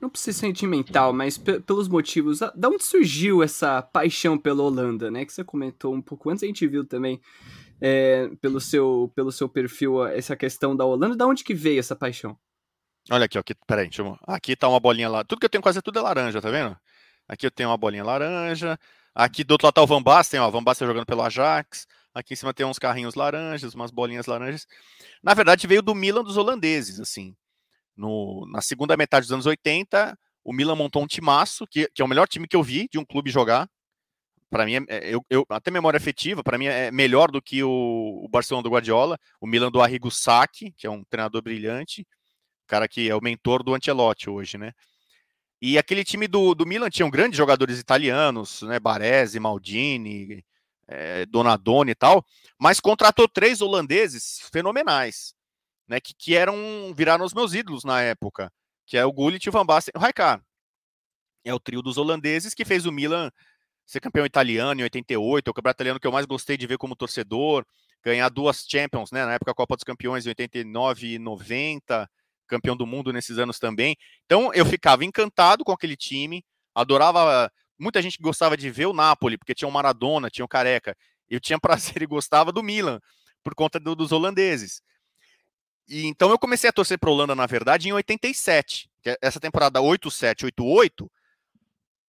Não 0.00 0.08
precisa 0.08 0.32
ser 0.38 0.46
sentimental, 0.46 1.12
mas 1.12 1.36
pelos 1.36 1.88
motivos. 1.88 2.38
Da 2.54 2.68
onde 2.68 2.84
surgiu 2.84 3.42
essa 3.42 3.82
paixão 3.82 4.38
pela 4.38 4.62
Holanda, 4.62 5.10
né? 5.10 5.24
Que 5.24 5.32
você 5.32 5.42
comentou 5.42 5.92
um 5.94 6.00
pouco 6.00 6.30
antes, 6.30 6.44
a 6.44 6.46
gente 6.46 6.66
viu 6.66 6.84
também 6.84 7.20
é, 7.80 8.30
pelo, 8.40 8.60
seu, 8.60 9.10
pelo 9.14 9.32
seu 9.32 9.48
perfil 9.48 10.06
essa 10.06 10.36
questão 10.36 10.76
da 10.76 10.84
Holanda. 10.84 11.16
Da 11.16 11.26
onde 11.26 11.42
que 11.42 11.54
veio 11.54 11.80
essa 11.80 11.96
paixão? 11.96 12.38
Olha 13.10 13.24
aqui, 13.24 13.38
ó, 13.38 13.40
aqui, 13.40 13.54
peraí, 13.66 13.86
deixa 13.86 14.02
eu... 14.02 14.16
aqui 14.26 14.54
tá 14.54 14.68
uma 14.68 14.78
bolinha 14.78 15.08
lá. 15.08 15.24
Tudo 15.24 15.40
que 15.40 15.46
eu 15.46 15.50
tenho 15.50 15.62
quase 15.62 15.82
tudo 15.82 15.98
é 15.98 16.02
laranja, 16.02 16.40
tá 16.40 16.50
vendo? 16.50 16.76
Aqui 17.26 17.46
eu 17.46 17.50
tenho 17.50 17.68
uma 17.68 17.76
bolinha 17.76 18.04
laranja, 18.04 18.78
Aqui 19.18 19.42
do 19.42 19.50
outro 19.50 19.66
lado 19.66 19.74
tá 19.74 19.82
o 19.82 19.86
Van 19.86 20.00
Basten, 20.00 20.38
ó, 20.38 20.48
Van 20.48 20.62
Basten 20.62 20.86
jogando 20.86 21.04
pelo 21.04 21.22
Ajax. 21.22 21.88
Aqui 22.14 22.34
em 22.34 22.36
cima 22.36 22.54
tem 22.54 22.64
uns 22.64 22.78
carrinhos 22.78 23.16
laranjas, 23.16 23.74
umas 23.74 23.90
bolinhas 23.90 24.26
laranjas. 24.26 24.64
Na 25.20 25.34
verdade, 25.34 25.66
veio 25.66 25.82
do 25.82 25.92
Milan 25.92 26.22
dos 26.22 26.36
holandeses, 26.36 27.00
assim. 27.00 27.34
No, 27.98 28.46
na 28.46 28.62
segunda 28.62 28.96
metade 28.96 29.26
dos 29.26 29.32
anos 29.32 29.44
80, 29.44 30.16
o 30.44 30.52
Milan 30.52 30.76
montou 30.76 31.02
um 31.02 31.06
timaço, 31.06 31.66
que, 31.66 31.90
que 31.92 32.00
é 32.00 32.04
o 32.04 32.08
melhor 32.08 32.28
time 32.28 32.46
que 32.46 32.54
eu 32.54 32.62
vi 32.62 32.88
de 32.90 32.98
um 32.98 33.04
clube 33.04 33.28
jogar. 33.28 33.68
Para 34.48 34.64
mim, 34.64 34.76
é, 34.76 34.84
é, 34.88 35.14
eu, 35.14 35.22
eu, 35.28 35.44
até 35.50 35.70
memória 35.70 35.98
afetiva, 35.98 36.42
para 36.42 36.56
mim 36.56 36.66
é 36.66 36.90
melhor 36.92 37.30
do 37.30 37.42
que 37.42 37.62
o, 37.62 38.22
o, 38.24 38.28
Barcelona 38.28 38.62
do 38.62 38.70
Guardiola, 38.70 39.18
o 39.40 39.46
Milan 39.46 39.70
do 39.70 39.82
Arrigo 39.82 40.10
Sacchi, 40.10 40.72
que 40.76 40.86
é 40.86 40.90
um 40.90 41.04
treinador 41.04 41.42
brilhante, 41.42 42.06
cara 42.66 42.88
que 42.88 43.10
é 43.10 43.14
o 43.14 43.20
mentor 43.20 43.62
do 43.62 43.74
Ancelotti 43.74 44.30
hoje, 44.30 44.56
né? 44.56 44.72
E 45.60 45.76
aquele 45.76 46.04
time 46.04 46.28
do, 46.28 46.54
do 46.54 46.64
Milan 46.64 46.88
tinham 46.88 47.10
grandes 47.10 47.36
jogadores 47.36 47.80
italianos, 47.80 48.62
né? 48.62 48.78
Baresi, 48.78 49.40
Maldini, 49.40 50.44
é, 50.86 51.26
Donadoni 51.26 51.90
e 51.90 51.94
tal, 51.96 52.24
mas 52.58 52.80
contratou 52.80 53.28
três 53.28 53.60
holandeses 53.60 54.48
fenomenais, 54.52 55.34
né? 55.88 56.00
Que, 56.00 56.14
que 56.14 56.36
eram 56.36 56.54
viraram 56.94 57.24
os 57.24 57.34
meus 57.34 57.54
ídolos 57.54 57.84
na 57.84 58.00
época, 58.02 58.52
que 58.86 58.96
é 58.96 59.04
o 59.04 59.12
Gullit 59.12 59.44
e 59.46 59.48
o 59.48 59.52
Van 59.52 59.66
Basten, 59.66 59.92
o 59.96 59.98
Raikkonen. 59.98 60.42
é 61.44 61.54
o 61.54 61.60
trio 61.60 61.82
dos 61.82 61.96
holandeses 61.96 62.54
que 62.54 62.64
fez 62.64 62.86
o 62.86 62.92
Milan 62.92 63.30
ser 63.86 64.00
campeão 64.00 64.26
italiano 64.26 64.80
em 64.80 64.84
88, 64.84 65.48
é 65.48 65.50
o 65.50 65.54
campeonato 65.54 65.76
italiano 65.78 66.00
que 66.00 66.06
eu 66.06 66.12
mais 66.12 66.26
gostei 66.26 66.58
de 66.58 66.66
ver 66.66 66.76
como 66.76 66.94
torcedor, 66.94 67.64
ganhar 68.04 68.28
duas 68.28 68.66
Champions, 68.68 69.10
né, 69.10 69.24
na 69.24 69.34
época 69.34 69.50
a 69.50 69.54
Copa 69.54 69.76
dos 69.76 69.84
Campeões 69.84 70.26
em 70.26 70.28
89 70.28 71.14
e 71.14 71.18
90, 71.18 72.08
campeão 72.46 72.76
do 72.76 72.86
mundo 72.86 73.12
nesses 73.12 73.38
anos 73.38 73.58
também. 73.58 73.96
Então 74.24 74.52
eu 74.52 74.66
ficava 74.66 75.04
encantado 75.04 75.64
com 75.64 75.72
aquele 75.72 75.96
time, 75.96 76.44
adorava, 76.74 77.50
muita 77.78 78.02
gente 78.02 78.18
gostava 78.20 78.56
de 78.56 78.70
ver 78.70 78.86
o 78.86 78.92
Napoli, 78.92 79.38
porque 79.38 79.54
tinha 79.54 79.68
o 79.68 79.72
Maradona, 79.72 80.28
tinha 80.30 80.44
o 80.44 80.48
Careca. 80.48 80.96
Eu 81.28 81.40
tinha 81.40 81.58
prazer 81.60 82.02
e 82.02 82.06
gostava 82.06 82.50
do 82.50 82.62
Milan, 82.62 83.00
por 83.42 83.54
conta 83.54 83.78
do, 83.78 83.94
dos 83.94 84.12
holandeses. 84.12 84.82
E 85.88 86.06
então 86.06 86.30
eu 86.30 86.38
comecei 86.38 86.68
a 86.68 86.72
torcer 86.72 86.98
para 86.98 87.10
Holanda, 87.10 87.34
na 87.34 87.46
verdade, 87.46 87.88
em 87.88 87.92
87. 87.92 88.90
Que 89.02 89.10
é 89.10 89.18
essa 89.22 89.40
temporada 89.40 89.80
8-7, 89.80 90.50
8-8, 90.50 91.08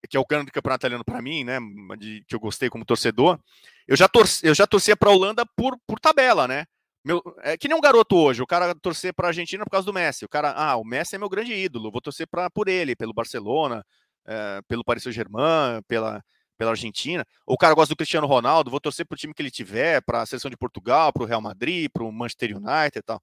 que 0.09 0.17
é 0.17 0.19
o 0.19 0.25
cano 0.25 0.45
do 0.45 0.51
campeonato 0.51 0.81
italiano 0.81 1.05
para 1.05 1.21
mim, 1.21 1.43
né? 1.43 1.59
De, 1.97 2.23
que 2.27 2.35
eu 2.35 2.39
gostei 2.39 2.69
como 2.69 2.85
torcedor. 2.85 3.39
Eu 3.87 3.95
já, 3.95 4.07
torci, 4.07 4.45
eu 4.45 4.53
já 4.53 4.67
torcia 4.67 4.95
para 4.95 5.09
Holanda 5.09 5.45
por, 5.55 5.77
por 5.87 5.99
tabela, 5.99 6.47
né? 6.47 6.65
Meu, 7.03 7.23
é 7.41 7.57
que 7.57 7.67
nem 7.67 7.77
um 7.77 7.81
garoto 7.81 8.15
hoje, 8.15 8.41
o 8.41 8.47
cara 8.47 8.75
torcer 8.75 9.13
para 9.13 9.27
Argentina 9.27 9.63
por 9.63 9.71
causa 9.71 9.85
do 9.85 9.93
Messi. 9.93 10.25
O 10.25 10.29
cara, 10.29 10.51
ah, 10.51 10.75
o 10.75 10.83
Messi 10.83 11.15
é 11.15 11.17
meu 11.17 11.29
grande 11.29 11.53
ídolo, 11.53 11.91
vou 11.91 12.01
torcer 12.01 12.27
pra, 12.27 12.49
por 12.49 12.67
ele, 12.67 12.95
pelo 12.95 13.13
Barcelona, 13.13 13.85
é, 14.27 14.61
pelo 14.67 14.83
Paris 14.83 15.03
Saint-Germain, 15.03 15.81
pela, 15.87 16.21
pela 16.57 16.71
Argentina. 16.71 17.25
Ou 17.47 17.55
o 17.55 17.57
cara 17.57 17.73
gosta 17.73 17.93
do 17.93 17.97
Cristiano 17.97 18.27
Ronaldo, 18.27 18.69
vou 18.69 18.81
torcer 18.81 19.05
pro 19.07 19.17
time 19.17 19.33
que 19.33 19.41
ele 19.41 19.49
tiver, 19.49 20.01
para 20.01 20.21
a 20.21 20.25
seleção 20.25 20.51
de 20.51 20.57
Portugal, 20.57 21.13
para 21.13 21.23
o 21.23 21.25
Real 21.25 21.41
Madrid, 21.41 21.89
para 21.91 22.03
o 22.03 22.11
Manchester 22.11 22.57
United 22.57 22.99
e 22.99 23.01
tal. 23.01 23.21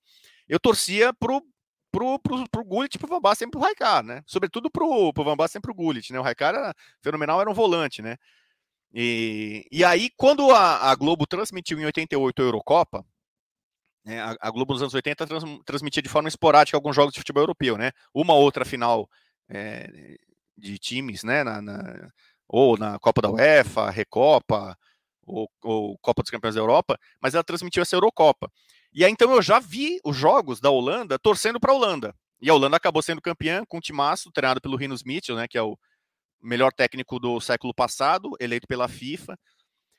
Eu 0.48 0.60
torcia 0.60 1.12
pro, 1.14 1.43
pro, 1.90 2.18
pro, 2.18 2.48
pro 2.48 2.64
Gullit 2.64 2.98
pro 2.98 3.09
Van 3.09 3.20
Basten 3.20 3.51
pro 3.51 3.60
Raikar, 3.60 4.02
né? 4.02 4.23
Sobretudo 4.27 4.70
pro, 4.70 5.12
pro 5.12 5.24
Van 5.24 5.36
Basten 5.36 5.60
pro 5.60 5.74
Gullit, 5.74 6.12
né? 6.12 6.20
O 6.20 6.23
Raikar 6.23 6.55
era 6.55 6.74
fenomenal, 7.02 7.40
era 7.40 7.51
um 7.51 7.55
volante, 7.55 8.02
né? 8.02 8.16
E, 8.93 9.66
e 9.70 9.85
aí, 9.85 10.10
quando 10.16 10.51
a, 10.51 10.90
a 10.90 10.94
Globo 10.94 11.27
transmitiu 11.27 11.78
em 11.78 11.85
88 11.85 12.40
a 12.40 12.44
Eurocopa, 12.44 13.05
né, 14.05 14.20
a, 14.23 14.36
a, 14.40 14.51
Globo 14.51 14.73
nos 14.73 14.82
anos 14.82 14.94
80 14.94 15.27
trans, 15.27 15.44
transmitia 15.64 16.02
de 16.02 16.09
forma 16.09 16.28
esporádica 16.28 16.77
alguns 16.77 16.94
jogos 16.94 17.12
de 17.12 17.20
futebol 17.20 17.43
europeu, 17.43 17.77
né? 17.77 17.93
Uma 18.14 18.35
outra 18.35 18.64
final 18.64 19.10
é, 19.48 20.16
de 20.56 20.78
times, 20.78 21.24
né? 21.24 21.43
Na, 21.43 21.60
na, 21.60 22.10
ou 22.48 22.78
na 22.78 22.98
Copa 22.98 23.20
da 23.20 23.31
UEFA, 23.31 23.90
Recopa, 23.90 24.78
ou, 25.27 25.51
ou, 25.62 25.98
Copa 25.98 26.23
dos 26.23 26.31
Campeões 26.31 26.55
da 26.55 26.60
Europa, 26.60 26.98
mas 27.20 27.35
ela 27.35 27.44
transmitiu 27.44 27.82
essa 27.82 27.97
Eurocopa. 27.97 28.51
E 28.97 29.05
aí 29.05 29.12
então 29.12 29.31
eu 29.31 29.43
já 29.43 29.60
vi 29.60 30.01
os 30.02 30.16
jogos 30.16 30.59
da 30.59 30.70
Holanda 30.70 31.18
torcendo 31.18 31.60
para 31.60 31.70
a 31.70 31.74
Holanda. 31.74 32.14
E 32.40 32.48
a 32.48 32.55
Holanda 32.55 32.78
acabou 32.78 33.02
sendo 33.02 33.20
campeã 33.20 33.62
com 33.68 33.77
um 33.77 33.81
timaço, 33.81 34.32
treinado 34.32 34.59
pelo 34.59 34.74
Rinus 34.74 35.05
Mitchell, 35.05 35.36
né, 35.36 35.47
que 35.47 35.59
é 35.59 35.62
o 35.62 35.77
melhor 36.43 36.73
técnico 36.73 37.20
do 37.20 37.39
século 37.39 37.74
passado, 37.74 38.31
eleito 38.40 38.66
pela 38.66 38.89
FIFA. 38.89 39.36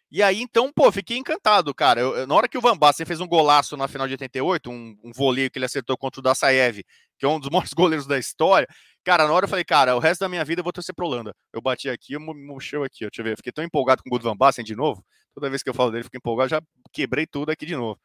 E 0.10 0.24
aí, 0.24 0.42
então, 0.42 0.72
pô, 0.74 0.92
fiquei 0.92 1.16
encantado, 1.16 1.76
cara. 1.76 2.02
Eu, 2.02 2.26
na 2.26 2.34
hora 2.34 2.48
que 2.48 2.58
o 2.58 2.62
Van 2.62 2.76
Basten 2.76 3.06
fez 3.06 3.22
um 3.22 3.28
golaço 3.28 3.78
na 3.78 3.88
final 3.88 4.08
de 4.08 4.14
88, 4.14 4.72
um, 4.72 4.98
um 5.04 5.12
voleio 5.14 5.52
que 5.52 5.60
ele 5.60 5.66
acertou 5.66 5.96
contra 5.96 6.20
o 6.20 6.24
Dassaev, 6.24 6.82
que 7.20 7.26
é 7.26 7.28
um 7.28 7.40
dos 7.40 7.50
maiores 7.52 7.74
goleiros 7.74 8.08
da 8.08 8.18
história, 8.18 8.68
cara, 9.04 9.28
na 9.28 9.34
hora 9.34 9.46
eu 9.46 9.50
falei, 9.50 9.66
cara, 9.66 9.96
o 9.96 10.00
resto 10.00 10.22
da 10.22 10.30
minha 10.30 10.44
vida 10.44 10.62
eu 10.62 10.64
vou 10.64 10.74
torcer 10.74 10.96
pro 10.96 11.06
Holanda. 11.06 11.36
Eu 11.54 11.62
bati 11.62 11.88
aqui, 11.88 12.14
eu 12.14 12.20
murcheu 12.20 12.84
aqui, 12.84 13.06
ó, 13.06 13.10
deixa 13.10 13.22
eu 13.22 13.26
ver. 13.26 13.38
Fiquei 13.38 13.52
tão 13.52 13.64
empolgado 13.64 14.02
com 14.02 14.16
o 14.16 14.18
do 14.18 14.24
Van 14.24 14.36
Basten 14.36 14.66
de 14.66 14.76
novo. 14.76 15.04
Toda 15.36 15.50
vez 15.50 15.62
que 15.62 15.70
eu 15.70 15.74
falo 15.74 15.92
dele, 15.92 16.04
fico 16.04 16.18
empolgado, 16.18 16.50
já 16.50 16.62
quebrei 16.92 17.28
tudo 17.28 17.52
aqui 17.52 17.66
de 17.66 17.76
novo. 17.76 18.00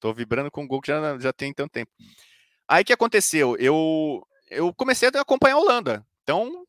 Tô 0.00 0.12
vibrando 0.12 0.50
com 0.50 0.64
o 0.64 0.66
gol 0.66 0.80
que 0.80 0.88
já, 0.88 1.18
já 1.18 1.32
tem 1.32 1.52
tanto 1.52 1.72
tempo. 1.72 1.92
Aí 2.66 2.82
que 2.82 2.92
aconteceu? 2.92 3.56
Eu, 3.58 4.26
eu 4.50 4.72
comecei 4.74 5.08
a 5.08 5.20
acompanhar 5.20 5.54
a 5.54 5.58
Holanda. 5.58 6.06
Então, 6.22 6.64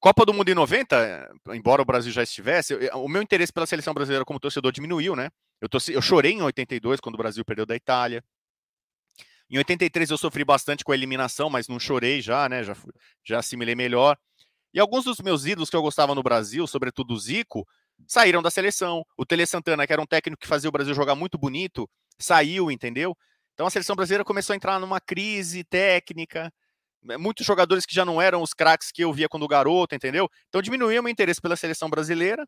Copa 0.00 0.26
do 0.26 0.34
Mundo 0.34 0.50
em 0.50 0.54
90, 0.54 1.30
embora 1.54 1.82
o 1.82 1.84
Brasil 1.84 2.12
já 2.12 2.22
estivesse, 2.22 2.74
o 2.92 3.08
meu 3.08 3.22
interesse 3.22 3.52
pela 3.52 3.66
seleção 3.66 3.94
brasileira 3.94 4.24
como 4.24 4.38
torcedor 4.38 4.70
diminuiu, 4.70 5.16
né? 5.16 5.30
Eu, 5.60 5.68
torci, 5.68 5.92
eu 5.92 6.02
chorei 6.02 6.32
em 6.32 6.42
82, 6.42 7.00
quando 7.00 7.14
o 7.14 7.18
Brasil 7.18 7.44
perdeu 7.44 7.64
da 7.64 7.74
Itália. 7.74 8.22
Em 9.48 9.58
83 9.58 10.10
eu 10.10 10.18
sofri 10.18 10.44
bastante 10.44 10.84
com 10.84 10.92
a 10.92 10.94
eliminação, 10.94 11.48
mas 11.48 11.68
não 11.68 11.78
chorei 11.78 12.20
já, 12.20 12.48
né? 12.48 12.62
Já, 12.62 12.76
já 13.24 13.38
assimilei 13.38 13.74
melhor. 13.74 14.18
E 14.74 14.80
alguns 14.80 15.04
dos 15.04 15.20
meus 15.20 15.46
ídolos 15.46 15.70
que 15.70 15.76
eu 15.76 15.82
gostava 15.82 16.14
no 16.14 16.22
Brasil, 16.22 16.66
sobretudo 16.66 17.14
o 17.14 17.18
Zico, 17.18 17.66
saíram 18.06 18.42
da 18.42 18.50
seleção. 18.50 19.04
O 19.16 19.24
Tele 19.24 19.46
Santana, 19.46 19.86
que 19.86 19.92
era 19.92 20.02
um 20.02 20.06
técnico 20.06 20.42
que 20.42 20.48
fazia 20.48 20.68
o 20.68 20.72
Brasil 20.72 20.94
jogar 20.94 21.14
muito 21.14 21.38
bonito, 21.38 21.88
saiu, 22.18 22.70
entendeu? 22.70 23.16
Então 23.54 23.66
a 23.66 23.70
seleção 23.70 23.96
brasileira 23.96 24.24
começou 24.24 24.52
a 24.52 24.56
entrar 24.56 24.78
numa 24.78 25.00
crise 25.00 25.64
técnica. 25.64 26.52
Né, 27.02 27.16
muitos 27.16 27.44
jogadores 27.44 27.84
que 27.84 27.94
já 27.94 28.04
não 28.04 28.20
eram 28.20 28.42
os 28.42 28.54
craques 28.54 28.90
que 28.90 29.02
eu 29.02 29.12
via 29.12 29.28
quando 29.28 29.46
garoto, 29.46 29.94
entendeu? 29.94 30.28
Então 30.48 30.62
diminuiu 30.62 31.02
meu 31.02 31.10
interesse 31.10 31.40
pela 31.40 31.56
seleção 31.56 31.88
brasileira 31.90 32.46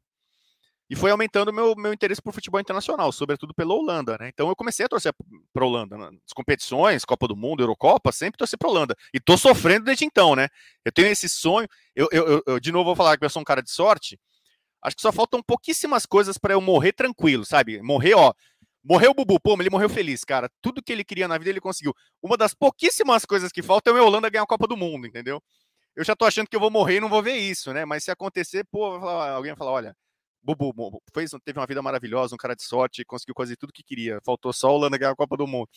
e 0.88 0.94
foi 0.94 1.10
aumentando 1.10 1.52
meu, 1.52 1.74
meu 1.76 1.92
interesse 1.92 2.22
por 2.22 2.32
futebol 2.32 2.60
internacional, 2.60 3.10
sobretudo 3.10 3.52
pela 3.52 3.74
Holanda, 3.74 4.16
né? 4.18 4.28
Então 4.28 4.48
eu 4.48 4.54
comecei 4.54 4.86
a 4.86 4.88
torcer 4.88 5.12
para 5.52 5.64
Holanda 5.64 5.98
nas 5.98 6.32
competições, 6.34 7.04
Copa 7.04 7.26
do 7.26 7.36
Mundo, 7.36 7.62
Eurocopa, 7.62 8.12
sempre 8.12 8.38
torci 8.38 8.56
para 8.56 8.68
Holanda. 8.68 8.96
E 9.12 9.18
tô 9.18 9.36
sofrendo 9.36 9.86
desde 9.86 10.04
então, 10.04 10.36
né? 10.36 10.48
Eu 10.84 10.92
tenho 10.92 11.08
esse 11.08 11.28
sonho. 11.28 11.68
Eu, 11.94 12.08
eu, 12.12 12.42
eu, 12.46 12.60
de 12.60 12.70
novo 12.70 12.84
vou 12.84 12.96
falar 12.96 13.16
que 13.16 13.24
eu 13.24 13.30
sou 13.30 13.42
um 13.42 13.44
cara 13.44 13.62
de 13.62 13.70
sorte. 13.70 14.18
Acho 14.80 14.94
que 14.94 15.02
só 15.02 15.10
faltam 15.10 15.42
pouquíssimas 15.42 16.06
coisas 16.06 16.38
para 16.38 16.54
eu 16.54 16.60
morrer 16.60 16.92
tranquilo, 16.92 17.44
sabe? 17.44 17.82
Morrer, 17.82 18.14
ó, 18.14 18.32
Morreu 18.88 19.10
o 19.10 19.14
Bubu, 19.14 19.40
pô, 19.40 19.60
ele 19.60 19.68
morreu 19.68 19.88
feliz, 19.88 20.22
cara. 20.22 20.48
Tudo 20.62 20.80
que 20.80 20.92
ele 20.92 21.02
queria 21.02 21.26
na 21.26 21.36
vida 21.36 21.50
ele 21.50 21.60
conseguiu. 21.60 21.92
Uma 22.22 22.36
das 22.36 22.54
pouquíssimas 22.54 23.24
coisas 23.24 23.50
que 23.50 23.60
falta 23.60 23.90
é 23.90 23.92
o 23.92 24.06
Holanda 24.06 24.30
ganhar 24.30 24.44
a 24.44 24.46
Copa 24.46 24.68
do 24.68 24.76
Mundo, 24.76 25.08
entendeu? 25.08 25.42
Eu 25.96 26.04
já 26.04 26.14
tô 26.14 26.24
achando 26.24 26.46
que 26.46 26.54
eu 26.54 26.60
vou 26.60 26.70
morrer 26.70 26.98
e 26.98 27.00
não 27.00 27.08
vou 27.08 27.20
ver 27.20 27.34
isso, 27.34 27.72
né? 27.72 27.84
Mas 27.84 28.04
se 28.04 28.12
acontecer, 28.12 28.64
pô, 28.70 28.84
alguém 28.84 29.50
vai 29.50 29.56
falar, 29.56 29.72
olha, 29.72 29.96
Bubu 30.40 31.02
fez, 31.12 31.32
teve 31.44 31.58
uma 31.58 31.66
vida 31.66 31.82
maravilhosa, 31.82 32.36
um 32.36 32.38
cara 32.38 32.54
de 32.54 32.62
sorte, 32.62 33.04
conseguiu 33.04 33.34
quase 33.34 33.56
tudo 33.56 33.72
que 33.72 33.82
queria. 33.82 34.20
Faltou 34.24 34.52
só 34.52 34.68
a 34.68 34.72
Holanda 34.72 34.96
ganhar 34.96 35.10
a 35.10 35.16
Copa 35.16 35.36
do 35.36 35.48
Mundo. 35.48 35.68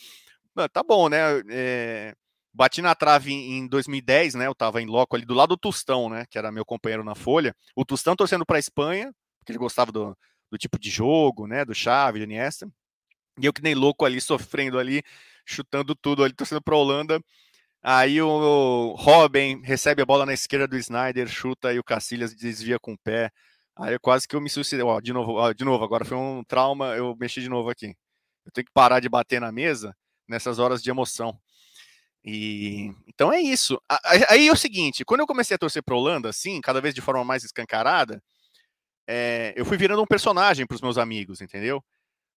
tá 0.72 0.82
bom, 0.84 1.08
né? 1.08 1.18
É, 1.50 2.14
bati 2.54 2.80
na 2.80 2.94
trave 2.94 3.32
em 3.32 3.66
2010, 3.66 4.36
né? 4.36 4.46
Eu 4.46 4.54
tava 4.54 4.80
em 4.80 4.86
loco 4.86 5.16
ali 5.16 5.24
do 5.24 5.34
lado 5.34 5.50
do 5.50 5.56
Tustão, 5.56 6.08
né? 6.08 6.26
Que 6.30 6.38
era 6.38 6.52
meu 6.52 6.64
companheiro 6.64 7.02
na 7.02 7.16
Folha. 7.16 7.56
O 7.74 7.84
Tustão 7.84 8.14
torcendo 8.14 8.46
para 8.46 8.60
Espanha, 8.60 9.12
porque 9.40 9.50
ele 9.50 9.58
gostava 9.58 9.90
do, 9.90 10.16
do 10.48 10.58
tipo 10.58 10.78
de 10.78 10.90
jogo, 10.90 11.48
né? 11.48 11.64
Do 11.64 11.74
Xavi, 11.74 12.20
do 12.20 12.24
Iniesta. 12.24 12.70
E 13.40 13.46
eu 13.46 13.52
que 13.52 13.62
nem 13.62 13.74
louco 13.74 14.04
ali, 14.04 14.20
sofrendo 14.20 14.78
ali, 14.78 15.02
chutando 15.44 15.94
tudo 15.94 16.24
ali, 16.24 16.34
torcendo 16.34 16.62
para 16.62 16.74
a 16.74 16.78
Holanda. 16.78 17.20
Aí 17.82 18.20
o 18.20 18.94
Robin 18.98 19.62
recebe 19.62 20.02
a 20.02 20.06
bola 20.06 20.26
na 20.26 20.34
esquerda 20.34 20.68
do 20.68 20.76
Snyder, 20.76 21.28
chuta 21.28 21.72
e 21.72 21.78
o 21.78 21.84
Cacilhas 21.84 22.34
desvia 22.34 22.78
com 22.78 22.92
o 22.92 22.98
pé. 22.98 23.30
Aí 23.76 23.98
quase 23.98 24.28
que 24.28 24.36
eu 24.36 24.40
me 24.40 24.50
suicidei. 24.50 24.84
Ó, 24.84 25.00
de 25.00 25.12
novo, 25.12 25.32
ó, 25.32 25.52
de 25.52 25.64
novo, 25.64 25.84
agora 25.84 26.04
foi 26.04 26.16
um 26.18 26.44
trauma, 26.44 26.94
eu 26.96 27.16
mexi 27.18 27.40
de 27.40 27.48
novo 27.48 27.70
aqui. 27.70 27.94
Eu 28.44 28.52
tenho 28.52 28.66
que 28.66 28.72
parar 28.72 29.00
de 29.00 29.08
bater 29.08 29.40
na 29.40 29.50
mesa 29.52 29.96
nessas 30.28 30.58
horas 30.58 30.82
de 30.82 30.90
emoção. 30.90 31.38
E 32.24 32.92
então 33.06 33.32
é 33.32 33.40
isso. 33.40 33.80
Aí 34.28 34.48
é 34.48 34.52
o 34.52 34.56
seguinte, 34.56 35.04
quando 35.04 35.20
eu 35.20 35.26
comecei 35.26 35.54
a 35.54 35.58
torcer 35.58 35.82
para 35.82 35.96
Holanda, 35.96 36.28
assim, 36.28 36.60
cada 36.60 36.80
vez 36.80 36.94
de 36.94 37.00
forma 37.00 37.24
mais 37.24 37.44
escancarada, 37.44 38.22
é, 39.08 39.54
eu 39.56 39.64
fui 39.64 39.76
virando 39.76 40.02
um 40.02 40.06
personagem 40.06 40.66
para 40.66 40.74
os 40.74 40.82
meus 40.82 40.98
amigos, 40.98 41.40
entendeu? 41.40 41.82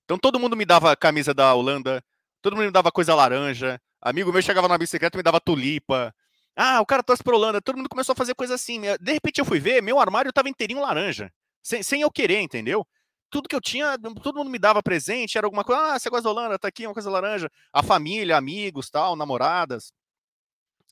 Então 0.05 0.17
todo 0.17 0.39
mundo 0.39 0.55
me 0.55 0.65
dava 0.65 0.95
camisa 0.95 1.34
da 1.34 1.53
Holanda, 1.53 2.03
todo 2.41 2.55
mundo 2.55 2.65
me 2.65 2.71
dava 2.71 2.91
coisa 2.91 3.15
laranja. 3.15 3.81
Amigo 4.01 4.34
meu 4.34 4.41
chegava 4.41 4.67
na 4.67 4.77
bicicleta 4.77 5.15
e 5.15 5.19
me 5.19 5.23
dava 5.23 5.39
tulipa. 5.39 6.13
Ah, 6.55 6.81
o 6.81 6.85
cara 6.85 7.01
torce 7.01 7.23
pra 7.23 7.35
Holanda. 7.35 7.61
Todo 7.61 7.77
mundo 7.77 7.89
começou 7.89 8.13
a 8.13 8.15
fazer 8.15 8.35
coisa 8.35 8.55
assim. 8.55 8.81
De 8.99 9.13
repente 9.13 9.39
eu 9.39 9.45
fui 9.45 9.59
ver, 9.59 9.81
meu 9.81 9.99
armário 9.99 10.31
tava 10.34 10.49
inteirinho 10.49 10.81
laranja. 10.81 11.31
Sem, 11.61 11.81
sem 11.81 12.01
eu 12.01 12.11
querer, 12.11 12.41
entendeu? 12.41 12.85
Tudo 13.30 13.47
que 13.49 13.55
eu 13.55 13.61
tinha, 13.61 13.97
todo 13.97 14.38
mundo 14.38 14.51
me 14.51 14.59
dava 14.59 14.84
presente, 14.84 15.38
era 15.38 15.47
alguma 15.47 15.63
coisa. 15.63 15.81
Ah, 15.81 15.99
você 15.99 16.09
gosta 16.09 16.23
da 16.25 16.30
Holanda? 16.30 16.59
Tá 16.59 16.67
aqui 16.67 16.85
uma 16.85 16.93
coisa 16.93 17.09
laranja. 17.09 17.49
A 17.71 17.81
família, 17.81 18.38
amigos, 18.38 18.89
tal, 18.89 19.15
namoradas. 19.15 19.91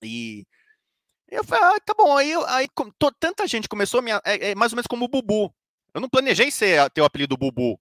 E 0.01 0.45
eu 1.29 1.43
falei, 1.43 1.63
ah, 1.63 1.79
tá 1.79 1.93
bom. 1.93 2.17
Aí, 2.17 2.33
aí 2.47 2.67
tanta 3.19 3.47
gente 3.47 3.69
começou 3.69 3.99
a 3.99 4.01
me. 4.01 4.11
É, 4.11 4.51
é 4.51 4.55
mais 4.55 4.71
ou 4.71 4.77
menos 4.77 4.87
como 4.87 5.05
o 5.05 5.07
Bubu. 5.07 5.53
Eu 5.93 6.01
não 6.01 6.09
planejei 6.09 6.49
ser, 6.49 6.89
ter 6.91 7.01
o 7.01 7.05
apelido 7.05 7.37
Bubu. 7.37 7.79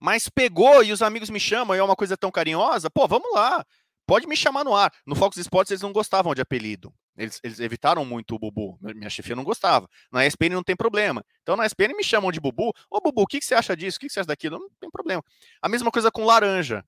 Mas 0.00 0.28
pegou 0.28 0.82
e 0.82 0.92
os 0.92 1.02
amigos 1.02 1.30
me 1.30 1.40
chamam 1.40 1.74
e 1.74 1.78
é 1.78 1.82
uma 1.82 1.96
coisa 1.96 2.16
tão 2.16 2.30
carinhosa, 2.30 2.90
pô, 2.90 3.06
vamos 3.08 3.32
lá. 3.34 3.64
Pode 4.06 4.26
me 4.26 4.36
chamar 4.36 4.64
no 4.64 4.74
ar. 4.74 4.92
No 5.06 5.14
Fox 5.14 5.36
Sports 5.36 5.70
eles 5.70 5.82
não 5.82 5.92
gostavam 5.92 6.34
de 6.34 6.40
apelido. 6.40 6.92
Eles, 7.16 7.40
eles 7.42 7.60
evitaram 7.60 8.04
muito 8.04 8.34
o 8.34 8.38
Bubu. 8.38 8.78
Minha 8.80 9.10
chefia 9.10 9.36
não 9.36 9.44
gostava. 9.44 9.88
Na 10.10 10.24
ESPN 10.24 10.50
não 10.50 10.62
tem 10.62 10.76
problema. 10.76 11.22
Então 11.42 11.56
na 11.56 11.66
ESPN 11.66 11.94
me 11.94 12.04
chamam 12.04 12.32
de 12.32 12.40
Bubu. 12.40 12.72
Ô 12.90 13.00
Bubu, 13.00 13.22
o 13.22 13.26
que, 13.26 13.40
que 13.40 13.44
você 13.44 13.54
acha 13.54 13.76
disso? 13.76 13.98
O 13.98 14.00
que, 14.00 14.06
que 14.06 14.12
você 14.12 14.20
acha 14.20 14.28
daquilo? 14.28 14.58
Não 14.58 14.70
tem 14.80 14.90
problema. 14.90 15.22
A 15.60 15.68
mesma 15.68 15.90
coisa 15.90 16.10
com 16.10 16.24
laranja. 16.24 16.84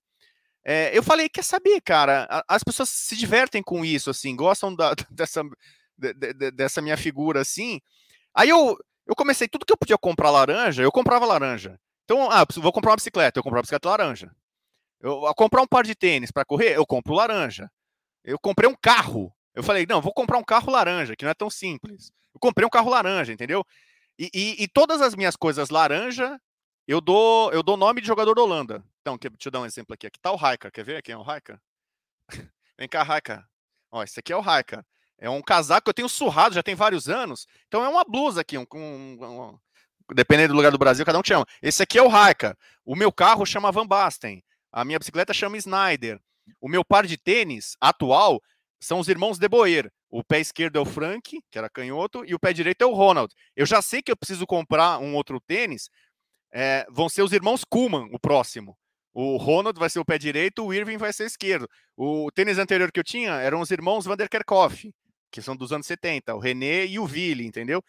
É, 0.64 0.96
eu 0.96 1.02
falei, 1.02 1.28
quer 1.28 1.44
saber, 1.44 1.80
cara? 1.80 2.28
As 2.46 2.62
pessoas 2.62 2.88
se 2.88 3.16
divertem 3.16 3.62
com 3.62 3.84
isso, 3.84 4.10
assim, 4.10 4.36
gostam 4.36 4.74
da, 4.74 4.94
dessa, 5.10 5.42
de, 5.96 6.12
de, 6.14 6.50
dessa 6.52 6.80
minha 6.80 6.96
figura, 6.96 7.40
assim. 7.40 7.80
Aí 8.34 8.48
eu, 8.48 8.78
eu 9.06 9.14
comecei, 9.16 9.48
tudo 9.48 9.66
que 9.66 9.72
eu 9.72 9.76
podia 9.76 9.98
comprar 9.98 10.30
laranja, 10.30 10.82
eu 10.82 10.92
comprava 10.92 11.26
laranja. 11.26 11.78
Então, 12.10 12.28
ah, 12.28 12.44
vou 12.56 12.72
comprar 12.72 12.90
uma 12.90 12.96
bicicleta, 12.96 13.38
eu 13.38 13.42
compro 13.44 13.56
uma 13.56 13.62
bicicleta 13.62 13.88
laranja. 13.88 14.34
Eu 15.00 15.32
comprar 15.36 15.62
um 15.62 15.66
par 15.66 15.84
de 15.84 15.94
tênis 15.94 16.32
para 16.32 16.44
correr, 16.44 16.76
eu 16.76 16.84
compro 16.84 17.14
laranja. 17.14 17.70
Eu 18.24 18.36
comprei 18.36 18.68
um 18.68 18.74
carro, 18.74 19.32
Eu 19.54 19.62
falei, 19.62 19.86
não, 19.88 20.00
vou 20.02 20.12
comprar 20.12 20.36
um 20.36 20.42
carro 20.42 20.72
laranja, 20.72 21.14
que 21.14 21.24
não 21.24 21.30
é 21.30 21.34
tão 21.34 21.48
simples. 21.48 22.10
Eu 22.34 22.40
comprei 22.40 22.66
um 22.66 22.68
carro 22.68 22.90
laranja, 22.90 23.32
entendeu? 23.32 23.64
E, 24.18 24.28
e, 24.34 24.64
e 24.64 24.66
todas 24.66 25.00
as 25.00 25.14
minhas 25.14 25.36
coisas 25.36 25.70
laranja, 25.70 26.36
eu 26.84 27.00
dou 27.00 27.52
eu 27.52 27.62
dou 27.62 27.76
nome 27.76 28.00
de 28.00 28.08
jogador 28.08 28.34
da 28.34 28.42
Holanda. 28.42 28.84
Então, 29.00 29.16
deixa 29.16 29.36
eu 29.46 29.52
dar 29.52 29.60
um 29.60 29.66
exemplo 29.66 29.94
aqui. 29.94 30.08
Aqui 30.08 30.18
tá 30.18 30.32
o 30.32 30.36
Raika. 30.36 30.68
Quer 30.68 30.84
ver 30.84 31.02
quem 31.02 31.12
é 31.12 31.16
o 31.16 31.22
Raika? 31.22 31.62
Vem 32.76 32.88
cá, 32.88 33.04
Raika. 33.04 33.48
Ó, 33.92 34.02
esse 34.02 34.18
aqui 34.18 34.32
é 34.32 34.36
o 34.36 34.40
Raika. 34.40 34.84
É 35.16 35.30
um 35.30 35.40
casaco 35.40 35.84
que 35.84 35.90
eu 35.90 35.94
tenho 35.94 36.08
surrado 36.08 36.56
já 36.56 36.62
tem 36.62 36.74
vários 36.74 37.08
anos. 37.08 37.46
Então 37.68 37.84
é 37.84 37.88
uma 37.88 38.02
blusa 38.04 38.40
aqui, 38.40 38.58
um, 38.58 38.66
um, 38.74 39.24
um, 39.24 39.58
dependendo 40.14 40.52
do 40.52 40.56
lugar 40.56 40.72
do 40.72 40.78
Brasil, 40.78 41.04
cada 41.04 41.18
um 41.18 41.22
chama. 41.24 41.46
Esse 41.62 41.82
aqui 41.82 41.98
é 41.98 42.02
o 42.02 42.08
Raika. 42.08 42.56
O 42.84 42.96
meu 42.96 43.12
carro 43.12 43.44
chama 43.44 43.72
Van 43.72 43.86
Basten. 43.86 44.42
A 44.72 44.84
minha 44.84 44.98
bicicleta 44.98 45.32
chama 45.32 45.56
Snyder. 45.56 46.20
O 46.60 46.68
meu 46.68 46.84
par 46.84 47.06
de 47.06 47.16
tênis 47.16 47.76
atual 47.80 48.40
são 48.80 48.98
os 48.98 49.08
irmãos 49.08 49.38
De 49.38 49.48
Boer. 49.48 49.90
O 50.10 50.24
pé 50.24 50.40
esquerdo 50.40 50.76
é 50.76 50.80
o 50.80 50.84
Frank, 50.84 51.40
que 51.50 51.58
era 51.58 51.70
canhoto, 51.70 52.24
e 52.26 52.34
o 52.34 52.38
pé 52.38 52.52
direito 52.52 52.82
é 52.82 52.86
o 52.86 52.94
Ronald. 52.94 53.32
Eu 53.54 53.64
já 53.64 53.80
sei 53.80 54.02
que 54.02 54.10
eu 54.10 54.16
preciso 54.16 54.46
comprar 54.46 54.98
um 54.98 55.14
outro 55.14 55.40
tênis. 55.40 55.88
É, 56.52 56.84
vão 56.90 57.08
ser 57.08 57.22
os 57.22 57.32
irmãos 57.32 57.64
Kuhlman, 57.64 58.08
o 58.12 58.18
próximo. 58.18 58.76
O 59.12 59.36
Ronald 59.36 59.78
vai 59.78 59.88
ser 59.88 60.00
o 60.00 60.04
pé 60.04 60.18
direito, 60.18 60.64
o 60.64 60.74
Irving 60.74 60.96
vai 60.96 61.12
ser 61.12 61.26
esquerdo. 61.26 61.68
O 61.96 62.30
tênis 62.32 62.58
anterior 62.58 62.90
que 62.90 62.98
eu 62.98 63.04
tinha 63.04 63.34
eram 63.34 63.60
os 63.60 63.70
irmãos 63.70 64.04
Van 64.04 64.16
der 64.16 64.28
Kerkhoff 64.28 64.90
que 65.30 65.40
são 65.40 65.56
dos 65.56 65.72
anos 65.72 65.86
70, 65.86 66.34
o 66.34 66.38
René 66.38 66.84
e 66.86 66.98
o 66.98 67.06
Ville, 67.06 67.46
entendeu? 67.46 67.82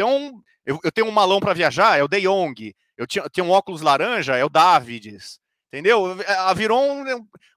Então, 0.00 0.42
eu, 0.64 0.78
eu 0.82 0.90
tenho 0.90 1.06
um 1.06 1.10
malão 1.10 1.40
para 1.40 1.52
viajar, 1.52 1.98
é 1.98 2.02
o 2.02 2.08
De 2.08 2.22
Jong. 2.22 2.74
Eu 2.96 3.06
tinha, 3.06 3.22
eu 3.22 3.28
tenho 3.28 3.46
um 3.46 3.50
óculos 3.50 3.82
laranja, 3.82 4.34
é 4.34 4.42
o 4.42 4.48
Davids. 4.48 5.38
Entendeu? 5.68 6.16
A 6.26 6.54
Viron. 6.54 7.04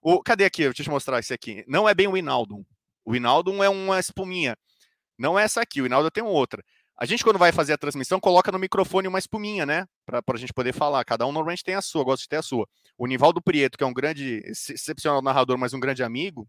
O, 0.01 0.21
cadê 0.21 0.43
aqui? 0.43 0.63
Deixa 0.63 0.81
eu 0.81 0.83
te 0.83 0.89
mostrar 0.89 1.19
esse 1.19 1.33
aqui. 1.33 1.63
Não 1.69 1.87
é 1.87 1.93
bem 1.93 2.05
o 2.05 2.17
Inaldo. 2.17 2.65
O 3.05 3.15
Inaldo 3.15 3.63
é 3.63 3.69
uma 3.69 3.97
espuminha. 3.97 4.57
Não 5.17 5.39
é 5.39 5.43
essa 5.43 5.61
aqui. 5.61 5.81
O 5.81 5.85
Inaldo 5.85 6.11
tem 6.11 6.21
outra. 6.21 6.61
A 6.99 7.05
gente, 7.05 7.23
quando 7.23 7.39
vai 7.39 7.53
fazer 7.53 7.71
a 7.71 7.77
transmissão, 7.77 8.19
coloca 8.19 8.51
no 8.51 8.59
microfone 8.59 9.07
uma 9.07 9.19
espuminha, 9.19 9.65
né? 9.65 9.85
Para 10.05 10.21
a 10.27 10.37
gente 10.37 10.51
poder 10.51 10.73
falar. 10.73 11.05
Cada 11.05 11.25
um 11.25 11.31
normalmente 11.31 11.63
tem 11.63 11.75
a 11.75 11.81
sua, 11.81 12.03
gosta 12.03 12.23
de 12.23 12.27
ter 12.27 12.37
a 12.37 12.41
sua. 12.41 12.67
O 12.97 13.07
Nivaldo 13.07 13.41
Prieto, 13.41 13.77
que 13.77 13.85
é 13.85 13.87
um 13.87 13.93
grande, 13.93 14.41
excepcional 14.45 15.21
narrador, 15.21 15.57
mas 15.57 15.73
um 15.73 15.79
grande 15.79 16.03
amigo, 16.03 16.45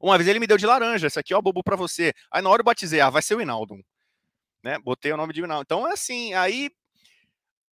uma 0.00 0.16
vez 0.16 0.28
ele 0.28 0.38
me 0.38 0.46
deu 0.46 0.56
de 0.56 0.66
laranja, 0.66 1.08
esse 1.08 1.18
aqui, 1.18 1.34
ó, 1.34 1.42
bobo 1.42 1.62
para 1.64 1.74
você. 1.74 2.12
Aí 2.30 2.40
na 2.40 2.50
hora 2.50 2.60
eu 2.60 2.64
batizei, 2.64 3.00
ah, 3.00 3.10
vai 3.10 3.20
ser 3.20 3.34
o 3.34 3.40
Inaldo. 3.40 3.76
Né? 4.66 4.78
Botei 4.80 5.12
o 5.12 5.16
nome 5.16 5.32
de 5.32 5.40
Inaldo. 5.40 5.62
Então 5.62 5.86
é 5.86 5.92
assim, 5.92 6.34
aí 6.34 6.70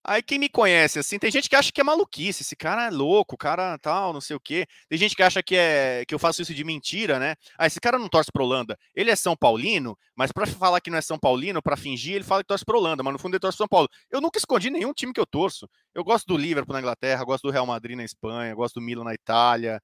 Aí 0.07 0.23
quem 0.23 0.39
me 0.39 0.51
conhece, 0.51 0.99
assim, 0.99 1.19
tem 1.19 1.31
gente 1.31 1.49
que 1.49 1.57
acha 1.57 1.73
que 1.73 1.81
é 1.81 1.85
maluquice, 1.85 2.43
esse 2.43 2.55
cara 2.55 2.89
é 2.89 2.91
louco, 2.91 3.37
o 3.37 3.39
cara 3.39 3.79
tal, 3.79 4.13
não 4.13 4.21
sei 4.21 4.37
o 4.37 4.41
quê. 4.41 4.67
Tem 4.87 4.99
gente 4.99 5.17
que 5.17 5.23
acha 5.23 5.43
que 5.43 5.57
é 5.57 6.05
que 6.07 6.15
eu 6.15 6.19
faço 6.19 6.43
isso 6.43 6.53
de 6.53 6.63
mentira, 6.63 7.19
né? 7.19 7.35
Ah, 7.59 7.67
esse 7.67 7.81
cara 7.81 7.99
não 7.99 8.07
torce 8.07 8.31
pro 8.31 8.45
Holanda. 8.45 8.79
Ele 8.95 9.11
é 9.11 9.17
São 9.17 9.35
Paulino, 9.35 9.97
mas 10.15 10.31
para 10.31 10.47
falar 10.47 10.83
que 10.83 10.91
não 10.91 10.99
é 10.99 11.01
São 11.01 11.19
Paulino, 11.19 11.63
para 11.63 11.75
fingir, 11.75 12.17
ele 12.17 12.25
fala 12.25 12.43
que 12.43 12.49
torce 12.49 12.67
pro 12.67 12.79
Holanda, 12.79 13.03
mas 13.03 13.15
no 13.15 13.19
fundo 13.19 13.33
ele 13.33 13.41
torce 13.41 13.57
pro 13.57 13.65
São 13.65 13.69
Paulo. 13.69 13.89
Eu 14.11 14.21
nunca 14.21 14.39
escondi 14.39 14.69
nenhum 14.69 14.93
time 14.93 15.11
que 15.11 15.21
eu 15.21 15.25
torço. 15.25 15.67
Eu 15.95 16.05
gosto 16.05 16.27
do 16.27 16.37
Liverpool 16.37 16.75
na 16.75 16.81
Inglaterra, 16.81 17.25
gosto 17.25 17.45
do 17.45 17.51
Real 17.51 17.65
Madrid 17.65 17.97
na 17.97 18.05
Espanha, 18.05 18.55
gosto 18.55 18.75
do 18.75 18.83
Milan 18.83 19.05
na 19.05 19.15
Itália, 19.15 19.81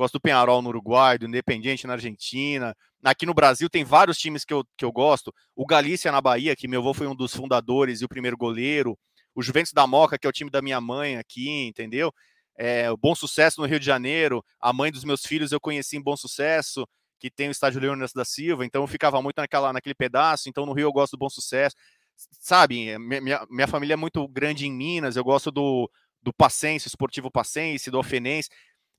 gosto 0.00 0.14
do 0.14 0.20
Penharol 0.20 0.62
no 0.62 0.70
Uruguai, 0.70 1.18
do 1.18 1.26
Independiente 1.26 1.86
na 1.86 1.92
Argentina. 1.92 2.74
Aqui 3.04 3.26
no 3.26 3.34
Brasil 3.34 3.68
tem 3.68 3.84
vários 3.84 4.16
times 4.16 4.46
que 4.46 4.54
eu, 4.54 4.64
que 4.76 4.84
eu 4.84 4.90
gosto. 4.90 5.32
O 5.54 5.66
Galícia 5.66 6.10
na 6.10 6.22
Bahia, 6.22 6.56
que 6.56 6.66
meu 6.66 6.80
avô 6.80 6.94
foi 6.94 7.06
um 7.06 7.14
dos 7.14 7.34
fundadores 7.36 8.00
e 8.00 8.04
o 8.06 8.08
primeiro 8.08 8.34
goleiro. 8.34 8.98
O 9.34 9.42
Juventus 9.42 9.72
da 9.74 9.86
Moca, 9.86 10.18
que 10.18 10.26
é 10.26 10.30
o 10.30 10.32
time 10.32 10.50
da 10.50 10.62
minha 10.62 10.80
mãe 10.80 11.16
aqui, 11.16 11.66
entendeu? 11.66 12.12
É, 12.56 12.90
o 12.90 12.96
Bom 12.96 13.14
Sucesso 13.14 13.60
no 13.60 13.66
Rio 13.66 13.78
de 13.78 13.84
Janeiro. 13.84 14.42
A 14.58 14.72
mãe 14.72 14.90
dos 14.90 15.04
meus 15.04 15.20
filhos 15.20 15.52
eu 15.52 15.60
conheci 15.60 15.98
em 15.98 16.02
Bom 16.02 16.16
Sucesso, 16.16 16.88
que 17.18 17.30
tem 17.30 17.48
o 17.48 17.50
estádio 17.50 17.80
Leônidas 17.80 18.14
da 18.14 18.24
Silva. 18.24 18.64
Então 18.64 18.82
eu 18.82 18.86
ficava 18.86 19.20
muito 19.20 19.36
naquela, 19.36 19.70
naquele 19.70 19.94
pedaço. 19.94 20.48
Então 20.48 20.64
no 20.64 20.72
Rio 20.72 20.84
eu 20.84 20.92
gosto 20.92 21.12
do 21.12 21.18
Bom 21.18 21.28
Sucesso. 21.28 21.76
Sabe, 22.16 22.98
minha, 22.98 23.46
minha 23.50 23.68
família 23.68 23.94
é 23.94 23.96
muito 23.96 24.26
grande 24.28 24.66
em 24.66 24.72
Minas. 24.72 25.16
Eu 25.16 25.24
gosto 25.24 25.50
do, 25.50 25.90
do 26.22 26.32
Passense, 26.32 26.88
Esportivo 26.88 27.30
Passense, 27.30 27.90
do 27.90 27.98
Ofenense 27.98 28.48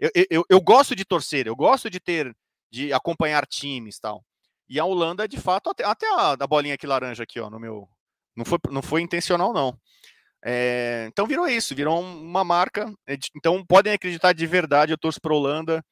eu, 0.02 0.26
eu, 0.30 0.46
eu 0.50 0.60
gosto 0.60 0.96
de 0.96 1.06
torcer, 1.06 1.46
eu 1.46 1.56
gosto 1.56 1.90
de 1.90 2.00
ter, 2.00 2.36
de 2.72 2.92
acompanhar 2.92 3.46
times 3.46 4.00
tal. 4.00 4.26
E 4.68 4.80
a 4.80 4.86
Holanda, 4.86 5.28
de 5.28 5.38
fato, 5.38 5.70
até, 5.70 5.84
até 5.86 6.08
a 6.14 6.36
da 6.36 6.48
bolinha 6.48 6.74
aqui 6.74 6.88
laranja 6.88 7.24
aqui, 7.24 7.40
ó, 7.40 7.50
no 7.50 7.60
meu. 7.60 7.88
Não 8.36 8.46
foi, 8.46 8.58
não 8.72 8.82
foi 8.82 9.02
intencional, 9.02 9.54
não. 9.54 9.78
É, 10.44 11.06
então 11.12 11.28
virou 11.28 11.48
isso, 11.48 11.76
virou 11.76 12.02
uma 12.02 12.44
marca. 12.44 12.92
É 13.08 13.16
então 13.36 13.64
podem 13.66 13.94
acreditar 13.94 14.34
de 14.34 14.48
verdade, 14.48 14.92
eu 14.92 14.98
torço 14.98 15.22
para 15.22 15.34
Holanda. 15.34 15.84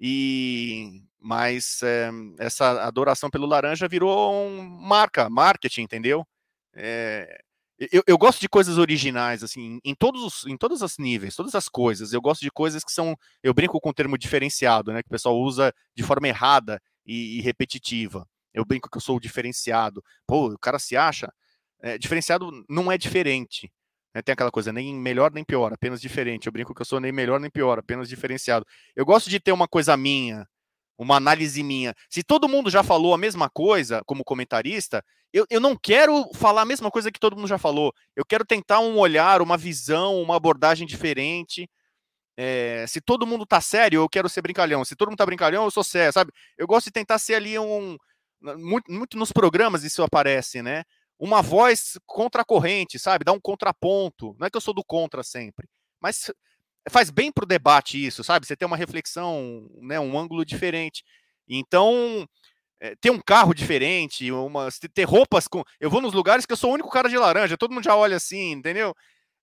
E 0.00 1.02
mas 1.20 1.80
é, 1.82 2.10
essa 2.38 2.84
adoração 2.84 3.30
pelo 3.30 3.46
laranja 3.46 3.86
virou 3.86 4.34
um 4.34 4.62
marca, 4.62 5.30
marketing, 5.30 5.82
entendeu? 5.82 6.26
É, 6.74 7.40
eu, 7.90 8.02
eu, 8.06 8.18
gosto 8.18 8.40
de 8.40 8.48
coisas 8.48 8.78
originais, 8.78 9.42
assim, 9.42 9.80
em 9.84 9.94
todos 9.94 10.22
os, 10.22 10.46
em 10.46 10.56
todos 10.56 10.82
os 10.82 10.98
níveis, 10.98 11.34
todas 11.34 11.54
as 11.54 11.68
coisas. 11.68 12.12
Eu 12.12 12.20
gosto 12.20 12.42
de 12.42 12.50
coisas 12.50 12.84
que 12.84 12.92
são. 12.92 13.16
Eu 13.42 13.54
brinco 13.54 13.80
com 13.80 13.90
o 13.90 13.94
termo 13.94 14.18
diferenciado, 14.18 14.92
né? 14.92 15.02
Que 15.02 15.08
o 15.08 15.10
pessoal 15.10 15.38
usa 15.38 15.72
de 15.96 16.02
forma 16.02 16.28
errada 16.28 16.80
e, 17.06 17.38
e 17.38 17.40
repetitiva. 17.40 18.28
Eu 18.52 18.64
brinco 18.64 18.90
que 18.90 18.96
eu 18.96 19.00
sou 19.00 19.18
diferenciado. 19.18 20.02
Pô, 20.26 20.48
o 20.48 20.58
cara 20.58 20.78
se 20.78 20.96
acha. 20.96 21.32
É, 21.80 21.98
diferenciado 21.98 22.50
não 22.68 22.92
é 22.92 22.98
diferente. 22.98 23.72
Né? 24.14 24.22
Tem 24.22 24.32
aquela 24.34 24.50
coisa, 24.50 24.72
nem 24.72 24.94
melhor 24.94 25.32
nem 25.32 25.44
pior, 25.44 25.72
apenas 25.72 26.00
diferente. 26.00 26.46
Eu 26.46 26.52
brinco 26.52 26.74
que 26.74 26.82
eu 26.82 26.86
sou 26.86 27.00
nem 27.00 27.12
melhor 27.12 27.40
nem 27.40 27.50
pior, 27.50 27.78
apenas 27.78 28.08
diferenciado. 28.08 28.66
Eu 28.94 29.04
gosto 29.04 29.30
de 29.30 29.40
ter 29.40 29.52
uma 29.52 29.66
coisa 29.66 29.96
minha, 29.96 30.46
uma 30.98 31.16
análise 31.16 31.62
minha. 31.62 31.94
Se 32.08 32.22
todo 32.22 32.48
mundo 32.48 32.70
já 32.70 32.82
falou 32.82 33.14
a 33.14 33.18
mesma 33.18 33.48
coisa 33.50 34.02
como 34.06 34.24
comentarista, 34.24 35.04
eu, 35.32 35.46
eu 35.50 35.60
não 35.60 35.76
quero 35.76 36.28
falar 36.34 36.62
a 36.62 36.66
mesma 36.66 36.90
coisa 36.90 37.10
que 37.10 37.18
todo 37.18 37.36
mundo 37.36 37.48
já 37.48 37.58
falou. 37.58 37.92
Eu 38.14 38.24
quero 38.24 38.44
tentar 38.44 38.80
um 38.80 38.98
olhar, 38.98 39.40
uma 39.40 39.56
visão, 39.56 40.20
uma 40.20 40.36
abordagem 40.36 40.86
diferente. 40.86 41.68
É, 42.36 42.84
se 42.86 43.00
todo 43.00 43.26
mundo 43.26 43.46
tá 43.46 43.60
sério, 43.60 44.00
eu 44.02 44.08
quero 44.08 44.28
ser 44.28 44.42
brincalhão. 44.42 44.84
Se 44.84 44.94
todo 44.96 45.08
mundo 45.08 45.18
tá 45.18 45.26
brincalhão, 45.26 45.64
eu 45.64 45.70
sou 45.70 45.84
sério, 45.84 46.12
sabe? 46.12 46.32
Eu 46.58 46.66
gosto 46.66 46.86
de 46.86 46.92
tentar 46.92 47.18
ser 47.18 47.34
ali 47.34 47.58
um. 47.58 47.96
Muito, 48.40 48.90
muito 48.90 49.16
nos 49.16 49.32
programas 49.32 49.84
isso 49.84 50.02
aparece, 50.02 50.62
né? 50.62 50.84
Uma 51.18 51.40
voz 51.40 51.98
contra 52.04 52.42
a 52.42 52.44
corrente, 52.44 52.98
sabe? 52.98 53.24
Dar 53.24 53.32
um 53.32 53.40
contraponto. 53.40 54.34
Não 54.38 54.46
é 54.46 54.50
que 54.50 54.56
eu 54.56 54.60
sou 54.60 54.74
do 54.74 54.84
contra 54.84 55.22
sempre, 55.22 55.68
mas 56.00 56.30
faz 56.90 57.10
bem 57.10 57.30
para 57.32 57.44
o 57.44 57.46
debate 57.46 58.04
isso, 58.04 58.24
sabe? 58.24 58.46
Você 58.46 58.56
tem 58.56 58.66
uma 58.66 58.76
reflexão, 58.76 59.68
né, 59.80 60.00
um 60.00 60.18
ângulo 60.18 60.44
diferente. 60.44 61.04
Então, 61.48 62.26
é, 62.80 62.96
ter 62.96 63.10
um 63.10 63.20
carro 63.20 63.54
diferente, 63.54 64.26
ter 64.94 65.04
roupas 65.04 65.46
com. 65.48 65.62
Eu 65.80 65.90
vou 65.90 66.00
nos 66.00 66.12
lugares 66.12 66.44
que 66.44 66.52
eu 66.52 66.56
sou 66.56 66.70
o 66.70 66.74
único 66.74 66.90
cara 66.90 67.08
de 67.08 67.16
laranja, 67.16 67.56
todo 67.56 67.72
mundo 67.72 67.84
já 67.84 67.94
olha 67.96 68.16
assim, 68.16 68.52
entendeu? 68.52 68.94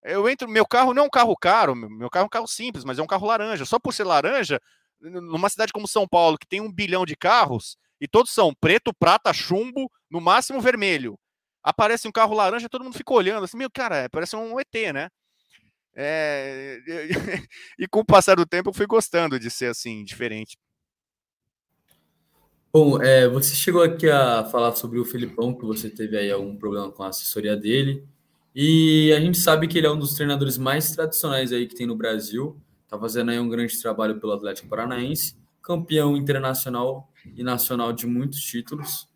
Eu 0.03 0.29
entro, 0.29 0.47
meu 0.49 0.65
carro 0.65 0.93
não 0.93 1.03
é 1.03 1.05
um 1.05 1.09
carro 1.09 1.35
caro, 1.37 1.75
meu 1.75 2.09
carro 2.09 2.23
é 2.23 2.27
um 2.27 2.29
carro 2.29 2.47
simples, 2.47 2.83
mas 2.85 2.99
é 2.99 3.01
um 3.03 3.07
carro 3.07 3.27
laranja. 3.27 3.65
Só 3.65 3.79
por 3.79 3.93
ser 3.93 4.03
laranja, 4.05 4.59
numa 4.99 5.49
cidade 5.49 5.73
como 5.73 5.87
São 5.87 6.07
Paulo, 6.07 6.37
que 6.37 6.47
tem 6.47 6.61
um 6.61 6.71
bilhão 6.71 7.05
de 7.05 7.15
carros, 7.15 7.77
e 8.01 8.07
todos 8.07 8.31
são 8.31 8.53
preto, 8.59 8.93
prata, 8.93 9.33
chumbo, 9.33 9.89
no 10.09 10.21
máximo 10.21 10.61
vermelho. 10.61 11.17
Aparece 11.63 12.07
um 12.07 12.11
carro 12.11 12.33
laranja, 12.33 12.69
todo 12.69 12.83
mundo 12.83 12.97
fica 12.97 13.13
olhando 13.13 13.43
assim, 13.43 13.57
meu 13.57 13.69
cara, 13.69 14.09
parece 14.09 14.35
um 14.35 14.59
ET, 14.59 14.93
né? 14.93 15.09
É, 15.95 16.79
e 17.77 17.87
com 17.87 17.99
o 17.99 18.05
passar 18.05 18.35
do 18.35 18.45
tempo 18.45 18.69
eu 18.69 18.73
fui 18.73 18.85
gostando 18.85 19.39
de 19.39 19.49
ser 19.49 19.67
assim, 19.67 20.03
diferente. 20.03 20.57
Bom, 22.71 23.01
é, 23.01 23.27
você 23.27 23.55
chegou 23.55 23.81
aqui 23.81 24.07
a 24.07 24.45
falar 24.45 24.75
sobre 24.75 24.99
o 24.99 25.05
Felipão, 25.05 25.55
que 25.55 25.65
você 25.65 25.89
teve 25.89 26.15
aí 26.15 26.31
algum 26.31 26.55
problema 26.55 26.91
com 26.91 27.01
a 27.01 27.07
assessoria 27.07 27.57
dele. 27.57 28.07
E 28.53 29.11
a 29.11 29.19
gente 29.19 29.39
sabe 29.39 29.67
que 29.67 29.79
ele 29.79 29.87
é 29.87 29.91
um 29.91 29.97
dos 29.97 30.13
treinadores 30.13 30.55
mais 30.55 30.91
tradicionais 30.91 31.51
aí 31.51 31.65
que 31.65 31.73
tem 31.73 31.87
no 31.87 31.95
Brasil. 31.95 32.61
Está 32.83 32.99
fazendo 32.99 33.31
aí 33.31 33.39
um 33.39 33.49
grande 33.49 33.79
trabalho 33.81 34.19
pelo 34.19 34.33
Atlético 34.33 34.69
Paranaense, 34.69 35.35
campeão 35.63 36.15
internacional 36.15 37.11
e 37.35 37.43
nacional 37.43 37.91
de 37.91 38.05
muitos 38.05 38.39
títulos. 38.39 39.08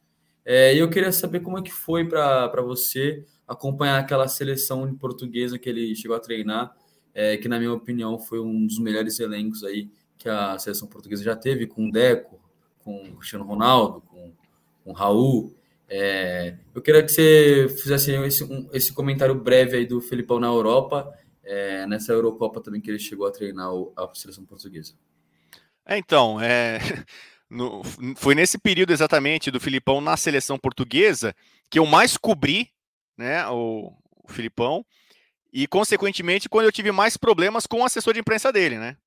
É, 0.45 0.75
eu 0.75 0.89
queria 0.89 1.11
saber 1.11 1.39
como 1.39 1.57
é 1.57 1.61
que 1.61 1.71
foi 1.71 2.07
para 2.07 2.61
você 2.61 3.25
acompanhar 3.47 3.99
aquela 3.99 4.27
seleção 4.27 4.93
portuguesa 4.95 5.57
que 5.57 5.69
ele 5.69 5.95
chegou 5.95 6.15
a 6.15 6.19
treinar, 6.19 6.75
é, 7.13 7.37
que 7.37 7.47
na 7.47 7.59
minha 7.59 7.73
opinião 7.73 8.19
foi 8.19 8.39
um 8.39 8.65
dos 8.65 8.79
melhores 8.79 9.19
elencos 9.19 9.63
aí 9.63 9.89
que 10.17 10.29
a 10.29 10.57
seleção 10.57 10.87
portuguesa 10.87 11.23
já 11.23 11.35
teve, 11.35 11.67
com 11.67 11.87
o 11.87 11.91
Deco, 11.91 12.39
com 12.79 13.03
o 13.09 13.17
Cristiano 13.17 13.45
Ronaldo, 13.45 14.01
com, 14.01 14.33
com 14.83 14.91
o 14.91 14.93
Raul. 14.93 15.55
É, 15.87 16.57
eu 16.73 16.81
queria 16.81 17.03
que 17.03 17.11
você 17.11 17.67
fizesse 17.69 18.11
esse, 18.11 18.43
um, 18.43 18.69
esse 18.73 18.93
comentário 18.93 19.35
breve 19.35 19.77
aí 19.77 19.85
do 19.85 20.01
Felipão 20.01 20.39
na 20.39 20.47
Europa, 20.47 21.13
é, 21.43 21.85
nessa 21.85 22.13
Eurocopa 22.13 22.61
também 22.61 22.81
que 22.81 22.89
ele 22.89 22.99
chegou 22.99 23.27
a 23.27 23.31
treinar 23.31 23.69
a 23.95 24.09
seleção 24.13 24.45
portuguesa. 24.45 24.93
É, 25.85 25.97
então, 25.97 26.39
é, 26.39 26.79
no, 27.53 27.81
foi 28.15 28.35
nesse 28.35 28.57
período 28.57 28.91
exatamente 28.91 29.51
do 29.51 29.59
Filipão 29.59 30.01
na 30.01 30.17
seleção 30.17 30.57
portuguesa 30.57 31.35
que 31.69 31.79
eu 31.79 31.85
mais 31.85 32.17
cobri 32.17 32.69
né, 33.17 33.47
o, 33.47 33.93
o 34.23 34.31
Filipão, 34.31 34.85
e 35.51 35.67
consequentemente 35.67 36.49
quando 36.49 36.65
eu 36.65 36.71
tive 36.71 36.91
mais 36.91 37.15
problemas 37.15 37.67
com 37.67 37.81
o 37.81 37.85
assessor 37.85 38.13
de 38.13 38.19
imprensa 38.19 38.51
dele, 38.51 38.77
né? 38.77 38.97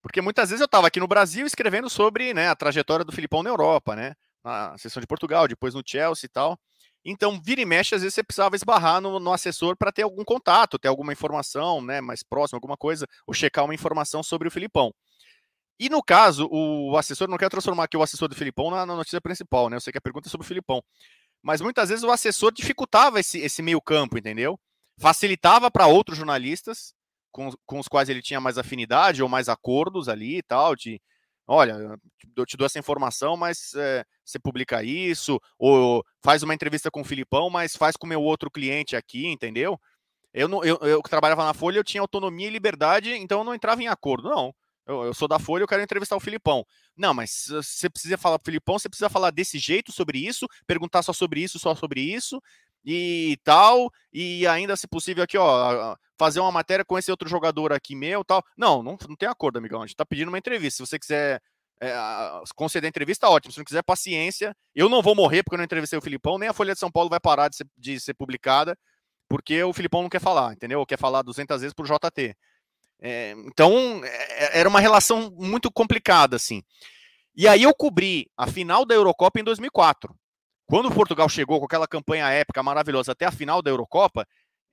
Porque 0.00 0.20
muitas 0.20 0.48
vezes 0.48 0.60
eu 0.60 0.66
estava 0.66 0.86
aqui 0.86 0.98
no 0.98 1.06
Brasil 1.06 1.46
escrevendo 1.46 1.88
sobre 1.90 2.32
né, 2.32 2.48
a 2.48 2.56
trajetória 2.56 3.04
do 3.04 3.12
Filipão 3.12 3.42
na 3.42 3.50
Europa, 3.50 3.94
né? 3.94 4.14
Na 4.42 4.76
sessão 4.78 5.00
de 5.00 5.06
Portugal, 5.06 5.46
depois 5.46 5.74
no 5.74 5.82
Chelsea 5.86 6.26
e 6.26 6.28
tal. 6.28 6.58
Então, 7.04 7.40
vira 7.40 7.60
e 7.60 7.64
mexe, 7.64 7.94
às 7.94 8.02
vezes 8.02 8.14
você 8.14 8.22
precisava 8.22 8.56
esbarrar 8.56 9.00
no, 9.00 9.18
no 9.18 9.32
assessor 9.32 9.76
para 9.76 9.92
ter 9.92 10.02
algum 10.02 10.24
contato, 10.24 10.78
ter 10.78 10.88
alguma 10.88 11.12
informação 11.12 11.82
né, 11.82 12.00
mais 12.00 12.22
próxima, 12.22 12.56
alguma 12.56 12.76
coisa, 12.76 13.06
ou 13.26 13.34
checar 13.34 13.64
uma 13.64 13.74
informação 13.74 14.22
sobre 14.22 14.48
o 14.48 14.50
Filipão. 14.50 14.94
E 15.82 15.88
no 15.88 16.00
caso, 16.00 16.48
o 16.48 16.96
assessor, 16.96 17.26
não 17.28 17.36
quer 17.36 17.48
transformar 17.48 17.82
aqui 17.82 17.96
o 17.96 18.02
assessor 18.04 18.28
do 18.28 18.36
Filipão 18.36 18.70
na, 18.70 18.86
na, 18.86 18.94
notícia 18.94 19.20
principal, 19.20 19.68
né? 19.68 19.74
Eu 19.74 19.80
sei 19.80 19.92
que 19.92 19.98
a 19.98 20.00
pergunta 20.00 20.28
é 20.28 20.30
sobre 20.30 20.44
o 20.44 20.46
Filipão. 20.46 20.80
Mas 21.42 21.60
muitas 21.60 21.88
vezes 21.88 22.04
o 22.04 22.10
assessor 22.12 22.52
dificultava 22.52 23.18
esse, 23.18 23.40
esse 23.40 23.60
meio 23.62 23.80
campo, 23.80 24.16
entendeu? 24.16 24.56
Facilitava 25.00 25.72
para 25.72 25.88
outros 25.88 26.16
jornalistas 26.16 26.94
com, 27.32 27.50
com 27.66 27.80
os 27.80 27.88
quais 27.88 28.08
ele 28.08 28.22
tinha 28.22 28.40
mais 28.40 28.58
afinidade 28.58 29.24
ou 29.24 29.28
mais 29.28 29.48
acordos 29.48 30.08
ali 30.08 30.38
e 30.38 30.42
tal, 30.44 30.76
de 30.76 31.02
olha, 31.48 31.98
eu 32.36 32.46
te 32.46 32.56
dou 32.56 32.66
essa 32.66 32.78
informação, 32.78 33.36
mas 33.36 33.74
é, 33.74 34.04
você 34.24 34.38
publica 34.38 34.84
isso, 34.84 35.40
ou 35.58 36.04
faz 36.22 36.44
uma 36.44 36.54
entrevista 36.54 36.92
com 36.92 37.00
o 37.00 37.04
Filipão, 37.04 37.50
mas 37.50 37.74
faz 37.74 37.96
com 37.96 38.06
o 38.06 38.08
meu 38.08 38.22
outro 38.22 38.48
cliente 38.52 38.94
aqui, 38.94 39.26
entendeu? 39.26 39.80
Eu, 40.32 40.46
não, 40.46 40.62
eu, 40.62 40.78
eu 40.82 41.02
trabalhava 41.02 41.44
na 41.44 41.52
Folha, 41.52 41.78
eu 41.78 41.84
tinha 41.84 42.00
autonomia 42.00 42.46
e 42.46 42.50
liberdade, 42.50 43.14
então 43.14 43.38
eu 43.38 43.44
não 43.44 43.52
entrava 43.52 43.82
em 43.82 43.88
acordo, 43.88 44.30
não. 44.30 44.54
Eu, 44.86 45.04
eu, 45.04 45.14
sou 45.14 45.28
da 45.28 45.38
Folha, 45.38 45.62
eu 45.62 45.68
quero 45.68 45.82
entrevistar 45.82 46.16
o 46.16 46.20
Filipão. 46.20 46.64
Não, 46.96 47.14
mas 47.14 47.46
você 47.48 47.88
precisa 47.88 48.18
falar 48.18 48.38
pro 48.38 48.46
Filipão, 48.50 48.78
você 48.78 48.88
precisa 48.88 49.08
falar 49.08 49.30
desse 49.30 49.58
jeito 49.58 49.92
sobre 49.92 50.18
isso, 50.18 50.46
perguntar 50.66 51.02
só 51.02 51.12
sobre 51.12 51.40
isso, 51.40 51.58
só 51.58 51.74
sobre 51.74 52.00
isso, 52.00 52.40
e 52.84 53.38
tal, 53.44 53.90
e 54.12 54.46
ainda, 54.46 54.76
se 54.76 54.88
possível, 54.88 55.22
aqui, 55.22 55.38
ó, 55.38 55.96
fazer 56.18 56.40
uma 56.40 56.52
matéria 56.52 56.84
com 56.84 56.98
esse 56.98 57.10
outro 57.10 57.28
jogador 57.28 57.72
aqui 57.72 57.94
meu 57.94 58.24
tal. 58.24 58.42
Não, 58.56 58.82
não, 58.82 58.96
não 59.08 59.16
tem 59.16 59.28
acordo, 59.28 59.58
amigão. 59.58 59.82
A 59.82 59.86
gente 59.86 59.96
tá 59.96 60.04
pedindo 60.04 60.28
uma 60.28 60.38
entrevista. 60.38 60.76
Se 60.76 60.90
você 60.90 60.98
quiser 60.98 61.40
é, 61.80 61.92
conceder 62.54 62.88
entrevista, 62.88 63.28
ótimo. 63.28 63.52
Se 63.52 63.58
não 63.58 63.64
quiser, 63.64 63.82
paciência. 63.82 64.54
Eu 64.74 64.88
não 64.88 65.02
vou 65.02 65.14
morrer 65.14 65.42
porque 65.42 65.54
eu 65.54 65.58
não 65.58 65.64
entrevistei 65.64 65.98
o 65.98 66.02
Filipão, 66.02 66.38
nem 66.38 66.48
a 66.48 66.52
Folha 66.52 66.74
de 66.74 66.78
São 66.80 66.90
Paulo 66.90 67.10
vai 67.10 67.20
parar 67.20 67.48
de 67.48 67.56
ser, 67.56 67.66
de 67.76 68.00
ser 68.00 68.14
publicada, 68.14 68.78
porque 69.28 69.62
o 69.64 69.72
Filipão 69.72 70.02
não 70.02 70.08
quer 70.08 70.20
falar, 70.20 70.52
entendeu? 70.52 70.84
Quer 70.86 70.98
falar 70.98 71.22
200 71.22 71.60
vezes 71.60 71.74
por 71.74 71.86
JT. 71.86 72.36
É, 73.04 73.32
então, 73.32 74.00
é, 74.04 74.60
era 74.60 74.68
uma 74.68 74.78
relação 74.78 75.28
muito 75.36 75.72
complicada, 75.72 76.36
assim. 76.36 76.62
E 77.34 77.48
aí 77.48 77.64
eu 77.64 77.74
cobri 77.74 78.30
a 78.36 78.46
final 78.46 78.86
da 78.86 78.94
Eurocopa 78.94 79.40
em 79.40 79.44
2004. 79.44 80.14
Quando 80.66 80.92
Portugal 80.94 81.28
chegou 81.28 81.58
com 81.58 81.66
aquela 81.66 81.88
campanha 81.88 82.30
épica 82.30 82.62
maravilhosa 82.62 83.10
até 83.12 83.26
a 83.26 83.32
final 83.32 83.60
da 83.60 83.70
Eurocopa, 83.70 84.26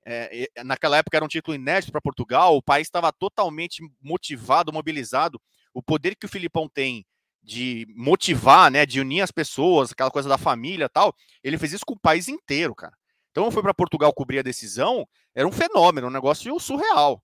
é, 0.06 0.46
naquela 0.64 0.96
época 0.98 1.16
era 1.16 1.24
um 1.24 1.28
título 1.28 1.56
inédito 1.56 1.90
para 1.90 2.00
Portugal, 2.00 2.56
o 2.56 2.62
país 2.62 2.86
estava 2.86 3.12
totalmente 3.12 3.82
motivado, 4.00 4.72
mobilizado. 4.72 5.40
O 5.74 5.82
poder 5.82 6.14
que 6.14 6.26
o 6.26 6.28
Filipão 6.28 6.68
tem 6.68 7.04
de 7.42 7.86
motivar, 7.96 8.70
né, 8.70 8.86
de 8.86 9.00
unir 9.00 9.22
as 9.22 9.32
pessoas, 9.32 9.90
aquela 9.90 10.10
coisa 10.10 10.28
da 10.28 10.38
família 10.38 10.88
tal, 10.88 11.14
ele 11.42 11.58
fez 11.58 11.72
isso 11.72 11.86
com 11.86 11.94
o 11.94 12.00
país 12.00 12.28
inteiro, 12.28 12.74
cara. 12.74 12.94
Então 13.30 13.44
eu 13.44 13.50
fui 13.50 13.62
para 13.62 13.74
Portugal 13.74 14.12
cobrir 14.12 14.38
a 14.38 14.42
decisão, 14.42 15.06
era 15.34 15.48
um 15.48 15.52
fenômeno, 15.52 16.06
um 16.06 16.10
negócio 16.10 16.58
surreal. 16.60 17.22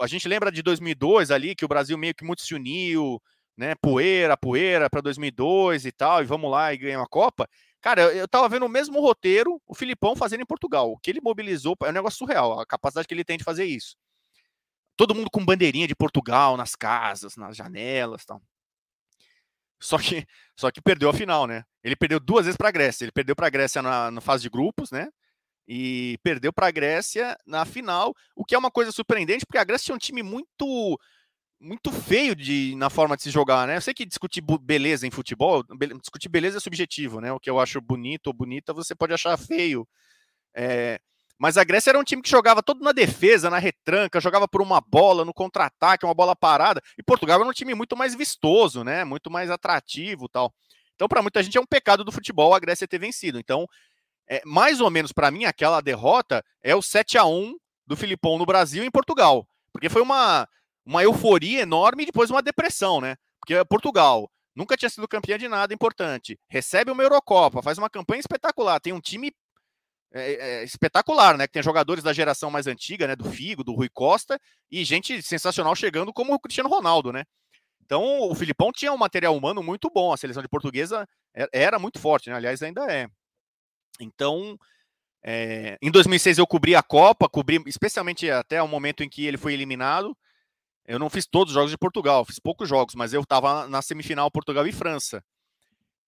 A, 0.00 0.06
gente 0.06 0.26
lembra 0.28 0.50
de 0.50 0.62
2002 0.62 1.30
ali, 1.30 1.54
que 1.54 1.64
o 1.64 1.68
Brasil 1.68 1.98
meio 1.98 2.14
que 2.14 2.24
muito 2.24 2.42
se 2.42 2.54
uniu, 2.54 3.20
né? 3.56 3.74
Poeira, 3.74 4.36
poeira 4.36 4.88
para 4.88 5.00
2002 5.00 5.84
e 5.84 5.92
tal, 5.92 6.22
e 6.22 6.26
vamos 6.26 6.50
lá 6.50 6.72
e 6.72 6.78
ganhar 6.78 7.00
uma 7.00 7.06
Copa. 7.06 7.48
Cara, 7.80 8.02
eu 8.14 8.26
tava 8.26 8.48
vendo 8.48 8.66
o 8.66 8.68
mesmo 8.68 9.00
roteiro, 9.00 9.60
o 9.66 9.74
Filipão 9.74 10.16
fazendo 10.16 10.40
em 10.40 10.46
Portugal. 10.46 10.90
O 10.90 10.98
que 10.98 11.10
ele 11.10 11.20
mobilizou 11.20 11.76
é 11.84 11.90
um 11.90 11.92
negócio 11.92 12.18
surreal, 12.18 12.60
a 12.60 12.66
capacidade 12.66 13.06
que 13.06 13.14
ele 13.14 13.24
tem 13.24 13.38
de 13.38 13.44
fazer 13.44 13.64
isso. 13.64 13.96
Todo 14.96 15.14
mundo 15.14 15.30
com 15.30 15.44
bandeirinha 15.44 15.86
de 15.86 15.94
Portugal 15.94 16.56
nas 16.56 16.74
casas, 16.74 17.36
nas 17.36 17.56
janelas, 17.56 18.24
tal. 18.24 18.42
Só 19.80 19.96
que, 19.98 20.26
só 20.56 20.70
que 20.70 20.80
perdeu 20.80 21.08
a 21.08 21.14
final, 21.14 21.46
né? 21.46 21.64
Ele 21.84 21.94
perdeu 21.94 22.18
duas 22.18 22.46
vezes 22.46 22.56
para 22.56 22.68
a 22.68 22.72
Grécia. 22.72 23.04
Ele 23.04 23.12
perdeu 23.12 23.36
para 23.36 23.46
a 23.46 23.50
Grécia 23.50 23.80
na, 23.80 24.10
na, 24.10 24.20
fase 24.20 24.42
de 24.42 24.50
grupos, 24.50 24.90
né? 24.90 25.08
E 25.68 26.18
perdeu 26.22 26.50
para 26.50 26.68
a 26.68 26.70
Grécia 26.70 27.36
na 27.46 27.66
final, 27.66 28.14
o 28.34 28.42
que 28.42 28.54
é 28.54 28.58
uma 28.58 28.70
coisa 28.70 28.90
surpreendente, 28.90 29.44
porque 29.44 29.58
a 29.58 29.64
Grécia 29.64 29.84
tinha 29.86 29.94
um 29.94 29.98
time 29.98 30.22
muito 30.22 30.98
muito 31.60 31.90
feio 31.90 32.36
de, 32.36 32.74
na 32.76 32.88
forma 32.88 33.16
de 33.16 33.24
se 33.24 33.30
jogar, 33.30 33.66
né? 33.66 33.76
Eu 33.76 33.80
sei 33.80 33.92
que 33.92 34.06
discutir 34.06 34.40
beleza 34.60 35.06
em 35.06 35.10
futebol, 35.10 35.64
be 35.76 35.88
discutir 35.98 36.28
beleza 36.28 36.58
é 36.58 36.60
subjetivo, 36.60 37.20
né? 37.20 37.32
O 37.32 37.40
que 37.40 37.50
eu 37.50 37.58
acho 37.58 37.80
bonito 37.80 38.28
ou 38.28 38.32
bonita, 38.32 38.72
você 38.72 38.94
pode 38.94 39.12
achar 39.12 39.36
feio. 39.36 39.86
É, 40.56 41.00
mas 41.38 41.56
a 41.56 41.64
Grécia 41.64 41.90
era 41.90 41.98
um 41.98 42.04
time 42.04 42.22
que 42.22 42.30
jogava 42.30 42.62
todo 42.62 42.82
na 42.82 42.92
defesa, 42.92 43.50
na 43.50 43.58
retranca, 43.58 44.20
jogava 44.20 44.48
por 44.48 44.62
uma 44.62 44.80
bola, 44.80 45.24
no 45.24 45.32
contra-ataque, 45.32 46.04
uma 46.04 46.14
bola 46.14 46.34
parada. 46.34 46.82
E 46.98 47.02
Portugal 47.02 47.40
era 47.40 47.48
um 47.48 47.52
time 47.52 47.74
muito 47.74 47.96
mais 47.96 48.14
vistoso, 48.14 48.82
né? 48.82 49.04
Muito 49.04 49.30
mais 49.30 49.50
atrativo 49.50 50.28
tal. 50.28 50.52
Então, 50.96 51.06
para 51.06 51.22
muita 51.22 51.40
gente 51.44 51.56
é 51.56 51.60
um 51.60 51.66
pecado 51.66 52.02
do 52.02 52.10
futebol 52.10 52.52
a 52.52 52.58
Grécia 52.58 52.88
ter 52.88 52.98
vencido. 52.98 53.38
Então, 53.38 53.68
é, 54.28 54.42
mais 54.44 54.80
ou 54.80 54.90
menos 54.90 55.12
para 55.12 55.30
mim, 55.30 55.44
aquela 55.44 55.80
derrota 55.80 56.44
é 56.62 56.74
o 56.74 56.82
7 56.82 57.16
a 57.16 57.24
1 57.24 57.56
do 57.86 57.96
Filipão 57.96 58.38
no 58.38 58.44
Brasil 58.44 58.84
e 58.84 58.86
em 58.86 58.90
Portugal. 58.90 59.48
Porque 59.72 59.88
foi 59.88 60.02
uma 60.02 60.46
uma 60.84 61.02
euforia 61.02 61.60
enorme 61.60 62.02
e 62.02 62.06
depois 62.06 62.30
uma 62.30 62.40
depressão, 62.40 62.98
né? 62.98 63.14
Porque 63.38 63.62
Portugal 63.66 64.30
nunca 64.56 64.74
tinha 64.74 64.88
sido 64.88 65.06
campeã 65.06 65.36
de 65.36 65.46
nada 65.46 65.74
importante, 65.74 66.38
recebe 66.48 66.90
uma 66.90 67.02
Eurocopa, 67.02 67.62
faz 67.62 67.76
uma 67.76 67.90
campanha 67.90 68.20
espetacular, 68.20 68.80
tem 68.80 68.94
um 68.94 69.00
time 69.00 69.30
é, 70.10 70.32
é, 70.32 70.64
espetacular, 70.64 71.36
né? 71.36 71.46
Que 71.46 71.52
tem 71.52 71.62
jogadores 71.62 72.02
da 72.02 72.14
geração 72.14 72.50
mais 72.50 72.66
antiga, 72.66 73.06
né? 73.06 73.14
Do 73.14 73.30
Figo, 73.30 73.62
do 73.62 73.74
Rui 73.74 73.90
Costa 73.90 74.40
e 74.70 74.82
gente 74.82 75.20
sensacional 75.20 75.76
chegando 75.76 76.10
como 76.10 76.32
o 76.32 76.40
Cristiano 76.40 76.70
Ronaldo, 76.70 77.12
né? 77.12 77.24
Então 77.84 78.02
o 78.22 78.34
Filipão 78.34 78.72
tinha 78.72 78.92
um 78.92 78.98
material 78.98 79.36
humano 79.36 79.62
muito 79.62 79.90
bom, 79.90 80.12
a 80.12 80.16
seleção 80.16 80.42
de 80.42 80.48
portuguesa 80.48 81.06
era 81.52 81.78
muito 81.78 81.98
forte, 81.98 82.30
né? 82.30 82.36
Aliás, 82.36 82.62
ainda 82.62 82.90
é. 82.90 83.08
Então, 84.00 84.58
é, 85.22 85.76
em 85.82 85.90
2006 85.90 86.38
eu 86.38 86.46
cobri 86.46 86.74
a 86.74 86.82
Copa, 86.82 87.28
cobri 87.28 87.62
especialmente 87.66 88.30
até 88.30 88.62
o 88.62 88.68
momento 88.68 89.02
em 89.02 89.08
que 89.08 89.26
ele 89.26 89.36
foi 89.36 89.52
eliminado. 89.52 90.16
Eu 90.86 90.98
não 90.98 91.10
fiz 91.10 91.26
todos 91.26 91.52
os 91.52 91.54
jogos 91.54 91.70
de 91.70 91.78
Portugal, 91.78 92.24
fiz 92.24 92.38
poucos 92.38 92.68
jogos, 92.68 92.94
mas 92.94 93.12
eu 93.12 93.20
estava 93.20 93.68
na 93.68 93.82
semifinal 93.82 94.30
Portugal 94.30 94.66
e 94.66 94.72
França. 94.72 95.22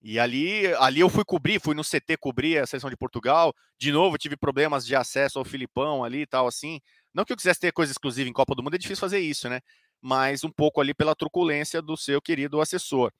E 0.03 0.19
ali, 0.19 0.67
ali 0.77 1.01
eu 1.01 1.11
fui 1.11 1.25
cobrir, 1.25 1.61
fui 1.61 1.75
no 1.75 1.85
CT 1.85 2.17
cobrir 2.19 2.59
a 2.59 2.67
seleção 2.67 2.89
de 2.89 2.97
Portugal. 2.97 3.55
De 3.79 3.93
novo, 3.93 4.17
tive 4.17 4.37
problemas 4.37 4.87
de 4.87 4.97
acesso 4.97 5.39
ao 5.39 5.45
Filipão 5.45 6.03
ali 6.03 6.23
e 6.23 6.27
tal, 6.27 6.47
assim. 6.47 6.81
Não 7.13 7.25
que 7.25 7.33
eu 7.33 7.37
quisesse 7.37 7.61
ter 7.61 7.73
coisa 7.73 7.93
exclusiva 7.93 8.29
em 8.29 8.33
Copa 8.33 8.55
do 8.55 8.63
Mundo, 8.63 8.77
é 8.77 8.79
difícil 8.79 9.01
fazer 9.01 9.19
isso, 9.21 9.49
né? 9.51 9.61
Mas 10.01 10.43
um 10.45 10.51
pouco 10.51 10.81
ali 10.81 10.95
pela 10.95 11.15
truculência 11.15 11.83
do 11.83 11.97
seu 11.97 12.23
querido 12.23 12.61
assessor. 12.61 13.13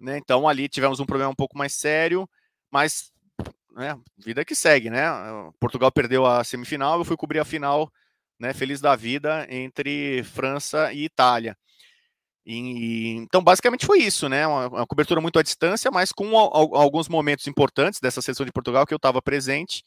Né? 0.00 0.18
Então 0.18 0.48
ali 0.48 0.68
tivemos 0.68 0.98
um 0.98 1.06
problema 1.06 1.30
um 1.30 1.36
pouco 1.36 1.56
mais 1.56 1.74
sério, 1.74 2.28
mas 2.70 3.12
né, 3.74 3.98
vida 4.18 4.44
que 4.44 4.54
segue, 4.54 4.90
né? 4.90 5.04
Portugal 5.60 5.90
perdeu 5.90 6.24
a 6.24 6.44
semifinal, 6.44 6.98
eu 6.98 7.04
fui 7.04 7.16
cobrir 7.16 7.40
a 7.40 7.44
final 7.44 7.92
né, 8.38 8.52
feliz 8.52 8.80
da 8.80 8.96
vida 8.96 9.46
entre 9.50 10.22
França 10.24 10.92
e 10.92 11.04
Itália. 11.04 11.56
E, 12.46 13.16
então, 13.16 13.42
basicamente 13.42 13.86
foi 13.86 14.00
isso, 14.00 14.28
né? 14.28 14.46
Uma, 14.46 14.68
uma, 14.68 14.86
cobertura 14.86 15.20
muito 15.20 15.38
à 15.38 15.42
distância, 15.42 15.90
mas 15.90 16.12
com 16.12 16.38
a, 16.38 16.42
a, 16.42 16.82
alguns 16.82 17.08
momentos 17.08 17.46
importantes 17.46 18.00
dessa 18.00 18.20
sessão 18.20 18.44
de 18.44 18.52
Portugal 18.52 18.86
que 18.86 18.92
eu 18.92 18.96
estava 18.96 19.22
presente 19.22 19.82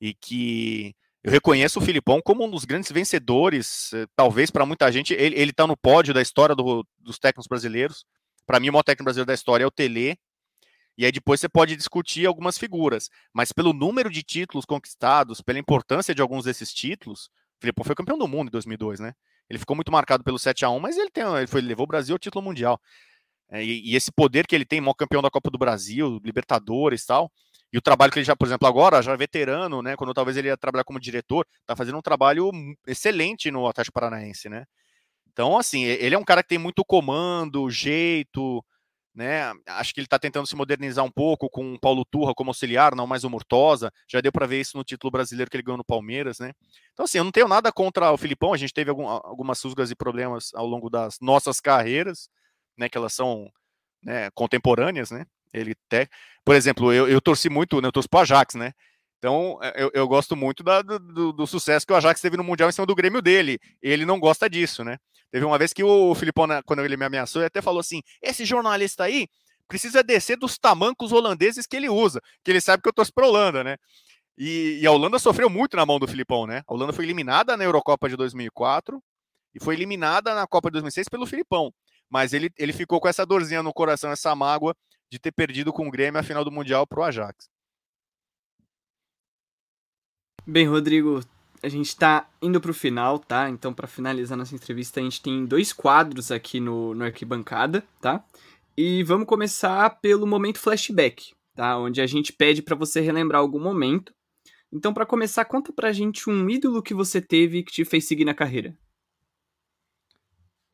e 0.00 0.14
que 0.14 0.94
eu 1.24 1.32
reconheço 1.32 1.78
o 1.78 1.82
Filipão 1.82 2.20
como 2.22 2.44
um 2.44 2.50
dos 2.50 2.64
grandes 2.64 2.92
vencedores, 2.92 3.92
eh, 3.94 4.06
talvez 4.14 4.50
para 4.50 4.66
muita 4.66 4.92
gente. 4.92 5.14
Ele 5.14 5.50
está 5.50 5.66
no 5.66 5.76
pódio 5.76 6.12
da 6.14 6.20
história 6.22 6.54
do, 6.54 6.86
dos 6.98 7.18
técnicos 7.18 7.48
brasileiros. 7.48 8.04
Para 8.46 8.60
mim, 8.60 8.68
o 8.68 8.72
maior 8.72 8.84
técnico 8.84 9.04
brasileiro 9.04 9.26
da 9.26 9.34
história 9.34 9.64
é 9.64 9.66
o 9.66 9.70
Tele. 9.70 10.16
E 10.96 11.04
aí 11.04 11.12
depois 11.12 11.40
você 11.40 11.48
pode 11.48 11.76
discutir 11.76 12.26
algumas 12.26 12.56
figuras, 12.56 13.10
mas 13.32 13.52
pelo 13.52 13.72
número 13.72 14.10
de 14.10 14.22
títulos 14.22 14.64
conquistados, 14.64 15.40
pela 15.42 15.58
importância 15.58 16.14
de 16.14 16.22
alguns 16.22 16.44
desses 16.44 16.72
títulos, 16.72 17.28
Filipão 17.60 17.84
foi 17.84 17.94
campeão 17.94 18.18
do 18.18 18.28
mundo 18.28 18.48
em 18.48 18.50
2002, 18.50 19.00
né? 19.00 19.12
Ele 19.48 19.58
ficou 19.58 19.76
muito 19.76 19.92
marcado 19.92 20.24
pelo 20.24 20.38
7 20.38 20.64
a 20.64 20.70
1 20.70 20.80
mas 20.80 20.96
ele, 20.96 21.10
tem, 21.10 21.24
ele, 21.24 21.46
foi, 21.46 21.60
ele 21.60 21.68
levou 21.68 21.84
o 21.84 21.86
Brasil 21.86 22.14
ao 22.14 22.18
título 22.18 22.44
mundial. 22.44 22.80
É, 23.50 23.62
e, 23.64 23.92
e, 23.92 23.96
esse 23.96 24.10
poder 24.10 24.46
que 24.46 24.54
ele 24.54 24.64
tem, 24.64 24.80
maior 24.80 24.94
campeão 24.94 25.22
da 25.22 25.30
Copa 25.30 25.50
do 25.50 25.58
Brasil, 25.58 26.20
Libertadores 26.24 27.02
e 27.04 27.06
tal, 27.06 27.30
e 27.72 27.78
o 27.78 27.82
trabalho 27.82 28.12
que 28.12 28.18
ele 28.18 28.26
já, 28.26 28.34
por 28.34 28.46
exemplo, 28.46 28.66
agora, 28.66 29.02
já 29.02 29.14
veterano, 29.16 29.82
né? 29.82 29.96
Quando 29.96 30.14
talvez 30.14 30.36
ele 30.36 30.48
ia 30.48 30.56
trabalhar 30.56 30.84
como 30.84 31.00
diretor, 31.00 31.46
tá 31.64 31.76
fazendo 31.76 31.98
um 31.98 32.02
trabalho 32.02 32.50
excelente 32.86 33.50
no 33.50 33.66
Atlético 33.66 33.94
Paranaense, 33.94 34.48
né? 34.48 34.64
Então, 35.32 35.58
assim, 35.58 35.84
ele 35.84 36.14
é 36.14 36.18
um 36.18 36.24
cara 36.24 36.42
que 36.42 36.48
tem 36.48 36.58
muito 36.58 36.84
comando, 36.84 37.68
jeito, 37.70 38.64
né? 39.16 39.50
Acho 39.66 39.94
que 39.94 40.00
ele 40.00 40.06
está 40.06 40.18
tentando 40.18 40.46
se 40.46 40.54
modernizar 40.54 41.02
um 41.02 41.10
pouco 41.10 41.48
com 41.48 41.72
o 41.74 41.80
Paulo 41.80 42.04
Turra 42.04 42.34
como 42.34 42.50
auxiliar, 42.50 42.94
não 42.94 43.06
mais 43.06 43.24
o 43.24 43.30
Murtosa. 43.30 43.90
Já 44.06 44.20
deu 44.20 44.30
para 44.30 44.46
ver 44.46 44.60
isso 44.60 44.76
no 44.76 44.84
título 44.84 45.10
brasileiro 45.10 45.50
que 45.50 45.56
ele 45.56 45.62
ganhou 45.62 45.78
no 45.78 45.84
Palmeiras, 45.84 46.38
né? 46.38 46.52
Então, 46.92 47.04
assim, 47.04 47.16
eu 47.16 47.24
não 47.24 47.32
tenho 47.32 47.48
nada 47.48 47.72
contra 47.72 48.12
o 48.12 48.18
Filipão. 48.18 48.52
A 48.52 48.58
gente 48.58 48.74
teve 48.74 48.90
algum, 48.90 49.08
algumas 49.08 49.58
susgas 49.58 49.90
e 49.90 49.96
problemas 49.96 50.52
ao 50.54 50.66
longo 50.66 50.90
das 50.90 51.18
nossas 51.18 51.60
carreiras, 51.60 52.28
né? 52.76 52.90
Que 52.90 52.98
elas 52.98 53.14
são 53.14 53.50
né, 54.02 54.28
contemporâneas, 54.34 55.10
né? 55.10 55.24
Ele 55.50 55.74
até, 55.86 56.08
por 56.44 56.54
exemplo, 56.54 56.92
eu, 56.92 57.08
eu 57.08 57.20
torci 57.20 57.48
muito, 57.48 57.80
né, 57.80 57.88
eu 57.88 57.92
torci 57.92 58.08
pro 58.08 58.20
Ajax, 58.20 58.54
né? 58.54 58.72
Então, 59.18 59.58
é, 59.62 59.82
eu, 59.82 59.90
eu 59.94 60.06
gosto 60.06 60.36
muito 60.36 60.62
da, 60.62 60.82
do, 60.82 61.32
do, 61.32 61.46
sucesso 61.46 61.86
que 61.86 61.92
o 61.92 61.96
Ajax 61.96 62.20
teve 62.20 62.36
no 62.36 62.44
Mundial 62.44 62.68
em 62.68 62.72
cima 62.72 62.86
do 62.86 62.94
Grêmio 62.94 63.22
dele. 63.22 63.58
Ele 63.80 64.04
não 64.04 64.20
gosta 64.20 64.48
disso, 64.50 64.84
né? 64.84 64.98
Teve 65.30 65.44
uma 65.44 65.58
vez 65.58 65.72
que 65.72 65.82
o 65.82 66.14
Filipão, 66.14 66.46
né, 66.46 66.62
quando 66.64 66.84
ele 66.84 66.96
me 66.96 67.04
ameaçou, 67.04 67.42
ele 67.42 67.46
até 67.46 67.60
falou 67.60 67.80
assim: 67.80 68.02
esse 68.22 68.44
jornalista 68.44 69.04
aí 69.04 69.28
precisa 69.68 70.02
descer 70.02 70.36
dos 70.36 70.58
tamancos 70.58 71.12
holandeses 71.12 71.66
que 71.66 71.76
ele 71.76 71.88
usa, 71.88 72.20
que 72.44 72.50
ele 72.50 72.60
sabe 72.60 72.82
que 72.82 72.88
eu 72.88 72.92
torço 72.92 73.12
pra 73.12 73.26
Holanda, 73.26 73.64
né? 73.64 73.76
E, 74.38 74.80
e, 74.82 74.86
a 74.86 74.92
Holanda 74.92 75.18
sofreu 75.18 75.48
muito 75.48 75.76
na 75.76 75.86
mão 75.86 75.98
do 75.98 76.06
Filipão, 76.06 76.46
né? 76.46 76.62
A 76.66 76.74
Holanda 76.74 76.92
foi 76.92 77.04
eliminada 77.04 77.56
na 77.56 77.64
Eurocopa 77.64 78.08
de 78.08 78.16
2004 78.16 79.02
e 79.54 79.62
foi 79.62 79.74
eliminada 79.74 80.34
na 80.34 80.46
Copa 80.46 80.68
de 80.68 80.72
2006 80.74 81.08
pelo 81.08 81.26
Filipão. 81.26 81.72
Mas 82.08 82.32
ele, 82.34 82.50
ele 82.58 82.72
ficou 82.72 83.00
com 83.00 83.08
essa 83.08 83.24
dorzinha 83.24 83.62
no 83.62 83.72
coração, 83.72 84.10
essa 84.10 84.34
mágoa 84.34 84.76
de 85.10 85.18
ter 85.18 85.32
perdido 85.32 85.72
com 85.72 85.88
o 85.88 85.90
Grêmio 85.90 86.20
a 86.20 86.22
final 86.22 86.44
do 86.44 86.52
Mundial 86.52 86.86
pro 86.86 87.02
Ajax. 87.02 87.48
Bem, 90.46 90.68
Rodrigo, 90.68 91.20
a 91.62 91.68
gente 91.68 91.88
está 91.88 92.28
indo 92.40 92.60
para 92.60 92.70
o 92.70 92.74
final, 92.74 93.18
tá? 93.18 93.48
Então, 93.48 93.72
para 93.72 93.86
finalizar 93.86 94.36
nossa 94.36 94.54
entrevista, 94.54 95.00
a 95.00 95.02
gente 95.02 95.22
tem 95.22 95.44
dois 95.44 95.72
quadros 95.72 96.30
aqui 96.30 96.60
no, 96.60 96.94
no 96.94 97.04
Arquibancada, 97.04 97.84
tá? 98.00 98.24
E 98.76 99.02
vamos 99.04 99.26
começar 99.26 99.88
pelo 100.00 100.26
momento 100.26 100.58
flashback, 100.58 101.34
tá? 101.54 101.78
Onde 101.78 102.00
a 102.00 102.06
gente 102.06 102.32
pede 102.32 102.62
para 102.62 102.76
você 102.76 103.00
relembrar 103.00 103.40
algum 103.40 103.60
momento 103.60 104.12
então, 104.72 104.92
para 104.92 105.06
começar, 105.06 105.44
conta 105.44 105.72
pra 105.72 105.92
gente 105.92 106.28
um 106.28 106.50
ídolo 106.50 106.82
que 106.82 106.94
você 106.94 107.20
teve 107.20 107.62
que 107.62 107.72
te 107.72 107.84
fez 107.84 108.06
seguir 108.06 108.24
na 108.24 108.34
carreira. 108.34 108.76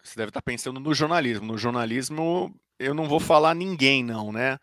Você 0.03 0.17
deve 0.17 0.31
estar 0.31 0.41
tá 0.41 0.45
pensando 0.45 0.81
no 0.81 0.95
jornalismo. 0.95 1.47
No 1.47 1.59
jornalismo, 1.59 2.53
eu 2.79 2.95
não 2.95 3.09
vou 3.09 3.21
falar 3.21 3.55
ninguém, 3.55 4.03
não, 4.03 4.33
né? 4.33 4.59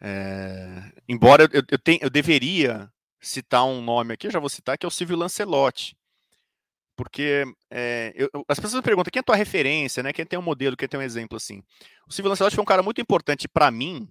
É... 0.00 0.92
Embora 1.08 1.48
eu, 1.52 1.62
eu, 1.68 1.78
tenha, 1.78 1.98
eu 2.02 2.10
deveria 2.10 2.90
citar 3.20 3.64
um 3.64 3.82
nome 3.82 4.14
aqui, 4.14 4.30
já 4.30 4.38
vou 4.38 4.48
citar, 4.48 4.76
que 4.78 4.86
é 4.86 4.88
o 4.88 4.90
Silvio 4.90 5.16
Lancelotti. 5.16 5.96
Porque 6.96 7.44
é, 7.70 8.12
eu, 8.16 8.30
as 8.48 8.58
pessoas 8.58 8.82
perguntam 8.82 9.10
quem 9.10 9.20
é 9.20 9.22
a 9.22 9.24
tua 9.24 9.36
referência, 9.36 10.02
né? 10.02 10.12
Quem 10.12 10.24
tem 10.24 10.38
um 10.38 10.42
modelo, 10.42 10.76
quem 10.76 10.88
tem 10.88 10.98
um 10.98 11.02
exemplo 11.02 11.36
assim. 11.36 11.62
O 12.08 12.12
Silvio 12.12 12.30
Lancelotti 12.30 12.56
foi 12.56 12.62
um 12.62 12.66
cara 12.66 12.82
muito 12.82 13.00
importante 13.00 13.46
para 13.46 13.70
mim, 13.70 14.08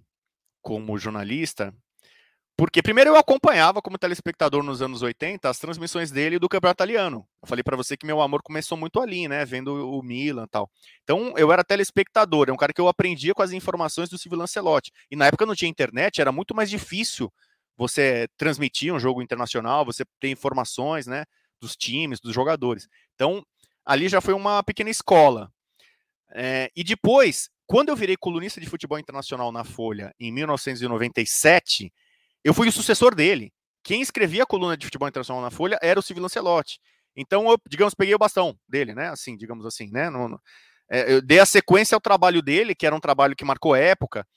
como 0.61 0.97
jornalista, 0.97 1.73
porque 2.57 2.81
primeiro 2.81 3.09
eu 3.09 3.17
acompanhava 3.17 3.81
como 3.81 3.97
telespectador 3.97 4.63
nos 4.63 4.81
anos 4.81 5.01
80 5.01 5.49
as 5.49 5.59
transmissões 5.59 6.09
dele 6.09 6.39
do 6.39 6.47
campeonato 6.47 6.77
italiano. 6.77 7.27
Eu 7.43 7.49
falei 7.49 7.61
para 7.61 7.75
você 7.75 7.97
que 7.97 8.05
meu 8.05 8.21
amor 8.21 8.41
começou 8.41 8.77
muito 8.77 9.01
ali, 9.01 9.27
né, 9.27 9.43
vendo 9.43 9.89
o 9.89 10.01
Milan 10.01 10.47
tal. 10.47 10.69
Então 11.03 11.33
eu 11.35 11.51
era 11.51 11.65
telespectador, 11.65 12.47
é 12.47 12.53
um 12.53 12.57
cara 12.57 12.71
que 12.71 12.79
eu 12.79 12.87
aprendia 12.87 13.33
com 13.33 13.41
as 13.41 13.51
informações 13.51 14.07
do 14.07 14.17
Silvio 14.17 14.39
Lancelotti. 14.39 14.91
E 15.11 15.17
na 15.17 15.25
época 15.27 15.45
não 15.45 15.53
tinha 15.53 15.69
internet, 15.69 16.21
era 16.21 16.31
muito 16.31 16.55
mais 16.55 16.69
difícil 16.69 17.31
você 17.77 18.27
transmitir 18.37 18.93
um 18.93 18.99
jogo 18.99 19.21
internacional, 19.21 19.85
você 19.85 20.03
ter 20.19 20.29
informações, 20.29 21.07
né, 21.07 21.25
dos 21.59 21.75
times, 21.75 22.19
dos 22.19 22.33
jogadores. 22.33 22.87
Então 23.15 23.45
ali 23.85 24.09
já 24.09 24.21
foi 24.21 24.33
uma 24.33 24.63
pequena 24.63 24.89
escola. 24.89 25.51
É, 26.31 26.71
e 26.75 26.83
depois, 26.83 27.49
quando 27.67 27.89
eu 27.89 27.95
virei 27.95 28.17
colunista 28.17 28.59
de 28.59 28.67
futebol 28.67 28.99
internacional 28.99 29.51
na 29.51 29.63
Folha 29.63 30.13
em 30.19 30.31
1997 30.31 31.91
eu 32.45 32.53
fui 32.53 32.67
o 32.67 32.71
sucessor 32.71 33.15
dele. 33.15 33.51
Quem 33.83 34.01
escrevia 34.03 34.43
a 34.43 34.45
coluna 34.45 34.77
de 34.77 34.85
futebol 34.85 35.07
internacional 35.07 35.41
na 35.41 35.49
Folha 35.49 35.79
era 35.81 35.99
o 35.99 36.03
Silvio 36.03 36.21
Lancelotti. 36.21 36.79
Então, 37.15 37.49
eu, 37.49 37.57
digamos, 37.67 37.95
peguei 37.95 38.13
o 38.13 38.19
bastão 38.19 38.55
dele, 38.69 38.93
né? 38.93 39.09
Assim, 39.09 39.35
digamos 39.35 39.65
assim, 39.65 39.89
né? 39.91 40.11
No, 40.11 40.27
no, 40.29 40.41
é, 40.91 41.11
eu 41.11 41.23
dei 41.23 41.39
a 41.39 41.45
sequência 41.45 41.95
ao 41.95 42.01
trabalho 42.01 42.43
dele, 42.43 42.75
que 42.75 42.85
era 42.85 42.95
um 42.95 42.99
trabalho 42.99 43.35
que 43.35 43.43
marcou 43.43 43.75
época. 43.75 44.27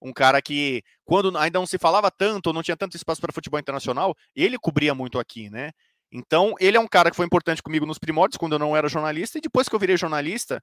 Um 0.00 0.12
cara 0.12 0.40
que, 0.40 0.82
quando 1.04 1.36
ainda 1.36 1.58
não 1.58 1.66
se 1.66 1.78
falava 1.78 2.10
tanto, 2.10 2.52
não 2.52 2.62
tinha 2.62 2.76
tanto 2.76 2.96
espaço 2.96 3.20
para 3.20 3.32
futebol 3.32 3.58
internacional, 3.58 4.14
ele 4.34 4.58
cobria 4.58 4.94
muito 4.94 5.18
aqui, 5.18 5.50
né? 5.50 5.72
Então, 6.10 6.54
ele 6.58 6.76
é 6.76 6.80
um 6.80 6.88
cara 6.88 7.10
que 7.10 7.16
foi 7.16 7.26
importante 7.26 7.62
comigo 7.62 7.84
nos 7.84 7.98
primórdios, 7.98 8.38
quando 8.38 8.54
eu 8.54 8.58
não 8.58 8.76
era 8.76 8.88
jornalista, 8.88 9.38
e 9.38 9.40
depois 9.40 9.68
que 9.68 9.74
eu 9.74 9.78
virei 9.78 9.96
jornalista, 9.96 10.62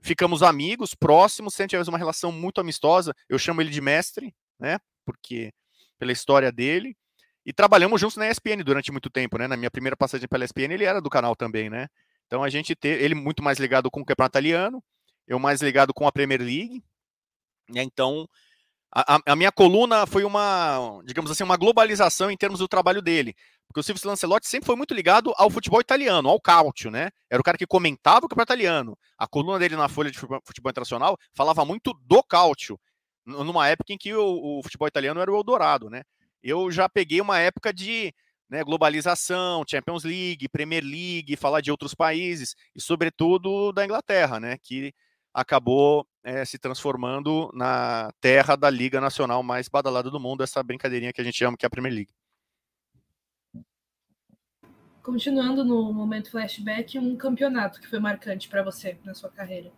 ficamos 0.00 0.42
amigos, 0.42 0.94
próximos, 0.94 1.54
sempre 1.54 1.70
tivemos 1.70 1.88
uma 1.88 1.98
relação 1.98 2.30
muito 2.30 2.60
amistosa. 2.60 3.14
Eu 3.28 3.38
chamo 3.38 3.60
ele 3.60 3.70
de 3.70 3.80
mestre, 3.80 4.34
né? 4.58 4.78
Porque 5.04 5.52
pela 5.98 6.12
história 6.12 6.52
dele. 6.52 6.96
E 7.44 7.52
trabalhamos 7.52 8.00
juntos 8.00 8.16
na 8.16 8.28
ESPN 8.28 8.62
durante 8.64 8.90
muito 8.90 9.08
tempo, 9.08 9.38
né? 9.38 9.46
Na 9.46 9.56
minha 9.56 9.70
primeira 9.70 9.96
passagem 9.96 10.28
pela 10.28 10.44
ESPN, 10.44 10.72
ele 10.72 10.84
era 10.84 11.00
do 11.00 11.10
canal 11.10 11.36
também, 11.36 11.70
né? 11.70 11.86
Então 12.26 12.42
a 12.42 12.50
gente 12.50 12.74
teve 12.74 13.02
ele 13.04 13.14
muito 13.14 13.42
mais 13.42 13.58
ligado 13.58 13.90
com 13.90 14.00
o 14.00 14.04
campeonato 14.04 14.32
italiano, 14.32 14.82
eu 15.28 15.38
mais 15.38 15.62
ligado 15.62 15.94
com 15.94 16.06
a 16.06 16.12
Premier 16.12 16.40
League. 16.40 16.82
Né? 17.70 17.82
Então 17.82 18.28
a, 18.98 19.20
a, 19.26 19.36
minha 19.36 19.52
coluna 19.52 20.06
foi 20.06 20.24
uma, 20.24 21.02
digamos 21.04 21.30
assim, 21.30 21.44
uma 21.44 21.56
globalização 21.58 22.30
em 22.30 22.36
termos 22.36 22.60
do 22.60 22.68
trabalho 22.68 23.02
dele. 23.02 23.34
Porque 23.66 23.80
o 23.80 23.82
Silvio 23.82 24.08
Lancelotti 24.08 24.48
sempre 24.48 24.66
foi 24.66 24.74
muito 24.74 24.94
ligado 24.94 25.34
ao 25.36 25.50
futebol 25.50 25.80
italiano, 25.80 26.30
ao 26.30 26.40
cálcio, 26.40 26.90
né? 26.90 27.10
Era 27.28 27.38
o 27.38 27.44
cara 27.44 27.58
que 27.58 27.66
comentava 27.66 28.24
o 28.24 28.28
campeonato 28.28 28.54
italiano. 28.54 28.96
A 29.18 29.26
coluna 29.26 29.58
dele 29.58 29.76
na 29.76 29.86
Folha 29.88 30.10
de 30.10 30.18
Futebol 30.18 30.70
Internacional 30.70 31.18
falava 31.34 31.62
muito 31.64 31.92
do 32.06 32.22
cálcio 32.22 32.78
numa 33.26 33.68
época 33.68 33.92
em 33.92 33.98
que 33.98 34.14
o, 34.14 34.58
o, 34.60 34.62
futebol 34.62 34.86
italiano 34.88 35.20
era 35.20 35.30
o 35.30 35.36
Eldorado, 35.36 35.90
né? 35.90 36.02
Eu 36.42 36.70
já 36.70 36.88
peguei 36.88 37.20
uma 37.20 37.38
época 37.38 37.74
de 37.74 38.14
né, 38.48 38.62
globalização, 38.62 39.64
Champions 39.68 40.04
League, 40.04 40.48
Premier 40.48 40.84
League, 40.84 41.36
falar 41.36 41.60
de 41.60 41.70
outros 41.70 41.92
países 41.92 42.54
e, 42.74 42.80
sobretudo, 42.80 43.72
da 43.72 43.84
Inglaterra, 43.84 44.38
né? 44.38 44.56
Que 44.62 44.94
acabou 45.36 46.08
é, 46.24 46.46
se 46.46 46.58
transformando 46.58 47.50
na 47.52 48.10
terra 48.22 48.56
da 48.56 48.70
liga 48.70 49.02
nacional 49.02 49.42
mais 49.42 49.68
badalada 49.68 50.10
do 50.10 50.18
mundo, 50.18 50.42
essa 50.42 50.62
brincadeirinha 50.62 51.12
que 51.12 51.20
a 51.20 51.24
gente 51.24 51.36
chama 51.36 51.58
que 51.58 51.66
é 51.66 51.68
a 51.68 51.70
Premier 51.70 51.92
League. 51.92 52.12
Continuando 55.02 55.62
no 55.62 55.92
momento 55.92 56.30
flashback, 56.30 56.98
um 56.98 57.14
campeonato 57.16 57.78
que 57.80 57.86
foi 57.86 58.00
marcante 58.00 58.48
para 58.48 58.62
você 58.62 58.98
na 59.04 59.12
sua 59.12 59.28
carreira. 59.30 59.70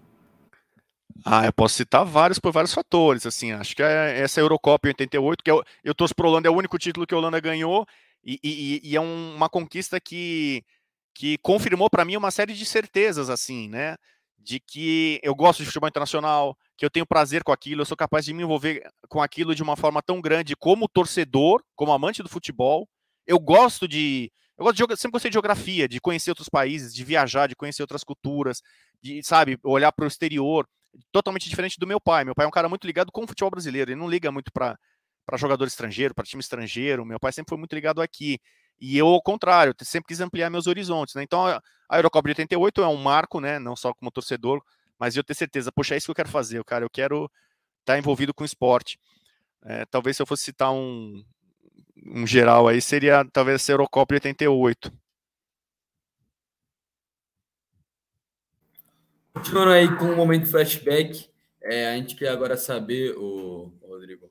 Ah, 1.25 1.45
eu 1.45 1.53
posso 1.53 1.75
citar 1.75 2.05
vários 2.05 2.39
por 2.39 2.53
vários 2.53 2.73
fatores, 2.73 3.27
assim, 3.27 3.51
acho 3.51 3.75
que 3.75 3.83
é 3.83 4.21
essa 4.21 4.41
Eurocopa 4.41 4.87
em 4.87 4.91
88, 4.91 5.43
que 5.43 5.51
eu, 5.51 5.65
eu 5.83 5.93
torço 5.93 6.15
para 6.15 6.29
Holanda, 6.29 6.47
é 6.47 6.51
o 6.51 6.57
único 6.57 6.79
título 6.79 7.05
que 7.05 7.13
a 7.13 7.19
Holanda 7.19 7.41
ganhou, 7.41 7.85
e, 8.25 8.39
e, 8.45 8.81
e 8.93 8.97
é 8.97 9.01
um, 9.01 9.35
uma 9.35 9.49
conquista 9.49 9.99
que, 10.01 10.65
que 11.13 11.37
confirmou 11.39 11.91
para 11.91 12.05
mim 12.05 12.17
uma 12.17 12.31
série 12.31 12.55
de 12.55 12.65
certezas, 12.65 13.29
assim, 13.29 13.69
né, 13.69 13.97
de 14.39 14.61
que 14.61 15.21
eu 15.23 15.35
gosto 15.35 15.61
de 15.61 15.67
futebol 15.67 15.89
internacional, 15.89 16.57
que 16.77 16.85
eu 16.85 16.91
tenho 16.91 17.07
prazer 17.07 17.43
com 17.43 17.53
aquilo, 17.53 17.83
eu 17.83 17.87
sou 17.87 17.97
capaz 17.97 18.25
de 18.25 18.33
me 18.33 18.43
envolver 18.43 18.83
com 19.09 19.21
aquilo 19.21 19.55
de 19.55 19.63
uma 19.63 19.77
forma 19.77 20.01
tão 20.01 20.21
grande 20.21 20.55
como 20.57 20.89
torcedor, 20.89 21.63
como 21.75 21.93
amante 21.93 22.23
do 22.23 22.29
futebol, 22.29 22.89
eu 23.27 23.39
gosto 23.39 23.87
de... 23.87 24.33
Eu 24.57 24.65
gosto 24.65 24.75
de, 24.75 24.97
sempre 24.97 25.13
gostei 25.13 25.31
de 25.31 25.35
geografia, 25.35 25.87
de 25.87 26.01
conhecer 26.01 26.31
outros 26.31 26.49
países, 26.49 26.93
de 26.93 27.05
viajar, 27.05 27.47
de 27.47 27.55
conhecer 27.55 27.81
outras 27.83 28.03
culturas, 28.03 28.61
de, 29.01 29.23
sabe, 29.23 29.57
olhar 29.63 29.93
para 29.93 30.05
o 30.05 30.09
exterior 30.09 30.67
totalmente 31.13 31.49
diferente 31.49 31.79
do 31.79 31.87
meu 31.87 32.01
pai. 32.01 32.25
Meu 32.25 32.35
pai 32.35 32.45
é 32.45 32.49
um 32.49 32.53
cara 32.53 32.69
muito 32.69 32.85
ligado 32.85 33.13
com 33.13 33.23
o 33.23 33.27
futebol 33.27 33.51
brasileiro, 33.51 33.91
ele 33.91 34.01
não 34.01 34.09
liga 34.09 34.33
muito 34.33 34.51
para 34.53 34.77
jogador 35.37 35.67
estrangeiro, 35.67 36.15
para 36.15 36.25
time 36.25 36.41
estrangeiro. 36.41 37.05
Meu 37.05 37.21
pai 37.21 37.33
sempre 37.33 37.51
foi 37.51 37.59
muito 37.59 37.73
ligado 37.73 38.03
aqui. 38.03 38.41
E 38.81 38.97
eu, 38.97 39.07
ao 39.07 39.23
contrário, 39.23 39.75
sempre 39.83 40.09
quis 40.09 40.21
ampliar 40.21 40.51
meus 40.51 40.67
horizontes. 40.67 41.15
Né? 41.15 41.23
Então, 41.23 41.47
a 41.89 41.99
Eurocopa 41.99 42.29
de 42.29 42.33
88 42.33 42.83
é 42.83 42.89
um 42.89 42.97
marco, 42.97 43.41
né? 43.41 43.59
não 43.59 43.75
só 43.75 43.95
como 43.95 44.11
torcedor, 44.11 44.63
mas 44.99 45.17
eu 45.17 45.25
ter 45.25 45.35
certeza, 45.35 45.73
poxa, 45.73 45.95
é 45.95 45.97
isso 45.97 46.07
que 46.07 46.11
eu 46.11 46.17
quero 46.17 46.29
fazer, 46.29 46.63
cara. 46.65 46.85
Eu 46.85 46.91
quero 46.91 47.25
estar 47.81 47.95
tá 47.95 47.99
envolvido 47.99 48.35
com 48.35 48.45
esporte. 48.45 48.99
É, 49.65 49.85
talvez 49.87 50.17
se 50.17 50.23
eu 50.23 50.27
fosse 50.27 50.45
citar 50.45 50.73
um, 50.73 51.25
um 52.05 52.27
geral 52.27 52.69
aí, 52.69 52.81
seria 52.81 53.25
talvez 53.33 53.69
a 53.69 53.73
Eurocopa 53.73 54.15
de 54.15 54.27
88. 54.27 54.93
Continuando 59.33 59.71
aí 59.71 59.97
com 59.97 60.07
o 60.07 60.13
um 60.13 60.17
momento 60.17 60.51
flashback, 60.51 61.31
é, 61.63 61.89
a 61.89 61.97
gente 61.97 62.17
quer 62.17 62.29
agora 62.29 62.57
saber, 62.57 63.17
o 63.17 63.73
Rodrigo, 63.83 64.31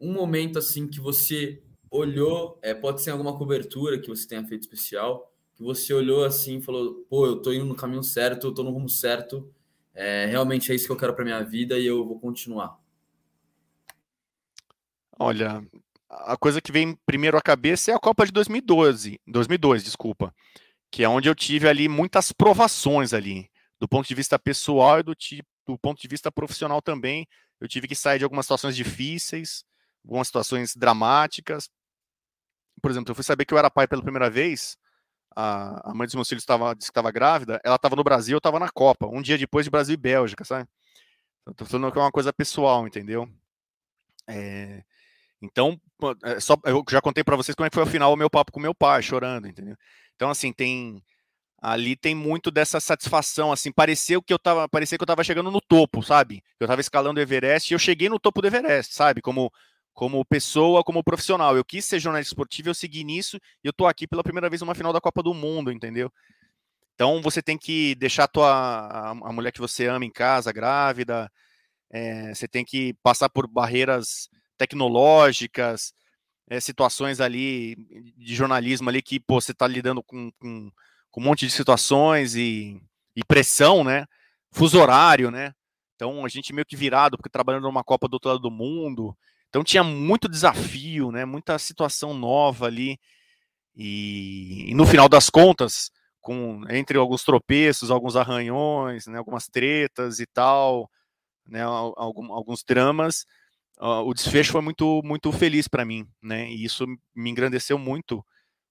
um 0.00 0.12
momento 0.12 0.58
assim 0.58 0.88
que 0.88 0.98
você 0.98 1.62
olhou, 1.90 2.58
é, 2.62 2.74
pode 2.74 3.02
ser 3.02 3.10
alguma 3.10 3.36
cobertura 3.36 3.98
que 3.98 4.08
você 4.08 4.26
tenha 4.26 4.44
feito 4.46 4.62
especial, 4.62 5.30
que 5.56 5.62
você 5.62 5.94
olhou 5.94 6.24
assim 6.24 6.58
e 6.58 6.62
falou, 6.62 7.06
pô, 7.08 7.26
eu 7.26 7.40
tô 7.40 7.52
indo 7.52 7.64
no 7.64 7.74
caminho 7.74 8.02
certo, 8.02 8.46
eu 8.46 8.54
tô 8.54 8.62
no 8.62 8.70
rumo 8.70 8.88
certo, 8.88 9.50
é, 9.94 10.26
realmente 10.26 10.70
é 10.70 10.74
isso 10.74 10.86
que 10.86 10.92
eu 10.92 10.96
quero 10.96 11.14
para 11.14 11.24
minha 11.24 11.42
vida 11.42 11.78
e 11.78 11.86
eu 11.86 12.06
vou 12.06 12.20
continuar. 12.20 12.78
Olha, 15.18 15.66
a 16.10 16.36
coisa 16.36 16.60
que 16.60 16.70
vem 16.70 16.94
primeiro 17.06 17.38
à 17.38 17.40
cabeça 17.40 17.90
é 17.90 17.94
a 17.94 17.98
Copa 17.98 18.26
de 18.26 18.32
2012, 18.32 19.18
2002, 19.26 19.82
desculpa, 19.82 20.34
que 20.90 21.02
é 21.02 21.08
onde 21.08 21.28
eu 21.28 21.34
tive 21.34 21.66
ali 21.66 21.88
muitas 21.88 22.32
provações 22.32 23.14
ali 23.14 23.50
do 23.78 23.88
ponto 23.88 24.06
de 24.06 24.14
vista 24.14 24.38
pessoal 24.38 25.00
e 25.00 25.02
do, 25.02 25.14
do 25.66 25.78
ponto 25.78 26.00
de 26.00 26.08
vista 26.08 26.30
profissional 26.30 26.80
também. 26.82 27.26
Eu 27.60 27.68
tive 27.68 27.88
que 27.88 27.94
sair 27.94 28.18
de 28.18 28.24
algumas 28.24 28.46
situações 28.46 28.76
difíceis, 28.76 29.64
algumas 30.04 30.28
situações 30.28 30.74
dramáticas. 30.76 31.70
Por 32.80 32.90
exemplo, 32.90 33.10
eu 33.10 33.14
fui 33.14 33.24
saber 33.24 33.44
que 33.44 33.54
eu 33.54 33.58
era 33.58 33.70
pai 33.70 33.86
pela 33.88 34.02
primeira 34.02 34.30
vez. 34.30 34.76
A, 35.36 35.90
a 35.90 35.94
mãe 35.94 36.06
dos 36.06 36.14
meus 36.14 36.28
filhos 36.28 36.42
estava, 36.42 36.74
disse 36.74 36.88
que 36.88 36.92
estava 36.92 37.12
grávida. 37.12 37.60
Ela 37.62 37.76
estava 37.76 37.94
no 37.94 38.02
Brasil, 38.02 38.34
eu 38.34 38.38
estava 38.38 38.58
na 38.58 38.70
Copa. 38.70 39.06
Um 39.06 39.20
dia 39.20 39.36
depois 39.36 39.66
de 39.66 39.70
Brasil 39.70 39.94
e 39.94 39.98
Bélgica, 39.98 40.44
sabe? 40.44 40.66
Estou 41.48 41.66
falando 41.66 41.92
que 41.92 41.98
é 41.98 42.02
uma 42.02 42.10
coisa 42.10 42.32
pessoal, 42.32 42.86
entendeu? 42.86 43.28
É, 44.26 44.82
então, 45.40 45.80
é, 46.24 46.40
só, 46.40 46.56
eu 46.64 46.82
já 46.90 47.00
contei 47.00 47.22
para 47.22 47.36
vocês 47.36 47.54
como 47.54 47.66
é 47.66 47.70
que 47.70 47.74
foi 47.74 47.84
ao 47.84 47.88
final 47.88 48.12
o 48.12 48.16
meu 48.16 48.30
papo 48.30 48.50
com 48.50 48.58
meu 48.58 48.74
pai, 48.74 49.02
chorando, 49.02 49.46
entendeu? 49.46 49.76
Então, 50.14 50.30
assim, 50.30 50.52
tem 50.52 51.02
ali 51.60 51.96
tem 51.96 52.14
muito 52.14 52.50
dessa 52.50 52.78
satisfação, 52.80 53.50
assim, 53.50 53.72
pareceu 53.72 54.22
que 54.22 54.32
eu 54.32 54.38
tava, 54.38 54.68
parecia 54.68 54.98
que 54.98 55.02
eu 55.02 55.06
tava 55.06 55.24
chegando 55.24 55.50
no 55.50 55.60
topo, 55.60 56.02
sabe? 56.02 56.42
Eu 56.60 56.66
tava 56.66 56.80
escalando 56.80 57.18
o 57.18 57.22
Everest 57.22 57.72
e 57.72 57.74
eu 57.74 57.78
cheguei 57.78 58.08
no 58.08 58.20
topo 58.20 58.40
do 58.40 58.46
Everest, 58.46 58.94
sabe? 58.94 59.22
Como 59.22 59.50
como 59.96 60.22
pessoa, 60.26 60.84
como 60.84 61.02
profissional. 61.02 61.56
Eu 61.56 61.64
quis 61.64 61.84
ser 61.86 61.98
jornalista 61.98 62.30
esportivo, 62.32 62.68
eu 62.68 62.74
segui 62.74 63.02
nisso 63.02 63.38
e 63.64 63.66
eu 63.66 63.72
tô 63.72 63.86
aqui 63.86 64.06
pela 64.06 64.22
primeira 64.22 64.50
vez 64.50 64.60
numa 64.60 64.74
final 64.74 64.92
da 64.92 65.00
Copa 65.00 65.22
do 65.22 65.32
Mundo, 65.32 65.72
entendeu? 65.72 66.12
Então 66.94 67.22
você 67.22 67.42
tem 67.42 67.56
que 67.56 67.94
deixar 67.94 68.24
a, 68.24 68.28
tua, 68.28 68.50
a, 68.50 69.10
a 69.10 69.32
mulher 69.32 69.52
que 69.52 69.60
você 69.60 69.86
ama 69.86 70.04
em 70.04 70.12
casa, 70.12 70.52
grávida, 70.52 71.32
é, 71.90 72.34
você 72.34 72.46
tem 72.46 72.62
que 72.62 72.94
passar 73.02 73.30
por 73.30 73.48
barreiras 73.48 74.28
tecnológicas, 74.58 75.94
é, 76.48 76.60
situações 76.60 77.18
ali 77.18 77.74
de 78.18 78.34
jornalismo 78.34 78.90
ali 78.90 79.00
que 79.00 79.18
pô, 79.18 79.40
você 79.40 79.52
está 79.52 79.66
lidando 79.66 80.02
com, 80.02 80.30
com, 80.38 80.70
com, 81.10 81.20
um 81.20 81.24
monte 81.24 81.46
de 81.46 81.52
situações 81.52 82.34
e, 82.34 82.78
e, 83.16 83.24
pressão, 83.24 83.82
né? 83.82 84.04
Fuso 84.52 84.78
horário, 84.78 85.30
né? 85.30 85.54
Então 85.94 86.22
a 86.22 86.28
gente 86.28 86.52
meio 86.52 86.66
que 86.66 86.76
virado, 86.76 87.16
porque 87.16 87.30
trabalhando 87.30 87.62
numa 87.62 87.82
Copa 87.82 88.06
do 88.06 88.14
outro 88.14 88.28
lado 88.28 88.40
do 88.40 88.50
mundo. 88.50 89.16
Então 89.56 89.64
tinha 89.64 89.82
muito 89.82 90.28
desafio, 90.28 91.10
né? 91.10 91.24
Muita 91.24 91.58
situação 91.58 92.12
nova 92.12 92.66
ali. 92.66 93.00
E, 93.74 94.70
e 94.70 94.74
no 94.74 94.84
final 94.84 95.08
das 95.08 95.30
contas, 95.30 95.90
com 96.20 96.60
entre 96.68 96.98
alguns 96.98 97.24
tropeços, 97.24 97.90
alguns 97.90 98.16
arranhões, 98.16 99.06
né, 99.06 99.16
algumas 99.16 99.46
tretas 99.46 100.20
e 100.20 100.26
tal, 100.26 100.90
né, 101.46 101.62
algum, 101.62 102.34
alguns 102.34 102.62
dramas, 102.64 103.24
uh, 103.80 104.02
o 104.04 104.12
desfecho 104.12 104.52
foi 104.52 104.60
muito 104.60 105.00
muito 105.02 105.32
feliz 105.32 105.66
para 105.66 105.86
mim, 105.86 106.06
né? 106.22 106.50
E 106.50 106.62
isso 106.62 106.84
me 107.14 107.30
engrandeceu 107.30 107.78
muito 107.78 108.22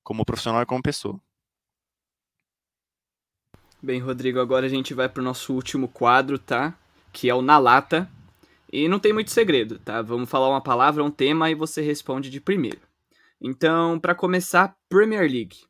como 0.04 0.24
profissional 0.24 0.62
e 0.62 0.68
como 0.68 0.84
pessoa. 0.84 1.20
Bem, 3.82 4.00
Rodrigo, 4.00 4.40
agora 4.40 4.68
a 4.68 4.70
gente 4.70 4.94
vai 4.94 5.10
para 5.10 5.22
o 5.22 5.26
nosso 5.26 5.52
último 5.52 5.88
quadro, 5.88 6.38
tá? 6.38 6.76
Que 7.12 7.28
é 7.28 7.34
o 7.34 7.42
Na 7.42 7.58
Lata. 7.58 8.08
E 8.76 8.90
não 8.90 9.00
tem 9.00 9.14
muito 9.14 9.32
segredo, 9.32 9.80
tá? 9.80 10.02
Vamos 10.02 10.30
falar 10.30 10.50
uma 10.50 10.60
palavra, 10.60 11.02
um 11.02 11.10
tema 11.10 11.50
e 11.50 11.56
você 11.56 11.82
responde 11.82 12.30
de 12.30 12.42
primeiro. 12.42 12.82
Então, 13.40 13.98
para 13.98 14.14
começar, 14.14 14.76
Premier 14.90 15.22
League. 15.22 15.64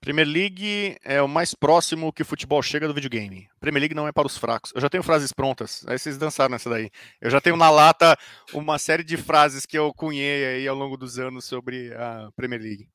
Premier 0.00 0.28
League 0.28 0.96
é 1.02 1.20
o 1.20 1.26
mais 1.26 1.52
próximo 1.52 2.12
que 2.12 2.22
o 2.22 2.24
futebol 2.24 2.62
chega 2.62 2.86
do 2.86 2.94
videogame. 2.94 3.48
Premier 3.58 3.80
League 3.80 3.94
não 3.94 4.06
é 4.06 4.12
para 4.12 4.28
os 4.28 4.38
fracos. 4.38 4.70
Eu 4.72 4.80
já 4.80 4.88
tenho 4.88 5.02
frases 5.02 5.32
prontas. 5.32 5.84
Aí 5.88 5.98
vocês 5.98 6.16
dançaram 6.16 6.52
nessa 6.52 6.70
daí. 6.70 6.88
Eu 7.20 7.28
já 7.28 7.40
tenho 7.40 7.56
na 7.56 7.70
lata 7.70 8.16
uma 8.52 8.78
série 8.78 9.02
de 9.02 9.16
frases 9.16 9.66
que 9.66 9.76
eu 9.76 9.92
cunhei 9.92 10.46
aí 10.46 10.68
ao 10.68 10.76
longo 10.76 10.96
dos 10.96 11.18
anos 11.18 11.44
sobre 11.44 11.92
a 11.94 12.30
Premier 12.36 12.62
League. 12.62 12.88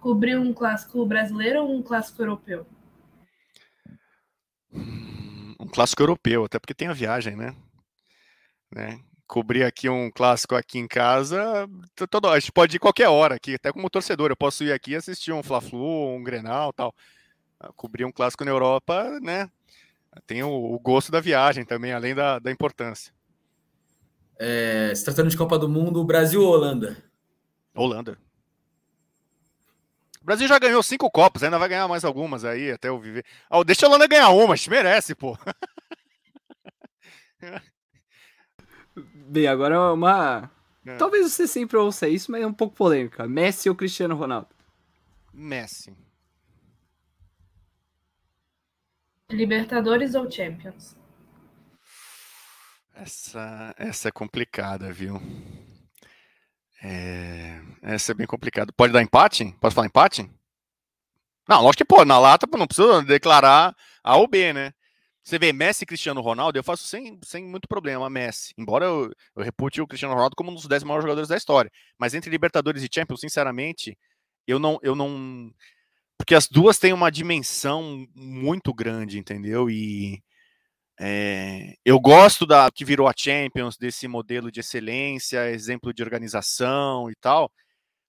Cobrir 0.00 0.38
um 0.38 0.54
clássico 0.54 1.04
brasileiro 1.04 1.64
ou 1.64 1.76
um 1.76 1.82
clássico 1.82 2.22
europeu? 2.22 2.66
Um 5.58 5.66
clássico 5.66 6.02
europeu, 6.02 6.44
até 6.44 6.58
porque 6.58 6.74
tem 6.74 6.88
a 6.88 6.92
viagem, 6.92 7.34
né? 7.36 7.54
né? 8.70 9.00
cobrir 9.28 9.62
aqui 9.62 9.90
um 9.90 10.10
clássico 10.10 10.54
aqui 10.54 10.78
em 10.78 10.88
casa, 10.88 11.68
todo, 12.10 12.28
a 12.28 12.40
gente 12.40 12.50
pode 12.50 12.76
ir 12.76 12.78
qualquer 12.80 13.08
hora 13.08 13.34
aqui, 13.34 13.54
até 13.54 13.70
como 13.70 13.90
torcedor. 13.90 14.30
Eu 14.30 14.36
posso 14.36 14.64
ir 14.64 14.72
aqui 14.72 14.92
e 14.92 14.96
assistir 14.96 15.32
um 15.32 15.42
Fla-Flu, 15.42 16.16
um 16.16 16.24
Grenal 16.24 16.72
tal. 16.72 16.94
Ah, 17.60 17.70
cobrir 17.76 18.06
um 18.06 18.12
clássico 18.12 18.44
na 18.44 18.50
Europa, 18.50 19.20
né? 19.20 19.50
Tem 20.26 20.42
o, 20.42 20.48
o 20.48 20.78
gosto 20.78 21.12
da 21.12 21.20
viagem 21.20 21.64
também, 21.64 21.92
além 21.92 22.14
da, 22.14 22.38
da 22.38 22.50
importância. 22.50 23.12
É, 24.38 24.92
se 24.94 25.04
tratando 25.04 25.28
de 25.28 25.36
Copa 25.36 25.58
do 25.58 25.68
Mundo, 25.68 26.02
Brasil 26.04 26.40
ou 26.40 26.52
Holanda? 26.52 26.96
Holanda. 27.74 28.16
O 30.28 30.36
Brasil 30.36 30.46
já 30.46 30.58
ganhou 30.58 30.82
cinco 30.82 31.10
Copas, 31.10 31.42
ainda 31.42 31.58
vai 31.58 31.70
ganhar 31.70 31.88
mais 31.88 32.04
algumas 32.04 32.44
aí, 32.44 32.70
até 32.70 32.90
eu 32.90 33.00
viver. 33.00 33.24
Oh, 33.50 33.64
deixa 33.64 33.86
a 33.86 33.88
Holanda 33.88 34.06
ganhar 34.06 34.28
uma, 34.28 34.52
a 34.52 34.56
gente 34.56 34.68
merece, 34.68 35.14
pô. 35.14 35.34
Bem, 38.94 39.46
agora 39.46 39.76
é 39.76 39.78
uma. 39.78 40.50
É. 40.84 40.96
Talvez 40.96 41.32
você 41.32 41.46
sempre 41.46 41.78
ouça 41.78 42.06
isso, 42.06 42.30
mas 42.30 42.42
é 42.42 42.46
um 42.46 42.52
pouco 42.52 42.76
polêmica. 42.76 43.26
Messi 43.26 43.70
ou 43.70 43.74
Cristiano 43.74 44.14
Ronaldo? 44.14 44.48
Messi. 45.32 45.96
Libertadores 49.30 50.14
ou 50.14 50.30
Champions? 50.30 50.94
Essa, 52.94 53.74
essa 53.78 54.08
é 54.08 54.12
complicada, 54.12 54.92
viu? 54.92 55.22
É, 56.82 57.60
essa 57.82 58.12
é 58.12 58.14
bem 58.14 58.26
complicada. 58.26 58.72
Pode 58.72 58.92
dar 58.92 59.02
empate? 59.02 59.54
Posso 59.60 59.74
falar 59.74 59.86
empate? 59.86 60.30
Não, 61.48 61.62
lógico 61.62 61.78
que 61.78 61.84
pode. 61.84 62.06
Na 62.06 62.18
lata 62.18 62.46
não 62.56 62.66
precisa 62.66 63.02
declarar 63.02 63.74
A 64.04 64.16
ou 64.16 64.28
B, 64.28 64.52
né? 64.52 64.72
Você 65.22 65.38
vê 65.38 65.52
Messi 65.52 65.84
e 65.84 65.86
Cristiano 65.86 66.22
Ronaldo, 66.22 66.58
eu 66.58 66.64
faço 66.64 66.84
sem, 66.84 67.18
sem 67.22 67.44
muito 67.44 67.68
problema 67.68 68.08
Messi. 68.08 68.54
Embora 68.56 68.86
eu, 68.86 69.12
eu 69.36 69.42
repute 69.42 69.80
o 69.80 69.86
Cristiano 69.86 70.14
Ronaldo 70.14 70.34
como 70.34 70.50
um 70.50 70.54
dos 70.54 70.66
10 70.66 70.84
maiores 70.84 71.04
jogadores 71.04 71.28
da 71.28 71.36
história. 71.36 71.70
Mas 71.98 72.14
entre 72.14 72.30
Libertadores 72.30 72.82
e 72.82 72.88
Champions, 72.92 73.20
sinceramente, 73.20 73.98
eu 74.46 74.58
não. 74.58 74.78
Eu 74.82 74.94
não 74.94 75.52
porque 76.16 76.34
as 76.34 76.48
duas 76.48 76.78
têm 76.78 76.92
uma 76.92 77.10
dimensão 77.10 78.06
muito 78.14 78.74
grande, 78.74 79.18
entendeu? 79.18 79.70
E 79.70 80.22
é, 81.00 81.74
eu 81.84 82.00
gosto 82.00 82.44
da 82.44 82.70
que 82.70 82.84
virou 82.84 83.06
a 83.08 83.14
Champions, 83.16 83.76
desse 83.76 84.08
modelo 84.08 84.50
de 84.50 84.60
excelência, 84.60 85.50
exemplo 85.50 85.92
de 85.94 86.02
organização 86.02 87.10
e 87.10 87.14
tal. 87.14 87.50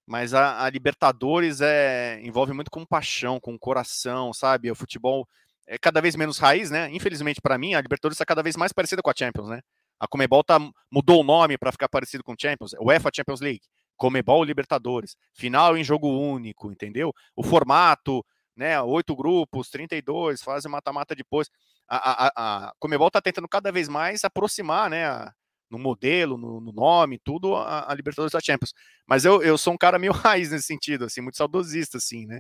Mas 0.08 0.34
a, 0.34 0.66
a 0.66 0.70
Libertadores 0.70 1.62
é, 1.62 2.20
envolve 2.24 2.52
muito 2.54 2.72
com 2.72 2.86
paixão, 2.86 3.40
com 3.40 3.58
coração, 3.60 4.34
sabe? 4.34 4.72
O 4.72 4.76
futebol 4.76 5.28
é 5.68 5.78
cada 5.78 6.02
vez 6.02 6.16
menos 6.16 6.40
raiz, 6.40 6.72
né? 6.72 6.90
Infelizmente 6.92 7.40
para 7.42 7.58
mim, 7.60 7.76
a 7.76 7.82
Libertadores 7.82 8.16
está 8.16 8.26
cada 8.26 8.42
vez 8.42 8.58
mais 8.58 8.74
parecida 8.74 9.04
com 9.04 9.12
a 9.12 9.14
Champions, 9.16 9.50
né? 9.50 9.62
A 10.00 10.08
Comebol 10.08 10.44
tá, 10.44 10.58
mudou 10.92 11.22
o 11.22 11.24
nome 11.24 11.58
para 11.58 11.72
ficar 11.72 11.90
parecido 11.90 12.24
com 12.24 12.34
Champions, 12.40 12.72
UEFA 12.80 13.12
Champions 13.16 13.42
League, 13.42 13.62
Comebol 13.98 14.44
Libertadores, 14.44 15.16
final 15.34 15.78
em 15.78 15.84
jogo 15.84 16.08
único, 16.08 16.72
entendeu? 16.72 17.14
O 17.36 17.44
formato, 17.44 18.26
né? 18.60 18.82
Oito 18.82 19.16
grupos, 19.16 19.70
32, 19.70 20.44
fase 20.44 20.68
mata-mata 20.70 21.16
depois. 21.16 21.50
A, 21.88 21.98
a, 22.28 22.68
a 22.68 22.74
Comebol 22.80 23.08
está 23.08 23.22
tentando 23.22 23.48
cada 23.48 23.72
vez 23.72 23.88
mais 23.88 24.24
aproximar, 24.24 24.90
né? 24.90 25.06
A, 25.06 25.34
no 25.72 25.78
modelo, 25.78 26.36
no, 26.38 26.60
no 26.60 26.72
nome, 26.72 27.20
tudo, 27.24 27.56
a, 27.56 27.92
a, 27.92 27.94
Libertadores 27.94 28.32
da 28.32 28.40
Champions. 28.40 28.74
Mas 29.08 29.24
eu, 29.24 29.42
eu 29.44 29.56
sou 29.58 29.74
um 29.74 29.78
cara 29.78 30.00
meio 30.00 30.12
raiz 30.14 30.52
nesse 30.52 30.66
sentido, 30.66 31.06
assim, 31.06 31.22
muito 31.22 31.38
saudosista, 31.38 31.98
assim, 31.98 32.26
né? 32.26 32.40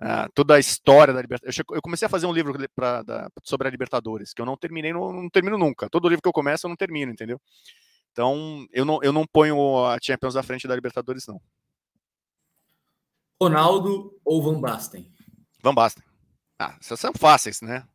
uh, 0.00 0.30
toda 0.34 0.54
a 0.54 0.58
história 0.58 1.12
da 1.12 1.20
Libertadores. 1.20 1.58
Eu, 1.58 1.82
comecei 1.82 2.06
a 2.06 2.08
fazer 2.08 2.26
um 2.26 2.32
livro 2.32 2.54
pra, 2.74 3.02
da, 3.02 3.28
sobre 3.44 3.68
a 3.68 3.70
Libertadores, 3.70 4.32
que 4.32 4.40
eu 4.40 4.46
não 4.46 4.56
terminei, 4.56 4.92
não, 4.92 5.12
não, 5.12 5.28
termino 5.28 5.58
nunca. 5.58 5.88
Todo 5.88 6.08
livro 6.08 6.22
que 6.22 6.28
eu 6.28 6.32
começo, 6.32 6.66
eu 6.66 6.68
não 6.68 6.76
termino, 6.76 7.12
entendeu? 7.12 7.40
Então, 8.12 8.66
eu 8.72 8.84
não, 8.84 8.98
eu 9.02 9.12
não 9.12 9.26
ponho 9.26 9.84
a 9.84 9.98
Champions 10.02 10.36
à 10.36 10.42
frente 10.42 10.66
da 10.66 10.74
Libertadores, 10.74 11.26
não. 11.26 11.40
Ronaldo 13.40 14.18
ou 14.24 14.42
Van 14.42 14.60
Basten? 14.60 15.10
Van 15.62 15.74
Basten. 15.74 16.02
Ah, 16.58 16.76
essas 16.80 17.00
são 17.00 17.12
fáceis, 17.12 17.60
né? 17.60 17.86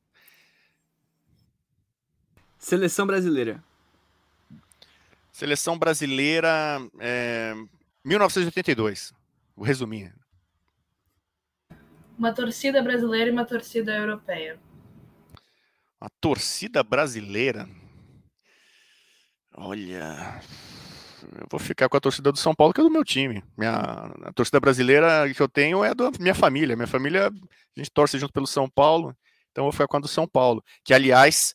Seleção 2.57 3.05
brasileira. 3.05 3.63
Seleção 5.31 5.77
brasileira, 5.77 6.79
é, 6.99 7.53
1982. 8.03 9.13
Vou 9.55 9.65
resumir. 9.65 10.13
Uma 12.17 12.33
torcida 12.33 12.81
brasileira 12.81 13.29
e 13.29 13.33
uma 13.33 13.45
torcida 13.45 13.93
europeia. 13.95 14.59
Uma 15.99 16.09
torcida 16.21 16.81
brasileira? 16.83 17.69
Olha, 19.53 20.41
eu 21.39 21.47
vou 21.49 21.60
ficar 21.60 21.89
com 21.89 21.97
a 21.97 21.99
torcida 21.99 22.31
do 22.31 22.38
São 22.38 22.53
Paulo, 22.53 22.73
que 22.73 22.81
é 22.81 22.84
do 22.84 22.89
meu 22.89 23.03
time. 23.03 23.43
Minha, 23.57 23.73
a 24.23 24.34
torcida 24.34 24.60
brasileira 24.60 25.31
que 25.34 25.41
eu 25.41 25.49
tenho 25.49 25.84
é 25.84 25.93
da 25.93 26.11
minha 26.19 26.35
família. 26.35 26.76
Minha 26.76 26.88
família, 26.88 27.27
a 27.27 27.80
gente 27.80 27.91
torce 27.91 28.18
junto 28.18 28.34
pelo 28.34 28.47
São 28.47 28.69
Paulo, 28.69 29.15
então 29.52 29.64
eu 29.64 29.65
vou 29.65 29.72
ficar 29.72 29.88
com 29.88 29.97
a 29.97 29.99
do 29.99 30.07
São 30.07 30.27
Paulo. 30.27 30.64
Que, 30.84 30.93
aliás, 30.93 31.53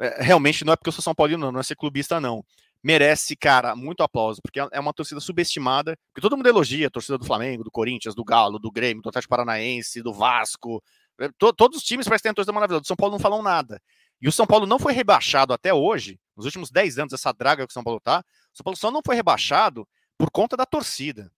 é, 0.00 0.22
realmente 0.22 0.64
não 0.64 0.72
é 0.72 0.76
porque 0.76 0.88
eu 0.88 0.92
sou 0.92 1.02
São 1.02 1.14
Paulino, 1.14 1.46
não, 1.46 1.52
não 1.52 1.60
é 1.60 1.62
ser 1.62 1.76
clubista, 1.76 2.20
não 2.20 2.44
merece, 2.82 3.36
cara, 3.36 3.76
muito 3.76 4.02
aplauso, 4.02 4.40
porque 4.42 4.58
é 4.58 4.80
uma 4.80 4.92
torcida 4.92 5.20
subestimada, 5.20 5.96
porque 6.08 6.20
todo 6.22 6.36
mundo 6.36 6.48
elogia 6.48 6.86
a 6.86 6.90
torcida 6.90 7.18
do 7.18 7.26
Flamengo, 7.26 7.62
do 7.62 7.70
Corinthians, 7.70 8.14
do 8.14 8.24
Galo, 8.24 8.58
do 8.58 8.70
Grêmio, 8.70 9.02
do 9.02 9.08
Atlético 9.08 9.30
Paranaense, 9.30 10.02
do 10.02 10.12
Vasco, 10.12 10.82
é, 11.20 11.28
to, 11.38 11.52
todos 11.52 11.78
os 11.78 11.84
times 11.84 12.08
parecem 12.08 12.22
ter 12.24 12.28
uma 12.30 12.34
torcida 12.34 12.52
maravilhosa, 12.52 12.80
do 12.82 12.86
São 12.86 12.96
Paulo 12.96 13.12
não 13.12 13.20
falam 13.20 13.42
nada. 13.42 13.80
E 14.20 14.28
o 14.28 14.32
São 14.32 14.46
Paulo 14.46 14.66
não 14.66 14.78
foi 14.78 14.92
rebaixado 14.92 15.52
até 15.52 15.72
hoje, 15.72 16.18
nos 16.36 16.46
últimos 16.46 16.70
10 16.70 16.98
anos, 16.98 17.12
essa 17.12 17.32
draga 17.32 17.66
que 17.66 17.70
o 17.70 17.74
São 17.74 17.84
Paulo 17.84 18.00
tá, 18.00 18.24
o 18.52 18.56
São 18.56 18.64
Paulo 18.64 18.76
só 18.76 18.90
não 18.90 19.00
foi 19.04 19.16
rebaixado 19.16 19.86
por 20.18 20.30
conta 20.30 20.56
da 20.56 20.66
torcida. 20.66 21.30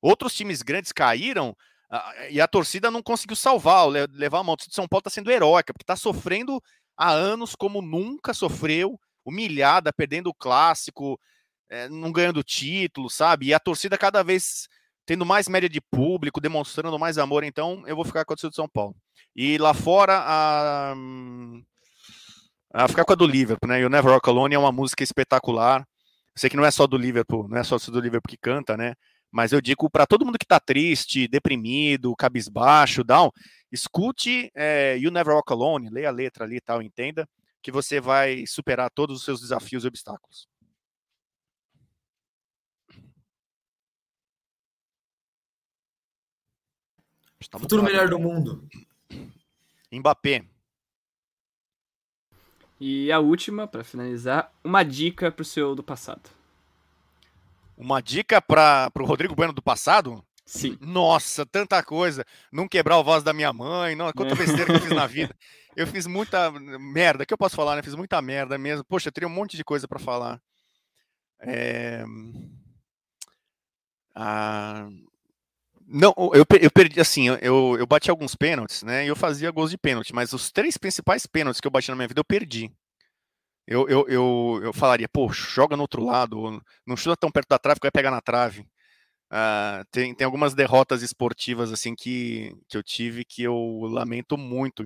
Outros 0.00 0.34
times 0.34 0.62
grandes 0.62 0.92
caíram 0.92 1.56
e 2.30 2.40
a 2.40 2.46
torcida 2.46 2.90
não 2.90 3.02
conseguiu 3.02 3.36
salvar, 3.36 3.86
levar 3.88 4.40
a 4.40 4.44
mão. 4.44 4.54
O 4.54 4.72
São 4.72 4.86
Paulo 4.86 5.00
está 5.00 5.10
sendo 5.10 5.30
heróica, 5.30 5.72
porque 5.72 5.82
está 5.82 5.96
sofrendo 5.96 6.62
há 6.96 7.10
anos 7.10 7.54
como 7.54 7.82
nunca 7.82 8.32
sofreu 8.32 8.98
humilhada, 9.24 9.92
perdendo 9.92 10.30
o 10.30 10.34
clássico, 10.34 11.18
é, 11.68 11.88
não 11.88 12.12
ganhando 12.12 12.42
título, 12.42 13.10
sabe? 13.10 13.46
E 13.46 13.54
a 13.54 13.60
torcida 13.60 13.98
cada 13.98 14.22
vez 14.22 14.68
tendo 15.06 15.26
mais 15.26 15.48
média 15.48 15.68
de 15.68 15.80
público, 15.80 16.40
demonstrando 16.40 16.98
mais 16.98 17.18
amor, 17.18 17.42
então 17.42 17.82
eu 17.86 17.96
vou 17.96 18.04
ficar 18.04 18.24
com 18.24 18.32
a 18.32 18.36
torcida 18.36 18.50
do 18.50 18.54
São 18.54 18.68
Paulo. 18.68 18.94
E 19.34 19.58
lá 19.58 19.74
fora, 19.74 20.22
a, 20.24 20.94
a 22.72 22.88
ficar 22.88 23.04
com 23.04 23.12
a 23.12 23.16
do 23.16 23.26
Liverpool, 23.26 23.68
né? 23.68 23.80
E 23.80 23.84
o 23.84 23.88
Never 23.88 24.12
Walk 24.12 24.28
Alone 24.28 24.54
é 24.54 24.58
uma 24.58 24.72
música 24.72 25.02
espetacular. 25.02 25.84
Sei 26.40 26.48
que 26.48 26.56
não 26.56 26.64
é 26.64 26.70
só 26.70 26.86
do 26.86 26.96
Liverpool, 26.96 27.46
não 27.46 27.58
é 27.58 27.62
só 27.62 27.76
do 27.76 28.00
Liverpool 28.00 28.30
que 28.30 28.38
canta, 28.38 28.74
né? 28.74 28.94
Mas 29.30 29.52
eu 29.52 29.60
digo 29.60 29.90
para 29.90 30.06
todo 30.06 30.24
mundo 30.24 30.38
que 30.38 30.46
está 30.46 30.58
triste, 30.58 31.28
deprimido, 31.28 32.16
cabisbaixo, 32.16 33.04
down, 33.04 33.30
escute 33.70 34.50
é, 34.54 34.96
You 34.96 35.10
Never 35.10 35.34
Walk 35.34 35.52
Alone, 35.52 35.90
leia 35.90 36.08
a 36.08 36.10
letra 36.10 36.46
ali 36.46 36.56
e 36.56 36.60
tal, 36.62 36.80
entenda 36.80 37.28
que 37.62 37.70
você 37.70 38.00
vai 38.00 38.46
superar 38.46 38.90
todos 38.90 39.18
os 39.18 39.22
seus 39.22 39.42
desafios 39.42 39.84
e 39.84 39.88
obstáculos. 39.88 40.48
Tá 47.50 47.58
Futuro 47.58 47.82
melhor 47.82 48.08
do 48.08 48.18
mundo. 48.18 48.66
Mbappé. 49.92 50.46
E 52.80 53.12
a 53.12 53.20
última, 53.20 53.66
para 53.66 53.84
finalizar, 53.84 54.50
uma 54.64 54.82
dica 54.82 55.30
para 55.30 55.42
o 55.42 55.44
seu 55.44 55.74
do 55.74 55.82
passado. 55.82 56.30
Uma 57.76 58.00
dica 58.00 58.40
para 58.40 58.90
o 58.98 59.04
Rodrigo 59.04 59.34
Bueno 59.34 59.52
do 59.52 59.60
passado? 59.60 60.24
Sim. 60.46 60.78
Nossa, 60.80 61.44
tanta 61.44 61.82
coisa. 61.82 62.24
Não 62.50 62.66
quebrar 62.66 62.98
o 62.98 63.04
voz 63.04 63.22
da 63.22 63.34
minha 63.34 63.52
mãe. 63.52 63.94
Não, 63.94 64.10
quanta 64.12 64.32
é. 64.32 64.36
besteira 64.36 64.64
que 64.64 64.72
eu 64.72 64.80
fiz 64.80 64.90
na 64.90 65.06
vida. 65.08 65.36
Eu 65.76 65.86
fiz 65.86 66.06
muita 66.06 66.50
merda. 66.50 67.26
que 67.26 67.32
eu 67.32 67.38
posso 67.38 67.54
falar, 67.54 67.76
né? 67.76 67.82
Fiz 67.82 67.94
muita 67.94 68.20
merda 68.22 68.56
mesmo. 68.56 68.84
Poxa, 68.84 69.08
eu 69.08 69.12
teria 69.12 69.28
um 69.28 69.32
monte 69.32 69.56
de 69.56 69.64
coisa 69.64 69.86
para 69.86 69.98
falar. 69.98 70.40
É... 71.40 72.02
Ah... 74.14 74.88
Não, 75.92 76.14
eu, 76.32 76.46
eu 76.60 76.70
perdi, 76.70 77.00
assim, 77.00 77.26
eu, 77.42 77.76
eu 77.76 77.84
bati 77.84 78.10
alguns 78.10 78.36
pênaltis, 78.36 78.84
né? 78.84 79.04
E 79.04 79.08
eu 79.08 79.16
fazia 79.16 79.50
gols 79.50 79.70
de 79.72 79.76
pênalti, 79.76 80.14
mas 80.14 80.32
os 80.32 80.52
três 80.52 80.76
principais 80.76 81.26
pênaltis 81.26 81.60
que 81.60 81.66
eu 81.66 81.70
bati 81.70 81.88
na 81.90 81.96
minha 81.96 82.06
vida 82.06 82.20
eu 82.20 82.24
perdi. 82.24 82.70
Eu, 83.66 83.88
eu, 83.88 84.08
eu, 84.08 84.60
eu 84.64 84.72
falaria, 84.72 85.08
pô, 85.08 85.28
joga 85.32 85.76
no 85.76 85.82
outro 85.82 86.04
lado, 86.04 86.62
não 86.86 86.96
chuta 86.96 87.16
tão 87.16 87.30
perto 87.30 87.48
da 87.48 87.58
trave 87.58 87.80
que 87.80 87.84
vai 87.86 87.90
pegar 87.90 88.10
na 88.10 88.20
trave. 88.20 88.60
Uh, 89.32 89.84
tem, 89.92 90.14
tem 90.14 90.24
algumas 90.24 90.54
derrotas 90.54 91.02
esportivas 91.02 91.72
assim 91.72 91.94
que, 91.94 92.54
que 92.68 92.76
eu 92.76 92.82
tive 92.82 93.24
que 93.24 93.42
eu 93.42 93.80
lamento 93.82 94.36
muito. 94.38 94.84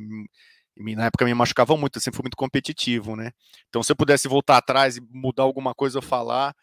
Na 0.76 1.06
época 1.06 1.24
me 1.24 1.34
machucava 1.34 1.76
muito, 1.76 1.96
eu 1.96 2.02
sempre 2.02 2.16
fui 2.16 2.24
muito 2.24 2.36
competitivo, 2.36 3.14
né? 3.16 3.30
Então, 3.68 3.82
se 3.82 3.92
eu 3.92 3.96
pudesse 3.96 4.28
voltar 4.28 4.56
atrás 4.58 4.96
e 4.96 5.00
mudar 5.10 5.44
alguma 5.44 5.74
coisa 5.74 5.98
ou 5.98 6.02
falar, 6.02 6.54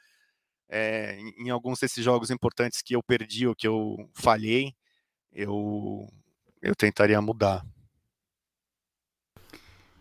é, 0.72 1.20
em, 1.38 1.50
alguns 1.50 1.80
desses 1.80 2.04
jogos 2.04 2.32
importantes 2.32 2.82
que 2.82 2.96
eu 2.96 3.04
perdi 3.04 3.46
ou 3.46 3.54
que 3.54 3.68
eu 3.68 4.10
falhei, 4.14 4.74
eu, 5.34 6.08
eu 6.62 6.74
tentaria 6.76 7.22
mudar. 7.22 7.66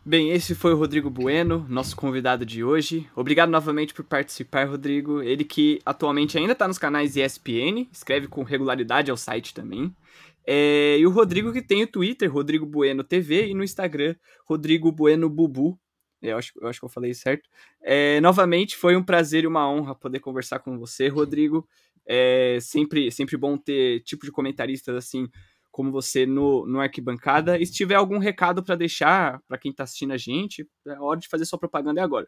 Bem, 0.02 0.30
esse 0.30 0.54
foi 0.54 0.72
o 0.72 0.76
Rodrigo 0.76 1.10
Bueno, 1.10 1.66
nosso 1.68 1.94
convidado 1.94 2.46
de 2.46 2.64
hoje. 2.64 3.06
Obrigado 3.14 3.50
novamente 3.50 3.92
por 3.92 4.04
participar, 4.04 4.66
Rodrigo. 4.66 5.20
Ele 5.20 5.44
que 5.44 5.80
atualmente 5.84 6.38
ainda 6.38 6.52
está 6.52 6.66
nos 6.66 6.78
canais 6.78 7.16
ESPN, 7.16 7.86
escreve 7.92 8.26
com 8.26 8.42
regularidade 8.42 9.10
ao 9.10 9.16
site 9.16 9.52
também. 9.52 9.94
É, 10.46 10.96
e 10.98 11.06
o 11.06 11.10
Rodrigo 11.10 11.52
que 11.52 11.60
tem 11.60 11.82
o 11.82 11.86
Twitter, 11.86 12.32
Rodrigo 12.32 12.64
Bueno 12.64 13.04
TV, 13.04 13.48
e 13.48 13.54
no 13.54 13.62
Instagram, 13.62 14.14
Rodrigo 14.46 14.90
Bueno 14.90 15.28
Bubu. 15.28 15.78
Eu 16.22 16.36
acho, 16.36 16.52
eu 16.60 16.68
acho 16.68 16.78
que 16.78 16.84
eu 16.84 16.90
falei 16.90 17.14
certo. 17.14 17.48
É, 17.82 18.20
novamente, 18.20 18.76
foi 18.76 18.96
um 18.96 19.02
prazer 19.02 19.44
e 19.44 19.46
uma 19.46 19.70
honra 19.70 19.94
poder 19.94 20.20
conversar 20.20 20.58
com 20.58 20.78
você, 20.78 21.08
Rodrigo. 21.08 21.66
É 22.06 22.58
sempre, 22.60 23.10
sempre 23.10 23.36
bom 23.36 23.56
ter 23.56 24.00
tipo 24.00 24.24
de 24.24 24.32
comentaristas 24.32 24.96
assim 24.96 25.28
como 25.70 25.92
você 25.92 26.26
no, 26.26 26.66
no 26.66 26.80
arquibancada. 26.80 27.58
E 27.58 27.64
se 27.64 27.72
tiver 27.72 27.94
algum 27.94 28.18
recado 28.18 28.62
para 28.62 28.74
deixar 28.74 29.40
para 29.46 29.58
quem 29.58 29.70
está 29.70 29.84
assistindo 29.84 30.12
a 30.12 30.16
gente, 30.16 30.66
é 30.86 30.98
hora 30.98 31.20
de 31.20 31.28
fazer 31.28 31.44
sua 31.44 31.58
propaganda 31.58 32.02
agora. 32.02 32.26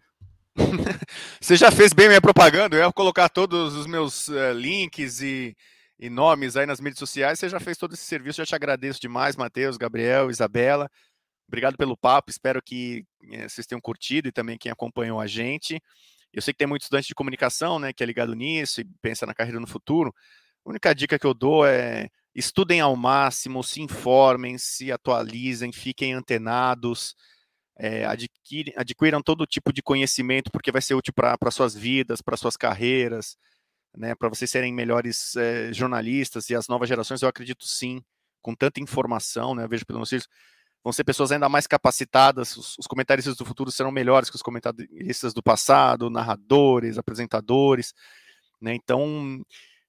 você 1.41 1.57
já 1.57 1.71
fez 1.71 1.93
bem 1.93 2.09
minha 2.09 2.21
propaganda, 2.21 2.77
eu 2.77 2.85
ia 2.85 2.93
colocar 2.93 3.29
todos 3.29 3.75
os 3.75 3.87
meus 3.87 4.29
uh, 4.29 4.53
links 4.55 5.23
e, 5.23 5.57
e 5.99 6.11
nomes 6.11 6.57
aí 6.57 6.67
nas 6.67 6.81
mídias 6.81 6.99
sociais. 6.99 7.39
Você 7.39 7.49
já 7.49 7.59
fez 7.59 7.77
todo 7.77 7.95
esse 7.95 8.05
serviço, 8.05 8.39
já 8.39 8.47
te 8.47 8.55
agradeço 8.55 9.01
demais, 9.01 9.37
Matheus, 9.37 9.77
Gabriel, 9.77 10.31
Isabela. 10.31 10.91
Obrigado 11.53 11.77
pelo 11.77 11.95
papo, 11.95 12.31
espero 12.31 12.63
que 12.63 13.05
é, 13.31 13.47
vocês 13.47 13.67
tenham 13.67 13.79
curtido 13.79 14.27
e 14.27 14.33
também 14.33 14.57
quem 14.57 14.73
acompanhou 14.73 15.21
a 15.21 15.27
gente. 15.27 15.79
Eu 16.33 16.41
sei 16.41 16.55
que 16.55 16.59
tem 16.59 16.67
muito 16.67 16.81
estudante 16.81 17.09
de 17.09 17.15
comunicação, 17.15 17.79
né, 17.79 17.93
que 17.93 18.03
é 18.03 18.07
ligado 18.07 18.35
nisso 18.35 18.81
e 18.81 18.87
pensa 19.03 19.27
na 19.27 19.35
carreira 19.35 19.61
no 19.61 19.67
futuro. 19.67 20.15
A 20.65 20.71
única 20.71 20.95
dica 20.95 21.19
que 21.19 21.27
eu 21.27 21.35
dou 21.35 21.67
é 21.67 22.09
estudem 22.35 22.81
ao 22.81 22.97
máximo, 22.97 23.63
se 23.63 23.83
informem, 23.83 24.57
se 24.57 24.91
atualizem, 24.91 25.71
fiquem 25.73 26.15
antenados, 26.15 27.15
é, 27.79 28.07
adquiram 28.07 29.21
todo 29.23 29.45
tipo 29.45 29.75
de 29.75 29.83
conhecimento, 29.83 30.51
porque 30.51 30.73
vai 30.73 30.81
ser 30.81 30.95
útil 30.95 31.13
para 31.13 31.51
suas 31.51 31.75
vidas, 31.75 32.23
para 32.23 32.39
suas 32.39 32.57
carreiras, 32.57 33.37
né, 33.95 34.15
para 34.15 34.31
vocês 34.31 34.51
serem 34.51 34.73
melhores 34.73 35.37
é, 35.37 35.71
jornalistas 35.71 36.49
e 36.49 36.55
as 36.55 36.67
novas 36.67 36.89
gerações, 36.89 37.21
eu 37.21 37.29
acredito 37.29 37.67
sim, 37.67 38.03
com 38.41 38.55
tanta 38.55 38.81
informação, 38.81 39.55
né, 39.55 39.69
vejo 39.69 39.85
pelos 39.85 40.11
meus 40.11 40.27
vão 40.83 40.93
ser 40.93 41.05
pessoas 41.05 41.31
ainda 41.33 41.49
mais 41.49 41.67
capacitadas, 41.67 42.57
os, 42.57 42.77
os 42.79 42.87
comentaristas 42.87 43.37
do 43.37 43.45
futuro 43.45 43.71
serão 43.71 43.91
melhores 43.91 44.29
que 44.29 44.37
os 44.37 44.43
comentaristas 44.43 45.33
do 45.33 45.43
passado, 45.43 46.11
narradores, 46.11 46.99
apresentadores, 46.99 47.95
né? 48.61 48.75
Então, 48.75 49.43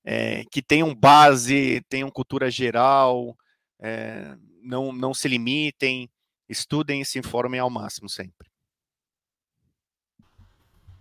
é, 0.04 0.44
que 0.52 0.62
tenham 0.62 0.94
base, 0.94 1.82
tenham 1.90 2.10
cultura 2.12 2.52
geral, 2.52 3.36
é, 3.80 4.36
não, 4.62 4.92
não 4.92 5.14
se 5.14 5.28
limitem, 5.28 6.10
estudem 6.48 7.02
e 7.02 7.06
se 7.06 7.20
informem 7.20 7.60
ao 7.60 7.70
máximo 7.70 8.10
sempre. 8.10 8.53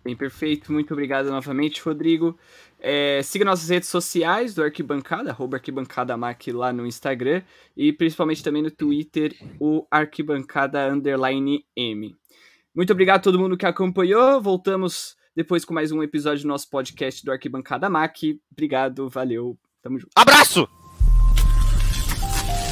Bem, 0.05 0.16
perfeito. 0.16 0.73
Muito 0.73 0.93
obrigado 0.93 1.31
novamente, 1.31 1.81
Rodrigo. 1.81 2.37
É, 2.79 3.20
siga 3.23 3.45
nossas 3.45 3.69
redes 3.69 3.89
sociais 3.89 4.55
do 4.55 4.62
Arquibancada, 4.62 5.31
arroba 5.31 5.57
ArquibancadaMac 5.57 6.51
lá 6.51 6.73
no 6.73 6.85
Instagram 6.85 7.43
e 7.77 7.93
principalmente 7.93 8.43
também 8.43 8.61
no 8.61 8.70
Twitter, 8.73 9.33
o 9.61 9.87
Arquibancada 9.89 10.93
Underline 10.93 11.65
M. 11.77 12.16
Muito 12.74 12.93
obrigado 12.93 13.20
a 13.20 13.23
todo 13.23 13.39
mundo 13.39 13.57
que 13.57 13.66
acompanhou. 13.66 14.43
Voltamos 14.43 15.16
depois 15.37 15.65
com 15.65 15.73
mais 15.73 15.93
um 15.93 16.03
episódio 16.03 16.43
do 16.43 16.49
nosso 16.49 16.69
podcast 16.69 17.24
do 17.24 17.31
Arquibancada 17.31 17.89
Mac. 17.89 18.16
Obrigado, 18.51 19.09
valeu, 19.09 19.57
tamo 19.81 20.01
junto. 20.01 20.11
Abraço! 20.16 20.82